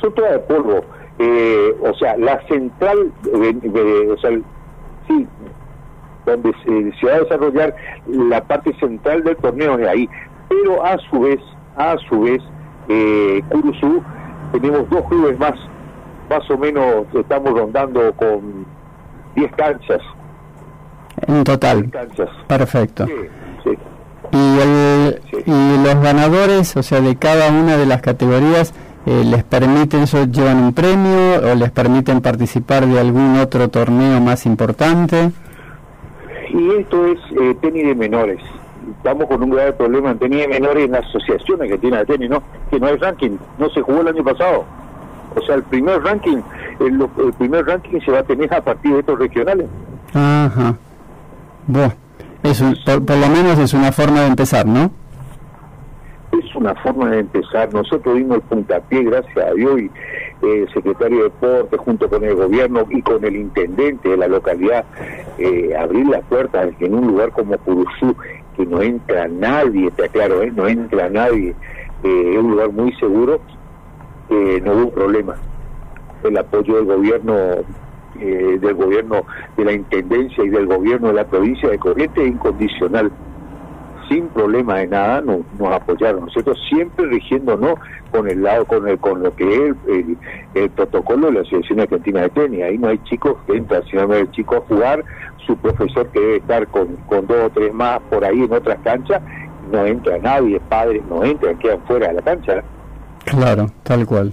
son 0.00 0.14
todas 0.14 0.32
de 0.32 0.38
polvo. 0.38 0.80
Eh, 1.18 1.76
o 1.82 1.92
sea, 1.94 2.16
la 2.16 2.40
central, 2.48 3.12
de- 3.22 3.52
de- 3.52 4.12
o 4.12 4.16
sea, 4.16 4.30
sí, 5.08 5.26
donde 6.24 6.54
se, 6.98 7.06
va 7.06 7.16
a 7.16 7.20
desarrollar 7.20 7.74
la 8.06 8.42
parte 8.44 8.72
central 8.80 9.24
del 9.24 9.36
torneo 9.36 9.78
es 9.78 9.88
ahí. 9.88 10.08
Pero 10.48 10.82
a 10.82 10.96
su 11.10 11.20
vez, 11.20 11.40
a 11.76 11.96
su 12.08 12.20
vez, 12.20 12.40
eh, 12.88 13.42
tenemos 14.52 14.88
dos 14.88 15.02
clubes 15.10 15.38
más, 15.38 15.54
más 16.30 16.48
o 16.50 16.56
menos 16.56 17.04
estamos 17.12 17.50
rondando 17.52 18.10
con 18.14 18.64
10 19.34 19.52
canchas. 19.56 20.00
En 21.26 21.44
total. 21.44 21.90
Perfecto. 22.46 23.06
Sí, 23.06 23.12
sí. 23.64 23.70
Y, 24.32 24.58
el- 24.60 25.20
y 25.46 25.84
los 25.84 26.02
ganadores, 26.02 26.76
o 26.76 26.82
sea, 26.82 27.00
de 27.00 27.16
cada 27.16 27.50
una 27.50 27.76
de 27.76 27.86
las 27.86 28.00
categorías, 28.02 28.74
eh, 29.06 29.22
¿les 29.24 29.42
permiten, 29.44 30.02
eso 30.02 30.24
llevan 30.26 30.58
un 30.58 30.74
premio 30.74 31.40
o 31.50 31.54
les 31.54 31.70
permiten 31.70 32.20
participar 32.20 32.86
de 32.86 32.98
algún 33.00 33.38
otro 33.38 33.68
torneo 33.68 34.20
más 34.20 34.44
importante? 34.46 35.30
Y 36.50 36.70
esto 36.80 37.06
es 37.06 37.18
eh, 37.40 37.56
tenis 37.60 37.86
de 37.86 37.94
menores. 37.94 38.40
Estamos 38.98 39.26
con 39.26 39.42
un 39.42 39.50
grave 39.50 39.72
problema 39.72 40.10
en 40.10 40.18
tenis 40.18 40.40
de 40.40 40.48
menores 40.48 40.84
en 40.86 40.92
las 40.92 41.04
asociaciones 41.06 41.70
que 41.70 41.78
tiene 41.78 41.98
de 41.98 42.06
tenis, 42.06 42.30
¿no? 42.30 42.42
Que 42.70 42.80
no 42.80 42.86
hay 42.86 42.96
ranking, 42.96 43.36
no 43.58 43.68
se 43.70 43.80
jugó 43.82 44.00
el 44.00 44.08
año 44.08 44.24
pasado. 44.24 44.64
O 45.36 45.40
sea, 45.42 45.56
el 45.56 45.62
primer 45.64 46.02
ranking, 46.02 46.38
el, 46.80 47.00
el 47.26 47.32
primer 47.34 47.66
ranking 47.66 48.00
se 48.00 48.10
va 48.10 48.20
a 48.20 48.22
tener 48.22 48.52
a 48.52 48.60
partir 48.62 48.92
de 48.94 49.00
estos 49.00 49.18
regionales. 49.18 49.66
Ajá. 50.14 50.74
Bueno, 51.68 51.92
es 52.42 52.60
un- 52.62 52.74
por, 52.84 53.04
por 53.04 53.16
lo 53.18 53.28
menos 53.28 53.58
es 53.58 53.74
una 53.74 53.92
forma 53.92 54.22
de 54.22 54.26
empezar, 54.28 54.66
¿no? 54.66 54.90
Es 56.32 56.54
una 56.56 56.74
forma 56.76 57.10
de 57.10 57.20
empezar. 57.20 57.72
Nosotros 57.74 58.16
dimos 58.16 58.36
el 58.38 58.42
puntapié, 58.42 59.02
gracias 59.04 59.36
a 59.46 59.52
Dios, 59.52 59.80
y 59.80 59.90
eh, 60.46 60.66
secretario 60.72 61.18
de 61.18 61.22
Deporte, 61.24 61.76
junto 61.76 62.08
con 62.08 62.24
el 62.24 62.34
gobierno 62.36 62.86
y 62.90 63.02
con 63.02 63.22
el 63.24 63.36
intendente 63.36 64.08
de 64.08 64.16
la 64.16 64.28
localidad, 64.28 64.84
eh, 65.38 65.74
abrir 65.78 66.06
las 66.08 66.24
puertas 66.24 66.70
en 66.80 66.94
un 66.94 67.06
lugar 67.08 67.32
como 67.32 67.56
Curuzú, 67.58 68.16
que 68.56 68.64
no 68.66 68.80
entra 68.82 69.28
nadie, 69.28 69.90
te 69.90 70.06
aclaro, 70.06 70.42
¿eh? 70.42 70.50
no 70.54 70.66
entra 70.66 71.08
nadie, 71.10 71.54
eh, 72.02 72.30
es 72.32 72.38
un 72.38 72.52
lugar 72.52 72.70
muy 72.72 72.92
seguro, 72.96 73.40
eh, 74.30 74.60
no 74.64 74.72
hubo 74.72 74.90
problema. 74.90 75.34
El 76.24 76.36
apoyo 76.38 76.76
del 76.76 76.84
gobierno 76.86 77.34
eh, 78.20 78.58
del 78.60 78.74
gobierno 78.74 79.24
de 79.56 79.64
la 79.64 79.72
intendencia 79.72 80.44
y 80.44 80.48
del 80.48 80.66
gobierno 80.66 81.08
de 81.08 81.14
la 81.14 81.26
provincia 81.26 81.68
de 81.68 81.78
Corrientes 81.78 82.24
es 82.24 82.30
incondicional. 82.30 83.10
Sin 84.08 84.26
problema 84.28 84.78
de 84.78 84.86
nada 84.86 85.20
nos, 85.20 85.40
nos 85.58 85.70
apoyaron 85.70 86.24
nosotros 86.24 86.58
siempre 86.70 87.06
rigiéndonos 87.06 87.74
con 88.10 88.26
el 88.28 88.42
lado 88.42 88.64
con 88.64 88.88
el 88.88 88.98
con 88.98 89.22
lo 89.22 89.36
que 89.36 89.44
es 89.44 89.74
el, 89.86 90.16
el 90.54 90.70
protocolo 90.70 91.26
de 91.26 91.34
la 91.34 91.40
Asociación 91.40 91.80
Argentina 91.80 92.22
de 92.22 92.30
Tenis. 92.30 92.62
Ahí 92.62 92.78
no 92.78 92.88
hay 92.88 92.98
chicos 93.04 93.36
que 93.46 93.56
entran 93.56 93.82
sino 93.90 94.12
el 94.14 94.30
chico 94.30 94.56
a 94.56 94.60
jugar. 94.60 95.04
Su 95.46 95.56
profesor 95.58 96.06
que 96.08 96.20
debe 96.20 96.36
estar 96.36 96.66
con, 96.68 96.96
con 97.06 97.26
dos 97.26 97.44
o 97.44 97.50
tres 97.50 97.72
más 97.72 98.00
por 98.10 98.24
ahí 98.24 98.40
en 98.42 98.52
otras 98.52 98.78
canchas 98.82 99.20
no 99.70 99.84
entra 99.84 100.18
nadie 100.18 100.60
padres 100.68 101.02
no 101.08 101.22
entran 101.24 101.58
quedan 101.58 101.80
fuera 101.82 102.08
de 102.08 102.14
la 102.14 102.22
cancha. 102.22 102.62
Claro, 103.24 103.66
tal 103.82 104.06
cual. 104.06 104.32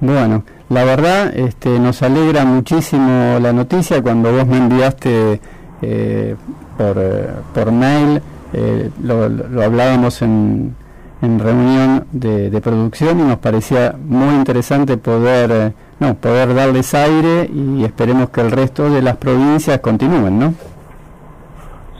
Bueno, 0.00 0.44
la 0.68 0.84
verdad 0.84 1.34
este, 1.36 1.78
nos 1.78 2.02
alegra 2.02 2.44
muchísimo 2.44 3.38
la 3.40 3.52
noticia 3.52 4.02
cuando 4.02 4.32
vos 4.32 4.46
me 4.46 4.58
enviaste 4.58 5.40
eh, 5.82 6.36
por, 6.76 6.96
eh, 6.98 7.28
por 7.54 7.72
mail, 7.72 8.20
eh, 8.52 8.90
lo, 9.02 9.28
lo 9.28 9.62
hablábamos 9.62 10.22
en, 10.22 10.74
en 11.22 11.38
reunión 11.38 12.06
de, 12.12 12.50
de 12.50 12.60
producción 12.60 13.18
y 13.20 13.22
nos 13.22 13.38
parecía 13.38 13.94
muy 13.98 14.34
interesante 14.34 14.96
poder, 14.96 15.50
eh, 15.50 15.72
no, 16.00 16.14
poder 16.14 16.54
darles 16.54 16.94
aire 16.94 17.50
y 17.52 17.84
esperemos 17.84 18.30
que 18.30 18.40
el 18.40 18.50
resto 18.50 18.88
de 18.88 19.02
las 19.02 19.16
provincias 19.16 19.80
continúen, 19.80 20.38
¿no? 20.38 20.54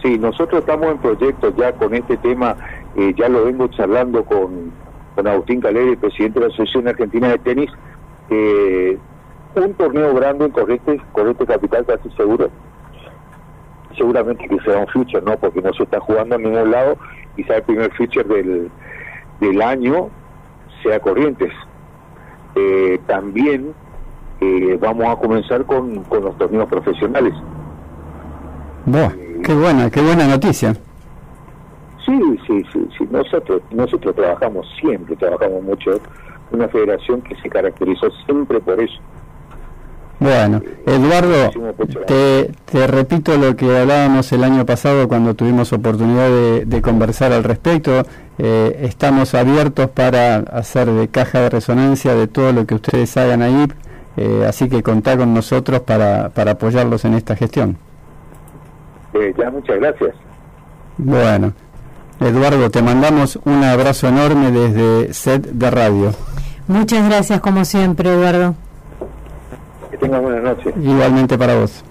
Sí, 0.02 0.16
nosotros 0.18 0.60
estamos 0.60 0.92
en 0.92 0.98
proyectos 0.98 1.54
ya 1.56 1.72
con 1.72 1.92
este 1.94 2.16
tema, 2.18 2.56
eh, 2.96 3.12
ya 3.16 3.28
lo 3.28 3.44
vengo 3.46 3.66
charlando 3.68 4.24
con, 4.24 4.70
con 5.16 5.26
Agustín 5.26 5.60
Caleri, 5.60 5.96
presidente 5.96 6.38
de 6.38 6.46
la 6.46 6.52
Asociación 6.52 6.86
Argentina 6.86 7.28
de 7.28 7.38
Tenis, 7.38 7.70
eh, 8.30 8.98
un 9.54 9.74
torneo 9.74 10.14
grande 10.14 10.46
en 10.46 10.50
Corrientes, 10.50 11.00
Corrientes 11.12 11.46
Capital 11.46 11.86
casi 11.86 12.10
seguro, 12.10 12.50
seguramente 13.96 14.48
que 14.48 14.58
será 14.60 14.80
un 14.80 14.88
future, 14.88 15.22
¿no? 15.22 15.36
Porque 15.36 15.62
no 15.62 15.72
se 15.74 15.82
está 15.82 16.00
jugando 16.00 16.36
en 16.36 16.42
ningún 16.42 16.70
lado, 16.70 16.96
quizá 17.36 17.56
el 17.56 17.62
primer 17.62 17.92
future 17.94 18.24
del, 18.24 18.70
del 19.40 19.62
año 19.62 20.10
sea 20.82 21.00
Corrientes. 21.00 21.52
Eh, 22.54 22.98
también 23.06 23.74
eh, 24.40 24.78
vamos 24.80 25.06
a 25.06 25.16
comenzar 25.16 25.64
con, 25.64 26.02
con 26.04 26.24
los 26.24 26.36
torneos 26.38 26.68
profesionales. 26.68 27.34
Buah, 28.86 29.10
qué 29.44 29.54
buena, 29.54 29.90
qué 29.90 30.00
buena 30.00 30.26
noticia. 30.26 30.74
Sí, 32.06 32.38
sí, 32.46 32.62
sí, 32.72 32.88
sí. 32.96 33.08
Nosotros, 33.10 33.60
nosotros 33.70 34.14
trabajamos 34.14 34.66
siempre, 34.80 35.14
trabajamos 35.16 35.62
mucho. 35.62 36.00
Una 36.50 36.68
federación 36.68 37.20
que 37.22 37.36
se 37.36 37.48
caracterizó 37.48 38.10
siempre 38.26 38.60
por 38.60 38.80
eso. 38.80 39.00
Bueno, 40.20 40.60
Eduardo, 40.84 41.50
te, 42.06 42.50
te 42.64 42.86
repito 42.88 43.36
lo 43.36 43.54
que 43.54 43.78
hablábamos 43.78 44.32
el 44.32 44.42
año 44.42 44.66
pasado 44.66 45.06
cuando 45.06 45.34
tuvimos 45.34 45.72
oportunidad 45.72 46.28
de, 46.28 46.64
de 46.64 46.82
conversar 46.82 47.32
al 47.32 47.44
respecto. 47.44 48.02
Eh, 48.38 48.80
estamos 48.82 49.34
abiertos 49.34 49.90
para 49.90 50.36
hacer 50.38 50.88
de 50.90 51.08
caja 51.08 51.40
de 51.42 51.50
resonancia 51.50 52.14
de 52.14 52.26
todo 52.26 52.52
lo 52.52 52.66
que 52.66 52.74
ustedes 52.74 53.16
hagan 53.16 53.42
ahí, 53.42 53.66
eh, 54.16 54.44
así 54.48 54.68
que 54.68 54.82
contá 54.82 55.16
con 55.16 55.34
nosotros 55.34 55.80
para, 55.80 56.30
para 56.30 56.52
apoyarlos 56.52 57.04
en 57.04 57.14
esta 57.14 57.36
gestión. 57.36 57.76
Eh, 59.14 59.32
ya, 59.36 59.50
muchas 59.50 59.78
gracias. 59.78 60.14
Bueno, 60.98 61.52
Eduardo, 62.20 62.68
te 62.70 62.82
mandamos 62.82 63.38
un 63.44 63.62
abrazo 63.62 64.08
enorme 64.08 64.50
desde 64.50 65.14
Set 65.14 65.50
de 65.52 65.70
Radio. 65.70 66.12
Muchas 66.66 67.08
gracias 67.08 67.40
como 67.40 67.64
siempre, 67.64 68.10
Eduardo. 68.10 68.56
Que 69.90 69.98
tengan 69.98 70.22
buenas 70.22 70.42
noches. 70.42 70.74
Igualmente 70.82 71.38
para 71.38 71.54
vos. 71.54 71.84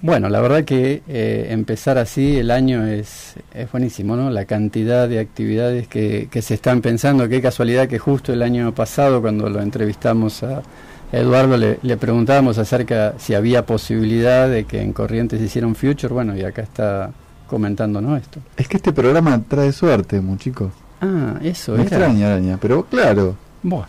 Bueno, 0.00 0.28
la 0.28 0.40
verdad 0.40 0.64
que 0.64 1.02
eh, 1.06 1.46
empezar 1.50 1.98
así 1.98 2.36
el 2.38 2.50
año 2.50 2.86
es, 2.86 3.36
es 3.54 3.70
buenísimo, 3.72 4.16
¿no? 4.16 4.30
La 4.30 4.46
cantidad 4.46 5.08
de 5.08 5.18
actividades 5.18 5.86
que, 5.86 6.28
que 6.30 6.42
se 6.42 6.54
están 6.54 6.80
pensando. 6.80 7.28
Qué 7.28 7.40
casualidad 7.40 7.88
que 7.88 7.98
justo 7.98 8.32
el 8.32 8.42
año 8.42 8.74
pasado, 8.74 9.20
cuando 9.20 9.48
lo 9.48 9.60
entrevistamos 9.60 10.42
a 10.42 10.62
Eduardo, 11.12 11.56
le, 11.56 11.78
le 11.82 11.96
preguntábamos 11.96 12.58
acerca 12.58 13.14
si 13.18 13.34
había 13.34 13.64
posibilidad 13.66 14.48
de 14.48 14.64
que 14.64 14.82
en 14.82 14.92
Corrientes 14.92 15.40
hiciera 15.40 15.66
un 15.66 15.74
future. 15.74 16.12
Bueno, 16.12 16.36
y 16.36 16.42
acá 16.42 16.62
está 16.62 17.10
comentándonos 17.46 18.20
esto. 18.20 18.40
Es 18.56 18.66
que 18.68 18.76
este 18.78 18.92
programa 18.92 19.40
trae 19.46 19.72
suerte, 19.72 20.20
muchachos. 20.20 20.72
Ah, 21.00 21.34
eso 21.42 21.74
era. 21.74 21.82
extraña, 21.82 22.28
araña, 22.28 22.58
pero 22.60 22.84
claro. 22.84 23.36
Buah, 23.62 23.86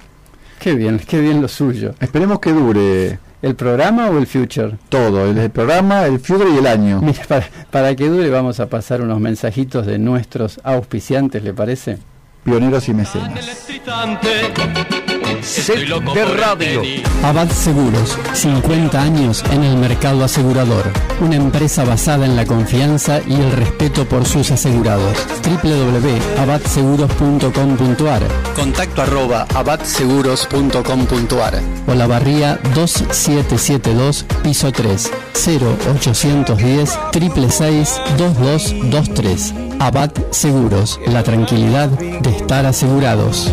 qué 0.59 0.75
bien, 0.75 0.99
qué 0.99 1.19
bien 1.19 1.41
lo 1.41 1.47
suyo. 1.47 1.93
Esperemos 1.99 2.39
que 2.39 2.51
dure. 2.51 3.19
¿El 3.41 3.55
programa 3.55 4.09
o 4.09 4.17
el 4.17 4.25
future? 4.25 4.75
Todo, 4.89 5.25
el, 5.29 5.37
el 5.37 5.51
programa, 5.51 6.05
el 6.05 6.19
future 6.19 6.49
y 6.49 6.57
el 6.57 6.67
año. 6.67 6.99
Mira, 7.01 7.23
para, 7.27 7.45
para 7.69 7.95
que 7.95 8.07
dure 8.09 8.29
vamos 8.29 8.59
a 8.59 8.67
pasar 8.67 9.01
unos 9.01 9.19
mensajitos 9.19 9.85
de 9.85 9.99
nuestros 9.99 10.59
auspiciantes, 10.63 11.43
¿le 11.43 11.53
parece? 11.53 11.97
Pioneros 12.43 12.87
y 12.89 12.93
mecenas. 12.93 13.67
Set 15.45 15.87
de 15.87 16.25
radio. 16.25 16.81
Abad 17.23 17.49
Seguros, 17.51 18.17
50 18.33 18.99
años 18.99 19.43
en 19.51 19.63
el 19.63 19.77
mercado 19.77 20.23
asegurador. 20.23 20.91
Una 21.21 21.35
empresa 21.35 21.83
basada 21.83 22.25
en 22.25 22.35
la 22.35 22.47
confianza 22.47 23.21
y 23.27 23.35
el 23.35 23.51
respeto 23.51 24.05
por 24.05 24.25
sus 24.25 24.49
asegurados. 24.49 25.15
www.abadseguros.com.ar 25.43 28.23
Contacto 28.55 29.03
arroba 29.03 29.45
abadseguros.com.ar 29.53 31.61
o 31.87 31.93
la 31.93 32.07
barría 32.07 32.59
2772 32.73 34.25
piso 34.41 34.71
3 34.71 35.11
0810 35.45 36.97
666 37.13 38.01
2223. 38.17 39.53
Abad 39.79 40.09
Seguros, 40.31 40.99
la 41.05 41.21
tranquilidad 41.21 41.89
de 41.89 42.31
estar 42.31 42.65
asegurados. 42.65 43.51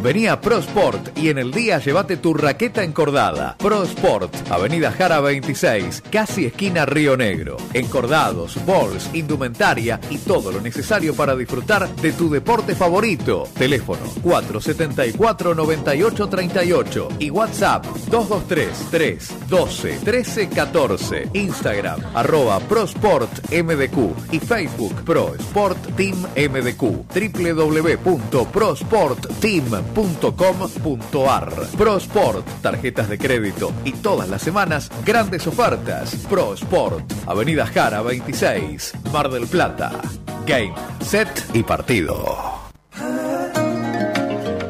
Vení 0.04 0.28
a 0.28 0.40
ProSport 0.42 1.18
y 1.18 1.30
en 1.30 1.38
el 1.38 1.54
día 1.54 1.80
llévate 1.80 2.18
tu 2.18 2.34
raqueta 2.34 2.84
encordada. 2.84 3.56
ProSport, 3.58 4.52
Avenida 4.52 4.92
Jara 4.92 5.22
26, 5.22 6.04
casi 6.12 6.46
esquina 6.46 6.86
Río 6.86 7.16
Negro. 7.16 7.56
Encordados, 7.74 8.58
balls, 8.66 9.10
indumentaria 9.14 10.02
y 10.10 10.18
todo 10.18 10.52
lo 10.52 10.60
necesario 10.60 11.16
para 11.16 11.38
disfrutar 11.38 11.88
de 11.96 12.12
tu 12.12 12.30
deporte 12.30 12.76
favorito. 12.76 13.48
Teléfono 13.58 14.02
474-9838 14.24 17.08
y 17.20 17.30
WhatsApp 17.30 17.86
223 17.86 18.90
312 18.92 20.00
1314 20.04 21.30
Instagram 21.32 22.02
arroba 22.14 22.60
ProSportMDQ 22.60 24.34
y 24.34 24.40
Facebook 24.40 25.06
Pro 25.06 25.34
Sport 25.36 25.96
Team 25.96 26.26
MDQ 26.36 27.08
www.prosportteam.com.ar 29.94 31.54
ProSport, 31.78 32.48
tarjetas 32.62 33.10
de 33.10 33.18
crédito 33.18 33.72
y 33.84 33.94
todas 33.94 34.30
las 34.30 34.42
semanas 34.42 34.90
grandes 35.06 35.48
ofertas. 35.48 36.16
ProSport, 36.30 37.04
Avenida 37.28 37.66
Jara 37.66 38.02
26, 38.02 38.94
Mar 39.12 39.30
del 39.30 39.48
Plata. 39.48 39.92
Game, 40.46 40.74
set 41.02 41.30
y 41.54 41.64
partido. 41.64 42.63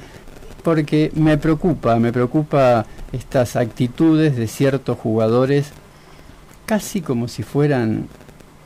porque 0.62 1.10
me 1.14 1.38
preocupa, 1.38 1.96
me 1.98 2.12
preocupa 2.12 2.86
estas 3.12 3.56
actitudes 3.56 4.36
de 4.36 4.46
ciertos 4.46 4.98
jugadores 4.98 5.72
casi 6.66 7.00
como 7.00 7.28
si 7.28 7.42
fueran 7.42 8.08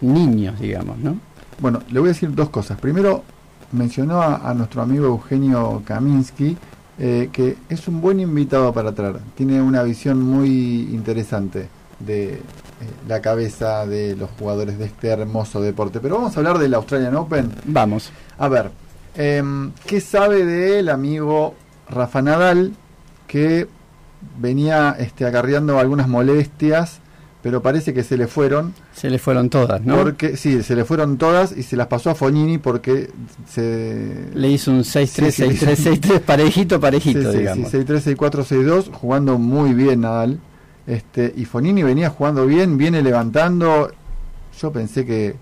niños, 0.01 0.61
digamos, 0.61 0.99
¿no? 0.99 1.19
Bueno, 1.59 1.83
le 1.91 1.99
voy 2.01 2.11
a 2.11 2.13
decir 2.13 2.35
dos 2.35 2.51
cosas. 2.51 2.79
Primero, 2.79 3.25
mencionó 3.73 4.23
a, 4.23 4.49
a 4.49 4.55
nuestro 4.55 4.83
amigo 4.83 5.07
Eugenio 5.07 5.83
Kaminsky 5.85 6.57
eh, 6.99 7.29
que 7.31 7.59
es 7.69 7.89
un 7.89 8.01
buen 8.01 8.21
invitado 8.21 8.73
para 8.73 8.93
traer. 8.93 9.19
Tiene 9.35 9.61
una 9.61 9.83
visión 9.83 10.23
muy 10.23 10.89
interesante 10.93 11.69
de 11.99 12.35
eh, 12.35 12.41
la 13.07 13.21
cabeza 13.21 13.87
de 13.87 14.17
los 14.17 14.31
jugadores 14.39 14.79
de 14.79 14.87
este 14.87 15.09
hermoso 15.09 15.61
deporte. 15.61 16.01
Pero 16.01 16.17
vamos 16.17 16.35
a 16.35 16.41
hablar 16.41 16.59
del 16.59 16.73
Australian 16.73 17.15
Open. 17.17 17.53
Vamos. 17.67 18.11
A 18.39 18.49
ver, 18.49 18.71
em, 19.15 19.73
¿qué 19.85 20.01
sabe 20.01 20.47
de 20.47 20.79
él, 20.79 20.89
amigo 20.89 21.55
Rafa 21.91 22.23
Nadal, 22.23 22.73
que 23.27 23.69
venía 24.39 24.97
este, 24.99 25.27
acarreando 25.27 25.79
algunas 25.79 26.09
molestias, 26.09 27.01
pero 27.47 27.63
parece 27.63 27.95
que 27.95 28.03
se 28.03 28.17
le 28.17 28.27
fueron? 28.27 28.75
Se 28.93 29.09
le 29.09 29.21
fueron 29.21 29.51
todas, 29.51 29.81
¿no? 29.81 29.97
Porque 29.99 30.37
sí, 30.37 30.65
se 30.65 30.75
le 30.75 30.85
fueron 30.85 31.17
todas 31.17 31.57
y 31.57 31.63
se 31.63 31.77
las 31.77 31.87
pasó 31.87 32.11
a 32.11 32.17
Fognini 32.17 32.59
porque 32.59 33.09
se 33.49 34.31
Le 34.35 34.49
hizo 34.51 34.73
un 34.73 34.81
6-3, 34.81 35.31
Sí, 35.31 35.31
sí, 35.31 35.43
6-3, 35.45 35.75
sí. 35.77 35.89
6-3, 35.91 36.21
parejito, 36.23 36.81
parejito, 36.81 37.31
Sí, 37.31 37.39
digamos. 37.39 37.71
sí, 37.71 37.77
6-3, 37.77 38.17
6-4, 38.17 38.43
6-2, 38.45 38.91
jugando 38.93 39.39
muy 39.39 39.75
bien 39.75 40.01
Nadal. 40.01 40.41
Este, 40.89 41.33
y 41.37 41.45
Fonini 41.45 41.85
venía 41.85 42.11
jugando 42.11 42.47
bien, 42.47 42.77
viene 42.79 43.01
levantando. 43.01 43.93
Yo 44.61 44.73
pensé 44.73 45.07
que 45.07 45.37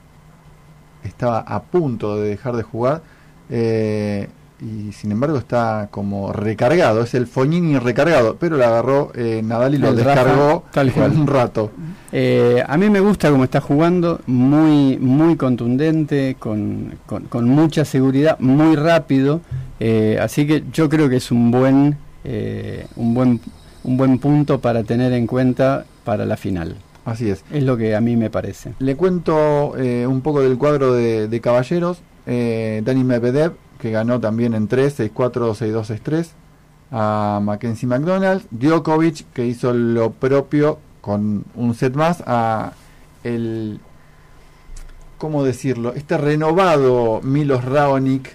estaba 1.05 1.39
a 1.41 1.63
punto 1.63 2.21
de 2.21 2.29
dejar 2.29 2.55
de 2.57 2.65
jugar. 2.65 3.01
eh, 3.49 4.29
y 4.65 4.93
sin 4.93 5.13
embargo 5.13 5.37
está 5.39 5.89
como 5.91 6.33
recargado, 6.33 7.03
es 7.03 7.15
el 7.15 7.27
Fonini 7.27 7.79
recargado, 7.79 8.37
pero 8.41 8.57
lo 8.57 8.65
agarró 8.65 9.13
eh, 9.15 9.43
Nadal 9.45 9.75
y 9.75 9.79
lo 9.79 9.91
El 9.91 9.99
Rafa, 9.99 10.25
descargó 10.25 10.65
tal 10.73 10.91
cual. 10.93 11.13
en 11.13 11.21
un 11.21 11.27
rato. 11.27 11.71
Eh, 12.13 12.63
a 12.67 12.77
mí 12.79 12.89
me 12.91 13.01
gusta 13.01 13.31
cómo 13.31 13.45
está 13.45 13.61
jugando, 13.61 14.21
muy 14.27 14.97
muy 14.99 15.37
contundente, 15.37 16.37
con, 16.39 16.95
con, 17.07 17.25
con 17.25 17.49
mucha 17.49 17.85
seguridad, 17.85 18.39
muy 18.41 18.77
rápido. 18.77 19.41
eh, 19.81 20.19
así 20.21 20.47
que 20.47 20.65
yo 20.73 20.89
creo 20.89 21.09
que 21.09 21.17
es 21.17 21.31
un 21.31 21.51
buen, 21.51 21.97
eh, 22.25 22.87
un 22.97 23.15
buen 23.15 23.41
un 23.85 23.99
buen 23.99 24.19
punto 24.19 24.61
para 24.61 24.83
tener 24.83 25.13
en 25.13 25.27
cuenta 25.27 25.85
para 26.05 26.25
la 26.25 26.39
final. 26.39 26.77
Así 27.05 27.29
es. 27.29 27.45
Es 27.53 27.63
lo 27.65 27.77
que 27.77 27.95
a 27.95 28.01
mí 28.01 28.17
me 28.17 28.31
parece. 28.31 28.73
Le 28.79 28.97
cuento 28.97 29.75
eh, 29.77 30.07
un 30.07 30.23
poco 30.23 30.41
del 30.41 30.57
cuadro 30.57 30.95
de, 30.95 31.29
de 31.29 31.41
caballeros. 31.43 31.99
Eh, 32.27 32.81
Dani 32.83 33.05
Medvedev, 33.05 33.53
que 33.79 33.91
ganó 33.91 34.21
también 34.21 34.55
en 34.55 34.69
3, 34.69 34.99
6-4, 35.01 35.13
6-2, 35.55 36.01
6-3 36.03 36.27
a 36.93 37.41
Mackenzie 37.43 37.89
McDonald. 37.89 38.43
Djokovic, 38.51 39.25
que 39.33 39.47
hizo 39.47 39.73
lo 39.73 40.11
propio 40.13 40.79
con 41.01 41.45
un 41.55 41.75
set 41.75 41.95
más 41.95 42.23
a 42.27 42.73
el... 43.25 43.81
¿Cómo 45.19 45.45
decirlo? 45.45 45.95
Este 45.95 46.17
renovado 46.19 47.21
Milos 47.23 47.65
Raonic, 47.65 48.31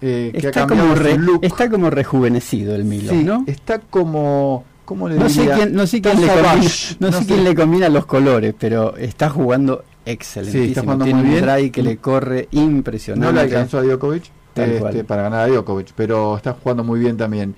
eh, 0.00 0.30
que 0.32 0.46
ha 0.46 0.50
Está 0.50 0.66
cambiado 0.66 0.88
como, 0.90 0.96
su 0.96 1.02
re- 1.02 1.18
look. 1.18 1.40
está 1.44 1.68
como 1.68 1.90
rejuvenecido 1.90 2.74
el 2.74 2.84
Milo, 2.84 3.10
Sí, 3.12 3.24
¿no? 3.24 3.44
está 3.46 3.78
como... 3.80 4.64
¿Cómo 4.84 5.08
le 5.08 5.16
No 5.16 5.28
sé 5.28 5.40
diría? 5.42 5.54
quién, 5.56 5.72
no 5.74 5.86
sé 5.86 6.00
quién, 6.00 6.20
le, 6.20 6.26
combina, 6.26 6.48
savage, 6.48 6.96
no 6.98 7.12
sé 7.12 7.24
quién 7.26 7.44
le 7.44 7.54
combina 7.54 7.88
los 7.88 8.06
colores, 8.06 8.54
pero 8.58 8.96
está 8.96 9.28
jugando 9.30 9.84
excelentísimo. 10.04 10.64
Sí, 10.64 10.70
está 10.70 10.80
jugando 10.82 11.04
Tiene 11.04 11.20
muy 11.20 11.28
un 11.28 11.34
bien. 11.36 11.44
drive 11.46 11.70
que 11.70 11.82
le 11.84 11.96
corre 11.98 12.48
impresionante. 12.50 13.24
No 13.26 13.32
le 13.32 13.40
alcanzó 13.40 13.78
a 13.78 13.82
Djokovic 13.82 14.24
este, 14.86 15.04
para 15.04 15.22
ganar 15.22 15.40
a 15.40 15.46
Djokovic, 15.46 15.92
pero 15.94 16.36
está 16.36 16.52
jugando 16.54 16.84
muy 16.84 17.00
bien 17.00 17.16
también. 17.16 17.54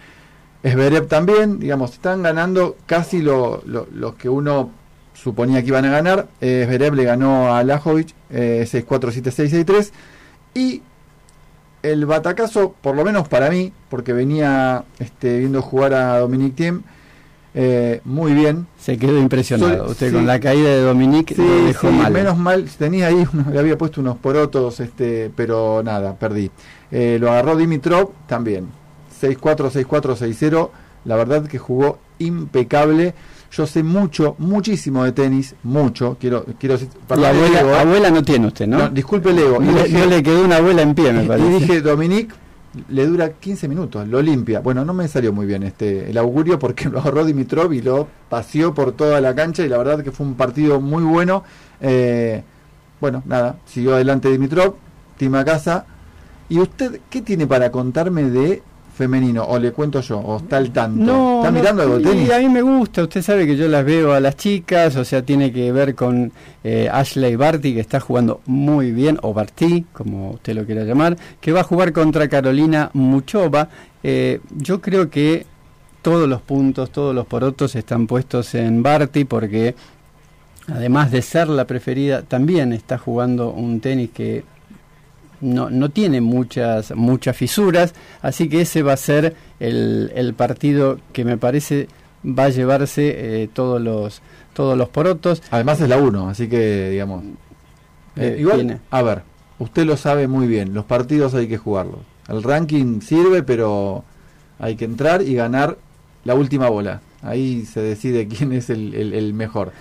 Zverev 0.64 1.06
también, 1.08 1.58
digamos, 1.58 1.92
están 1.92 2.22
ganando 2.22 2.76
casi 2.86 3.20
lo, 3.20 3.62
lo- 3.66 3.88
los 3.92 4.14
que 4.14 4.28
uno 4.28 4.70
suponía 5.14 5.60
que 5.62 5.68
iban 5.68 5.84
a 5.84 5.90
ganar. 5.90 6.28
Eh, 6.40 6.90
le 6.94 7.04
ganó 7.04 7.54
a 7.54 7.62
Lajovic 7.64 8.14
eh, 8.30 8.64
6-4, 8.66 9.10
7-6, 9.10 9.64
6-3. 9.64 9.90
Y 10.54 10.82
el 11.82 12.06
batacazo, 12.06 12.74
por 12.80 12.94
lo 12.94 13.04
menos 13.04 13.26
para 13.28 13.50
mí, 13.50 13.72
porque 13.88 14.12
venía 14.12 14.84
este, 14.98 15.38
viendo 15.40 15.62
jugar 15.62 15.94
a 15.94 16.18
Dominic 16.18 16.54
Thiem, 16.54 16.82
eh, 17.54 18.00
muy 18.04 18.32
bien. 18.32 18.66
Se 18.78 18.96
quedó 18.96 19.18
impresionado. 19.18 19.90
Usted 19.90 20.08
sí. 20.08 20.14
con 20.14 20.26
la 20.26 20.40
caída 20.40 20.68
de 20.70 20.80
Dominique 20.82 21.34
Sí, 21.34 21.42
lo 21.42 21.64
dejó 21.66 21.88
sí, 21.90 21.94
mal. 21.96 22.12
menos 22.12 22.38
mal, 22.38 22.64
tenía 22.78 23.08
ahí, 23.08 23.24
le 23.52 23.58
había 23.58 23.76
puesto 23.76 24.00
unos 24.00 24.16
porotos, 24.16 24.80
este, 24.80 25.30
pero 25.36 25.82
nada, 25.84 26.14
perdí. 26.16 26.50
Eh, 26.90 27.18
lo 27.20 27.30
agarró 27.30 27.56
Dimitrov 27.56 28.10
también, 28.26 28.68
6-4, 29.20 29.70
6-4, 29.70 30.16
6-0, 30.16 30.70
la 31.04 31.16
verdad 31.16 31.46
que 31.46 31.58
jugó 31.58 31.98
impecable. 32.18 33.14
Yo 33.50 33.66
sé 33.66 33.82
mucho, 33.82 34.34
muchísimo 34.38 35.04
de 35.04 35.12
tenis, 35.12 35.54
mucho, 35.62 36.16
quiero, 36.18 36.46
quiero 36.58 36.74
decir, 36.78 36.88
perdón, 37.06 37.26
abuela, 37.26 37.60
¿eh? 37.60 37.80
abuela 37.80 38.10
no 38.10 38.22
tiene 38.22 38.46
usted, 38.46 38.66
¿no? 38.66 38.78
No, 38.78 38.88
disculpe 38.88 39.28
el 39.28 39.38
ego. 39.40 39.60
No 39.60 39.72
no 39.72 40.06
le 40.06 40.22
quedó 40.22 40.42
una 40.42 40.56
abuela 40.56 40.80
en 40.80 40.94
pie, 40.94 41.12
me 41.12 41.24
y 41.24 41.28
parece. 41.28 41.50
dije, 41.50 41.80
Dominique 41.82 42.34
le 42.88 43.06
dura 43.06 43.32
15 43.32 43.68
minutos, 43.68 44.06
lo 44.08 44.22
limpia. 44.22 44.60
Bueno, 44.60 44.84
no 44.84 44.94
me 44.94 45.08
salió 45.08 45.32
muy 45.32 45.46
bien 45.46 45.62
este 45.62 46.10
el 46.10 46.18
augurio 46.18 46.58
porque 46.58 46.88
lo 46.88 47.00
agarró 47.00 47.24
Dimitrov 47.24 47.72
y 47.72 47.82
lo 47.82 48.08
paseó 48.28 48.74
por 48.74 48.92
toda 48.92 49.20
la 49.20 49.34
cancha 49.34 49.64
y 49.64 49.68
la 49.68 49.78
verdad 49.78 50.02
que 50.02 50.12
fue 50.12 50.26
un 50.26 50.34
partido 50.34 50.80
muy 50.80 51.02
bueno. 51.02 51.44
Eh, 51.80 52.42
bueno, 53.00 53.22
nada, 53.26 53.56
siguió 53.66 53.94
adelante 53.94 54.30
Dimitrov, 54.30 54.76
Tima 55.16 55.44
Casa. 55.44 55.86
¿Y 56.48 56.58
usted 56.58 57.00
qué 57.08 57.22
tiene 57.22 57.46
para 57.46 57.70
contarme 57.70 58.24
de 58.24 58.62
femenino? 58.94 59.44
¿O 59.44 59.58
le 59.58 59.72
cuento 59.72 60.00
yo? 60.00 60.18
¿O 60.18 60.38
está 60.38 60.58
al 60.58 60.70
tanto? 60.70 61.02
No, 61.02 61.38
¿Está 61.38 61.50
no, 61.50 61.58
mirando 61.58 61.82
algo 61.82 61.96
de 61.96 62.02
y 62.02 62.04
tenis? 62.04 62.30
A 62.30 62.38
mí 62.38 62.48
me 62.48 62.62
gusta, 62.62 63.02
usted 63.02 63.22
sabe 63.22 63.46
que 63.46 63.56
yo 63.56 63.68
las 63.68 63.84
veo 63.84 64.12
a 64.12 64.20
las 64.20 64.36
chicas, 64.36 64.96
o 64.96 65.04
sea, 65.04 65.22
tiene 65.22 65.52
que 65.52 65.72
ver 65.72 65.94
con 65.94 66.32
eh, 66.62 66.88
Ashley 66.92 67.36
Barty, 67.36 67.74
que 67.74 67.80
está 67.80 68.00
jugando 68.00 68.40
muy 68.46 68.92
bien, 68.92 69.18
o 69.22 69.32
Barty, 69.32 69.86
como 69.92 70.32
usted 70.32 70.54
lo 70.54 70.64
quiera 70.64 70.84
llamar, 70.84 71.16
que 71.40 71.52
va 71.52 71.60
a 71.60 71.64
jugar 71.64 71.92
contra 71.92 72.28
Carolina 72.28 72.90
Muchova. 72.92 73.68
Eh, 74.02 74.40
yo 74.56 74.80
creo 74.80 75.10
que 75.10 75.46
todos 76.02 76.28
los 76.28 76.42
puntos, 76.42 76.90
todos 76.90 77.14
los 77.14 77.26
porotos 77.26 77.74
están 77.76 78.06
puestos 78.06 78.54
en 78.54 78.82
Barty, 78.82 79.24
porque 79.24 79.74
además 80.68 81.10
de 81.10 81.22
ser 81.22 81.48
la 81.48 81.66
preferida, 81.66 82.22
también 82.22 82.72
está 82.72 82.98
jugando 82.98 83.50
un 83.52 83.80
tenis 83.80 84.10
que 84.10 84.44
no, 85.42 85.68
no 85.68 85.90
tiene 85.90 86.20
muchas, 86.22 86.92
muchas 86.96 87.36
fisuras, 87.36 87.94
así 88.22 88.48
que 88.48 88.62
ese 88.62 88.82
va 88.82 88.94
a 88.94 88.96
ser 88.96 89.36
el, 89.60 90.10
el 90.14 90.32
partido 90.34 90.98
que 91.12 91.24
me 91.26 91.36
parece 91.36 91.88
va 92.24 92.44
a 92.44 92.48
llevarse 92.48 93.42
eh, 93.42 93.48
todos 93.52 93.80
los 93.80 94.22
todos 94.54 94.76
los 94.78 94.88
porotos. 94.88 95.42
Además 95.50 95.80
es 95.80 95.88
la 95.88 95.96
1, 95.98 96.28
así 96.28 96.48
que 96.48 96.90
digamos. 96.90 97.24
eh, 98.16 98.34
Eh, 98.36 98.40
igual, 98.40 98.56
tiene. 98.56 98.78
a 98.90 99.02
ver, 99.02 99.22
usted 99.58 99.84
lo 99.84 99.96
sabe 99.96 100.28
muy 100.28 100.46
bien, 100.46 100.72
los 100.74 100.84
partidos 100.84 101.34
hay 101.34 101.48
que 101.48 101.58
jugarlos. 101.58 102.00
El 102.28 102.42
ranking 102.42 103.00
sirve, 103.00 103.42
pero 103.42 104.04
hay 104.58 104.76
que 104.76 104.84
entrar 104.84 105.22
y 105.22 105.34
ganar 105.34 105.76
la 106.24 106.34
última 106.34 106.68
bola. 106.68 107.00
Ahí 107.22 107.64
se 107.66 107.80
decide 107.80 108.26
quién 108.28 108.52
es 108.52 108.68
el, 108.68 108.94
el- 108.94 109.12
el 109.14 109.32
mejor. 109.34 109.72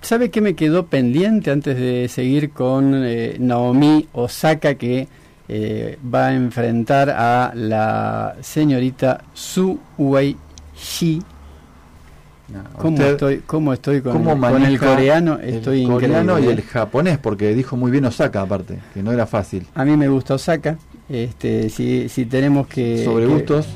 ¿Sabe 0.00 0.30
qué 0.30 0.40
me 0.40 0.54
quedó 0.54 0.86
pendiente 0.86 1.50
antes 1.50 1.76
de 1.76 2.08
seguir 2.08 2.50
con 2.50 2.92
eh, 3.04 3.36
Naomi 3.40 4.08
Osaka 4.12 4.74
que 4.76 5.08
eh, 5.48 5.98
va 6.14 6.28
a 6.28 6.34
enfrentar 6.34 7.10
a 7.10 7.52
la 7.54 8.36
señorita 8.40 9.24
Su 9.34 9.78
Wei 9.98 10.36
Shi? 10.76 11.20
¿Cómo 12.78 12.96
usted- 12.96 13.10
estoy, 13.12 13.42
cómo 13.46 13.72
estoy 13.72 14.00
con, 14.02 14.12
¿Cómo 14.12 14.32
el, 14.34 14.38
con 14.40 14.54
el 14.56 14.60
maneja 14.62 14.86
coreano? 14.86 15.38
Estoy 15.42 15.82
el 15.82 15.88
coreano 15.90 16.38
y 16.38 16.46
el 16.46 16.62
japonés, 16.62 17.18
porque 17.18 17.54
dijo 17.54 17.76
muy 17.76 17.90
bien 17.90 18.04
Osaka 18.04 18.42
aparte, 18.42 18.78
que 18.92 19.02
no 19.02 19.12
era 19.12 19.26
fácil. 19.26 19.66
A 19.74 19.84
mí 19.84 19.96
me 19.96 20.08
gusta 20.08 20.34
Osaka. 20.34 20.76
Este, 21.08 21.68
si, 21.70 22.08
si 22.08 22.24
tenemos 22.26 22.66
que, 22.66 23.02
Sobre 23.04 23.26
gustos. 23.26 23.66
que 23.66 23.72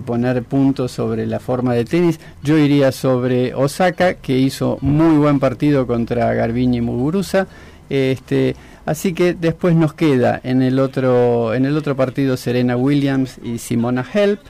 poner 0.00 0.42
puntos 0.44 0.92
sobre 0.92 1.26
la 1.26 1.40
forma 1.40 1.74
de 1.74 1.84
tenis, 1.84 2.20
yo 2.42 2.56
iría 2.56 2.92
sobre 2.92 3.54
Osaka, 3.54 4.14
que 4.14 4.38
hizo 4.38 4.78
muy 4.80 5.16
buen 5.16 5.40
partido 5.40 5.86
contra 5.86 6.32
Garbini 6.34 6.80
Muguruza. 6.80 7.46
Este, 7.90 8.54
así 8.84 9.14
que 9.14 9.34
después 9.34 9.74
nos 9.74 9.94
queda 9.94 10.40
en 10.44 10.62
el 10.62 10.78
otro, 10.78 11.54
en 11.54 11.64
el 11.64 11.76
otro 11.76 11.96
partido 11.96 12.36
Serena 12.36 12.76
Williams 12.76 13.38
y 13.42 13.58
Simona 13.58 14.06
Help. 14.12 14.40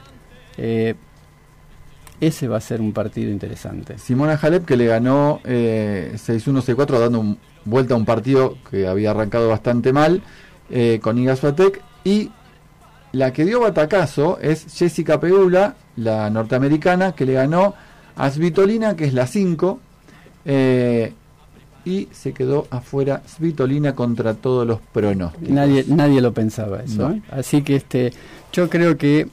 Eh, 0.57 0.95
ese 2.21 2.47
va 2.47 2.57
a 2.57 2.61
ser 2.61 2.81
un 2.81 2.91
partido 2.91 3.31
interesante. 3.31 3.97
Simona 3.97 4.37
Halep 4.41 4.65
que 4.65 4.75
le 4.75 4.85
ganó 4.87 5.39
eh, 5.45 6.11
6-1, 6.15 6.75
6-4 6.75 6.99
dando 6.99 7.37
vuelta 7.65 7.93
a 7.93 7.97
un 7.97 8.05
partido 8.05 8.57
que 8.69 8.87
había 8.87 9.11
arrancado 9.11 9.47
bastante 9.47 9.93
mal 9.93 10.21
eh, 10.69 10.99
con 11.01 11.17
Iga 11.17 11.35
Swiatek 11.35 11.81
y 12.03 12.29
la 13.11 13.33
que 13.33 13.45
dio 13.45 13.59
batacazo 13.59 14.39
es 14.39 14.65
Jessica 14.73 15.19
Pegula, 15.19 15.75
la 15.95 16.29
norteamericana 16.29 17.13
que 17.13 17.25
le 17.25 17.33
ganó 17.33 17.73
a 18.15 18.29
Svitolina 18.29 18.95
que 18.95 19.05
es 19.05 19.13
la 19.13 19.25
5 19.25 19.79
eh, 20.45 21.13
y 21.85 22.07
se 22.11 22.33
quedó 22.33 22.67
afuera 22.69 23.21
Svitolina 23.25 23.95
contra 23.95 24.33
todos 24.35 24.67
los 24.67 24.79
pronósticos. 24.79 25.49
Nadie, 25.49 25.85
nadie 25.87 26.21
lo 26.21 26.33
pensaba 26.33 26.81
eso. 26.81 27.09
No. 27.09 27.15
¿eh? 27.15 27.21
Así 27.31 27.61
que 27.61 27.77
este, 27.77 28.13
yo 28.51 28.69
creo 28.69 28.97
que 28.97 29.27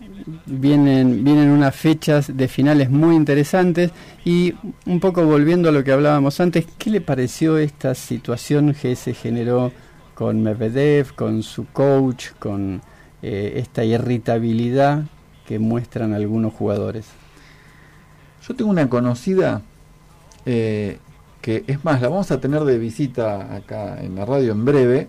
vienen, 0.46 1.24
vienen 1.24 1.50
unas 1.50 1.74
fechas 1.74 2.36
de 2.36 2.48
finales 2.48 2.90
muy 2.90 3.14
interesantes 3.14 3.90
y 4.24 4.54
un 4.86 5.00
poco 5.00 5.24
volviendo 5.24 5.68
a 5.68 5.72
lo 5.72 5.84
que 5.84 5.92
hablábamos 5.92 6.40
antes, 6.40 6.66
¿qué 6.78 6.90
le 6.90 7.00
pareció 7.00 7.58
esta 7.58 7.94
situación 7.94 8.74
que 8.74 8.96
se 8.96 9.14
generó 9.14 9.72
con 10.14 10.42
Medvedev, 10.42 11.14
con 11.14 11.42
su 11.42 11.66
coach, 11.66 12.30
con 12.38 12.80
eh, 13.22 13.54
esta 13.56 13.84
irritabilidad 13.84 15.04
que 15.46 15.58
muestran 15.58 16.12
algunos 16.12 16.52
jugadores? 16.52 17.06
Yo 18.46 18.54
tengo 18.54 18.70
una 18.70 18.88
conocida 18.88 19.62
eh, 20.44 20.98
que 21.42 21.64
es 21.66 21.84
más, 21.84 22.00
la 22.00 22.08
vamos 22.08 22.30
a 22.30 22.40
tener 22.40 22.64
de 22.64 22.78
visita 22.78 23.54
acá 23.54 24.02
en 24.02 24.14
la 24.16 24.24
radio 24.24 24.52
en 24.52 24.64
breve, 24.64 25.08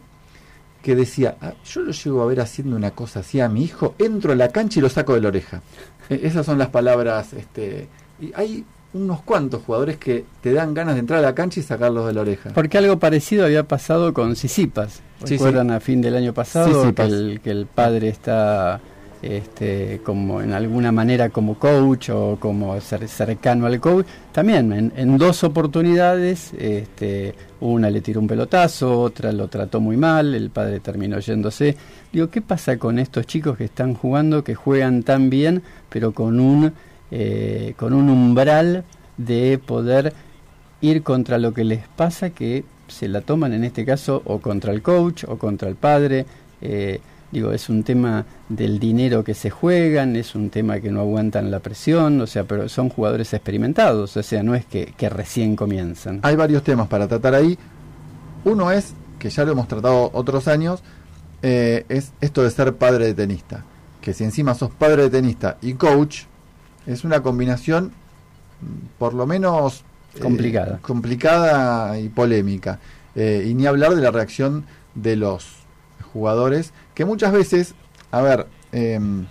que 0.84 0.96
decía, 0.96 1.36
"Ah, 1.42 1.54
yo 1.66 1.82
lo 1.82 1.92
llego 1.92 2.22
a 2.22 2.26
ver 2.26 2.40
haciendo 2.40 2.76
una 2.76 2.92
cosa 2.92 3.22
así 3.22 3.40
a 3.40 3.50
mi 3.50 3.64
hijo, 3.64 3.96
entro 3.98 4.32
a 4.32 4.36
la 4.36 4.50
cancha 4.50 4.80
y 4.80 4.82
lo 4.82 4.90
saco 4.90 5.14
de 5.14 5.22
la 5.22 5.30
oreja. 5.30 5.62
Eh, 6.10 6.22
esas 6.24 6.46
son 6.46 6.58
las 6.58 6.70
palabras, 6.70 7.34
este, 7.34 7.88
y 8.22 8.32
hay 8.36 8.66
unos 8.94 9.22
cuantos 9.22 9.62
jugadores 9.64 9.98
que 9.98 10.26
te 10.42 10.54
dan 10.54 10.74
ganas 10.74 10.96
de 10.96 11.02
entrar 11.02 11.20
a 11.20 11.22
la 11.22 11.36
cancha 11.36 11.60
y 11.60 11.64
sacarlos 11.64 12.08
de 12.08 12.14
la 12.14 12.22
oreja. 12.22 12.52
Porque 12.54 12.78
algo 12.78 12.98
parecido 13.00 13.46
había 13.46 13.64
pasado 13.64 14.14
con 14.14 14.36
Sisipas. 14.36 15.02
Sí, 15.24 15.34
¿Recuerdan 15.36 15.72
a 15.72 15.80
fin 15.80 16.02
del 16.02 16.16
año 16.16 16.34
pasado 16.34 16.94
que 16.94 17.02
el, 17.04 17.40
que 17.44 17.52
el 17.52 17.66
padre 17.66 18.08
está 18.10 18.80
este, 19.22 20.00
como 20.04 20.42
en 20.42 20.54
alguna 20.54 20.92
manera 20.92 21.30
como 21.30 21.58
coach 21.58 22.10
o 22.12 22.38
como 22.40 22.76
cer- 22.78 23.08
cercano 23.08 23.66
al 23.66 23.80
coach? 23.80 24.06
También 24.32 24.72
en, 24.72 24.94
en 24.96 25.18
dos 25.18 25.44
oportunidades, 25.44 26.54
este, 26.58 27.34
una 27.60 27.90
le 27.90 28.02
tiró 28.02 28.20
un 28.20 28.28
pelotazo, 28.28 29.00
otra 29.02 29.32
lo 29.32 29.48
trató 29.48 29.80
muy 29.80 29.98
mal, 29.98 30.34
el 30.36 30.50
padre 30.52 30.80
terminó 30.80 31.20
yéndose. 31.20 31.76
Digo, 32.14 32.30
¿qué 32.30 32.42
pasa 32.42 32.78
con 32.78 33.00
estos 33.00 33.26
chicos 33.26 33.58
que 33.58 33.66
están 33.66 33.96
jugando, 33.96 34.44
que 34.44 34.56
juegan 34.56 35.04
tan 35.04 35.30
bien, 35.30 35.62
pero 35.90 36.14
con 36.14 36.40
un, 36.40 36.74
eh, 37.12 37.74
con 37.78 37.94
un 37.94 38.10
umbral 38.10 38.84
de 39.18 39.60
poder 39.64 40.14
ir 40.82 41.04
contra 41.04 41.38
lo 41.38 41.54
que 41.54 41.64
les 41.64 41.88
pasa 41.88 42.30
que 42.30 42.64
se 42.88 43.08
la 43.08 43.22
toman 43.22 43.54
en 43.54 43.64
este 43.64 43.86
caso 43.86 44.22
o 44.26 44.40
contra 44.40 44.72
el 44.72 44.82
coach 44.82 45.24
o 45.28 45.38
contra 45.38 45.70
el 45.70 45.76
padre 45.76 46.26
eh, 46.62 47.00
digo 47.32 47.52
es 47.52 47.70
un 47.70 47.84
tema 47.84 48.26
del 48.48 48.80
dinero 48.80 49.24
que 49.24 49.34
se 49.34 49.50
juegan 49.50 50.16
es 50.16 50.36
un 50.36 50.50
tema 50.50 50.80
que 50.80 50.92
no 50.92 51.02
aguantan 51.02 51.52
la 51.52 51.60
presión 51.60 52.22
o 52.22 52.28
sea 52.28 52.46
pero 52.46 52.70
son 52.70 52.90
jugadores 52.90 53.34
experimentados 53.34 54.16
o 54.16 54.24
sea 54.24 54.44
no 54.44 54.56
es 54.56 54.66
que, 54.66 54.94
recién 55.10 55.56
comienzan 55.56 56.20
Hay 56.24 56.36
varios 56.36 56.64
temas 56.64 56.88
para 56.88 57.08
tratar 57.08 57.34
ahí. 57.34 57.58
Uno 58.46 58.72
es, 58.72 58.94
que 59.20 59.30
ya 59.30 59.44
lo 59.46 59.52
hemos 59.52 59.68
tratado 59.68 60.10
otros 60.14 60.48
años, 60.48 60.82
eh, 61.42 61.86
es 61.90 62.14
esto 62.22 62.44
de 62.44 62.52
ser 62.52 62.76
padre 62.76 63.06
de 63.08 63.14
tenista. 63.14 63.64
Que 64.02 64.14
si 64.14 64.24
encima 64.24 64.54
sos 64.54 64.72
padre 64.72 65.04
de 65.04 65.10
tenista 65.10 65.58
y 65.62 65.74
coach, 65.74 66.24
es 66.88 67.04
una 67.04 67.22
combinación 67.22 67.92
por 68.98 69.14
lo 69.14 69.28
menos 69.28 69.84
eh, 70.16 70.20
Complicada. 70.20 70.80
complicada 70.82 72.00
y 72.00 72.10
polémica. 72.10 72.80
Eh, 73.16 73.46
y 73.50 73.54
ni 73.54 73.66
hablar 73.68 73.94
de 73.96 74.02
la 74.02 74.10
reacción 74.12 74.66
de 74.96 75.16
los 75.16 75.46
jugadores, 76.14 76.74
que 76.96 77.06
muchas 77.06 77.32
veces, 77.32 77.76
a 78.12 78.22
ver, 78.22 78.48
em, 78.72 79.26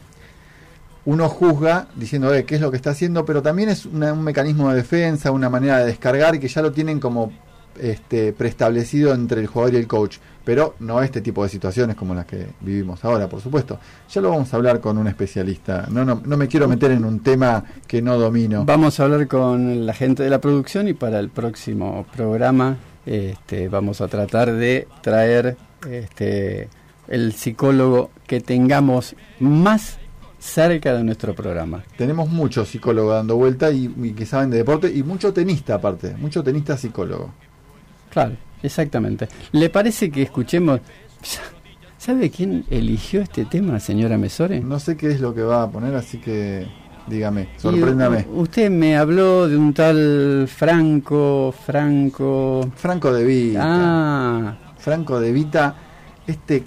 uno 1.04 1.28
juzga 1.28 1.88
diciendo 1.96 2.32
eh, 2.34 2.44
qué 2.44 2.56
es 2.56 2.60
lo 2.60 2.70
que 2.70 2.76
está 2.76 2.90
haciendo, 2.90 3.24
pero 3.24 3.42
también 3.42 3.68
es 3.68 3.86
una- 3.86 4.12
un 4.12 4.22
mecanismo 4.22 4.70
de 4.70 4.76
defensa, 4.76 5.30
una 5.30 5.48
manera 5.48 5.78
de 5.78 5.86
descargar 5.86 6.34
y 6.34 6.38
que 6.40 6.48
ya 6.48 6.62
lo 6.62 6.72
tienen 6.72 7.00
como 7.00 7.32
este, 7.80 8.32
preestablecido 8.32 9.14
entre 9.14 9.40
el 9.40 9.46
jugador 9.46 9.74
y 9.74 9.76
el 9.78 9.86
coach, 9.86 10.18
pero 10.44 10.76
no 10.80 11.02
este 11.02 11.20
tipo 11.20 11.42
de 11.42 11.48
situaciones 11.48 11.96
como 11.96 12.14
las 12.14 12.26
que 12.26 12.46
vivimos 12.60 13.04
ahora, 13.04 13.28
por 13.28 13.40
supuesto. 13.40 13.78
Ya 14.10 14.20
lo 14.20 14.30
vamos 14.30 14.52
a 14.52 14.56
hablar 14.56 14.80
con 14.80 14.98
un 14.98 15.08
especialista. 15.08 15.86
No, 15.90 16.04
no, 16.04 16.22
no 16.24 16.36
me 16.36 16.48
quiero 16.48 16.68
meter 16.68 16.92
en 16.92 17.04
un 17.04 17.20
tema 17.20 17.64
que 17.86 18.00
no 18.00 18.18
domino. 18.18 18.64
Vamos 18.64 19.00
a 19.00 19.04
hablar 19.04 19.26
con 19.26 19.86
la 19.86 19.94
gente 19.94 20.22
de 20.22 20.30
la 20.30 20.40
producción 20.40 20.88
y 20.88 20.94
para 20.94 21.18
el 21.18 21.30
próximo 21.30 22.06
programa 22.14 22.76
este, 23.06 23.68
vamos 23.68 24.00
a 24.00 24.08
tratar 24.08 24.52
de 24.52 24.88
traer 25.00 25.56
este, 25.88 26.68
el 27.08 27.32
psicólogo 27.32 28.10
que 28.26 28.40
tengamos 28.40 29.14
más 29.38 29.98
cerca 30.38 30.92
de 30.94 31.04
nuestro 31.04 31.34
programa. 31.34 31.84
Tenemos 31.96 32.28
muchos 32.28 32.68
psicólogos 32.68 33.14
dando 33.14 33.36
vuelta 33.36 33.70
y, 33.70 33.92
y 34.02 34.12
que 34.12 34.26
saben 34.26 34.50
de 34.50 34.58
deporte 34.58 34.92
y 34.92 35.02
mucho 35.02 35.32
tenista 35.32 35.76
aparte, 35.76 36.14
mucho 36.18 36.42
tenista 36.42 36.76
psicólogo. 36.76 37.32
Claro, 38.16 38.34
exactamente. 38.62 39.28
¿Le 39.52 39.68
parece 39.68 40.10
que 40.10 40.22
escuchemos... 40.22 40.80
¿Sabe 41.98 42.30
quién 42.30 42.64
eligió 42.70 43.20
este 43.20 43.44
tema, 43.44 43.78
señora 43.78 44.16
Mesore? 44.16 44.60
No 44.60 44.80
sé 44.80 44.96
qué 44.96 45.10
es 45.10 45.20
lo 45.20 45.34
que 45.34 45.42
va 45.42 45.64
a 45.64 45.70
poner, 45.70 45.94
así 45.94 46.16
que 46.16 46.66
dígame, 47.06 47.50
sorpréndame. 47.58 48.20
Y, 48.20 48.38
usted 48.38 48.70
me 48.70 48.96
habló 48.96 49.46
de 49.46 49.58
un 49.58 49.74
tal 49.74 50.48
Franco, 50.48 51.52
Franco... 51.52 52.66
Franco 52.74 53.12
de 53.12 53.22
Vita. 53.22 53.60
Ah, 53.62 54.56
Franco 54.78 55.20
de 55.20 55.32
Vita, 55.32 55.74
este 56.26 56.64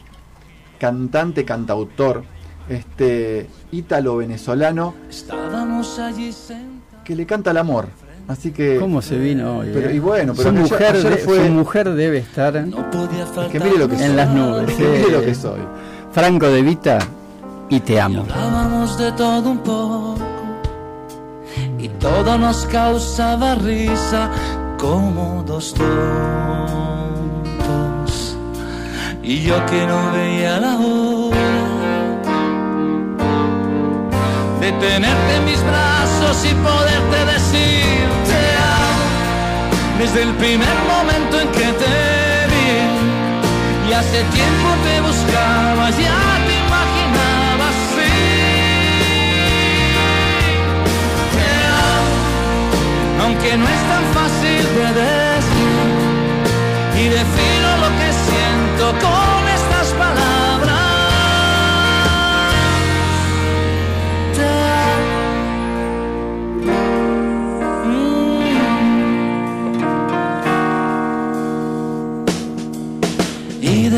cantante, 0.78 1.46
cantautor, 1.46 2.26
este 2.70 3.50
allí 5.98 6.32
sentados. 6.32 7.04
que 7.04 7.16
le 7.16 7.26
canta 7.26 7.50
el 7.50 7.58
amor. 7.58 7.90
Así 8.30 8.52
que. 8.52 8.78
¿cómo 8.80 9.02
se 9.02 9.18
vino 9.18 9.58
hoy? 9.58 9.72
Pero, 9.74 9.90
eh? 9.90 9.96
y 9.96 10.00
bueno, 10.00 10.34
pero 10.38 10.50
su, 10.50 10.56
que 10.56 10.62
mujer 10.62 10.96
ayer 10.96 11.10
de- 11.10 11.18
fue- 11.18 11.46
su 11.48 11.52
mujer 11.52 11.90
debe 11.94 12.20
estar 12.20 12.54
Podía 12.92 13.26
faltar 13.26 13.50
que 13.52 13.60
mire 13.60 13.78
lo 13.80 13.90
que 13.90 13.96
soy. 13.98 14.06
en 14.06 14.16
las 14.16 14.30
nubes. 14.30 14.74
Que 14.76 14.84
mire 14.84 15.02
eh. 15.08 15.12
lo 15.12 15.22
que 15.22 15.36
soy. 15.36 15.60
Franco 16.14 16.48
de 16.48 16.62
Vita 16.62 17.00
y 17.70 17.80
te 17.82 18.00
amo. 18.00 18.22
Hablábamos 18.32 18.98
de 18.98 19.12
todo 19.14 19.50
un 19.50 19.58
poco 19.60 20.16
y 21.78 21.90
todo 21.90 22.38
nos 22.38 22.66
causaba 22.68 23.56
risa 23.56 24.30
como 24.78 25.44
dos 25.46 25.74
tontos. 25.74 25.98
Y 29.24 29.42
yo 29.42 29.56
que 29.66 29.86
no 29.88 30.12
veía 30.14 30.60
la 30.60 30.78
hora 30.78 31.38
de 34.62 34.72
tenerte 34.74 35.36
en 35.36 35.46
mis 35.46 35.62
brazos 35.64 36.46
y 36.46 36.54
poderte 36.56 37.26
decir 37.34 38.00
desde 40.00 40.24
el 40.24 40.34
primer 40.36 40.78
momento 40.88 41.42
en 41.42 41.50
que 41.50 41.68
te 41.82 41.96
vi. 42.52 43.90
Y 43.90 43.94
hace 43.94 44.24
tiempo 44.24 44.68
te 44.86 45.02
buscaba, 45.02 45.90
ya 45.90 46.22
te 46.48 46.54
imaginaba 46.66 47.66
así. 47.74 48.12
Aunque 53.22 53.58
no 53.58 53.66
es 53.68 53.82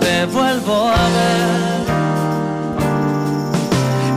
Te 0.00 0.26
vuelvo 0.26 0.88
a 0.88 1.08
ver. 1.16 1.84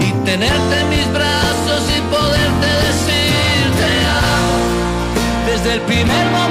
Y 0.07 0.11
tenerte 0.25 0.79
en 0.81 0.89
mis 0.89 1.11
brazos 1.13 1.81
y 1.95 2.01
poderte 2.13 2.67
decir 2.87 3.63
te 3.81 3.91
desde 5.51 5.73
el 5.75 5.81
primer 5.81 6.25
momento 6.31 6.46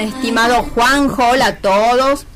estimado 0.00 0.66
Juanjo. 0.74 1.30
Hola 1.30 1.46
a 1.46 1.56
todos. 1.56 2.26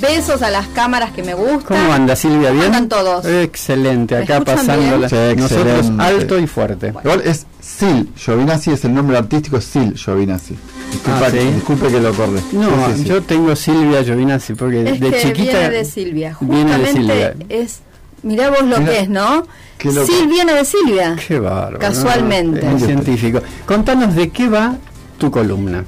Besos 0.00 0.42
a 0.42 0.50
las 0.50 0.66
cámaras 0.68 1.12
que 1.12 1.22
me 1.22 1.34
gustan. 1.34 1.78
¿Cómo 1.78 1.92
anda 1.92 2.14
Silvia? 2.14 2.50
¿Bien? 2.50 2.66
Andan 2.66 2.88
todos. 2.88 3.24
Excelente, 3.24 4.16
¿Me 4.16 4.22
acá 4.24 4.40
pasándola. 4.44 5.08
Sí, 5.08 5.16
Nosotros 5.36 5.66
excelente. 5.78 6.02
alto 6.04 6.38
y 6.38 6.46
fuerte. 6.46 6.88
Igual 7.02 7.22
es 7.24 7.46
Sil 7.58 8.12
Giovinazzi, 8.16 8.70
es 8.72 8.84
el 8.84 8.94
nombre 8.94 9.16
artístico, 9.16 9.60
Sil 9.64 9.96
Giovinazzi. 9.96 10.56
Disculpa, 10.92 11.26
Ah, 11.26 11.30
¿sí? 11.30 11.38
disculpe 11.38 11.88
que 11.88 12.00
lo 12.00 12.12
corre. 12.14 12.40
No, 12.52 12.68
Sí, 12.68 12.92
sí, 12.96 13.02
sí. 13.02 13.04
yo 13.08 13.22
tengo 13.22 13.56
Silvia 13.56 14.04
Giovinazzi 14.04 14.54
porque 14.54 14.82
Es 14.90 15.00
de 15.00 15.10
que 15.10 15.22
chiquita 15.22 15.58
viene 15.58 15.70
de 15.70 15.84
Silvia. 15.84 16.36
viene 16.40 16.70
de 16.78 16.86
Justamente 16.86 16.92
Silvia. 16.92 17.34
es. 17.48 17.80
Mirá 18.22 18.50
vos 18.50 18.62
lo 18.62 18.78
Mirá, 18.78 18.90
que 18.92 18.98
es, 19.00 19.08
¿no? 19.08 19.46
Sil 19.80 20.26
viene 20.28 20.52
de 20.52 20.64
Silvia. 20.64 21.16
Qué 21.26 21.38
bárbaro. 21.38 21.78
Casualmente. 21.78 22.62
¿no? 22.62 22.76
Es 22.76 22.84
científico. 22.84 23.40
Contanos 23.64 24.14
de 24.14 24.28
qué 24.30 24.48
va 24.48 24.74
tu 25.18 25.30
columna. 25.30 25.84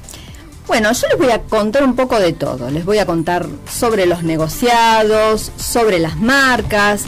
Bueno, 0.71 0.93
yo 0.93 1.09
les 1.09 1.19
voy 1.19 1.31
a 1.33 1.43
contar 1.43 1.83
un 1.83 1.97
poco 1.97 2.21
de 2.21 2.33
todo. 2.33 2.71
Les 2.71 2.85
voy 2.85 2.99
a 2.99 3.05
contar 3.05 3.45
sobre 3.69 4.07
los 4.07 4.23
negociados, 4.23 5.51
sobre 5.57 5.99
las 5.99 6.17
marcas, 6.17 7.07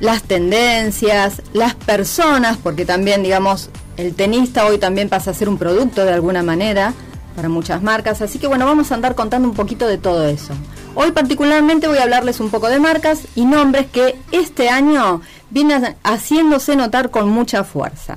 las 0.00 0.22
tendencias, 0.22 1.42
las 1.52 1.74
personas, 1.74 2.56
porque 2.56 2.86
también, 2.86 3.22
digamos, 3.22 3.68
el 3.98 4.14
tenista 4.14 4.64
hoy 4.64 4.78
también 4.78 5.10
pasa 5.10 5.32
a 5.32 5.34
ser 5.34 5.50
un 5.50 5.58
producto 5.58 6.02
de 6.06 6.14
alguna 6.14 6.42
manera 6.42 6.94
para 7.36 7.50
muchas 7.50 7.82
marcas. 7.82 8.22
Así 8.22 8.38
que 8.38 8.46
bueno, 8.46 8.64
vamos 8.64 8.90
a 8.90 8.94
andar 8.94 9.14
contando 9.14 9.46
un 9.50 9.54
poquito 9.54 9.86
de 9.86 9.98
todo 9.98 10.26
eso. 10.26 10.54
Hoy 10.94 11.12
particularmente 11.12 11.88
voy 11.88 11.98
a 11.98 12.04
hablarles 12.04 12.40
un 12.40 12.48
poco 12.48 12.70
de 12.70 12.80
marcas 12.80 13.26
y 13.34 13.44
nombres 13.44 13.84
que 13.84 14.16
este 14.32 14.70
año 14.70 15.20
vienen 15.50 15.94
haciéndose 16.04 16.74
notar 16.74 17.10
con 17.10 17.28
mucha 17.28 17.64
fuerza. 17.64 18.16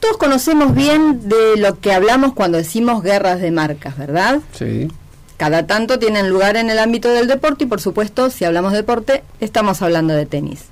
Todos 0.00 0.16
conocemos 0.18 0.74
bien 0.74 1.28
de 1.28 1.56
lo 1.56 1.80
que 1.80 1.92
hablamos 1.92 2.34
cuando 2.34 2.58
decimos 2.58 3.02
guerras 3.02 3.40
de 3.40 3.50
marcas, 3.50 3.96
¿verdad? 3.96 4.40
Sí. 4.52 4.88
Cada 5.36 5.66
tanto 5.66 5.98
tienen 5.98 6.30
lugar 6.30 6.56
en 6.56 6.70
el 6.70 6.78
ámbito 6.78 7.08
del 7.10 7.28
deporte 7.28 7.64
y 7.64 7.66
por 7.66 7.80
supuesto, 7.80 8.30
si 8.30 8.44
hablamos 8.44 8.72
de 8.72 8.78
deporte, 8.78 9.22
estamos 9.40 9.82
hablando 9.82 10.14
de 10.14 10.26
tenis. 10.26 10.64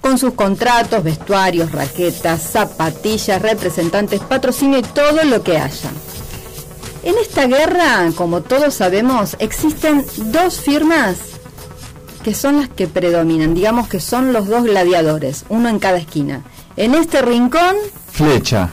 Con 0.00 0.18
sus 0.18 0.34
contratos, 0.34 1.02
vestuarios, 1.02 1.72
raquetas, 1.72 2.42
zapatillas, 2.42 3.42
representantes, 3.42 4.20
patrocinio 4.20 4.78
y 4.78 4.82
todo 4.82 5.24
lo 5.24 5.42
que 5.42 5.58
haya. 5.58 5.90
En 7.02 7.16
esta 7.18 7.46
guerra, 7.46 8.10
como 8.14 8.42
todos 8.42 8.74
sabemos, 8.74 9.36
existen 9.38 10.04
dos 10.16 10.60
firmas 10.60 11.16
que 12.22 12.34
son 12.34 12.58
las 12.60 12.68
que 12.68 12.86
predominan, 12.86 13.54
digamos 13.54 13.88
que 13.88 14.00
son 14.00 14.32
los 14.32 14.48
dos 14.48 14.64
gladiadores, 14.64 15.44
uno 15.48 15.68
en 15.68 15.78
cada 15.78 15.98
esquina. 15.98 16.42
En 16.78 16.94
este 16.94 17.22
rincón 17.22 17.74
Flecha. 18.12 18.70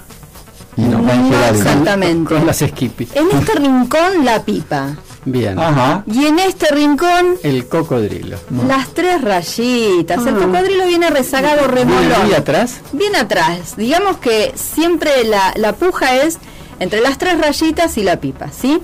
Y 0.78 0.82
no, 0.82 1.00
No 1.00 1.30
Gerardi. 1.30 1.58
exactamente. 1.60 2.34
Con 2.34 2.46
las 2.46 2.58
Skippy. 2.60 3.08
En 3.14 3.28
este 3.32 3.54
rincón 3.60 4.24
la 4.26 4.44
pipa. 4.44 4.96
Bien. 5.26 5.58
Ajá. 5.58 6.04
Y 6.06 6.26
en 6.26 6.38
este 6.40 6.68
rincón 6.74 7.36
El 7.44 7.68
cocodrilo. 7.68 8.38
las 8.68 8.90
tres 8.90 9.22
rayitas. 9.22 10.26
El 10.26 10.36
Ah. 10.36 10.40
cocodrilo 10.40 10.86
viene 10.88 11.10
rezagado 11.10 11.68
remolón. 11.68 12.30
¿Y 12.30 12.34
atrás? 12.34 12.82
Bien 12.92 13.16
atrás. 13.16 13.76
Digamos 13.78 14.18
que 14.18 14.54
siempre 14.56 15.24
la, 15.24 15.54
la 15.56 15.74
puja 15.74 16.18
es 16.18 16.38
entre 16.80 17.02
las 17.02 17.18
tres 17.18 17.40
rayitas 17.40 17.98
y 17.98 18.04
la 18.04 18.20
pipa, 18.20 18.50
¿sí? 18.52 18.80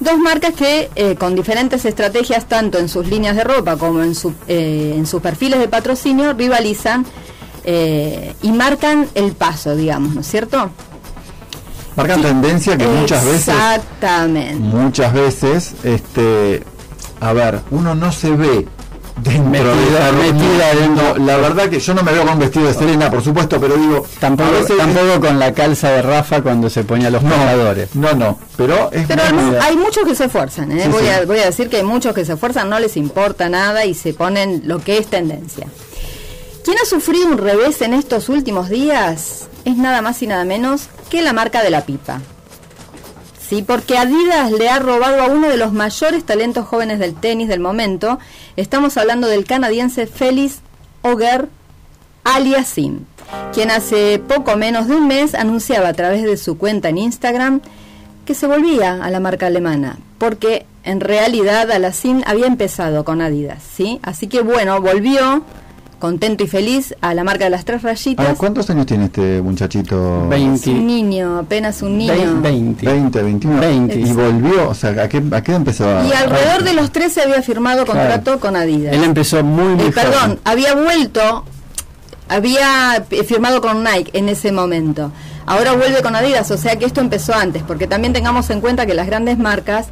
Dos 0.00 0.18
marcas 0.18 0.54
que 0.54 0.90
eh, 0.96 1.14
con 1.14 1.34
diferentes 1.36 1.84
estrategias, 1.84 2.46
tanto 2.46 2.78
en 2.78 2.88
sus 2.88 3.06
líneas 3.06 3.36
de 3.36 3.44
ropa 3.44 3.76
como 3.76 4.02
en, 4.02 4.14
su, 4.14 4.32
eh, 4.48 4.94
en 4.96 5.06
sus 5.06 5.22
perfiles 5.22 5.60
de 5.60 5.68
patrocinio, 5.68 6.32
rivalizan 6.32 7.06
eh, 7.64 8.34
y 8.42 8.52
marcan 8.52 9.08
el 9.14 9.32
paso, 9.32 9.74
digamos, 9.74 10.14
¿no 10.14 10.20
es 10.20 10.26
cierto? 10.28 10.70
Marcan 11.96 12.22
tendencia 12.22 12.76
que 12.76 12.86
muchas 12.86 13.24
veces, 13.24 13.48
Exactamente. 13.48 14.54
muchas 14.54 15.12
veces, 15.12 15.74
este, 15.84 16.62
a 17.20 17.32
ver, 17.32 17.60
uno 17.70 17.94
no 17.94 18.10
se 18.10 18.30
ve 18.32 18.66
dentro 19.22 19.44
Metida- 19.44 20.10
de 20.10 20.32
metida 20.32 20.74
dentro. 20.74 21.18
No, 21.18 21.24
La 21.24 21.36
verdad 21.36 21.68
que 21.68 21.78
yo 21.78 21.94
no 21.94 22.02
me 22.02 22.10
veo 22.12 22.26
con 22.26 22.36
vestido 22.40 22.66
de 22.66 22.74
Serena, 22.74 23.08
por 23.12 23.22
supuesto, 23.22 23.60
pero 23.60 23.76
digo, 23.76 24.04
Tampoco, 24.18 24.50
veces- 24.50 24.76
tampoco 24.76 25.20
con 25.20 25.38
la 25.38 25.54
calza 25.54 25.90
de 25.90 26.02
Rafa 26.02 26.42
cuando 26.42 26.68
se 26.68 26.82
ponía 26.82 27.10
los 27.10 27.22
jugadores. 27.22 27.94
no, 27.94 28.12
no, 28.14 28.40
pero 28.56 28.90
es 28.90 29.06
Pero 29.06 29.22
muy- 29.32 29.54
hay 29.60 29.76
muchos 29.76 30.04
que 30.04 30.16
se 30.16 30.24
esfuerzan, 30.24 30.72
¿eh? 30.72 30.82
Sí, 30.82 30.88
voy, 30.88 31.04
sí. 31.04 31.08
A, 31.10 31.24
voy 31.26 31.38
a 31.38 31.44
decir 31.46 31.68
que 31.70 31.76
hay 31.76 31.84
muchos 31.84 32.12
que 32.12 32.24
se 32.24 32.32
esfuerzan, 32.32 32.68
no 32.68 32.80
les 32.80 32.96
importa 32.96 33.48
nada 33.48 33.84
y 33.84 33.94
se 33.94 34.14
ponen 34.14 34.62
lo 34.64 34.80
que 34.80 34.98
es 34.98 35.06
tendencia. 35.06 35.68
¿Quién 36.64 36.78
ha 36.82 36.86
sufrido 36.86 37.26
un 37.26 37.36
revés 37.36 37.82
en 37.82 37.92
estos 37.92 38.30
últimos 38.30 38.70
días? 38.70 39.48
Es 39.66 39.76
nada 39.76 40.00
más 40.00 40.22
y 40.22 40.26
nada 40.26 40.46
menos 40.46 40.88
que 41.10 41.20
la 41.20 41.34
marca 41.34 41.62
de 41.62 41.68
la 41.68 41.84
pipa. 41.84 42.22
Sí, 43.38 43.60
porque 43.60 43.98
Adidas 43.98 44.50
le 44.50 44.70
ha 44.70 44.78
robado 44.78 45.22
a 45.22 45.26
uno 45.26 45.50
de 45.50 45.58
los 45.58 45.74
mayores 45.74 46.24
talentos 46.24 46.66
jóvenes 46.66 46.98
del 46.98 47.14
tenis 47.14 47.48
del 47.48 47.60
momento. 47.60 48.18
Estamos 48.56 48.96
hablando 48.96 49.28
del 49.28 49.44
canadiense 49.44 50.06
Félix 50.06 50.60
Auger 51.02 51.50
Aliasim, 52.24 53.00
quien 53.52 53.70
hace 53.70 54.18
poco 54.18 54.56
menos 54.56 54.88
de 54.88 54.96
un 54.96 55.06
mes 55.06 55.34
anunciaba 55.34 55.88
a 55.88 55.92
través 55.92 56.22
de 56.22 56.38
su 56.38 56.56
cuenta 56.56 56.88
en 56.88 56.96
Instagram 56.96 57.60
que 58.24 58.34
se 58.34 58.46
volvía 58.46 59.04
a 59.04 59.10
la 59.10 59.20
marca 59.20 59.48
alemana, 59.48 59.98
porque 60.16 60.64
en 60.82 61.00
realidad 61.00 61.70
Aliasim 61.70 62.22
había 62.24 62.46
empezado 62.46 63.04
con 63.04 63.20
Adidas, 63.20 63.62
¿sí? 63.76 64.00
Así 64.02 64.28
que 64.28 64.40
bueno, 64.40 64.80
volvió 64.80 65.44
contento 66.04 66.44
y 66.44 66.46
feliz 66.46 66.94
a 67.00 67.14
la 67.14 67.24
marca 67.24 67.44
de 67.44 67.50
las 67.50 67.64
tres 67.64 67.80
rayitas. 67.82 68.26
Ahora, 68.26 68.36
¿Cuántos 68.36 68.68
años 68.68 68.84
tiene 68.84 69.06
este 69.06 69.40
muchachito? 69.40 70.30
Es 70.30 70.66
un 70.66 70.86
niño, 70.86 71.38
apenas 71.38 71.80
un 71.80 71.96
niño. 71.96 72.42
20. 72.42 72.84
20, 72.84 73.22
21. 73.22 73.58
20. 73.60 74.00
Y 74.00 74.12
volvió, 74.12 74.68
o 74.68 74.74
sea, 74.74 74.90
¿a 74.90 75.08
qué, 75.08 75.22
a 75.32 75.42
qué 75.42 75.54
empezó 75.54 75.88
a.? 75.88 76.04
Y 76.06 76.12
alrededor 76.12 76.62
de 76.62 76.74
los 76.74 76.92
13 76.92 77.22
había 77.22 77.40
firmado 77.40 77.86
contrato 77.86 78.38
con 78.38 78.54
Adidas. 78.54 78.92
Él 78.94 79.02
empezó 79.02 79.42
muy, 79.42 79.76
muy 79.76 79.86
Eh, 79.86 79.92
perdón, 79.92 80.20
joven. 80.20 80.38
había 80.44 80.74
vuelto, 80.74 81.44
había 82.28 83.02
eh, 83.10 83.24
firmado 83.24 83.62
con 83.62 83.82
Nike 83.82 84.10
en 84.12 84.28
ese 84.28 84.52
momento. 84.52 85.10
Ahora 85.46 85.72
vuelve 85.72 86.02
con 86.02 86.14
Adidas, 86.14 86.50
o 86.50 86.58
sea 86.58 86.76
que 86.78 86.84
esto 86.84 87.00
empezó 87.00 87.32
antes, 87.34 87.62
porque 87.62 87.86
también 87.86 88.12
tengamos 88.12 88.50
en 88.50 88.60
cuenta 88.60 88.84
que 88.84 88.92
las 88.92 89.06
grandes 89.06 89.38
marcas 89.38 89.86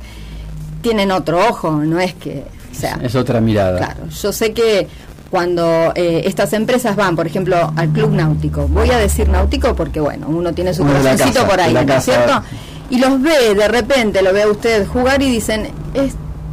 tienen 0.83 1.11
otro 1.11 1.39
ojo, 1.49 1.71
no 1.73 2.01
es 2.01 2.13
que, 2.13 2.45
o 2.71 2.75
sea, 2.75 2.99
Es 3.03 3.15
otra 3.15 3.41
mirada. 3.41 3.79
Claro, 3.79 4.09
yo 4.11 4.33
sé 4.33 4.53
que 4.53 4.89
cuando 5.33 5.93
eh, 5.95 6.25
estas 6.27 6.53
empresas 6.53 6.95
van, 6.95 7.17
por 7.17 7.27
ejemplo, 7.27 7.73
al 7.75 7.89
club 7.89 8.11
náutico, 8.13 8.69
voy 8.69 8.91
a 8.91 8.99
decir 8.99 9.31
náutico 9.31 9.75
porque, 9.75 9.99
bueno, 9.99 10.27
uno 10.29 10.53
tiene 10.53 10.75
su 10.75 10.85
corazoncito 10.85 11.47
por 11.49 11.59
ahí, 11.59 11.73
¿no 11.73 11.81
es 11.95 12.05
cierto? 12.05 12.43
Y 12.91 12.99
los 12.99 13.21
ve, 13.23 13.55
de 13.55 13.67
repente 13.67 14.21
lo 14.21 14.35
ve 14.35 14.43
a 14.43 14.49
usted 14.49 14.87
jugar 14.87 15.23
y 15.23 15.31
dicen, 15.31 15.69
"Es- 15.95 16.13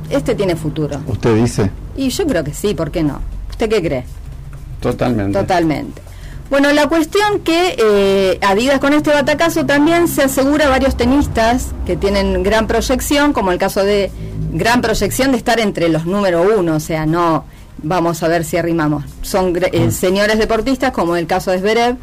este 0.10 0.34
tiene 0.34 0.56
futuro. 0.56 0.97
Usted 1.07 1.35
dice. 1.35 1.69
Y 1.97 2.07
yo 2.10 2.26
creo 2.26 2.41
que 2.45 2.53
sí, 2.53 2.73
¿por 2.73 2.89
qué 2.89 3.03
no? 3.03 3.19
¿Usted 3.49 3.68
qué 3.69 3.81
cree? 3.84 4.06
Totalmente. 4.80 5.38
Totalmente. 5.38 6.01
Bueno, 6.49 6.72
la 6.72 6.88
cuestión 6.88 7.41
que 7.41 7.76
eh, 7.77 8.39
Adidas 8.41 8.80
con 8.80 8.93
este 8.93 9.11
batacazo 9.11 9.65
también 9.65 10.07
se 10.07 10.23
asegura 10.23 10.68
a 10.68 10.69
varios 10.69 10.95
tenistas 10.95 11.68
que 11.85 11.97
tienen 11.97 12.41
gran 12.43 12.65
proyección, 12.65 13.34
como 13.34 13.51
el 13.51 13.57
caso 13.60 13.84
de 13.84 14.10
gran 14.53 14.80
proyección 14.81 15.31
de 15.31 15.38
estar 15.38 15.60
entre 15.60 15.89
los 15.89 16.06
número 16.06 16.43
uno, 16.57 16.76
o 16.76 16.80
sea, 16.80 17.06
no 17.06 17.43
vamos 17.84 18.23
a 18.23 18.27
ver 18.27 18.43
si 18.43 18.57
arrimamos. 18.57 19.06
Son 19.22 19.53
eh, 19.56 19.91
señores 19.91 20.38
deportistas 20.38 20.91
como 20.91 21.15
el 21.15 21.27
caso 21.27 21.51
de 21.51 21.60
Zverev 21.60 21.97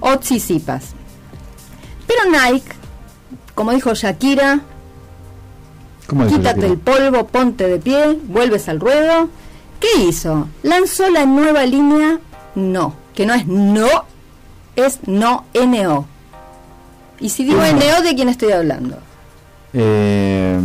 o 0.00 0.16
Tsitsipas. 0.18 0.90
Pero 2.06 2.30
Nike, 2.30 2.72
como 3.54 3.72
dijo 3.72 3.94
Shakira, 3.94 4.60
¿Cómo 6.06 6.24
dice 6.24 6.38
quítate 6.38 6.66
el 6.66 6.78
polvo, 6.78 7.26
ponte 7.28 7.68
de 7.68 7.78
pie, 7.78 8.18
vuelves 8.24 8.68
al 8.68 8.80
ruedo. 8.80 9.28
¿Qué 9.78 10.02
hizo? 10.02 10.48
Lanzó 10.62 11.08
la 11.08 11.24
nueva 11.24 11.64
línea 11.64 12.18
No, 12.54 12.94
que 13.14 13.26
no 13.26 13.34
es 13.34 13.46
no, 13.46 13.86
es 14.76 14.98
no 15.06 15.44
NO. 15.54 16.06
Y 17.20 17.28
si 17.28 17.44
digo 17.44 17.58
Uno. 17.58 17.72
NO, 17.72 18.02
¿de 18.02 18.14
quién 18.14 18.28
estoy 18.28 18.52
hablando? 18.52 18.98
Eh, 19.72 20.58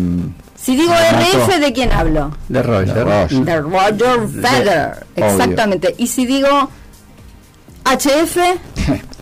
Si 0.66 0.76
digo 0.76 0.94
Renato. 0.94 1.46
RF, 1.46 1.60
¿de 1.60 1.74
quién 1.74 1.92
hablo? 1.92 2.36
De 2.50 2.64
Roger. 2.64 2.94
De 2.96 3.04
Roger. 3.04 3.40
De 3.46 3.62
Roger 3.62 4.28
Federer. 4.42 5.06
Exactamente. 5.16 5.94
Y 6.00 6.08
si 6.08 6.26
digo 6.26 6.70
HF, 7.84 8.38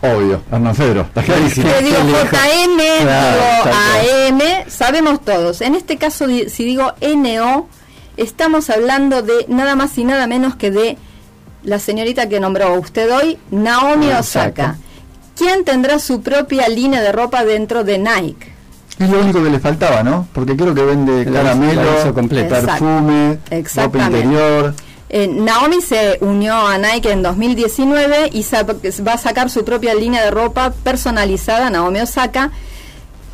obvio, 0.02 0.42
Hernán 0.50 0.74
Fedro, 0.74 1.02
está 1.02 1.22
clarísimo. 1.26 1.68
te 1.70 1.82
digo 1.82 1.98
JM, 1.98 3.02
Claro, 3.02 3.40
digo. 3.64 4.38
AM, 4.38 4.40
sabemos 4.68 5.20
todos. 5.22 5.60
En 5.60 5.74
este 5.74 5.98
caso, 5.98 6.26
si 6.48 6.64
digo 6.64 6.92
NO, 7.02 7.68
estamos 8.16 8.70
hablando 8.70 9.20
de 9.20 9.44
nada 9.48 9.76
más 9.76 9.98
y 9.98 10.04
nada 10.04 10.26
menos 10.26 10.56
que 10.56 10.70
de 10.70 10.96
la 11.62 11.78
señorita 11.78 12.28
que 12.28 12.40
nombró 12.40 12.72
usted 12.80 13.10
hoy, 13.14 13.38
Naomi 13.50 14.10
Ah, 14.10 14.20
Osaka. 14.20 14.76
¿Quién 15.36 15.64
tendrá 15.64 15.98
su 15.98 16.22
propia 16.22 16.68
línea 16.68 17.02
de 17.02 17.12
ropa 17.12 17.44
dentro 17.44 17.84
de 17.84 17.98
Nike? 17.98 18.53
Es 18.98 19.10
lo 19.10 19.20
único 19.20 19.42
que 19.42 19.50
le 19.50 19.58
faltaba, 19.58 20.02
¿no? 20.02 20.28
Porque 20.32 20.56
creo 20.56 20.74
que 20.74 20.82
vende 20.82 21.24
caramelo, 21.42 21.82
perfume, 22.66 23.38
ropa 23.84 23.98
interior. 24.18 24.74
Eh, 25.10 25.28
Naomi 25.28 25.80
se 25.80 26.18
unió 26.20 26.54
a 26.54 26.78
Nike 26.78 27.10
en 27.12 27.22
2019 27.22 28.30
y 28.32 28.42
sa- 28.44 28.62
va 28.64 29.12
a 29.12 29.18
sacar 29.18 29.50
su 29.50 29.64
propia 29.64 29.94
línea 29.94 30.24
de 30.24 30.30
ropa 30.30 30.72
personalizada, 30.82 31.70
Naomi 31.70 32.00
Osaka, 32.00 32.50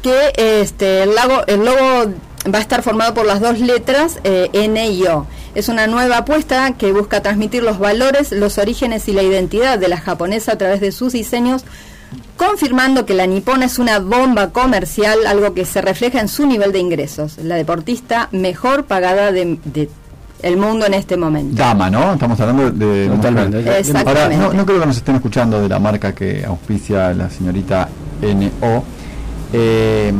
que 0.03 0.33
este, 0.37 1.03
el, 1.03 1.15
lago- 1.15 1.45
el 1.47 1.65
logo 1.65 2.13
va 2.53 2.59
a 2.59 2.61
estar 2.63 2.83
formado 2.83 3.13
por 3.15 3.27
las 3.27 3.41
dos 3.41 3.61
letras 3.61 4.19
eh, 4.25 4.49
N 4.53 4.89
y 4.91 5.07
O. 5.07 5.27
Es 5.55 5.69
una 5.69 5.87
nueva 5.87 6.19
apuesta 6.19 6.73
que 6.73 6.93
busca 6.93 7.23
transmitir 7.23 7.63
los 7.63 7.79
valores, 7.79 8.33
los 8.33 8.57
orígenes 8.59 9.09
y 9.09 9.13
la 9.13 9.23
identidad 9.23 9.79
de 9.79 9.89
la 9.89 9.99
japonesa 9.99 10.53
a 10.53 10.59
través 10.59 10.81
de 10.81 10.93
sus 10.93 11.13
diseños, 11.13 11.65
confirmando 12.37 13.07
que 13.07 13.15
la 13.15 13.27
nipona 13.27 13.67
es 13.67 13.79
una 13.79 13.99
bomba 13.99 14.51
comercial, 14.51 15.27
algo 15.27 15.55
que 15.55 15.65
se 15.65 15.81
refleja 15.83 16.21
en 16.21 16.29
su 16.29 16.47
nivel 16.47 16.73
de 16.73 16.79
ingresos. 16.79 17.39
La 17.39 17.57
deportista 17.57 18.29
mejor 18.33 18.85
pagada 18.85 19.33
de, 19.33 19.59
de 19.65 19.89
el 20.43 20.57
mundo 20.57 20.87
en 20.87 20.95
este 20.95 21.17
momento. 21.17 21.57
Dama, 21.57 21.91
¿no? 21.91 22.15
Estamos 22.15 22.41
hablando 22.41 22.71
de 22.71 23.09
Totalmente. 23.09 23.59
mujer. 23.59 23.77
Exactamente. 23.79 24.35
Ahora, 24.37 24.37
no, 24.49 24.53
no 24.55 24.67
creo 24.67 24.81
que 24.81 24.87
nos 24.87 24.97
estén 24.97 25.17
escuchando 25.17 25.61
de 25.61 25.69
la 25.69 25.79
marca 25.79 26.15
que 26.15 26.45
auspicia 26.45 27.13
la 27.13 27.29
señorita 27.29 27.89
NO. 28.23 28.85
Eh, 29.53 30.13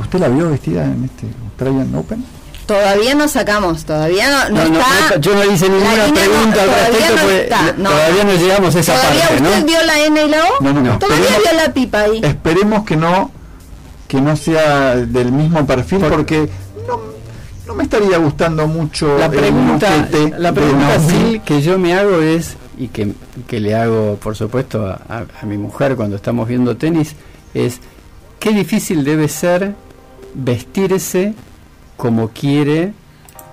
¿Usted 0.00 0.18
la 0.20 0.28
vio 0.28 0.50
vestida 0.50 0.84
en 0.84 1.04
este 1.04 1.26
Australian 1.44 1.94
Open? 1.94 2.24
Todavía 2.66 3.14
no 3.14 3.26
sacamos, 3.28 3.84
todavía 3.84 4.30
no, 4.30 4.48
no 4.56 4.64
No, 4.64 4.70
no, 4.70 4.78
está. 4.80 5.14
no, 5.16 5.20
yo 5.20 5.34
no 5.34 5.52
hice 5.52 5.68
ninguna 5.68 6.04
pregunta 6.14 6.62
al 6.62 6.68
todavía 6.68 6.88
respecto, 7.08 7.22
no 7.24 7.30
está, 7.30 7.62
le- 7.62 7.72
no. 7.82 7.90
todavía 7.90 8.24
no 8.24 8.32
llegamos 8.34 8.76
a 8.76 8.80
esa 8.80 8.94
¿Todavía 8.94 9.20
parte, 9.28 9.40
¿no? 9.42 9.48
usted 9.50 9.66
vio 9.66 9.82
la 9.84 9.98
N 10.00 10.24
y 10.24 10.28
la 10.28 10.44
O? 10.44 10.62
No, 10.62 10.72
no, 10.72 10.80
no. 10.80 10.98
Todavía 10.98 11.24
Esperemos- 11.26 11.50
vio 11.52 11.62
la 11.66 11.72
pipa 11.74 12.00
ahí. 12.00 12.20
Esperemos 12.22 12.84
que 12.84 12.96
no 12.96 13.30
que 14.08 14.20
no 14.20 14.36
sea 14.36 14.94
del 14.96 15.32
mismo 15.32 15.66
perfil 15.66 16.00
porque 16.00 16.48
no, 16.86 17.00
no 17.66 17.74
me 17.74 17.82
estaría 17.84 18.18
gustando 18.18 18.66
mucho 18.68 19.16
La 19.18 19.30
pregunta, 19.30 20.06
la 20.38 20.52
pregunta 20.52 21.00
sí 21.08 21.40
que 21.44 21.62
yo 21.62 21.78
me 21.78 21.94
hago 21.94 22.20
es, 22.20 22.56
y 22.78 22.88
que, 22.88 23.12
que 23.48 23.58
le 23.58 23.74
hago 23.74 24.16
por 24.16 24.36
supuesto 24.36 24.86
a, 24.86 25.00
a- 25.08 25.24
a 25.40 25.46
mi 25.46 25.56
mujer 25.56 25.96
cuando 25.96 26.16
estamos 26.16 26.46
viendo 26.46 26.76
tenis, 26.76 27.14
es 27.54 27.80
qué 28.38 28.50
difícil 28.52 29.02
debe 29.02 29.28
ser 29.28 29.74
vestirse 30.34 31.34
como 32.02 32.30
quiere 32.30 32.94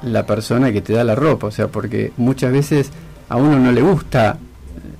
la 0.02 0.26
persona 0.26 0.72
que 0.72 0.82
te 0.82 0.92
da 0.94 1.04
la 1.04 1.14
ropa, 1.14 1.46
o 1.46 1.52
sea, 1.52 1.68
porque 1.68 2.14
muchas 2.18 2.52
veces 2.52 2.90
a 3.30 3.36
uno 3.36 3.60
no 3.60 3.72
le 3.72 3.84
gusta 3.84 4.40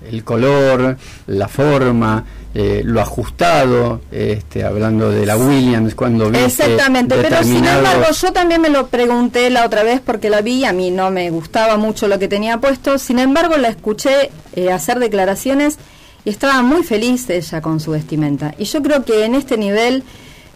el 0.08 0.24
color, 0.24 0.96
la 1.26 1.48
forma, 1.48 2.24
eh, 2.54 2.84
lo 2.86 3.02
ajustado, 3.02 4.02
este, 4.12 4.64
hablando 4.64 5.10
de 5.10 5.26
la 5.26 5.36
Williams 5.36 5.96
cuando 5.96 6.30
viste 6.30 6.46
Exactamente, 6.46 7.16
pero 7.16 7.44
sin 7.44 7.66
embargo 7.66 8.06
yo 8.22 8.32
también 8.32 8.62
me 8.62 8.70
lo 8.70 8.86
pregunté 8.86 9.50
la 9.50 9.66
otra 9.66 9.82
vez 9.82 10.00
porque 10.00 10.30
la 10.30 10.42
vi, 10.42 10.64
a 10.64 10.72
mí 10.72 10.92
no 10.92 11.10
me 11.10 11.32
gustaba 11.32 11.76
mucho 11.78 12.08
lo 12.08 12.20
que 12.20 12.28
tenía 12.28 12.60
puesto, 12.60 13.00
sin 13.00 13.18
embargo 13.18 13.58
la 13.58 13.70
escuché 13.70 14.30
eh, 14.54 14.72
hacer 14.72 15.00
declaraciones 15.00 15.80
y 16.24 16.30
estaba 16.30 16.62
muy 16.62 16.84
feliz 16.84 17.28
ella 17.32 17.62
con 17.62 17.80
su 17.80 17.90
vestimenta. 17.90 18.54
Y 18.60 18.66
yo 18.66 18.84
creo 18.84 19.04
que 19.04 19.26
en 19.26 19.34
este 19.34 19.58
nivel 19.58 20.04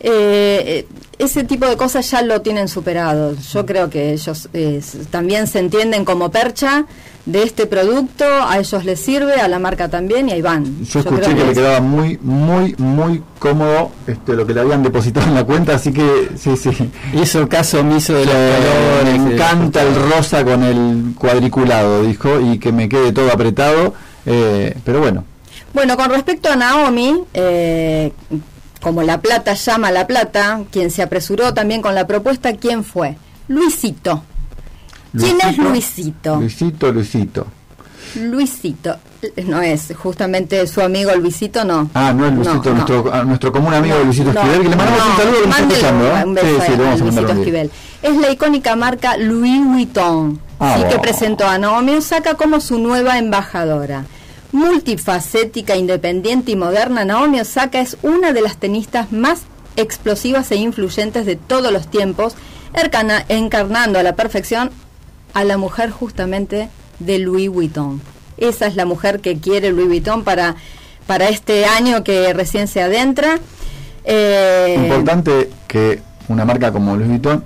eh, 0.05 0.83
eh, 0.83 0.87
ese 1.19 1.44
tipo 1.44 1.65
de 1.65 1.77
cosas 1.77 2.10
ya 2.10 2.22
lo 2.22 2.41
tienen 2.41 2.68
superado. 2.68 3.35
Yo 3.52 3.65
creo 3.65 3.90
que 3.90 4.14
ellos 4.14 4.49
eh, 4.53 4.81
también 5.11 5.48
se 5.48 5.60
entienden 5.60 6.06
como 6.06 6.31
percha 6.31 6.85
de 7.26 7.44
este 7.44 7.68
producto, 7.68 8.26
a 8.26 8.57
ellos 8.60 8.84
les 8.84 8.99
sirve, 8.99 9.35
a 9.35 9.48
la 9.48 9.57
marca 9.57 9.88
también 9.88 10.27
y 10.27 10.34
ahí 10.34 10.41
van. 10.41 10.84
Yo 10.84 11.03
creo 11.06 11.15
escuché 11.19 11.35
que 11.38 11.44
le 11.45 11.52
es- 11.52 11.57
quedaba 11.57 11.80
muy, 11.80 12.18
muy, 12.22 12.76
muy 12.77 13.23
cómodo 13.40 13.91
este, 14.07 14.34
lo 14.34 14.45
que 14.45 14.53
le 14.53 14.60
habían 14.60 14.84
depositado 14.84 15.27
en 15.27 15.35
la 15.35 15.45
cuenta, 15.45 15.76
así 15.76 15.94
que 15.94 16.30
sí, 16.38 16.57
sí. 16.57 16.72
Hizo 17.14 17.48
caso 17.48 17.80
omiso 17.80 18.14
de 18.14 18.26
colores, 18.26 19.19
me 19.22 19.34
encanta 19.35 19.84
el 19.84 19.95
rosa 19.95 20.44
con 20.44 20.64
el 20.64 21.14
cuadriculado, 21.18 22.03
dijo, 22.03 22.41
y 22.41 22.57
que 22.60 22.73
me 22.73 22.90
quede 22.90 23.14
todo 23.14 23.31
apretado. 23.31 23.94
eh, 24.26 24.76
pero 24.84 24.99
bueno, 24.99 25.23
Bueno, 25.73 25.95
con 25.95 26.10
respecto 26.10 26.49
a 26.52 26.56
Naomi, 26.57 27.23
eh, 27.34 28.11
como 28.84 29.01
la 29.01 29.19
plata 29.22 29.53
llama 29.55 29.88
a 29.88 29.91
la 29.91 30.05
plata, 30.05 30.61
quien 30.72 30.91
se 30.91 31.01
apresuró 31.01 31.53
también 31.55 31.81
con 31.81 31.95
la 31.95 32.05
propuesta, 32.05 32.53
¿quién 32.57 32.84
fue? 32.84 33.15
Luisito. 33.47 34.23
¿Quién 35.18 35.38
es 35.47 35.57
Luisito? 35.57 36.35
Luisito, 36.35 36.91
Luisito. 36.91 37.47
Luisito. 38.15 38.97
No 39.45 39.61
es 39.61 39.93
justamente 39.97 40.68
su 40.68 40.81
amigo 40.81 41.15
Luisito, 41.15 41.64
no. 41.64 41.89
Ah, 41.93 42.11
no 42.14 42.27
es 42.27 42.34
Luisito, 42.34 42.55
No, 42.57 42.64
no. 42.72 42.73
nuestro, 42.73 43.14
a 43.14 43.23
nuestro 43.23 43.51
común 43.51 43.73
amigo 43.73 43.97
Luisito 44.03 44.34
No, 44.34 44.39
Esquivel, 44.41 44.61
que 44.64 44.69
le 44.69 44.76
mandamos 44.76 44.99
no, 44.99 45.11
un 45.11 45.18
saludo 45.18 45.43
que. 45.43 46.05
¿eh? 46.19 46.23
Un 46.26 46.34
beso 46.34 46.47
sí, 46.47 46.53
a- 46.55 46.61
a 46.61 46.93
a 46.93 46.97
Luisito. 46.97 47.31
Esquivel. 47.31 47.72
Es 48.01 48.18
la 48.18 48.31
icónica 48.31 48.76
marca 48.76 49.18
Louis 49.18 49.65
Vuitton, 49.65 50.39
Ah, 50.60 50.76
sí, 50.77 50.84
que 50.89 50.99
presentó 50.99 51.47
a 51.47 51.57
Naomi 51.57 51.93
Osaka 51.95 52.34
como 52.35 52.60
su 52.60 52.80
nueva 52.80 53.18
embajadora. 53.18 54.05
Multifacética, 54.53 55.75
independiente 55.75 56.51
y 56.51 56.55
moderna, 56.55 57.03
Naomi 57.05 57.39
Osaka 57.39 57.81
es 57.81 57.97
una 58.03 58.34
de 58.34 58.41
las 58.41 58.57
tenistas 58.57 59.11
más 59.11 59.41
explosivas 59.75 60.51
e 60.51 60.57
influyentes 60.57 61.25
de 61.25 61.35
todos 61.35 61.73
los 61.73 61.88
tiempos, 61.88 62.35
encarnando 63.30 63.97
a 63.97 64.03
la 64.03 64.15
perfección 64.15 64.69
a 65.34 65.43
la 65.43 65.57
mujer 65.57 65.89
justamente 65.89 66.69
de 66.99 67.17
Louis 67.17 67.49
Vuitton. 67.49 67.99
Esa 68.38 68.67
es 68.67 68.75
la 68.75 68.85
mujer 68.85 69.21
que 69.21 69.39
quiere 69.39 69.71
Louis 69.71 69.88
Vuitton 69.88 70.23
para, 70.23 70.55
para 71.07 71.30
este 71.30 71.65
año 71.65 72.03
que 72.03 72.31
recién 72.34 72.67
se 72.67 72.84
adentra. 72.84 73.39
Eh, 74.05 74.75
Importante 74.77 75.49
que 75.67 75.99
una 76.27 76.45
marca 76.45 76.71
como 76.71 76.95
Louis 76.95 77.09
Vuitton 77.09 77.43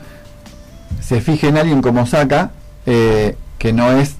se 1.01 1.21
fije 1.21 1.47
en 1.47 1.57
alguien 1.57 1.81
como 1.81 2.01
Osaka, 2.01 2.51
eh, 2.85 3.37
que 3.57 3.71
no 3.71 3.93
es 3.93 4.15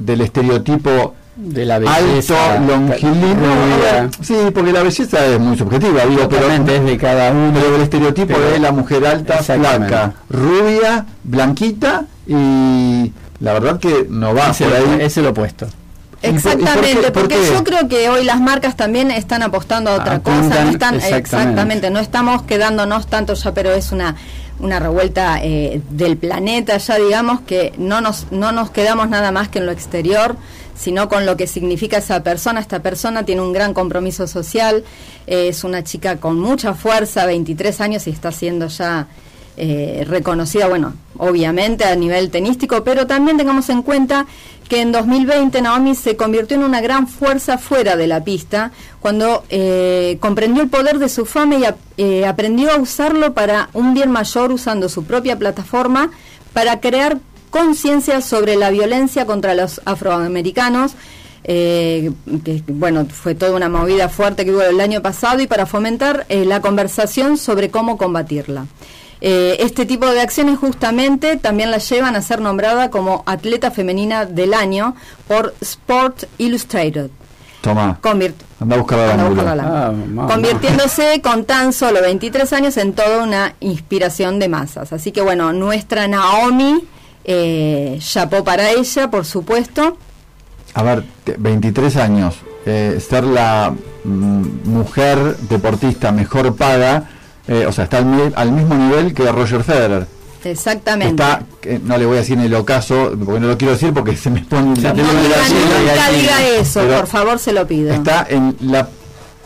del 0.00 0.22
estereotipo 0.22 1.14
de 1.36 1.64
la 1.66 1.76
alto, 1.76 1.90
belleza, 1.90 2.58
longilíneo. 2.60 3.34
rubia. 3.34 4.10
Sí, 4.22 4.34
porque 4.54 4.72
la 4.72 4.82
belleza 4.82 5.24
es 5.26 5.38
muy 5.38 5.56
subjetiva, 5.56 6.04
digo, 6.06 6.28
pero 6.28 6.50
es 6.50 6.64
de 6.84 6.96
cada 6.98 7.30
uno. 7.30 7.52
Pero 7.60 7.76
el 7.76 7.82
estereotipo 7.82 8.34
Pero- 8.34 8.50
de 8.50 8.58
la 8.58 8.72
mujer 8.72 9.06
alta, 9.06 9.38
flaca, 9.42 10.14
rubia, 10.30 11.04
blanquita 11.24 12.04
y 12.26 13.12
la 13.40 13.52
verdad 13.52 13.78
que 13.78 14.06
no 14.08 14.34
va 14.34 14.50
Es 14.50 14.58
por 14.58 14.66
el- 14.68 14.74
ahí. 14.74 14.98
es 15.06 15.16
el 15.18 15.26
opuesto. 15.26 15.66
¿Y 16.22 16.28
por- 16.28 16.30
y 16.30 16.32
por 16.32 16.42
qué- 16.42 16.48
Exactamente, 16.58 17.02
por 17.12 17.12
porque 17.12 17.34
qué? 17.36 17.50
yo 17.52 17.62
creo 17.62 17.88
que 17.88 18.08
hoy 18.08 18.24
las 18.24 18.40
marcas 18.40 18.74
también 18.74 19.10
están 19.10 19.42
apostando 19.42 19.90
a 19.90 19.94
otra 19.96 20.20
cosa, 20.20 20.64
no 20.64 20.70
están 20.70 20.94
exactamente. 20.94 21.16
exactamente. 21.18 21.90
no 21.90 21.98
estamos 22.00 22.42
quedándonos 22.42 23.06
tanto 23.06 23.34
ya, 23.34 23.52
pero 23.52 23.72
es 23.72 23.92
una 23.92 24.16
una 24.58 24.80
revuelta 24.80 25.38
eh, 25.42 25.82
del 25.90 26.16
planeta 26.16 26.78
ya 26.78 26.96
digamos 26.96 27.40
que 27.42 27.74
no 27.76 28.00
nos 28.00 28.28
no 28.32 28.52
nos 28.52 28.70
quedamos 28.70 29.10
nada 29.10 29.30
más 29.30 29.48
que 29.50 29.58
en 29.58 29.66
lo 29.66 29.72
exterior, 29.72 30.36
sino 30.76 31.08
con 31.08 31.26
lo 31.26 31.36
que 31.36 31.46
significa 31.46 31.98
esa 31.98 32.22
persona. 32.22 32.60
Esta 32.60 32.80
persona 32.80 33.24
tiene 33.24 33.42
un 33.42 33.52
gran 33.52 33.74
compromiso 33.74 34.26
social, 34.26 34.84
eh, 35.26 35.48
es 35.48 35.64
una 35.64 35.82
chica 35.82 36.18
con 36.18 36.38
mucha 36.38 36.74
fuerza, 36.74 37.26
23 37.26 37.80
años 37.80 38.06
y 38.06 38.10
está 38.10 38.32
siendo 38.32 38.68
ya 38.68 39.08
eh, 39.58 40.04
reconocida, 40.06 40.68
bueno, 40.68 40.92
obviamente 41.16 41.84
a 41.84 41.96
nivel 41.96 42.30
tenístico, 42.30 42.84
pero 42.84 43.06
también 43.06 43.38
tengamos 43.38 43.70
en 43.70 43.80
cuenta 43.80 44.26
que 44.68 44.82
en 44.82 44.92
2020 44.92 45.62
Naomi 45.62 45.94
se 45.94 46.14
convirtió 46.14 46.58
en 46.58 46.62
una 46.62 46.82
gran 46.82 47.08
fuerza 47.08 47.56
fuera 47.56 47.96
de 47.96 48.06
la 48.06 48.22
pista 48.22 48.72
cuando 49.00 49.44
eh, 49.48 50.18
comprendió 50.20 50.62
el 50.62 50.68
poder 50.68 50.98
de 50.98 51.08
su 51.08 51.24
fama 51.24 51.56
y 51.56 51.64
eh, 51.96 52.26
aprendió 52.26 52.70
a 52.70 52.76
usarlo 52.76 53.32
para 53.32 53.70
un 53.72 53.94
bien 53.94 54.10
mayor 54.10 54.52
usando 54.52 54.90
su 54.90 55.04
propia 55.04 55.38
plataforma 55.38 56.10
para 56.52 56.80
crear 56.80 57.18
conciencia 57.60 58.20
sobre 58.20 58.56
la 58.56 58.70
violencia 58.70 59.24
contra 59.26 59.54
los 59.54 59.80
afroamericanos 59.84 60.92
eh, 61.44 62.10
que 62.44 62.62
bueno 62.66 63.06
fue 63.08 63.34
toda 63.36 63.54
una 63.54 63.68
movida 63.68 64.08
fuerte 64.08 64.44
que 64.44 64.52
hubo 64.52 64.62
el 64.62 64.80
año 64.80 65.00
pasado 65.00 65.40
y 65.40 65.46
para 65.46 65.64
fomentar 65.64 66.26
eh, 66.28 66.44
la 66.44 66.60
conversación 66.60 67.38
sobre 67.38 67.70
cómo 67.70 67.96
combatirla. 67.96 68.66
Eh, 69.20 69.56
este 69.60 69.86
tipo 69.86 70.06
de 70.06 70.20
acciones 70.20 70.58
justamente 70.58 71.36
también 71.36 71.70
la 71.70 71.78
llevan 71.78 72.16
a 72.16 72.20
ser 72.22 72.40
nombrada 72.40 72.90
como 72.90 73.22
atleta 73.26 73.70
femenina 73.70 74.26
del 74.26 74.52
año 74.54 74.94
por 75.28 75.54
Sport 75.60 76.24
Illustrated. 76.38 77.10
Toma. 77.62 77.98
Convirt- 78.02 78.34
Anda 78.60 78.76
a 78.76 78.78
buscar 78.78 78.98
la 78.98 79.12
Anda 79.14 79.28
buscar 79.28 79.56
la. 79.56 79.86
Ah, 79.86 80.26
convirtiéndose 80.28 81.20
con 81.22 81.44
tan 81.44 81.72
solo 81.72 82.00
23 82.02 82.52
años 82.52 82.76
en 82.76 82.92
toda 82.92 83.22
una 83.22 83.54
inspiración 83.60 84.38
de 84.38 84.48
masas. 84.48 84.92
Así 84.92 85.12
que 85.12 85.20
bueno, 85.22 85.52
nuestra 85.52 86.06
Naomi, 86.08 86.84
eh, 87.28 87.98
chapó 88.00 88.42
para 88.44 88.70
ella, 88.70 89.10
por 89.10 89.24
supuesto. 89.24 89.98
A 90.74 90.82
ver, 90.82 91.04
te- 91.24 91.36
23 91.38 91.96
años, 91.96 92.36
eh, 92.64 92.98
ser 93.06 93.24
la 93.24 93.74
mm, 94.04 94.42
mujer 94.68 95.36
deportista 95.48 96.12
mejor 96.12 96.54
paga, 96.56 97.04
eh, 97.48 97.66
o 97.66 97.72
sea, 97.72 97.84
está 97.84 97.98
al, 97.98 98.06
mi- 98.06 98.32
al 98.34 98.52
mismo 98.52 98.74
nivel 98.76 99.12
que 99.12 99.30
Roger 99.30 99.62
Federer. 99.64 100.06
Exactamente. 100.44 101.20
Está, 101.22 101.42
que 101.60 101.80
no 101.80 101.98
le 101.98 102.06
voy 102.06 102.16
a 102.18 102.20
decir 102.20 102.38
en 102.38 102.44
el 102.44 102.54
ocaso, 102.54 103.12
porque 103.24 103.40
no 103.40 103.48
lo 103.48 103.58
quiero 103.58 103.72
decir 103.74 103.92
porque 103.92 104.16
se 104.16 104.30
me 104.30 104.42
pone 104.44 104.80
la 104.80 104.92
no 104.94 105.02
diga, 105.02 105.12
nunca 105.12 106.10
diga 106.10 106.46
eso, 106.60 106.80
por 106.86 107.06
favor, 107.08 107.38
se 107.40 107.52
lo 107.52 107.66
pido. 107.66 107.92
Está 107.92 108.26
en 108.28 108.56
la 108.60 108.88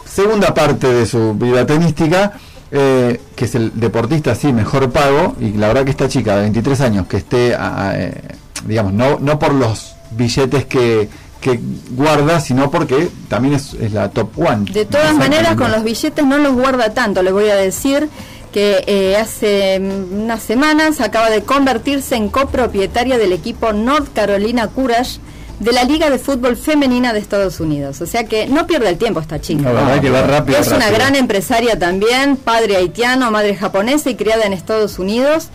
segunda 0.05 0.52
parte 0.52 0.93
de 0.93 1.07
su 1.07 1.32
vida 1.35 1.65
tenística, 1.65 2.32
eh, 2.72 3.20
que 3.34 3.44
es 3.44 3.55
el 3.55 3.72
deportista 3.74 4.32
así 4.32 4.52
mejor 4.52 4.90
pago, 4.90 5.34
y 5.40 5.52
la 5.52 5.68
verdad 5.68 5.84
que 5.84 5.90
esta 5.90 6.09
chica 6.09 6.36
de 6.36 6.42
23 6.42 6.80
años 6.82 7.06
que 7.06 7.16
esté, 7.18 7.56
eh, 7.56 8.22
digamos, 8.64 8.92
no, 8.92 9.18
no 9.18 9.38
por 9.38 9.52
los 9.52 9.94
billetes 10.12 10.66
que, 10.66 11.09
que 11.40 11.60
guarda, 11.90 12.40
sino 12.40 12.70
porque 12.70 13.10
también 13.28 13.55
es, 13.55 13.74
es 13.74 13.92
la 13.92 14.10
top 14.10 14.38
one. 14.38 14.70
De 14.70 14.84
todas 14.84 15.14
maneras, 15.14 15.56
con 15.56 15.72
los 15.72 15.82
billetes 15.82 16.24
no 16.24 16.38
los 16.38 16.55
guarda 16.55 16.92
tanto. 16.92 17.22
Le 17.22 17.32
voy 17.32 17.48
a 17.48 17.56
decir 17.56 18.09
que 18.52 18.84
eh, 18.86 19.16
hace 19.16 19.80
mm, 19.80 20.22
unas 20.22 20.42
semanas 20.42 21.01
acaba 21.01 21.30
de 21.30 21.42
convertirse 21.42 22.16
en 22.16 22.28
copropietaria 22.28 23.18
del 23.18 23.32
equipo 23.32 23.72
North 23.72 24.12
Carolina 24.12 24.68
Courage 24.68 25.20
de 25.61 25.73
la 25.73 25.85
Liga 25.85 26.11
de 26.11 26.19
Fútbol 26.19 26.57
Femenina 26.57 27.12
de 27.12 27.20
Estados 27.20 27.61
Unidos. 27.61 28.01
O 28.01 28.07
sea 28.07 28.24
que 28.24 28.47
no 28.47 28.66
pierde 28.66 28.89
el 28.89 28.99
tiempo 28.99 29.20
esta 29.20 29.41
chica. 29.41 29.73
La 29.73 29.73
verdad 29.73 30.01
que 30.01 30.11
va 30.11 30.23
rápido, 30.23 30.59
Es 30.59 30.73
una 30.73 30.91
gran 30.91 31.15
empresaria 31.15 31.78
también, 31.78 32.37
padre 32.37 32.77
haitiano, 32.77 33.31
madre 33.31 33.55
japonesa 33.55 34.11
y 34.11 34.16
criada 34.16 34.45
en 34.47 34.55
Estados 34.55 34.99
Unidos. 34.99 35.49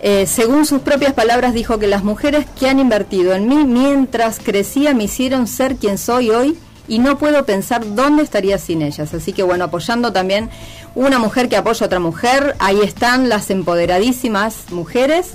Eh, 0.00 0.26
según 0.26 0.66
sus 0.66 0.80
propias 0.80 1.12
palabras, 1.12 1.54
dijo 1.54 1.78
que 1.78 1.86
las 1.86 2.02
mujeres 2.02 2.46
que 2.58 2.68
han 2.68 2.80
invertido 2.80 3.34
en 3.34 3.46
mí 3.46 3.64
mientras 3.64 4.40
crecía 4.40 4.94
me 4.94 5.04
hicieron 5.04 5.46
ser 5.46 5.76
quien 5.76 5.96
soy 5.98 6.30
hoy 6.30 6.58
y 6.88 6.98
no 6.98 7.18
puedo 7.18 7.44
pensar 7.44 7.94
dónde 7.94 8.22
estaría 8.22 8.58
sin 8.58 8.82
ellas. 8.82 9.14
Así 9.14 9.32
que 9.32 9.42
bueno, 9.42 9.64
apoyando 9.64 10.12
también 10.12 10.50
una 10.94 11.18
mujer 11.18 11.48
que 11.48 11.56
apoya 11.56 11.84
a 11.84 11.86
otra 11.86 12.00
mujer, 12.00 12.56
ahí 12.58 12.80
están 12.80 13.28
las 13.28 13.50
empoderadísimas 13.50 14.70
mujeres. 14.70 15.34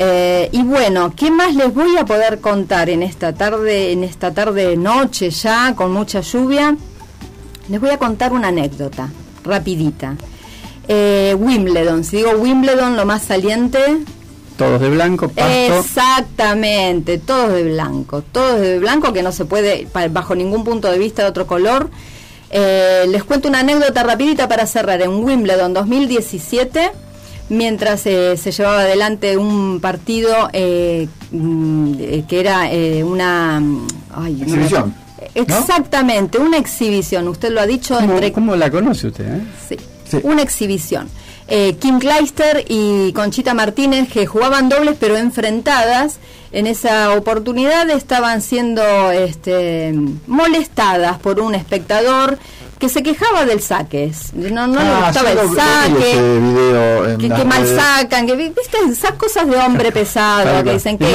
Eh, 0.00 0.48
y 0.52 0.62
bueno, 0.62 1.12
¿qué 1.16 1.28
más 1.28 1.56
les 1.56 1.74
voy 1.74 1.96
a 1.96 2.04
poder 2.04 2.40
contar 2.40 2.88
en 2.88 3.02
esta 3.02 3.32
tarde, 3.32 3.90
en 3.90 4.04
esta 4.04 4.32
tarde 4.32 4.76
noche 4.76 5.30
ya, 5.30 5.74
con 5.74 5.90
mucha 5.90 6.20
lluvia? 6.20 6.76
Les 7.68 7.80
voy 7.80 7.90
a 7.90 7.98
contar 7.98 8.32
una 8.32 8.46
anécdota, 8.46 9.08
rapidita. 9.42 10.14
Eh, 10.86 11.34
Wimbledon, 11.36 12.04
si 12.04 12.18
digo 12.18 12.30
Wimbledon, 12.30 12.96
lo 12.96 13.04
más 13.06 13.22
saliente, 13.24 13.80
Todos 14.56 14.80
de 14.80 14.88
blanco, 14.90 15.28
pasto. 15.30 15.80
Exactamente, 15.80 17.18
todos 17.18 17.52
de 17.52 17.64
blanco, 17.64 18.22
todos 18.22 18.60
de 18.60 18.78
blanco 18.78 19.12
que 19.12 19.24
no 19.24 19.32
se 19.32 19.46
puede 19.46 19.88
bajo 20.10 20.36
ningún 20.36 20.62
punto 20.62 20.88
de 20.88 20.98
vista 20.98 21.22
de 21.22 21.28
otro 21.28 21.48
color. 21.48 21.90
Eh, 22.50 23.04
les 23.08 23.24
cuento 23.24 23.48
una 23.48 23.60
anécdota 23.60 24.04
rapidita 24.04 24.46
para 24.46 24.64
cerrar. 24.66 25.02
En 25.02 25.24
Wimbledon 25.24 25.74
2017, 25.74 26.92
mientras 27.48 28.04
eh, 28.06 28.36
se 28.36 28.52
llevaba 28.52 28.80
adelante 28.80 29.36
un 29.36 29.80
partido 29.80 30.50
eh, 30.52 31.08
mm, 31.32 31.94
eh, 31.98 32.24
que 32.28 32.40
era 32.40 32.70
eh, 32.72 33.02
una... 33.04 33.60
mm, 33.60 33.86
ay, 34.14 34.32
no 34.34 34.38
me- 34.38 34.44
Exhibición, 34.44 34.94
Exactamente, 35.34 36.38
una 36.38 36.58
exhibición. 36.58 37.28
Usted 37.28 37.50
lo 37.50 37.60
ha 37.60 37.66
dicho 37.66 37.96
¿Cómo, 37.96 38.14
entre 38.14 38.32
cómo 38.32 38.56
la 38.56 38.70
conoce 38.70 39.08
usted? 39.08 39.26
eh? 39.36 39.42
Sí, 39.68 40.18
una 40.22 40.42
exhibición. 40.42 41.08
Eh, 41.48 41.76
Kim 41.80 41.98
Kleister 41.98 42.64
y 42.68 43.12
Conchita 43.14 43.54
Martínez 43.54 44.08
que 44.10 44.26
jugaban 44.26 44.68
dobles 44.68 44.96
pero 44.98 45.16
enfrentadas. 45.16 46.18
En 46.50 46.66
esa 46.66 47.12
oportunidad 47.14 47.90
estaban 47.90 48.40
siendo 48.40 48.82
este, 49.10 49.92
molestadas 50.26 51.18
por 51.18 51.40
un 51.40 51.54
espectador 51.54 52.38
que 52.78 52.88
se 52.88 53.02
quejaba 53.02 53.44
del 53.44 53.60
saque. 53.60 54.12
No, 54.34 54.66
no 54.66 54.80
le 54.80 54.86
Ah, 54.88 55.02
gustaba 55.06 55.32
el 55.32 55.38
saque 55.38 56.10
ese 56.12 56.38
video 56.38 57.08
en 57.08 57.18
que, 57.18 57.44
mal 57.44 57.66
sacan, 57.66 58.26
que 58.26 58.36
vi- 58.36 58.50
viste 58.56 58.78
esas 58.90 59.12
cosas 59.12 59.48
de 59.48 59.56
hombre 59.56 59.90
pesado 59.98 60.62
que 60.64 60.72
dicen 60.74 60.96
que 60.98 61.06
se 61.06 61.12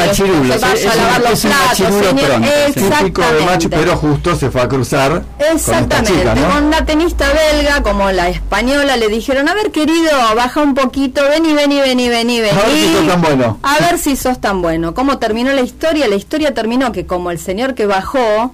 vaya 0.57 0.91
a 0.91 0.95
lavar 0.95 1.21
los 1.29 1.39
platos, 1.41 1.77
pronto. 1.77 2.25
Típico 2.73 3.21
de 3.21 3.39
macho, 3.45 3.67
Exactamente. 3.67 3.69
pero 3.69 3.97
justo 3.97 4.35
se 4.35 4.51
fue 4.51 4.61
a 4.61 4.67
cruzar 4.67 5.11
con 5.11 5.21
esta 5.39 5.51
Exactamente, 5.53 6.13
chica, 6.19 6.35
¿no? 6.35 6.49
con 6.53 6.69
la 6.71 6.85
tenista 6.85 7.25
belga 7.31 7.81
como 7.83 8.11
la 8.11 8.29
española 8.29 8.97
le 8.97 9.07
dijeron, 9.07 9.47
a 9.47 9.53
ver 9.53 9.71
querido, 9.71 10.11
baja 10.35 10.61
un 10.61 10.73
poquito, 10.75 11.21
vení, 11.29 11.53
vení, 11.53 11.79
vení, 11.79 12.09
vení, 12.09 12.41
vení. 12.41 12.57
A 12.59 12.65
ver 12.67 12.75
si 12.75 12.93
sos 12.93 13.07
tan 13.07 13.21
bueno. 13.21 13.59
A 13.63 13.79
ver 13.79 13.97
si 13.99 14.15
sos 14.15 14.41
tan 14.41 14.61
bueno. 14.61 14.93
¿Cómo 14.93 15.17
terminó 15.17 15.51
la 15.53 15.61
historia? 15.61 16.07
La 16.07 16.15
historia 16.15 16.53
terminó 16.53 16.91
que 16.91 17.05
como 17.05 17.31
el 17.31 17.39
señor 17.39 17.73
que 17.73 17.85
bajó 17.85 18.53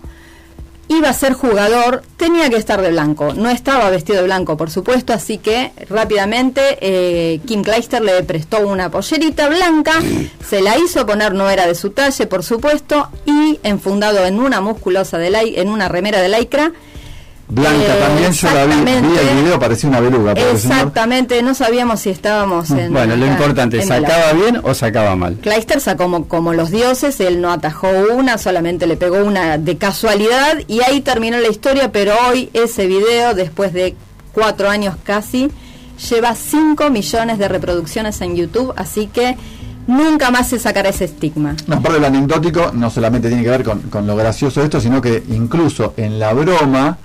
iba 0.90 1.08
a 1.10 1.14
ser 1.14 1.34
jugador, 1.34 2.02
tenía 2.18 2.50
que 2.50 2.58
estar 2.58 2.82
de 2.82 2.90
blanco. 2.92 3.34
No 3.34 3.50
estaba 3.50 3.90
vestido 3.90 4.18
de 4.20 4.26
blanco, 4.26 4.58
por 4.58 4.70
supuesto, 4.70 5.14
así 5.14 5.38
que 5.38 5.72
rápidamente 5.90 6.78
eh, 6.82 7.40
Kim 7.46 7.64
Kleister 7.64 8.02
le 8.02 8.22
prestó 8.24 8.68
una 8.68 8.90
pollerita 8.92 9.48
blanca, 9.50 9.94
se 10.48 10.62
la 10.62 10.78
hizo 10.78 11.06
poner, 11.06 11.34
no 11.34 11.50
era 11.50 11.68
de 11.68 11.76
su 11.76 11.92
talle, 11.92 12.26
por 12.28 12.44
supuesto, 12.44 13.08
y 13.26 13.60
enfundado 13.64 14.26
en 14.26 14.40
una 14.40 14.60
musculosa 14.62 15.18
de 15.18 15.30
lai- 15.30 15.54
en 15.58 15.70
una 15.70 15.88
remera 15.88 16.20
de 16.22 16.30
lycra. 16.30 16.72
Blanca 17.50 17.96
Eh, 17.96 18.00
también, 18.00 18.32
yo 18.32 18.52
la 18.52 18.66
vi, 18.66 18.74
el 18.74 19.44
video, 19.44 19.60
parecía 19.60 19.90
una 19.90 20.00
beluga. 20.00 20.34
Exactamente, 20.34 21.42
no 21.42 21.56
sabíamos 21.56 22.00
si 22.00 22.12
estábamos 22.12 22.70
en... 22.70 22.94
Bueno, 22.94 23.16
lo 23.16 23.26
importante, 23.26 23.82
¿sacaba 23.82 24.34
bien 24.34 24.62
o 24.64 24.74
sacaba 24.76 25.16
mal? 25.16 25.38
Kleister 25.42 25.82
sacó 25.82 26.04
como, 26.04 26.28
como 26.28 26.54
los 26.54 26.70
dioses, 26.70 27.20
él 27.20 27.42
no 27.42 27.52
atajó 27.52 27.90
una, 28.14 28.38
solamente 28.38 28.86
le 28.86 28.98
pegó 28.98 29.18
una 29.24 29.58
de 29.58 29.78
casualidad 29.78 30.60
y 30.68 30.82
ahí 30.82 31.02
terminó 31.02 31.40
la 31.40 31.48
historia, 31.50 31.92
pero 31.92 32.14
hoy 32.30 32.50
ese 32.54 32.86
video, 32.86 33.34
después 33.34 33.74
de 33.74 33.96
cuatro 34.32 34.70
años 34.70 34.96
casi, 35.04 35.50
lleva 36.10 36.36
5 36.36 36.90
millones 36.92 37.40
de 37.40 37.48
reproducciones 37.48 38.22
en 38.22 38.36
YouTube, 38.36 38.74
así 38.78 39.08
que 39.08 39.36
nunca 39.88 40.30
más 40.30 40.50
se 40.50 40.60
sacará 40.60 40.90
ese 40.90 41.06
estigma. 41.06 41.56
No, 41.66 41.78
aparte 41.78 41.94
de 41.96 42.00
lo 42.00 42.08
anecdótico, 42.08 42.72
no 42.74 42.92
solamente 42.92 43.28
tiene 43.28 43.44
que 43.44 43.50
ver 43.50 43.64
con, 43.64 43.82
con 43.82 44.06
lo 44.06 44.16
gracioso 44.16 44.60
de 44.60 44.68
esto, 44.68 44.80
sino 44.80 45.02
que 45.02 45.24
incluso 45.30 45.96
en 45.98 46.20
la 46.20 46.32
broma, 46.34 46.98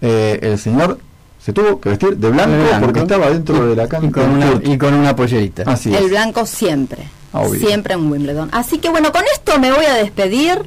eh, 0.00 0.38
el 0.42 0.58
señor 0.58 0.98
se 1.44 1.52
tuvo 1.52 1.80
que 1.80 1.90
vestir 1.90 2.16
de 2.16 2.30
blanco, 2.30 2.50
De 2.52 2.62
blanco. 2.64 2.86
porque 2.86 3.00
estaba 3.00 3.30
dentro 3.30 3.66
de 3.66 3.76
la 3.76 3.88
cancha. 3.88 4.06
Y 4.06 4.10
con 4.10 4.30
una, 4.30 4.46
y 4.62 4.78
con 4.78 4.94
una 4.94 5.16
pollerita. 5.16 5.62
Así 5.66 5.94
El 5.94 6.04
es. 6.04 6.10
blanco 6.10 6.44
siempre, 6.46 7.04
Obvio. 7.32 7.60
siempre 7.66 7.94
en 7.94 8.10
Wimbledon. 8.10 8.50
Así 8.52 8.78
que 8.78 8.88
bueno, 8.90 9.10
con 9.12 9.22
esto 9.32 9.58
me 9.58 9.72
voy 9.72 9.84
a 9.86 9.94
despedir. 9.94 10.60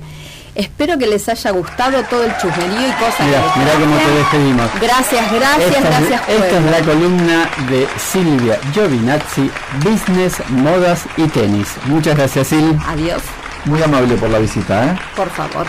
Espero 0.54 0.98
que 0.98 1.08
les 1.08 1.30
haya 1.30 1.52
gustado 1.52 2.04
todo 2.10 2.26
el 2.26 2.32
chusmerío 2.38 2.88
y 2.88 2.92
cosas 3.00 3.26
Mira, 3.26 3.42
que 3.54 3.60
mira 3.60 3.72
cómo 3.80 3.96
te 3.96 4.12
despedimos. 4.18 4.70
Gracias, 4.82 5.32
gracias, 5.32 5.76
esta, 5.78 5.90
gracias. 5.90 6.22
es, 6.28 6.36
esta 6.44 6.58
es 6.60 6.66
la 6.72 6.80
columna 6.92 7.50
de 7.70 7.88
Silvia 7.98 8.60
Giovinazzi, 8.74 9.50
Business, 9.82 10.34
Modas 10.50 11.04
y 11.16 11.28
Tenis. 11.30 11.70
Muchas 11.86 12.18
gracias, 12.18 12.48
Sil. 12.52 12.68
Adiós. 12.86 13.22
Muy 13.64 13.82
amable 13.82 14.16
por 14.16 14.30
la 14.30 14.40
visita, 14.40 14.88
¿eh? 14.88 15.00
Por 15.16 15.30
favor. 15.30 15.68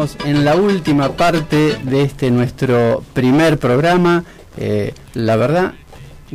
Estamos 0.00 0.26
en 0.26 0.46
la 0.46 0.56
última 0.56 1.12
parte 1.12 1.76
de 1.84 2.02
este 2.02 2.30
nuestro 2.30 3.04
primer 3.12 3.58
programa. 3.58 4.24
Eh, 4.56 4.94
la 5.12 5.36
verdad, 5.36 5.74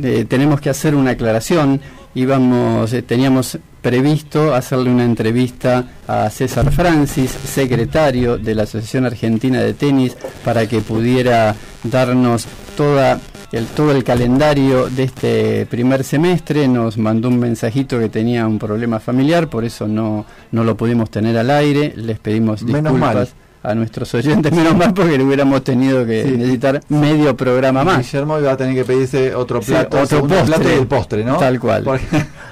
eh, 0.00 0.24
tenemos 0.28 0.60
que 0.60 0.70
hacer 0.70 0.94
una 0.94 1.12
aclaración. 1.12 1.80
Íbamos, 2.14 2.92
eh, 2.92 3.02
teníamos 3.02 3.58
previsto 3.82 4.54
hacerle 4.54 4.90
una 4.90 5.04
entrevista 5.04 5.84
a 6.06 6.30
César 6.30 6.70
Francis, 6.70 7.32
secretario 7.32 8.38
de 8.38 8.54
la 8.54 8.62
Asociación 8.62 9.04
Argentina 9.04 9.60
de 9.60 9.74
Tenis, 9.74 10.16
para 10.44 10.68
que 10.68 10.80
pudiera 10.80 11.56
darnos 11.82 12.46
toda 12.76 13.18
el, 13.50 13.66
todo 13.66 13.90
el 13.90 14.04
calendario 14.04 14.88
de 14.88 15.02
este 15.02 15.66
primer 15.66 16.04
semestre. 16.04 16.68
Nos 16.68 16.98
mandó 16.98 17.26
un 17.26 17.40
mensajito 17.40 17.98
que 17.98 18.10
tenía 18.10 18.46
un 18.46 18.60
problema 18.60 19.00
familiar, 19.00 19.48
por 19.48 19.64
eso 19.64 19.88
no, 19.88 20.24
no 20.52 20.62
lo 20.62 20.76
pudimos 20.76 21.10
tener 21.10 21.36
al 21.36 21.50
aire. 21.50 21.94
Les 21.96 22.20
pedimos 22.20 22.62
Menos 22.62 22.92
disculpas 22.92 23.14
mal. 23.16 23.28
A 23.66 23.74
nuestros 23.74 24.14
oyentes, 24.14 24.52
menos 24.52 24.76
mal 24.76 24.94
porque 24.94 25.18
le 25.18 25.24
hubiéramos 25.24 25.64
tenido 25.64 26.06
que 26.06 26.22
Sí. 26.24 26.30
necesitar 26.36 26.80
medio 26.88 27.36
programa 27.36 27.82
más. 27.84 27.98
Guillermo 27.98 28.38
iba 28.38 28.52
a 28.52 28.56
tener 28.56 28.74
que 28.74 28.84
pedirse 28.84 29.34
otro 29.34 29.60
Sí, 29.60 29.72
plato, 29.72 30.00
otro 30.00 30.20
postre, 30.26 30.44
plato 30.46 30.68
y 30.70 30.72
el 30.72 30.86
postre, 30.86 31.24
¿no? 31.24 31.36
Tal 31.36 31.58
cual. 31.58 31.82
Porque- 31.84 32.06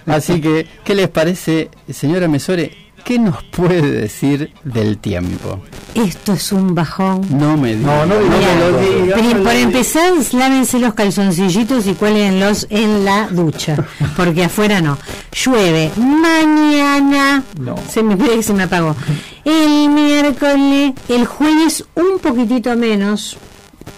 Así 0.07 0.41
que, 0.41 0.67
¿qué 0.85 0.95
les 0.95 1.09
parece, 1.09 1.71
señora 1.91 2.29
Mesore? 2.29 2.73
¿Qué 3.05 3.19
nos 3.19 3.43
puede 3.45 3.83
decir 3.91 4.53
del 4.65 4.99
tiempo? 4.99 5.61
Esto 5.95 6.33
es 6.33 6.51
un 6.53 6.75
bajón. 6.75 7.21
No 7.31 7.57
me 7.57 7.77
diga. 7.77 8.05
Mira, 8.07 8.17
me 8.17 8.59
lo 8.71 8.79
diga, 8.79 9.15
pri- 9.17 9.23
no 9.23 9.29
me 9.29 9.35
lo 9.35 9.43
por 9.45 9.53
diga. 9.53 9.63
empezar, 9.63 10.13
lávense 10.33 10.79
los 10.81 10.95
calzoncillitos 10.95 11.87
y 11.87 11.95
cuélguenlos 11.95 12.67
en 12.71 13.05
la 13.05 13.29
ducha, 13.29 13.77
porque 14.17 14.45
afuera 14.45 14.81
no. 14.81 14.99
Llueve 15.33 15.91
mañana. 15.97 17.43
Se 17.89 18.03
me 18.03 18.17
que 18.19 18.43
se 18.43 18.53
me 18.55 18.65
apagó. 18.65 18.97
El 19.45 19.91
miércoles, 19.91 20.93
el 21.09 21.27
jueves 21.27 21.85
un 21.95 22.19
poquitito 22.21 22.75
menos. 22.77 23.37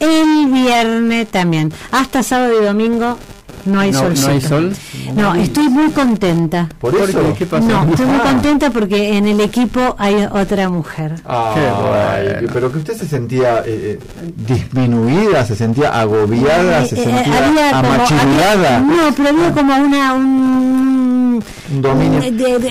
El 0.01 0.47
viernes 0.53 1.29
también. 1.31 1.73
Hasta 1.93 2.23
sábado 2.23 2.61
y 2.61 2.65
domingo 2.65 3.17
no 3.67 3.81
hay 3.81 3.93
No- 3.93 3.99
sol. 4.01 4.15
no 4.21 4.29
hay 4.29 4.41
sol. 4.41 4.73
No, 5.15 5.35
estoy 5.35 5.69
muy 5.69 5.91
contenta. 5.91 6.69
¿Por 6.81 6.95
eso? 6.95 7.19
qué? 7.39 7.47
No, 7.61 7.85
estoy 7.91 8.07
muy 8.07 8.19
Ah. 8.21 8.31
contenta 8.33 8.71
porque 8.71 9.17
en 9.17 9.27
el 9.27 9.41
equipo 9.41 9.95
hay 9.99 10.27
otra 10.31 10.69
mujer. 10.69 11.15
Ay, 11.25 12.47
pero 12.53 12.71
que 12.73 12.79
usted 12.79 12.97
se 12.97 13.07
sentía 13.07 13.63
eh, 13.67 13.99
eh, 13.99 14.33
disminuida, 14.37 15.45
se 15.45 15.57
sentía 15.57 15.99
agobiada, 16.01 16.85
se 16.87 16.97
Eh, 16.97 16.99
eh, 17.01 17.05
sentía 17.05 17.47
había 17.47 17.79
amachurrada. 17.79 18.77
había- 18.79 18.81
no, 18.81 19.13
pero 19.17 19.29
había 19.31 19.53
como 19.53 19.75
una 19.77 20.15
un 20.15 21.43
Un 21.73 21.83
dominio. 21.83 22.21
de- 22.21 22.31
de- 22.31 22.59
de- 22.59 22.67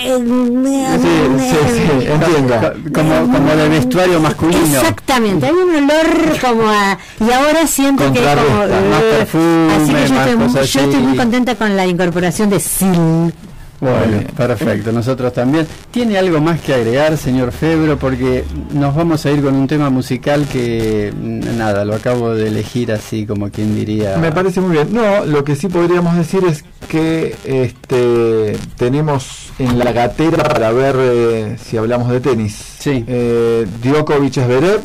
Sí, 0.95 1.39
sí, 1.39 1.55
sí, 1.73 2.07
entiendo. 2.07 2.55
Como, 2.93 3.31
como 3.31 3.55
de 3.55 3.69
vestuario 3.69 4.19
masculino. 4.19 4.63
Exactamente, 4.79 5.45
hay 5.45 5.51
un 5.53 5.75
olor 5.75 6.39
como 6.41 6.67
a 6.69 6.97
y 7.19 7.31
ahora 7.31 7.67
siento 7.67 8.11
que 8.11 8.19
es 8.19 8.25
como 8.25 8.41
Contrarresta, 8.47 8.89
más 8.89 9.01
eh, 9.01 9.15
perfume, 9.17 9.73
así 9.75 9.93
que 9.93 10.31
yo 10.31 10.37
más 10.39 10.55
estoy, 10.55 10.67
yo 10.67 10.84
estoy 10.85 11.01
muy 11.01 11.17
contenta 11.17 11.55
con 11.55 11.75
la 11.75 11.85
incorporación 11.85 12.49
de 12.49 12.59
Sil. 12.59 13.33
Bueno, 13.79 14.23
perfecto, 14.35 14.91
nosotros 14.91 15.33
también. 15.33 15.67
¿Tiene 15.91 16.17
algo 16.17 16.39
más 16.39 16.61
que 16.61 16.73
agregar, 16.73 17.17
señor 17.17 17.51
Febro? 17.51 17.97
Porque 17.97 18.45
nos 18.73 18.95
vamos 18.95 19.25
a 19.25 19.31
ir 19.31 19.43
con 19.43 19.53
un 19.53 19.67
tema 19.67 19.89
musical 19.89 20.47
que, 20.51 21.13
mm, 21.13 21.57
nada, 21.57 21.83
lo 21.83 21.93
acabo 21.95 22.33
de 22.33 22.47
elegir 22.47 22.91
así 22.91 23.25
como 23.25 23.49
quien 23.49 23.75
diría... 23.75 24.17
Me 24.17 24.31
parece 24.31 24.61
muy 24.61 24.71
bien. 24.71 24.93
No, 24.93 25.25
lo 25.25 25.43
que 25.43 25.55
sí 25.55 25.67
podríamos 25.67 26.15
decir 26.15 26.43
es 26.45 26.63
que 26.87 27.35
este 27.43 28.57
tenemos 28.77 29.51
en 29.59 29.77
la 29.77 29.91
gatera 29.91 30.43
para 30.43 30.71
ver 30.71 30.95
eh, 30.97 31.57
si 31.61 31.77
hablamos 31.77 32.09
de 32.09 32.21
tenis. 32.21 32.55
Sí. 32.79 33.03
Eh, 33.07 33.67
Djokovic 33.83 34.33
Zverev 34.33 34.81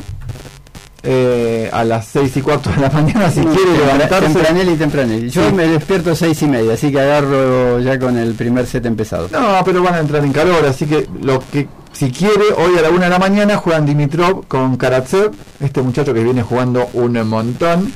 eh, 1.02 1.70
a 1.72 1.84
las 1.84 2.06
seis 2.06 2.36
y 2.36 2.42
cuarto 2.42 2.70
de 2.70 2.76
la 2.76 2.90
mañana 2.92 3.30
si 3.30 3.40
quiere 3.40 3.78
levantarse. 3.78 4.32
Tempranelli, 4.32 4.76
tempranelli. 4.76 5.30
Yo 5.30 5.48
Sí. 5.48 5.54
me 5.54 5.66
despierto 5.66 6.10
a 6.10 6.14
seis 6.14 6.40
y 6.42 6.46
media, 6.46 6.74
así 6.74 6.90
que 6.92 7.00
agarro 7.00 7.78
ya 7.80 7.98
con 7.98 8.16
el 8.18 8.34
primer 8.34 8.66
set 8.66 8.84
empezado. 8.86 9.28
No, 9.32 9.62
pero 9.64 9.82
van 9.82 9.94
a 9.94 9.98
entrar 10.00 10.24
en 10.24 10.32
calor, 10.32 10.64
así 10.66 10.86
que 10.86 11.06
lo 11.22 11.42
que 11.52 11.68
si 11.92 12.10
quiere, 12.10 12.44
hoy 12.56 12.78
a 12.78 12.82
la 12.82 12.90
una 12.90 13.04
de 13.04 13.10
la 13.10 13.18
mañana 13.18 13.56
juegan 13.56 13.84
Dimitrov 13.86 14.46
con 14.46 14.76
Karatsev, 14.76 15.32
este 15.60 15.82
muchacho 15.82 16.14
que 16.14 16.22
viene 16.22 16.42
jugando 16.42 16.88
un 16.94 17.12
montón. 17.28 17.92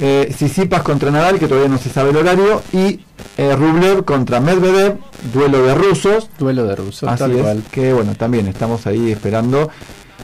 Eh, 0.00 0.32
Sisipas 0.36 0.82
contra 0.82 1.10
Nadal, 1.10 1.38
que 1.40 1.48
todavía 1.48 1.68
no 1.68 1.76
se 1.78 1.90
sabe 1.90 2.10
el 2.10 2.16
horario, 2.16 2.62
y 2.72 3.00
eh, 3.36 3.56
Rublev 3.56 4.04
contra 4.04 4.38
Medvedev, 4.38 4.96
duelo 5.32 5.62
de 5.62 5.74
rusos. 5.74 6.30
Duelo 6.38 6.64
de 6.64 6.76
rusos, 6.76 7.08
Así 7.08 7.18
tal 7.18 7.32
es, 7.32 7.42
cual. 7.42 7.62
que 7.70 7.92
bueno, 7.92 8.14
también 8.14 8.46
estamos 8.46 8.86
ahí 8.86 9.10
esperando. 9.10 9.70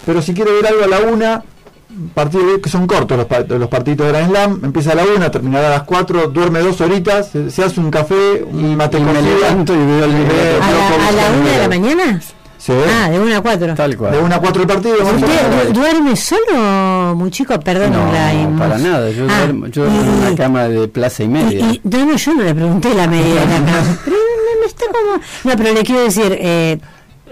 Pero 0.07 0.23
si 0.23 0.33
quiere 0.33 0.53
ver 0.53 0.67
algo 0.69 0.85
a 0.85 0.87
la 0.87 1.01
una, 1.13 1.43
partidos 2.15 2.61
que 2.63 2.69
son 2.69 2.87
cortos 2.87 3.17
los, 3.17 3.27
pa- 3.27 3.41
los 3.49 3.69
partidos 3.69 4.07
de 4.07 4.13
Grand 4.13 4.31
Slam, 4.31 4.61
empieza 4.65 4.93
a 4.93 4.95
la 4.95 5.05
una, 5.05 5.31
terminará 5.31 5.69
a 5.69 5.71
las 5.71 5.83
cuatro, 5.85 6.29
duerme 6.29 6.61
dos 6.61 6.81
horitas, 6.81 7.31
se, 7.31 7.51
se 7.51 7.65
hace 7.65 7.81
un 7.81 7.91
café, 7.91 8.45
un 8.45 8.77
mate 8.77 8.99
y 8.99 9.03
me 9.03 9.13
levanto 9.23 9.75
y 9.75 9.79
veo 9.79 10.05
el 10.05 10.13
video. 10.13 10.63
¿A 10.63 10.71
la, 10.71 11.09
a 11.09 11.13
la 11.13 11.39
una 11.41 11.51
de 11.51 11.59
la 11.59 11.69
mañana? 11.69 12.21
Sí. 12.59 12.73
Ah, 12.87 13.09
de 13.09 13.19
una 13.21 13.39
a 13.39 13.41
cuatro. 13.41 13.75
Tal 13.75 13.97
cual. 13.97 14.13
De 14.13 14.19
una 14.19 14.37
a 14.37 14.41
cuatro 14.41 14.61
el 14.63 14.69
partido. 14.69 14.97
¿Usted 14.97 15.73
duerme 15.73 16.15
solo, 16.17 17.15
muy 17.17 17.31
chico? 17.31 17.59
Perdón, 17.61 17.93
No, 17.93 18.13
la 18.13 18.35
im- 18.35 18.59
para 18.59 18.77
nada. 18.79 19.09
Yo 19.11 19.27
Ah, 19.31 19.39
duermo, 19.45 19.67
yo 19.69 19.85
duermo 19.85 20.01
en 20.03 20.07
y- 20.09 20.27
una 20.27 20.37
cama 20.37 20.69
de 20.69 20.89
plaza 20.89 21.23
y 21.23 21.27
Y, 21.27 21.29
media. 21.29 21.71
y- 21.73 21.81
no, 21.85 22.05
no, 22.05 22.17
yo 22.17 22.35
no 22.35 22.43
le 22.43 22.55
pregunté 22.55 22.93
la 22.95 23.07
medida 23.07 23.41
de 23.41 23.47
la 23.47 23.55
cama. 23.55 23.99
Pero 24.05 24.17
no, 24.17 24.61
no 24.61 24.67
está 24.67 24.85
como. 24.87 25.23
No, 25.45 25.57
pero 25.57 25.73
le 25.75 25.83
quiero 25.85 26.03
decir, 26.03 26.37
eh, 26.41 26.79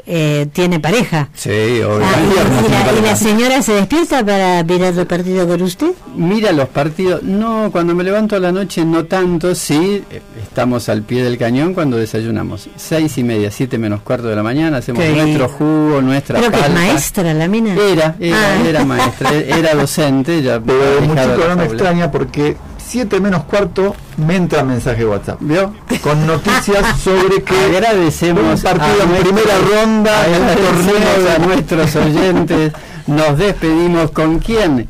eh, 0.07 0.47
tiene 0.53 0.79
pareja. 0.81 1.29
Sí, 1.35 1.51
obvio. 1.51 2.01
Ah, 2.05 2.15
y, 2.21 2.67
y 2.67 2.71
la, 2.71 2.99
y 3.01 3.03
la 3.03 3.17
señora 3.17 3.61
se 3.63 3.73
despierta 3.73 4.25
para 4.25 4.63
mirar 4.63 4.95
el 4.97 5.07
partido 5.07 5.47
con 5.49 5.63
usted? 5.63 5.91
Mira 6.17 6.53
los 6.53 6.69
partidos. 6.69 7.23
No, 7.23 7.71
cuando 7.73 7.95
me 7.95 8.05
levanto 8.05 8.37
a 8.37 8.39
la 8.39 8.53
noche 8.53 8.85
no 8.85 9.05
tanto. 9.07 9.55
Sí, 9.55 10.03
eh, 10.11 10.23
estamos 10.43 10.89
al 10.89 11.03
pie 11.03 11.25
del 11.25 11.37
cañón 11.39 11.75
cuando 11.75 11.97
desayunamos. 11.97 12.69
Seis 12.77 13.19
y 13.19 13.25
media, 13.25 13.51
siete 13.51 13.79
menos 13.79 14.01
cuarto 14.03 14.29
de 14.29 14.37
la 14.37 14.43
mañana. 14.43 14.77
Hacemos 14.79 15.03
Qué 15.03 15.11
nuestro 15.13 15.49
jugo, 15.49 16.01
nuestra 16.03 16.39
Creo 16.39 16.51
que 16.53 16.61
es 16.61 16.71
maestra 16.71 17.35
la 17.35 17.49
mina. 17.49 17.75
Era, 17.75 18.15
era, 18.21 18.37
Ah. 18.37 18.69
era 18.69 18.85
maestra, 18.85 19.33
era 19.35 19.75
docente. 19.75 20.43
Ya 20.43 20.61
Pero 20.61 21.15
la 21.15 21.49
no 21.49 21.57
me 21.57 21.65
extraña 21.65 22.11
porque 22.11 22.57
7 22.87 23.21
menos 23.21 23.45
cuarto 23.45 23.95
me 24.17 24.37
entra 24.37 24.63
mensaje 24.65 24.99
de 24.99 25.07
WhatsApp. 25.07 25.39
¿Vio? 25.41 25.75
Con 26.03 26.27
noticias 26.27 26.99
sobre 27.05 27.43
que 27.43 27.55
Agradecemos 27.55 28.43
un 28.45 28.63
partido 28.63 29.03
en 29.03 29.23
primera 29.23 29.55
ronda 29.59 30.25
torneo 30.57 31.31
a 31.31 31.39
de 31.39 31.47
nuestros 31.47 31.97
oyentes. 31.97 32.73
Nos 33.07 33.39
despedimos 33.39 34.11
con 34.13 34.39
quién? 34.39 34.89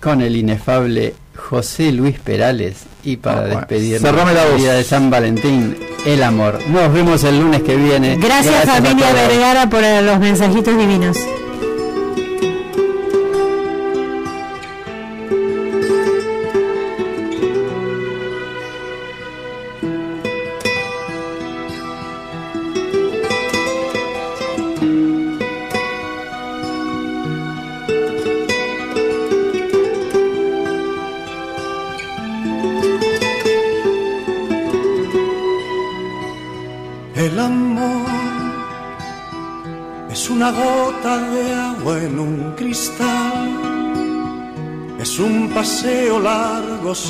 Con 0.00 0.20
el 0.20 0.36
inefable 0.36 1.14
José 1.36 1.92
Luis 1.92 2.18
Perales. 2.18 2.84
Y 3.04 3.16
para 3.16 3.38
Ah, 3.38 3.40
bueno. 3.42 3.56
despedirnos 3.60 4.02
Cerrame 4.02 4.32
la 4.34 4.44
voz. 4.44 4.56
día 4.60 4.74
de 4.74 4.84
San 4.84 5.10
Valentín, 5.10 5.76
el 6.06 6.22
amor. 6.22 6.60
Nos 6.68 6.92
vemos 6.92 7.24
el 7.24 7.40
lunes 7.40 7.62
que 7.62 7.76
viene. 7.76 8.16
Gracias, 8.16 8.68
a 8.68 8.80
familia. 8.80 9.12
Vergara 9.12 9.68
por 9.68 9.82
los 9.82 10.18
mensajitos 10.20 10.76
divinos. 10.78 11.16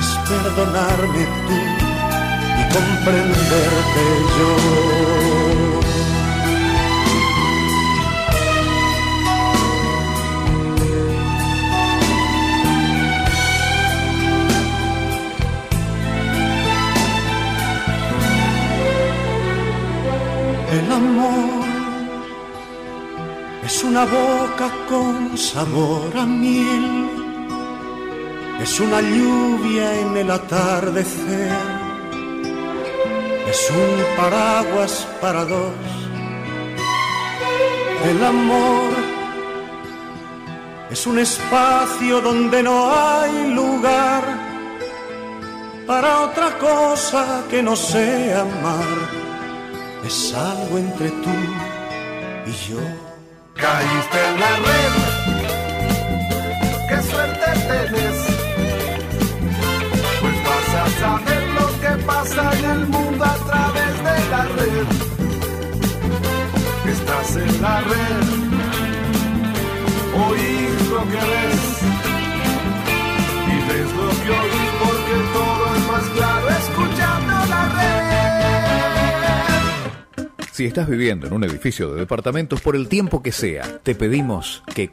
Es 0.00 0.08
perdonarme 0.28 1.22
tú 1.46 1.58
y 2.60 2.64
comprenderte 2.74 4.02
yo. 4.36 4.50
El 20.72 20.92
amor 20.92 21.64
es 23.64 23.84
una 23.84 24.04
una 24.04 24.04
boca 24.04 24.70
con 24.88 25.36
sabor 25.36 26.16
a 26.16 26.24
miel, 26.24 27.09
es 28.62 28.80
una 28.80 29.00
lluvia 29.00 30.00
en 30.00 30.16
el 30.16 30.30
atardecer, 30.30 31.52
es 33.48 33.70
un 33.70 34.16
paraguas 34.16 35.06
para 35.20 35.44
dos. 35.44 35.74
El 38.04 38.24
amor 38.24 38.92
es 40.90 41.06
un 41.06 41.18
espacio 41.18 42.20
donde 42.20 42.62
no 42.62 42.90
hay 42.92 43.52
lugar 43.52 44.24
para 45.86 46.20
otra 46.22 46.56
cosa 46.58 47.44
que 47.50 47.62
no 47.62 47.76
sea 47.76 48.40
amar. 48.40 48.90
Es 50.06 50.34
algo 50.34 50.78
entre 50.78 51.10
tú 51.10 51.36
y 52.46 52.52
yo. 52.68 52.80
Caíste 53.54 54.18
en 54.28 54.40
la 54.40 54.56
red, 54.66 55.69
en 62.40 62.64
el 62.70 62.86
mundo 62.86 63.24
a 63.24 63.36
través 63.48 63.92
de 63.98 64.30
la 64.30 64.42
red. 64.56 64.86
Estás 66.90 67.36
en 67.36 67.62
la 67.62 67.80
red, 67.80 68.26
oís 70.26 70.88
lo 70.90 71.02
que 71.12 71.22
ves 71.30 71.62
y 73.46 73.56
ves 73.68 73.88
lo 74.00 74.08
que 74.22 74.30
oís 74.40 74.70
porque 74.82 75.16
todo 75.32 75.62
es 75.76 75.82
más 75.86 76.04
claro 76.16 76.48
escuchando 76.48 77.34
la 77.48 77.62
red. 77.68 78.00
Si 80.52 80.66
estás 80.66 80.88
viviendo 80.88 81.26
en 81.26 81.32
un 81.32 81.44
edificio 81.44 81.90
de 81.92 82.00
departamentos 82.00 82.60
por 82.60 82.76
el 82.76 82.86
tiempo 82.86 83.22
que 83.22 83.32
sea, 83.32 83.78
te 83.82 83.94
pedimos 83.94 84.62
que 84.74 84.90